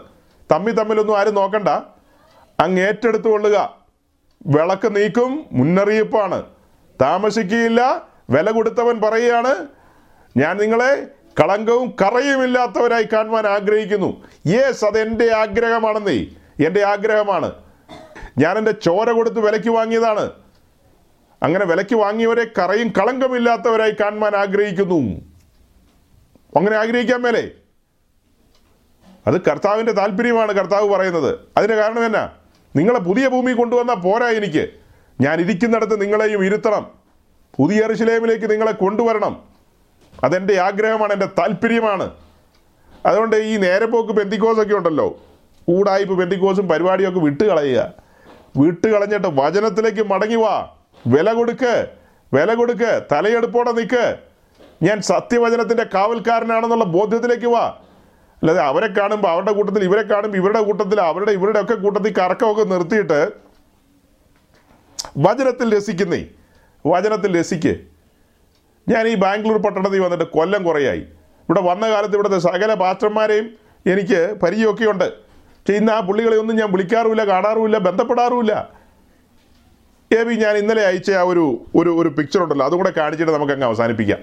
തമ്മി 0.52 0.70
തമ്മിലൊന്നും 0.70 1.18
ആരും 1.18 1.34
നോക്കണ്ട. 1.34 1.68
അങ്ങ് 2.60 2.82
ഏറ്റെടുത്തു 2.82 3.28
കൊള്ളുക 3.28 3.76
വിളക്ക് 4.46 4.96
നീക്കും 4.96 5.46
മുന്നറിയിപ്പാണ്. 5.52 6.42
താമസിക്കുകയില്ല 7.00 8.08
വില 8.30 8.50
കൊടുത്തവൻ 8.50 9.00
പറയുകയാണ് 9.00 9.66
ഞാൻ 10.36 10.56
നിങ്ങളെ 10.56 11.06
കളങ്കവും 11.40 11.94
കറയുമില്ലാത്തവരായി 12.02 13.02
കാണുവാൻ 13.02 13.46
ആഗ്രഹിക്കുന്നു. 13.46 14.24
യേസ് 14.46 14.84
അത് 14.84 14.98
എന്റെ 15.00 15.34
ആഗ്രഹമാണെന്നേ. 15.34 16.16
എന്റെ 16.66 16.82
ആഗ്രഹമാണ്. 16.82 17.52
ഞാൻ 18.38 18.58
എന്റെ 18.58 18.70
ചോര 18.70 19.10
കൊടുത്ത് 19.10 19.40
വിലയ്ക്ക് 19.40 19.68
വാങ്ങിയതാണ്. 19.68 20.30
അങ്ങനെ 21.42 21.64
വിലയ്ക്ക് 21.64 21.94
വാങ്ങിയവരെ 21.94 22.46
കറയും 22.58 22.88
കളങ്കമില്ലാത്തവരായി 22.88 23.90
കാണുവാൻ 23.90 24.36
ആഗ്രഹിക്കുന്നു. 24.36 25.20
അങ്ങനെ 26.56 26.76
ആഗ്രഹിക്കാൻ 26.76 27.22
മേലേ. 27.22 27.50
അത് 29.26 29.40
കർത്താവിന്റെ 29.40 29.92
താല്പര്യമാണ് 29.92 30.52
കർത്താവ് 30.52 30.88
പറയുന്നത്. 30.88 31.38
അതിന് 31.56 31.74
കാരണം 31.74 32.06
എന്നാ? 32.06 32.30
നിങ്ങളെ 32.76 32.98
പുതിയ 32.98 33.28
ഭൂമി 33.28 33.52
കൊണ്ടുവന്നാൽ 33.52 33.94
പോരാ 33.94 34.28
എനിക്ക്. 34.28 34.68
ഞാൻ 35.20 35.40
ഇരിക്കുന്നിടത്ത് 35.40 36.00
നിങ്ങളെയും 36.00 36.44
ഇരുത്തണം. 36.44 36.86
പുതിയ 37.56 37.80
എറുശലേമിലേക്ക് 37.80 38.50
നിങ്ങളെ 38.50 38.72
കൊണ്ടുവരണം. 38.72 39.42
അതെന്റെ 40.24 40.60
ആഗ്രഹമാണ് 40.60 41.12
എന്റെ 41.12 41.26
താല്പര്യമാണ്. 41.26 42.10
അതുകൊണ്ട് 43.06 43.36
ഈ 43.36 43.56
നേരെ 43.56 43.72
നേരപ്പോക്ക് 43.72 44.12
പെന്തിക്കോസൊക്കെ 44.12 44.74
ഉണ്ടല്ലോ. 44.74 45.20
ഊടായ്പ് 45.70 46.18
പെന്തിക്കോസും 46.18 46.68
പരിപാടിയൊക്കെ 46.68 47.20
വിട്ട് 47.20 47.44
കളയുക. 47.44 47.92
വിട്ട് 48.56 48.86
കളഞ്ഞിട്ട് 48.86 49.28
വചനത്തിലേക്ക് 49.28 50.06
മടങ്ങി 50.06 50.36
വാ. 50.36 50.68
വില 51.06 51.32
കൊടുക്ക് 51.32 51.86
വില 52.34 52.54
കൊടുക്ക് 52.54 53.02
തലയെടുപ്പോടെ 53.12 53.72
നിൽക്ക് 53.72 54.16
ഞാൻ 54.82 55.02
സത്യവചനത്തിന്റെ 55.02 55.86
കാവൽക്കാരനാണെന്നുള്ള 55.94 56.84
ബോധ്യത്തിലേക്ക് 56.84 57.46
വാ. 57.46 57.80
അല്ലാതെ 58.42 58.62
അവരെ 58.70 58.86
കാണുമ്പോൾ 58.86 59.30
അവരുടെ 59.34 59.52
കൂട്ടത്തിൽ 59.52 59.82
ഇവരെ 59.88 60.02
കാണുമ്പോൾ 60.02 60.38
ഇവരുടെ 60.42 60.60
കൂട്ടത്തിൽ 60.68 61.00
അവരുടെ 61.00 61.32
ഇവരുടെ 61.38 61.60
ഒക്കെ 61.60 61.74
കൂട്ടത്തിൽ 61.74 62.12
കറക്കമൊക്കെ 62.20 62.64
നിർത്തിയിട്ട് 62.72 63.18
വചനത്തിൽ 65.26 65.68
രസിക്കുന്നേ 65.76 66.20
വചനത്തിൽ 66.86 67.30
രസിക്ക്. 67.38 67.74
ഞാൻ 68.88 69.08
ഈ 69.08 69.14
ബാംഗ്ലൂർ 69.24 69.58
പട്ടണത്തിൽ 69.66 70.00
വന്നിട്ട് 70.00 70.24
കൊല്ലം 70.36 70.62
കുറയായി. 70.68 71.02
ഇവിടെ 71.48 71.60
വന്ന 71.70 71.84
കാലത്ത് 71.92 72.14
ഇവിടുത്തെ 72.16 72.38
സകല 72.48 72.74
പാസ്റ്റർമാരെയും 72.82 73.46
എനിക്ക് 73.86 74.20
പരിചയമൊക്കെ 74.42 74.84
ഉണ്ട് 74.92 75.08
ചെയ്യുന്ന 75.68 75.90
ആ 75.90 76.00
പുള്ളികളെ 76.00 76.36
ഒന്നും 76.42 76.56
ഞാൻ 76.56 76.68
വിളിക്കാറുമില്ല 76.72 77.24
കാണാറുമില്ല 77.32 77.78
ബന്ധപ്പെടാറുമില്ല. 77.88 78.52
എ 80.18 80.20
ബി 80.28 80.34
ഞാൻ 80.34 80.54
ഇന്നലെ 80.62 80.82
അയച്ച 80.86 81.10
ആ 81.20 81.22
ഒരു 81.32 81.44
ഒരു 81.80 81.90
ഒരു 82.00 82.08
പിക്ചർ 82.16 82.40
ഉണ്ടല്ലോ 82.44 82.64
അതും 82.66 82.78
കൂടെ 82.78 82.92
കാണിച്ചിട്ട് 83.00 83.32
നമുക്കങ്ങ് 83.32 83.66
അവസാനിപ്പിക്കാം. 83.70 84.20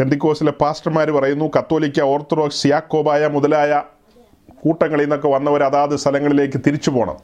പെന്തിക്കോസിലെ 0.00 0.52
പാസ്റ്റർമാർ 0.60 1.10
പറയുന്നു 1.10 1.46
കത്തോലിക്ക 1.58 2.00
ഓർത്തഡോക്സ് 2.10 2.62
സിയാക്കോബായ 2.62 3.26
മുതലായ 3.26 3.82
കൂട്ടങ്ങളിൽ 4.62 5.04
നിന്നൊക്കെ 5.04 5.28
വന്നവർ 5.28 5.62
അതാത് 5.62 5.94
സ്ഥലങ്ങളിലേക്ക് 5.96 6.58
തിരിച്ചു 6.66 6.90
പോകണം 6.90 7.16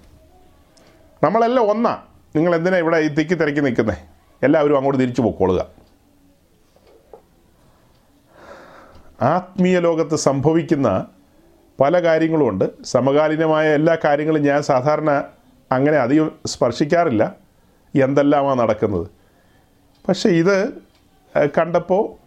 നമ്മളെല്ലാം 1.25 1.71
ഒന്നാ. 1.71 2.03
നിങ്ങൾ 2.37 2.55
എന്തിനാ 2.55 2.79
ഇവിടെ 2.79 2.97
ഈ 2.97 3.09
തിക്കി 3.09 3.35
തിരക്കി 3.35 3.61
നിൽക്കുന്നേ? 3.61 3.95
എല്ലാവരും 4.43 4.77
അങ്ങോട്ട് 4.77 5.01
തിരിച്ചു 5.03 5.23
പോയിക്കൊള്ളുക 5.23 5.63
ആത്മീയ 9.23 9.81
ലോകത്ത് 9.81 10.17
സംഭവിക്കുന്ന 10.17 11.07
പല 11.81 12.03
കാര്യങ്ങളുമുണ്ട് 12.07 12.85
സമകാലീനമായ 12.85 13.67
എല്ലാ 13.75 13.97
കാര്യങ്ങളും 14.05 14.43
ഞാൻ 14.43 14.63
സാധാരണ 14.63 15.11
അങ്ങനെ 15.73 15.97
അധികം 15.97 16.31
സ്പർശിക്കാറില്ല. 16.47 17.35
എന്തെല്ലാമാണ് 17.95 18.61
നടക്കുന്നത്? 18.61 19.07
പക്ഷേ 20.09 20.29
ഇത് 20.43 20.57
കണ്ടപ്പോൾ 21.59 22.26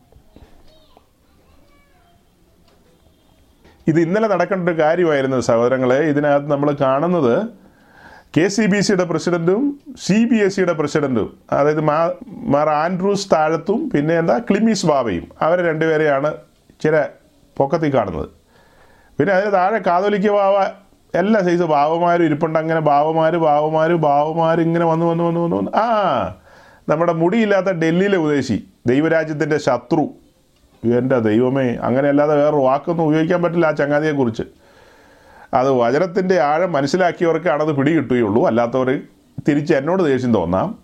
ഇത് 3.89 3.99
ഇന്നലെ 4.05 4.27
നടക്കേണ്ട 4.33 4.69
ഒരു 4.69 4.77
കാര്യമായിരുന്നു 4.81 5.37
സഹോദരങ്ങളെ. 5.49 5.99
ഇതിനകത്ത് 6.11 6.49
നമ്മൾ 6.53 6.69
കാണുന്നത് 6.85 7.35
കെ 8.37 8.43
സി 8.55 8.65
ബി 8.71 8.79
സിയുടെ 8.85 9.05
പ്രസിഡന്റും 9.11 9.61
സി 10.05 10.17
ബി 10.31 10.39
എസ് 10.45 10.55
സിയുടെ 10.55 10.73
പ്രസിഡന്റും 10.79 11.29
അതായത് 11.57 11.81
മാ 11.89 11.95
മാർ 12.53 12.69
ആൻഡ്രൂസ് 12.81 13.25
താഴത്തും 13.33 13.79
പിന്നെ 13.93 14.13
എന്താ 14.21 14.35
ക്ലിമീസ് 14.49 14.85
ബാബയും 14.85 15.25
അവരെ 15.45 15.61
രണ്ടുപേരെയാണ് 15.69 16.29
ചില 16.83 16.95
പൊക്കത്തിൽ 17.57 17.89
കാണുന്നത്. 17.95 18.27
പിന്നെ 19.19 19.31
അതിന് 19.37 19.51
താഴെ 19.53 19.79
കാതോലിക്ക 19.87 20.27
ബാവ 20.37 20.57
എല്ലാ 21.13 21.39
സൈസ് 21.47 21.65
ബാവമാരും 21.75 22.25
ഇരിപ്പുണ്ട് 22.25 22.57
അങ്ങനെ 22.59 22.81
ബാവമാര് 22.89 23.37
ബാവമാര് 23.47 23.95
ബാവമാര് 24.07 24.61
ഇങ്ങനെ 24.67 24.85
വന്ന് 24.85 25.05
വന്ന് 25.05 25.23
വന്ന് 25.23 25.39
വന്ന് 25.39 25.57
വന്ന്. 25.59 25.71
ആ 25.83 25.87
നമ്മുടെ 26.89 27.13
മുടിയില്ലാത്ത 27.21 27.69
ഡൽഹിയിലെ 27.83 28.17
ഉദ്ദേശി 28.25 28.57
ദൈവരാജ്യത്തിന്റെ 28.87 29.57
ശത്രു. 29.67 30.05
എന്റെ 30.83 31.19
ദൈവമേ 31.19 31.75
അങ്ങനെയല്ലാതെ 31.75 32.35
വേറൊരു 32.35 32.55
വാക്കൊന്നും 32.55 33.03
ഉപയോഗിക്കാൻ 33.03 33.43
പറ്റില്ല 33.43 33.65
ആ 33.65 33.71
ചങ്ങാതിയെക്കുറിച്ച്. 33.71 34.43
അത് 35.53 35.71
വചനത്തിന്റെ 35.71 36.39
ആഴം 36.39 36.71
മനസ്സിലാക്കിയവർക്കാണ് 36.71 37.63
അത് 37.63 37.71
പിടികിട്ടുകയുള്ളൂ. 37.71 38.45
അല്ലാത്തവർ 38.45 39.01
തിരിച്ച് 39.47 39.73
എന്നോട് 39.73 40.03
ദേഷ്യം 40.03 40.33
തോന്നാം. 40.33 40.79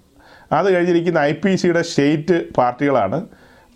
അത് 0.52 0.76
കഴിഞ്ഞിരിക്കുന്ന 0.76 1.18
ഐ 1.18 1.32
പി 1.32 1.56
സിയുടെ 1.56 1.82
സ്റ്റേറ്റ് 1.82 2.54
പാർട്ടികളാണ്. 2.58 3.28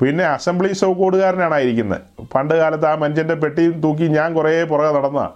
പിന്നെ 0.01 0.23
അസംബ്ലി 0.23 0.73
സൗകോടുകാരനാണ് 0.73 1.53
ആയിരിക്കുന്നത് 1.53 2.23
പണ്ട് 2.35 2.53
കാലത്ത് 2.53 2.85
ആ 2.85 2.95
മനുഷ്യന്റെ 2.95 3.33
പെട്ടിയും 3.33 3.81
തൂക്കി 3.81 4.03
ഞാൻ 4.03 4.33
കുറേ 4.33 4.63
പുറകെ 4.63 4.93
നടന്ന 4.93 5.29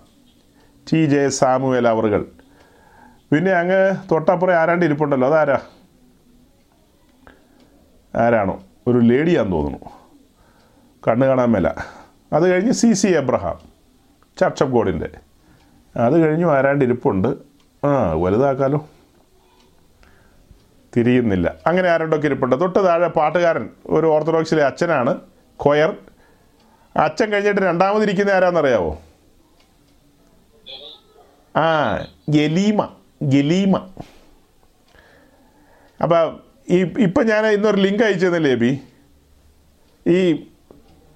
ടി 0.93 1.05
ജെ 1.05 1.30
സാമുവേൽ 1.30 1.88
അവറുകൾ. 1.88 2.26
പിന്നെ 3.31 3.51
അങ്ങ് 3.51 3.95
തൊട്ടപ്പുറം 4.11 4.53
ആരാണ്ട് 4.53 4.85
ഇരിപ്പുണ്ടല്ലോ. 4.85 5.27
അതാരാ? 5.27 5.60
ആരാണോ? 8.15 8.64
ഒരു 8.88 8.97
ലേഡിയാന്ന് 8.97 9.51
തോന്നുന്നു. 9.51 10.02
കണ്ണ് 11.07 11.25
കാണാൻ 11.25 11.51
മേല. 11.51 11.67
അത് 12.34 12.49
കഴിഞ്ഞ് 12.49 12.71
C 12.71 12.93
C 12.93 13.07
Abraham 13.07 13.59
church 14.38 14.63
of 14.63 14.71
ഗോഡിന്റെ 14.71 15.09
അത് 15.95 16.13
കഴിഞ്ഞ് 16.19 16.45
ആരാണ്ട് 16.45 16.85
ഇരിപ്പുണ്ട് 16.85 17.27
ആ 17.85 18.13
വലുതാക്കാലോ. 18.13 18.88
തിരിയുന്നില്ല. 20.97 21.55
അങ്ങനെ 21.67 21.89
ആരോടൊക്കെ 21.89 22.25
ഇരിപ്പുണ്ട്. 22.25 22.59
തൊട്ട് 22.59 22.85
താഴെ 22.85 23.07
പാട്ടുകാരൻ 23.07 23.69
ഒരു 23.85 24.07
ഓർത്തഡോക്സിലെ 24.07 24.63
അച്ഛനാണ് 24.63 25.19
കൊയർ. 25.57 25.97
അച്ഛൻ 26.97 27.31
കഴിഞ്ഞിട്ട് 27.31 27.61
രണ്ടാമത് 27.61 27.73
രണ്ടാമതിരിക്കുന്ന 27.73 28.31
ആരാന്നറിയാവോ? 28.31 29.01
ആ 31.59 31.97
ഗലീമ 32.30 32.89
ഗലീമ. 33.23 33.77
അപ്പം 36.03 36.39
ഈ 36.69 36.84
ഇപ്പം 36.84 37.25
ഞാൻ 37.25 37.45
ഇന്നൊരു 37.45 37.77
ലിങ്ക് 37.77 38.03
അയച്ചു 38.03 38.27
തന്നില്ലേ 38.27 38.55
ബി? 38.55 38.80
ഈ 40.07 40.47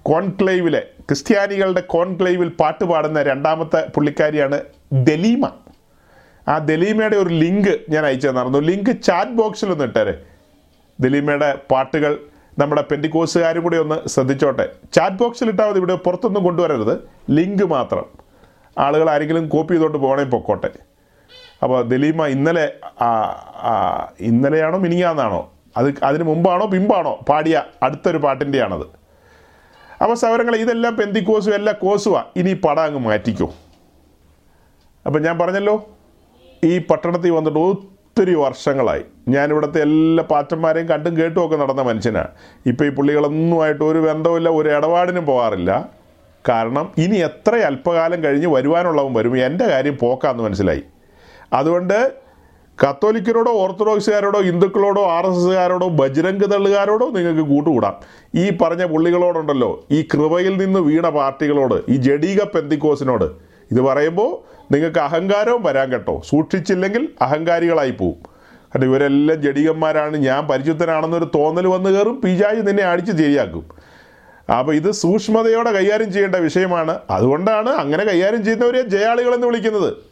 കോൺക്ലേവിലെ 0.08 0.80
ക്രിസ്ത്യാനികളുടെ 1.08 1.80
കോൺക്ലേവിൽ 1.80 2.48
പാട്ട് 2.60 2.84
പാടുന്ന 2.90 3.22
രണ്ടാമത്തെ 3.22 3.80
പുള്ളിക്കാരിയാണ് 3.94 4.58
ദലീമ. 5.08 5.44
ആ 6.48 6.58
ദലീമയുടെ 6.58 7.16
ഒരു 7.16 7.28
ലിങ്ക് 7.28 7.72
ഞാൻ 7.90 8.06
അയച്ചു 8.06 8.28
തന്നിരുന്നു 8.28 8.58
ലിങ്ക് 8.58 8.90
ചാറ്റ് 9.02 9.36
ബോക്സിൽ 9.40 9.70
ഒന്ന് 9.72 9.84
ഇട്ടേരെ. 9.84 10.14
ദലീമയുടെ 11.00 11.50
പാട്ടുകൾ 11.70 12.12
നമ്മുടെ 12.58 12.82
പെന്റിക്കോസുകാരും 12.90 13.62
കൂടി 13.62 13.76
ഒന്ന് 13.76 14.08
ശ്രദ്ധിച്ചോട്ടെ. 14.08 14.66
ചാറ്റ് 14.92 15.16
ബോക്സിൽ 15.16 15.48
ഇട്ടാൽ 15.48 15.68
മതി 15.70 15.78
ഇവിടെ 15.78 15.94
പുറത്തൊന്നും 15.94 16.42
കൊണ്ടുവരരുത്. 16.44 16.94
ലിങ്ക് 17.30 17.64
മാത്രം. 17.64 18.06
ആളുകൾ 18.78 19.10
ആരെങ്കിലും 19.10 19.48
കോപ്പി 19.48 19.74
ചെയ്തോണ്ട് 19.74 19.98
പോകണേ 19.98 20.24
പൊക്കോട്ടെ. 20.34 20.70
അപ്പോൾ 21.62 21.78
ദലീമ 21.92 22.26
ഇന്നലെ 22.36 22.66
ഇന്നലെയാണോ 24.30 24.78
മിനിങ്ങാന്നാണോ 24.78 25.40
അത് 25.76 25.88
അതിന് 26.02 26.24
മുമ്പാണോ 26.24 26.66
പിമ്പാണോ? 26.66 27.12
പാടിയ 27.28 27.56
അടുത്തൊരു 27.82 28.18
പാട്ടിന്റെയാണത് 28.18 28.97
അപ്പോൾ 30.02 30.14
സൗരങ്ങൾ 30.14 30.56
ഇതെല്ലാം 30.56 30.96
പെന്തിക്കോസും 30.96 31.54
എല്ലാം 31.54 31.76
കോസുവാ. 31.82 32.24
ഇനി 32.36 32.54
പട 32.54 32.80
അങ്ങ് 32.80 33.00
മാറ്റിക്കോ. 33.00 33.54
അപ്പം 35.06 35.22
ഞാൻ 35.22 35.38
പറഞ്ഞല്ലോ 35.38 35.88
ഈ 36.64 36.78
പട്ടണത്തിൽ 36.78 37.30
വന്നിട്ട് 37.30 37.58
ഒത്തിരി 37.58 38.34
വർഷങ്ങളായി. 38.34 39.02
ഞാനിവിടുത്തെ 39.28 39.80
എല്ലാ 39.80 40.24
പാറ്റന്മാരെയും 40.30 40.88
കണ്ടും 40.88 41.16
കേട്ടും 41.16 41.46
ഒക്കെ 41.46 41.56
നടന്ന 41.56 41.82
മനുഷ്യനാണ് 41.82 42.28
ഇപ്പോൾ 42.66 42.84
ഈ 42.84 42.88
പുള്ളികളൊന്നുമായിട്ട് 42.88 43.84
ഒരു 43.84 43.98
ബന്ധവുമില്ല 43.98 44.48
ഒരു 44.48 44.68
ഇടപാടിനും 44.68 45.26
പോകാറില്ല. 45.26 45.90
കാരണം 46.48 46.92
ഇനി 46.98 47.16
എത്ര 47.16 47.56
അല്പകാലം 47.56 48.24
കഴിഞ്ഞ് 48.24 48.46
വരുവാനുള്ളവൻ 48.46 49.14
വരും. 49.14 49.36
എന്റെ 49.38 49.64
കാര്യം 49.64 49.98
പോക്കാന്ന് 50.00 50.42
മനസ്സിലായി. 50.42 50.82
അതുകൊണ്ട് 51.52 52.27
കത്തോലിക്കരോടോ 52.82 53.52
ഓർത്തഡോക്സുകാരോടോ 53.52 54.40
ഹിന്ദുക്കളോടോ 54.40 55.02
ആർ 55.10 55.26
എസ് 55.26 55.38
എസ്സുകാരോടോ 55.38 55.88
ബജ്രംഗ് 55.88 56.46
തള്ളുകാരോടോ 56.52 57.06
നിങ്ങൾക്ക് 57.10 57.40
കൂട്ടുകൂടാം. 57.40 57.94
ഈ 58.34 58.50
പറഞ്ഞ 58.50 58.84
പുള്ളികളോടുണ്ടല്ലോ 58.84 59.86
ഈ 59.90 60.08
കൃപയിൽ 60.14 60.64
നിന്ന് 60.64 60.80
വീണ 60.80 61.08
പാർട്ടികളോട് 61.08 61.90
ഈ 61.90 61.96
ജഡീക 61.96 62.42
പെന്തിക്കോസിനോട്. 62.42 63.24
ഇത് 63.72 63.80
പറയുമ്പോൾ 63.80 64.30
നിങ്ങൾക്ക് 64.72 64.98
അഹങ്കാരവും 64.98 65.62
വരാൻ 65.62 65.92
കേട്ടോ. 65.92 66.22
സൂക്ഷിച്ചില്ലെങ്കിൽ 66.30 67.08
അഹങ്കാരികളായി 67.22 67.90
പോവും. 67.90 68.18
കാരണം 68.72 68.84
ഇവരെല്ലാം 68.84 69.42
ജഡീകന്മാരാണ്. 69.42 70.16
ഞാൻ 70.16 70.46
പരിശുദ്ധനാണെന്നൊരു 70.46 71.30
തോന്നൽ 71.34 71.66
വന്നു 71.66 71.90
കയറും 71.90 72.20
പിജായി 72.24 72.56
നിന്നെ 72.56 72.84
അടിച്ച് 72.84 73.12
ശരിയാക്കും 73.12 73.64
അപ്പോൾ 74.58 74.74
ഇത് 74.74 74.90
സൂക്ഷ്മതയോടെ 74.90 75.72
കൈകാര്യം 75.72 76.12
ചെയ്യേണ്ട 76.12 76.36
വിഷയമാണ്. 76.36 76.98
അതുകൊണ്ടാണ് 77.10 77.70
അങ്ങനെ 77.70 78.04
കൈകാര്യം 78.04 78.44
ചെയ്യുന്നവരെ 78.44 78.82
ജയാളികളെന്ന് 78.82 79.46
വിളിക്കുന്നത്. 79.46 80.07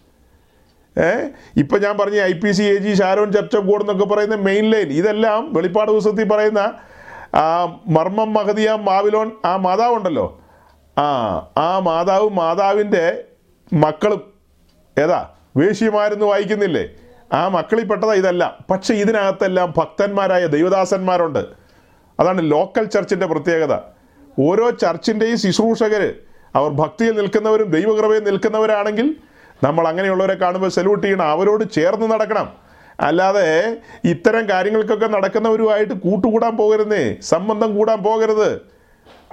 ഏ? 0.98 1.28
ഇപ്പം 1.56 1.82
ഞാൻ 1.82 1.98
പറഞ്ഞ 1.98 2.20
I 2.22 2.32
P 2.32 2.50
C 2.50 2.62
A 2.62 2.74
G 2.74 2.94
Sharon 2.94 3.32
church 3.32 3.56
board 3.56 3.82
എന്നൊക്കെ 3.82 4.14
പറയുന്ന 4.14 4.34
മെയിൻ 4.34 4.70
ലൈൻ 4.70 4.88
ഇതെല്ലാം 4.88 5.52
വെളിപ്പാട് 5.52 5.90
ദിവസത്തിൽ 5.90 6.28
പറയുന്ന 6.28 6.74
ആ 7.34 7.64
മർമ്മം 7.86 8.32
മഹതിയ 8.32 8.78
മാവിലോൺ 8.80 9.32
ആ 9.44 9.56
മാതാവുണ്ടല്ലോ 9.56 10.40
ആ 10.98 11.06
ആ 11.56 11.78
മാതാവും 11.78 12.36
മാതാവിന്റെ 12.36 13.24
മക്കളും. 13.72 14.32
ഏതാ? 14.98 15.30
വേശ്യമാരെന്ന് 15.56 16.26
വായിക്കുന്നില്ലേ? 16.26 16.88
ആ 17.32 17.48
മക്കളിൽ 17.48 17.84
പെട്ടതാ 17.84 18.12
ഇതല്ല. 18.12 18.58
പക്ഷെ 18.70 18.94
ഇതിനകത്തെല്ലാം 18.94 19.74
ഭക്തന്മാരായ 19.76 20.46
ദൈവദാസന്മാരുണ്ട്. 20.46 21.46
അതാണ് 22.20 22.50
ലോക്കൽ 22.50 22.84
ചർച്ചിന്റെ 22.84 23.26
പ്രത്യേകത. 23.26 23.78
ഓരോ 24.38 24.70
ചർച്ചിന്റെയും 24.70 25.38
ശുശ്രൂഷകർ 25.38 26.14
അവർ 26.54 26.70
ഭക്തിയിൽ 26.70 27.16
നിൽക്കുന്നവരും 27.16 27.70
ദൈവകൃപയിൽ 27.70 28.24
നിൽക്കുന്നവരാണെങ്കിൽ 28.24 29.16
നമ്മൾ 29.62 29.88
അങ്ങനെയുള്ളവരെ 29.88 30.34
കാണുമ്പോൾ 30.34 30.68
സല്യൂട്ട് 30.68 31.06
ചെയ്യണം. 31.06 31.30
അവരോട് 31.30 31.72
ചേർന്ന് 31.72 32.06
നടക്കണം. 32.10 32.52
അല്ലാതെ 33.00 33.76
ഇത്തരം 34.04 34.48
കാര്യങ്ങൾക്കൊക്കെ 34.48 35.06
നടക്കുന്നവരുമായിട്ട് 35.06 35.94
കൂട്ടുകൂടാൻ 35.94 36.56
പോകരുതേ. 36.56 37.16
സംബന്ധം 37.20 37.76
കൂടാൻ 37.76 37.98
പോകരുത്. 37.98 38.60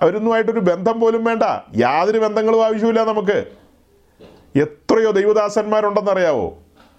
അവരൊന്നുമായിട്ടൊരു 0.02 0.60
ബന്ധം 0.60 1.00
പോലും 1.00 1.24
വേണ്ട. 1.24 1.44
യാതൊരു 1.76 2.18
ബന്ധങ്ങളും 2.18 2.66
ആവശ്യമില്ല 2.66 3.04
നമുക്ക്. 3.04 3.46
എത്രയോ 4.56 5.12
ദൈവദാസന്മാരുണ്ടെന്നറിയാവോ? 5.12 6.58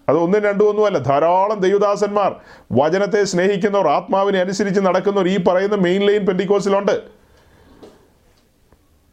അത് 0.09 0.19
ഒന്നും 0.19 0.43
രണ്ടും 0.43 0.69
ഒന്നുമല്ല 0.69 0.99
ധാരാളം 0.99 1.61
ദൈവദാസന്മാർ 1.61 2.37
വചനത്തെ 2.73 3.25
സ്നേഹിക്കുന്നവർ 3.25 3.89
ആത്മാവിനെ 3.89 4.41
അനുസരിച്ച് 4.41 4.81
നടക്കുന്നവർ 4.81 5.29
ഈ 5.29 5.45
പറയുന്ന 5.45 5.75
മെയിൻ 5.75 6.07
ലൈൻ 6.07 6.27
പെൻഡിക്കോസിലുണ്ട് 6.27 7.24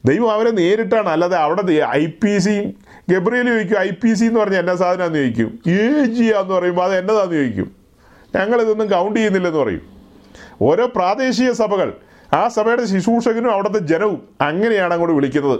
ദൈവം 0.06 0.32
അവരെ 0.32 0.52
നേരിട്ടാണ്. 0.52 1.10
അല്ലാതെ 1.10 1.38
അവിടെ 1.38 1.72
ഐ 1.96 2.06
പി 2.06 2.38
സി 2.38 2.74
ഗബ്രിയൽ 3.10 3.48
ചോദിക്കും 3.48 3.80
ഐ 3.80 3.90
പി 3.90 4.14
സി 4.14 4.26
എന്ന് 4.26 4.40
പറഞ്ഞാൽ 4.40 4.60
എന്നാ 4.60 4.76
സാധനമാണെന്ന് 4.76 5.20
ചോദിക്കും. 5.20 5.60
എ 5.72 6.06
ജി 6.06 6.34
ആന്ന് 6.34 6.54
പറയുമ്പോൾ 6.54 6.84
അത് 6.84 6.98
എന്നതാന്ന് 6.98 7.36
ചോദിക്കും. 7.36 7.76
ഞങ്ങളിതൊന്നും 8.36 8.92
കൗണ്ട് 8.92 9.20
ചെയ്യുന്നില്ലെന്ന് 9.20 9.60
പറയും. 9.60 9.82
ഓരോ 10.62 10.88
പ്രാദേശിക 10.96 11.52
സഭകൾ 11.52 11.94
ആ 12.34 12.48
സഭയുടെ 12.48 12.86
ശുശ്രൂഷകനും 12.86 13.52
അവിടുത്തെ 13.52 13.80
ജനവും 13.80 14.28
അങ്ങനെയാണ് 14.42 14.94
അങ്ങോട്ട് 14.94 15.16
വിളിക്കുന്നത്. 15.16 15.60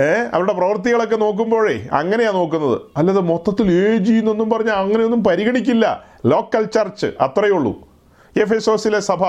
ഏ 0.00 0.14
അവരുടെ 0.32 0.52
പ്രവൃത്തികളൊക്കെ 0.52 1.16
നോക്കുമ്പോഴേ 1.16 1.88
അങ്ങനെയാണ് 1.92 2.36
നോക്കുന്നത്. 2.36 2.80
അല്ലാതെ 2.96 3.20
മൊത്തത്തിൽ 3.20 3.72
എ 3.72 3.96
ജി 3.96 4.12
എന്നൊന്നും 4.12 4.50
പറഞ്ഞാൽ 4.50 4.74
അങ്ങനെയൊന്നും 4.74 5.24
പരിഗണിക്കില്ല. 5.24 6.04
ലോക്കൽ 6.26 6.64
ചർച്ച് 6.64 7.06
അത്രയേ 7.06 7.50
ഉള്ളൂ. 7.50 7.88
എഫ് 8.36 8.54
എസോസിലെ 8.54 9.00
സഭ 9.00 9.24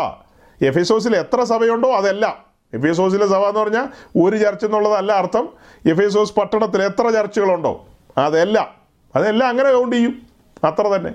എഫ് 0.62 0.80
എസോസിൽ 0.80 1.16
എത്ര 1.16 1.44
സഭയുണ്ടോ 1.44 1.92
അതല്ല. 1.92 2.45
എഫ് 2.74 2.88
എസ് 2.88 3.02
ഓസിലെ 3.02 3.28
സഭ 3.28 3.44
എന്ന് 3.46 3.60
പറഞ്ഞാൽ 3.60 3.88
ഒരു 4.24 4.38
ചർച്ച് 4.38 4.66
എന്നുള്ളതല്ല 4.66 5.12
അർത്ഥം. 5.12 5.50
എഫ് 5.86 6.02
എസ് 6.02 6.18
ഓസ് 6.18 6.34
പട്ടണത്തിൽ 6.34 6.84
എത്ര 6.84 7.10
ചർച്ചുകളുണ്ടോ 7.10 7.88
അതെല്ലാം. 8.18 8.68
അതെല്ലാം 9.16 9.50
അങ്ങനെ 9.50 9.72
കൗണ്ട് 9.72 9.96
ചെയ്യും. 9.96 10.22
അത്ര 10.64 10.88
തന്നെ. 10.88 11.14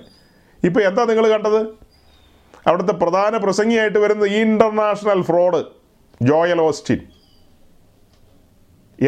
ഇപ്പം 0.64 0.86
എന്താ 0.86 1.05
നിങ്ങൾ 1.05 1.28
കണ്ടത്? 1.28 1.60
അവിടുത്തെ 2.66 2.93
പ്രധാന 2.93 3.36
പ്രസംഗിയായിട്ട് 3.36 3.98
വരുന്ന 3.98 4.24
ഈ 4.24 4.40
ഇന്റർനാഷണൽ 4.40 5.22
ഫ്രോഡ് 5.22 5.64
ജോയൽ 6.22 6.60
ഓസ്റ്റിൻ 6.60 6.98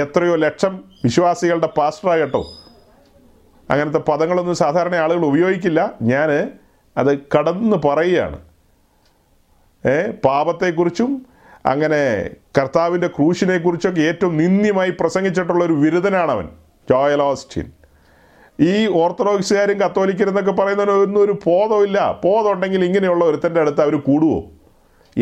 എത്രയോ 0.01 0.36
ലക്ഷം 0.36 0.85
വിശ്വാസികളുടെ 1.05 1.66
പാസ്റ്ററാകട്ടോ 1.66 2.40
അങ്ങനത്തെ 3.70 3.98
പദങ്ങളൊന്നും 3.98 4.55
സാധാരണ 4.55 4.94
ആളുകൾ 4.94 5.27
ഉപയോഗിക്കില്ല. 5.27 5.94
ഞാൻ 6.02 6.52
അത് 6.97 7.19
കടന്ന് 7.19 7.77
പറയുകയാണ്. 7.89 8.39
ഏ 9.89 10.10
പാപത്തെക്കുറിച്ചും 10.10 11.27
അങ്ങനെ 11.66 12.30
കർത്താവിന്റെ 12.59 13.06
ക്രൂശിനെ 13.06 13.59
കുറിച്ചൊക്കെ 13.59 14.01
ഏറ്റവും 14.01 14.36
നിന്ദ്യമായി 14.36 14.90
പ്രസംഗിച്ചിട്ടുള്ള 14.90 15.64
ഒരു 15.64 15.72
വിരുദ്ധനാണ് 15.72 16.30
അവൻ 16.30 16.48
ജോയൽ 16.90 17.22
ഓസ്റ്റിൻ. 17.22 17.72
ഈ 18.60 18.86
ഓർത്തഡോക്സുകാരും 18.86 19.80
കത്തോലിക്കരും 19.80 20.28
എന്നൊക്കെ 20.28 20.52
പറയുന്നതിന് 20.52 20.93
ഒന്നും 20.93 21.20
ഒരു 21.20 21.32
ബോധമില്ല 21.32 22.20
ബോധം 22.24 22.52
ഉണ്ടെങ്കിൽ 22.52 22.84
ഇങ്ങനെയുള്ള 22.84 23.24
ഒരുത്തന്റെ 23.24 23.60
അടുത്ത് 23.60 23.80
അവർ 23.80 24.01
കൂടുവോ? 24.01 24.44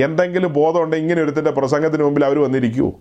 എന്തെങ്കിലും 0.02 0.52
ബോധമുണ്ടെങ്കിൽ 0.52 1.04
ഇങ്ങനെ 1.04 1.22
ഒരുത്തന്റെ 1.22 1.50
പ്രസംഗത്തിന് 1.50 2.02
മുമ്പിൽ 2.02 2.24
അവർ 2.24 2.38
വന്നിരിക്കുമോ 2.38 3.00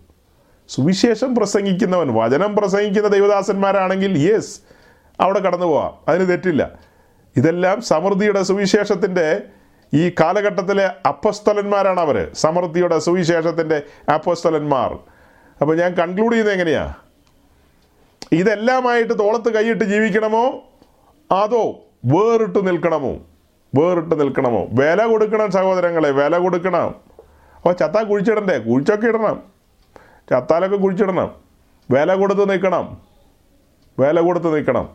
സുവിശേഷം 0.69 1.35
പ്രസംഗിക്കുന്നവൻ 1.35 2.13
വചനം 2.13 2.55
പ്രസംഗിക്കുന്ന 2.55 3.07
ദൈവദാസന്മാരാണെങ്കിൽ 3.07 4.17
യെസ് 4.17 4.59
അവിടെ 5.21 5.39
കടന്നു 5.39 5.65
പോവാം 5.65 5.93
അതിന് 6.07 6.29
തെറ്റില്ല. 6.29 6.71
ഇതെല്ലാം 7.35 7.81
സമൃദ്ധിയുടെ 7.81 8.43
സുവിശേഷത്തിന്റെ 8.43 9.41
ഈ 9.93 10.09
കാലഘട്ടത്തിലെ 10.09 10.91
അപ്പസ്തലന്മാരാണ് 11.07 11.99
അവർ 11.99 12.31
സമൃദ്ധിയുടെ 12.33 12.99
സുവിശേഷത്തിന്റെ 12.99 13.81
അപ്പസ്തലന്മാർ. 14.13 14.99
അപ്പോൾ 15.61 15.77
ഞാൻ 15.77 15.93
കൺക്ലൂഡ് 15.93 16.33
ചെയ്യുന്നത് 16.33 16.53
എങ്ങനെയാണ് 16.53 16.93
ഇതെല്ലാമായിട്ട് 18.31 19.19
തോളത്ത് 19.19 19.53
കൈയിട്ട് 19.53 19.83
ജീവിക്കണമോ? 19.83 20.63
അതോ 21.31 21.79
വേറിട്ട് 22.05 22.67
നിൽക്കണമോ? 22.67 23.17
വേറിട്ട് 23.75 24.19
നിൽക്കണമോ? 24.19 24.67
വില 24.71 25.05
കൊടുക്കണം 25.05 25.51
സഹോദരങ്ങളെ 25.51 26.11
വില 26.11 26.37
കൊടുക്കണം. 26.37 26.95
അപ്പോൾ 27.55 27.73
ചത്ത 27.73 28.03
കുഴിച്ചിടണ്ടേ? 28.03 28.57
കുഴിച്ചൊക്കെ 28.57 29.07
ഇടണം. 29.07 29.43
ചത്താലൊക്കെ 30.29 30.77
കുഴിച്ചിടണം. 30.77 31.35
വില 31.91 32.13
കൊടുത്ത് 32.13 32.49
നിൽക്കണം. 32.49 32.97
വില 33.99 34.19
കൊടുത്ത് 34.19 34.55
നിൽക്കണം. 34.55 34.89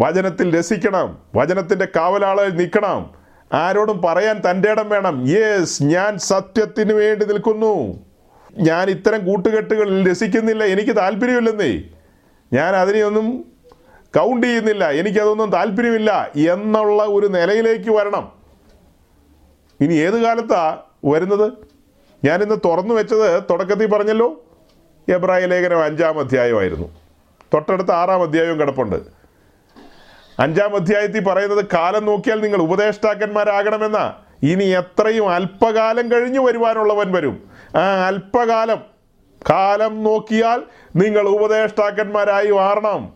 വചനത്തിൽ 0.00 0.58
രസിക്കണം. 0.58 1.18
വചനത്തിന്റെ 1.34 1.88
കാവലാളിൽ 1.96 2.56
നിൽക്കണം. 2.56 3.19
ആരോടും 3.52 4.02
പറയാൻ 4.02 4.42
തന്റെ 4.50 4.70
ഇടം 4.70 4.88
വേണം. 4.88 5.26
യേസ് 5.26 5.82
ഞാൻ 5.82 6.18
സത്യത്തിന് 6.18 6.92
വേണ്ടി 6.92 7.24
നിൽക്കുന്നു. 7.24 8.06
ഞാൻ 8.58 8.90
ഇത്തരം 8.90 9.26
കൂട്ടുകെട്ടുകളിൽ 9.26 10.10
രസിക്കുന്നില്ല. 10.10 10.64
എനിക്ക് 10.64 10.96
താല്പര്യമില്ലെന്നേ. 10.96 11.82
ഞാൻ 12.52 12.76
അതിനെയൊന്നും 12.76 13.44
കൗണ്ട് 14.04 14.46
ചെയ്യുന്നില്ല. 14.46 14.90
എനിക്കതൊന്നും 14.90 15.50
താല്പര്യമില്ല 15.50 16.30
എന്നുള്ള 16.36 17.02
ഒരു 17.02 17.26
നിലയിലേക്ക് 17.26 17.90
വരണം. 17.90 18.32
ഇനി 19.80 19.94
ഏത് 19.94 20.22
കാലത്താ 20.22 20.78
വരുന്നത്? 21.04 21.52
ഞാനിന്ന് 22.24 22.54
തുറന്നു 22.64 22.94
വെച്ചത് 22.94 23.42
തുടക്കത്തിൽ 23.50 23.86
പറഞ്ഞല്ലോ. 23.86 24.44
എബ്രാഹിം 25.08 25.48
ലേഖനം 25.48 25.84
അഞ്ചാം 25.84 26.18
അധ്യായമായിരുന്നു. 26.18 26.88
തൊട്ടടുത്ത 27.54 27.90
ആറാം 27.90 28.22
അധ്യായവും 28.22 28.60
കിടപ്പുണ്ട്. 28.60 29.19
അഞ്ചാം 30.40 30.76
അധ്യായത്തിൽ 30.76 31.24
പറയുന്നത് 31.24 31.64
കാലം 31.74 32.06
നോക്കിയാൽ 32.06 32.40
നിങ്ങൾ 32.40 32.56
ഉപദേഷ്ടാക്കന്മാരാകണമെന്ന. 32.56 34.14
ഇനി 34.42 34.64
എത്രയും 34.64 35.28
അല്പകാലം 35.28 36.12
കഴിഞ്ഞു 36.12 36.40
വരുവാനുള്ളവൻ 36.40 37.12
വരും. 37.12 37.50
ആ 37.76 38.06
അല്പകാലം. 38.06 38.80
കാലം 39.50 40.04
നോക്കിയാൽ 40.04 40.62
നിങ്ങൾ 40.96 41.28
ഉപദേഷ്ടാക്കന്മാരായി 41.28 42.50
മാറണം. 42.50 43.12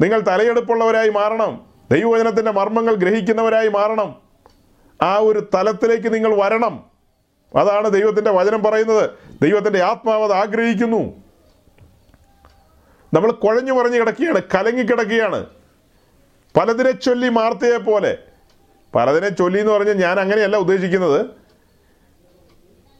നിങ്ങൾ 0.00 0.20
തലയെടുപ്പുള്ളവരായി 0.20 1.08
മാറണം. 1.08 1.66
ദൈവവചനത്തിന്റെ 1.90 2.50
മർമ്മങ്ങൾ 2.50 2.94
ഗ്രഹിക്കുന്നവരായി 2.94 3.68
മാറണം. 3.68 4.14
ആ 5.02 5.16
ഒരു 5.16 5.50
തലത്തിലേക്ക് 5.54 6.14
നിങ്ങൾ 6.14 6.44
വരണം. 6.44 6.84
അതാണ് 7.56 7.90
ദൈവത്തിന്റെ 7.90 8.30
വചനം 8.30 8.62
പറയുന്നത്. 8.62 9.10
ദൈവത്തിന്റെ 9.42 9.82
ആത്മാവ് 9.82 10.24
അത് 10.24 10.32
ആഗ്രഹിക്കുന്നു. 10.32 11.22
നമ്മൾ 13.14 13.32
കുഴഞ്ഞു 13.32 13.72
മറിഞ്ഞ് 13.72 14.00
കിടക്കുകയാണ് 14.00 14.40
കലങ്ങിക്കിടക്കുകയാണ് 14.54 15.46
പലതിനെ 16.56 16.90
ചൊല്ലി 16.90 17.28
മാർത്തയെ 17.28 17.76
പോലെ. 17.76 18.18
പലതിനെ 18.94 19.28
ചൊല്ലി 19.28 19.60
എന്ന് 19.60 19.72
പറഞ്ഞാൽ 19.72 19.94
ഞാൻ 19.94 20.20
അങ്ങനെയല്ല 20.20 20.56
ഉദ്ദേശിക്കുന്നത്. 20.56 21.26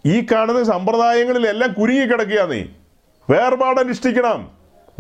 ഈ 0.07 0.27
കാണുന്ന 0.33 0.65
സമ്പ്രദായങ്ങളിലെല്ലാം 0.65 1.73
കുരുങ്ങിക്കിടക്കുക 1.73 2.43
നീ. 2.43 2.65
വേർപാട് 3.31 3.81
അനുഷ്ഠിക്കണം. 3.81 4.51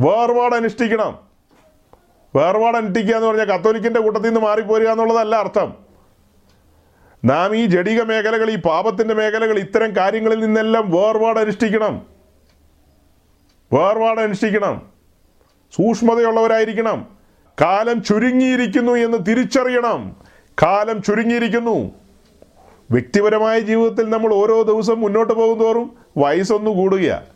വേർപാട് 0.00 0.54
അനുഷ്ഠിക്കണം. 0.54 1.18
വേർപാട് 2.36 2.76
അനുഷ്ഠിക്കുക 2.76 3.14
എന്ന് 3.14 3.28
പറഞ്ഞാൽ 3.28 3.44
കത്തോലിക്കിന്റെ 3.44 4.00
കൂട്ടത്തിൽ 4.00 4.28
നിന്ന് 4.28 4.40
മാറിപ്പോരുക 4.40 4.88
എന്നുള്ളതല്ല 4.88 5.36
അർത്ഥം. 5.36 5.74
നാം 7.24 7.56
ഈ 7.56 7.66
ജടിക 7.66 8.02
മേഖലകൾ 8.02 8.50
ഈ 8.50 8.56
പാപത്തിന്റെ 8.56 9.14
മേഖലകൾ 9.14 9.58
ഇത്തരം 9.58 9.96
കാര്യങ്ങളിൽ 9.96 10.40
നിന്നെല്ലാം 10.40 10.90
വേർപാട് 10.90 11.38
അനുഷ്ഠിക്കണം. 11.38 12.06
വേർപാട് 13.72 14.20
അനുഷ്ഠിക്കണം. 14.20 14.92
സൂക്ഷ്മതയുള്ളവരായിരിക്കണം. 15.76 17.19
കാലം 17.60 18.02
ചുരുങ്ങിയിരിക്കുന്നു 18.02 18.92
എന്ന് 18.92 19.18
തിരിച്ചറിയണം. 19.28 20.16
കാലം 20.62 21.02
ചുരുങ്ങിയിരിക്കുന്നു. 21.02 21.90
വ്യക്തിപരമായ 22.90 23.58
ജീവിതത്തിൽ 23.58 24.10
നമ്മൾ 24.10 24.34
ഓരോ 24.34 24.62
ദിവസം 24.62 25.00
മുന്നോട്ട് 25.00 25.32
പോകുന്തോറും 25.32 25.92
വയസ്സൊന്ന് 26.16 26.70
കൂടുകയാണ് 26.70 27.26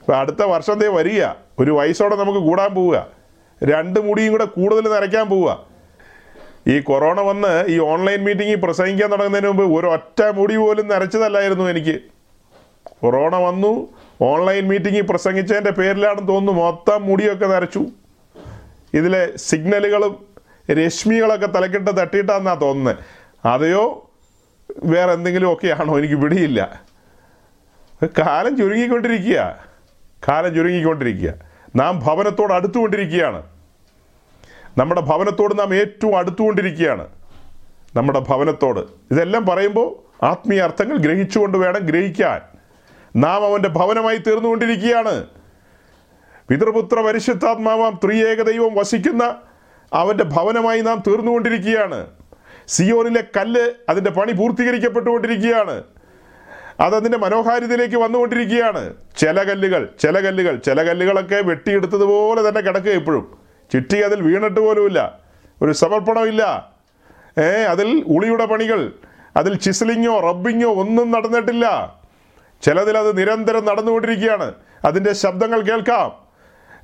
ഇപ്പം 0.00 0.20
അടുത്ത 0.20 0.42
വർഷത്തെ 0.42 0.88
വരിക. 0.88 1.26
ഒരു 1.58 1.70
വയസ്സോടെ 1.70 2.16
നമുക്ക് 2.16 2.38
കൂടാൻ 2.38 2.74
പോവുക. 2.74 3.06
രണ്ട് 3.64 4.00
മുടിയും 4.00 4.32
കൂടെ 4.32 4.44
കൂടുതൽ 4.44 4.88
നരയ്ക്കാൻ 4.88 5.26
പോവുക. 5.26 5.64
ഈ 6.66 6.80
കൊറോണ 6.80 7.20
വന്ന് 7.20 7.64
ഈ 7.68 7.78
ഓൺലൈൻ 7.78 8.24
മീറ്റിംഗിൽ 8.24 8.54
പ്രസംഗിക്കാൻ 8.54 9.10
തുടങ്ങുന്നതിന് 9.10 9.48
മുമ്പ് 9.48 9.78
ഒരു 9.78 9.86
ഒറ്റ 9.86 10.22
മുടി 10.22 10.56
പോലും 10.56 10.88
നരച്ചതല്ലായിരുന്നു 10.88 11.64
എനിക്ക്. 11.64 12.00
കൊറോണ 13.02 13.36
വന്നു. 13.36 13.88
ഓൺലൈൻ 14.20 14.68
മീറ്റിംഗിൽ 14.68 15.00
പ്രസംഗിച്ചതിന്റെ 15.00 15.70
പേരിലാണെന്ന് 15.70 16.28
തോന്നുന്നു 16.28 16.62
മൊത്തം 16.62 17.02
മുടിയൊക്കെ 17.02 17.46
നരച്ചു. 17.46 17.86
ഇതിലെ 18.94 19.36
സിഗ്നലുകളും 19.36 20.26
രശ്മികളൊക്കെ 20.72 21.46
തലക്കെട്ട് 21.46 22.00
തട്ടിയിട്ടാന്നാ 22.00 22.54
തോന്നുന്നത് 22.54 22.96
അതെയോ? 23.46 24.10
വേറെ 24.84 25.12
എന്തെങ്കിലും 25.12 25.50
ആണോ 25.80 25.98
എനിക്ക് 25.98 26.14
പിടിയില്ല. 26.14 26.82
കാലം 28.02 28.56
ചുരുങ്ങിക്കൊണ്ടിരിക്കുക 28.56 29.64
കാലം 30.28 30.54
ചുരുങ്ങിക്കൊണ്ടിരിക്കുക 30.54 31.34
നാം 31.76 31.98
ഭവനത്തോട് 31.98 32.52
അടുത്തുകൊണ്ടിരിക്കുകയാണ്. 32.52 33.42
നമ്മുടെ 34.78 35.00
ഭവനത്തോട് 35.00 35.58
നാം 35.58 35.74
ഏറ്റവും 35.74 36.18
അടുത്തുകൊണ്ടിരിക്കുകയാണ്. 36.18 37.08
നമ്മുടെ 37.96 38.18
ഭവനത്തോട്. 38.18 38.80
ഇതെല്ലാം 39.14 39.46
പറയുമ്പോൾ 39.46 40.24
ആത്മീയ 40.24 40.60
അർത്ഥങ്ങൾ 40.60 40.96
ഗ്രഹിച്ചുകൊണ്ട് 40.96 41.58
വേണം 41.58 41.80
ഗ്രഹിക്കാൻ. 41.80 42.40
നാം 43.16 43.44
അവന്റെ 43.44 43.68
ഭവനമായി 43.68 44.16
തീർന്നുകൊണ്ടിരിക്കുകയാണ്. 44.16 45.26
പിതൃപുത്ര 46.48 47.00
പരിശുദ്ധാത്മാവാം 47.00 48.00
ത്രിയേക 48.04 48.42
ദൈവം 48.42 48.74
വസിക്കുന്ന 48.74 49.36
അവന്റെ 49.92 50.24
ഭവനമായി 50.24 50.80
നാം 50.80 51.02
തീർന്നുകൊണ്ടിരിക്കുകയാണ്. 51.06 52.06
സിയോനിലെ 52.68 53.24
കല്ല് 53.36 53.70
അതിന്റെ 53.88 54.10
പണി 54.10 54.32
പൂർത്തീകരിക്കപ്പെട്ടുകൊണ്ടിരിക്കുകയാണ്. 54.32 55.82
അതതിന്റെ 56.80 57.18
മനോഹാരിതയിലേക്ക് 57.18 57.96
വന്നുകൊണ്ടിരിക്കുകയാണ്. 57.96 58.94
ചില 59.18 59.42
കല്ലുകൾ 59.42 59.88
ചില 60.00 60.20
കല്ലുകൾ 60.20 60.56
ചില 60.56 60.82
കല്ലുകളൊക്കെ 60.82 61.34
വെട്ടിയെടുത്തതുപോലെ 61.34 62.48
തന്നെ 62.48 62.60
കിടക്കുക 62.60 62.90
ഇപ്പോഴും. 62.90 63.38
ചിട്ടി 63.72 63.98
അതിൽ 63.98 64.20
വീണിട്ട് 64.20 64.60
പോലുമില്ല. 64.60 65.18
ഒരു 65.62 65.72
സമർപ്പണമില്ല. 65.72 66.72
ഏ 67.38 67.42
അതിൽ 67.42 68.04
ഉളിയുടെ 68.06 68.46
പണികൾ 68.46 68.92
അതിൽ 69.36 69.56
ചിസ്ലിങ്ങോ 69.56 70.20
റബ്ബിങ്ങോ 70.20 70.74
ഒന്നും 70.74 71.10
നടന്നിട്ടില്ല. 71.10 71.96
ചിലതിൽ 72.62 72.98
അത് 72.98 73.18
നിരന്തരം 73.18 73.64
നടന്നുകൊണ്ടിരിക്കുകയാണ്. 73.64 74.52
അതിന്റെ 74.84 75.12
ശബ്ദങ്ങൾ 75.12 75.60
കേൾക്കാം. 75.60 76.27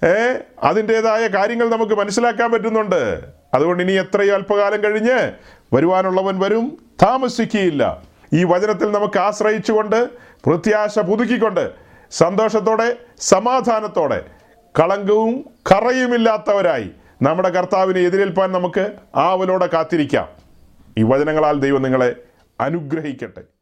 ഏ? 0.04 0.34
അതിന്റെതായ 0.62 1.26
കാര്യങ്ങൾ 1.26 1.68
നമുക്ക് 1.68 1.92
മനസ്സിലാക്കാൻ 1.92 2.52
പറ്റുന്നുണ്ട്. 2.52 3.24
അതുകൊണ്ട് 3.54 3.82
ഇനി 3.82 3.92
എത്രയോ 3.92 4.34
അല്പകാലം 4.34 4.84
കഴിഞ്ഞ് 4.84 5.32
വരുവാനുള്ളവൻ 5.74 6.38
വരും 6.38 6.84
താമസിക്കുകയില്ല. 7.02 8.02
ഈ 8.32 8.44
വചനത്തിൽ 8.44 8.90
നമുക്ക് 8.90 9.18
ആശ്രയിച്ചുകൊണ്ട് 9.18 10.08
പ്രത്യാശ 10.46 10.98
പുതുക്കിക്കൊണ്ട് 10.98 11.70
സന്തോഷത്തോടെ 12.10 12.96
സമാധാനത്തോടെ 13.20 14.24
കളങ്കവും 14.80 15.50
കറയുമില്ലാത്തവരായി 15.72 16.90
നമ്മുടെ 17.22 17.48
കർത്താവിനെ 17.48 18.00
എതിരേൽപ്പാൻ 18.00 18.52
നമുക്ക് 18.52 18.92
ആവലോടെ 19.14 19.66
കാത്തിരിക്കാം. 19.66 20.28
ഈ 20.98 21.02
വചനങ്ങളാൽ 21.02 21.60
ദൈവം 21.60 21.82
നിങ്ങളെ 21.82 22.16
അനുഗ്രഹിക്കട്ടെ. 22.60 23.53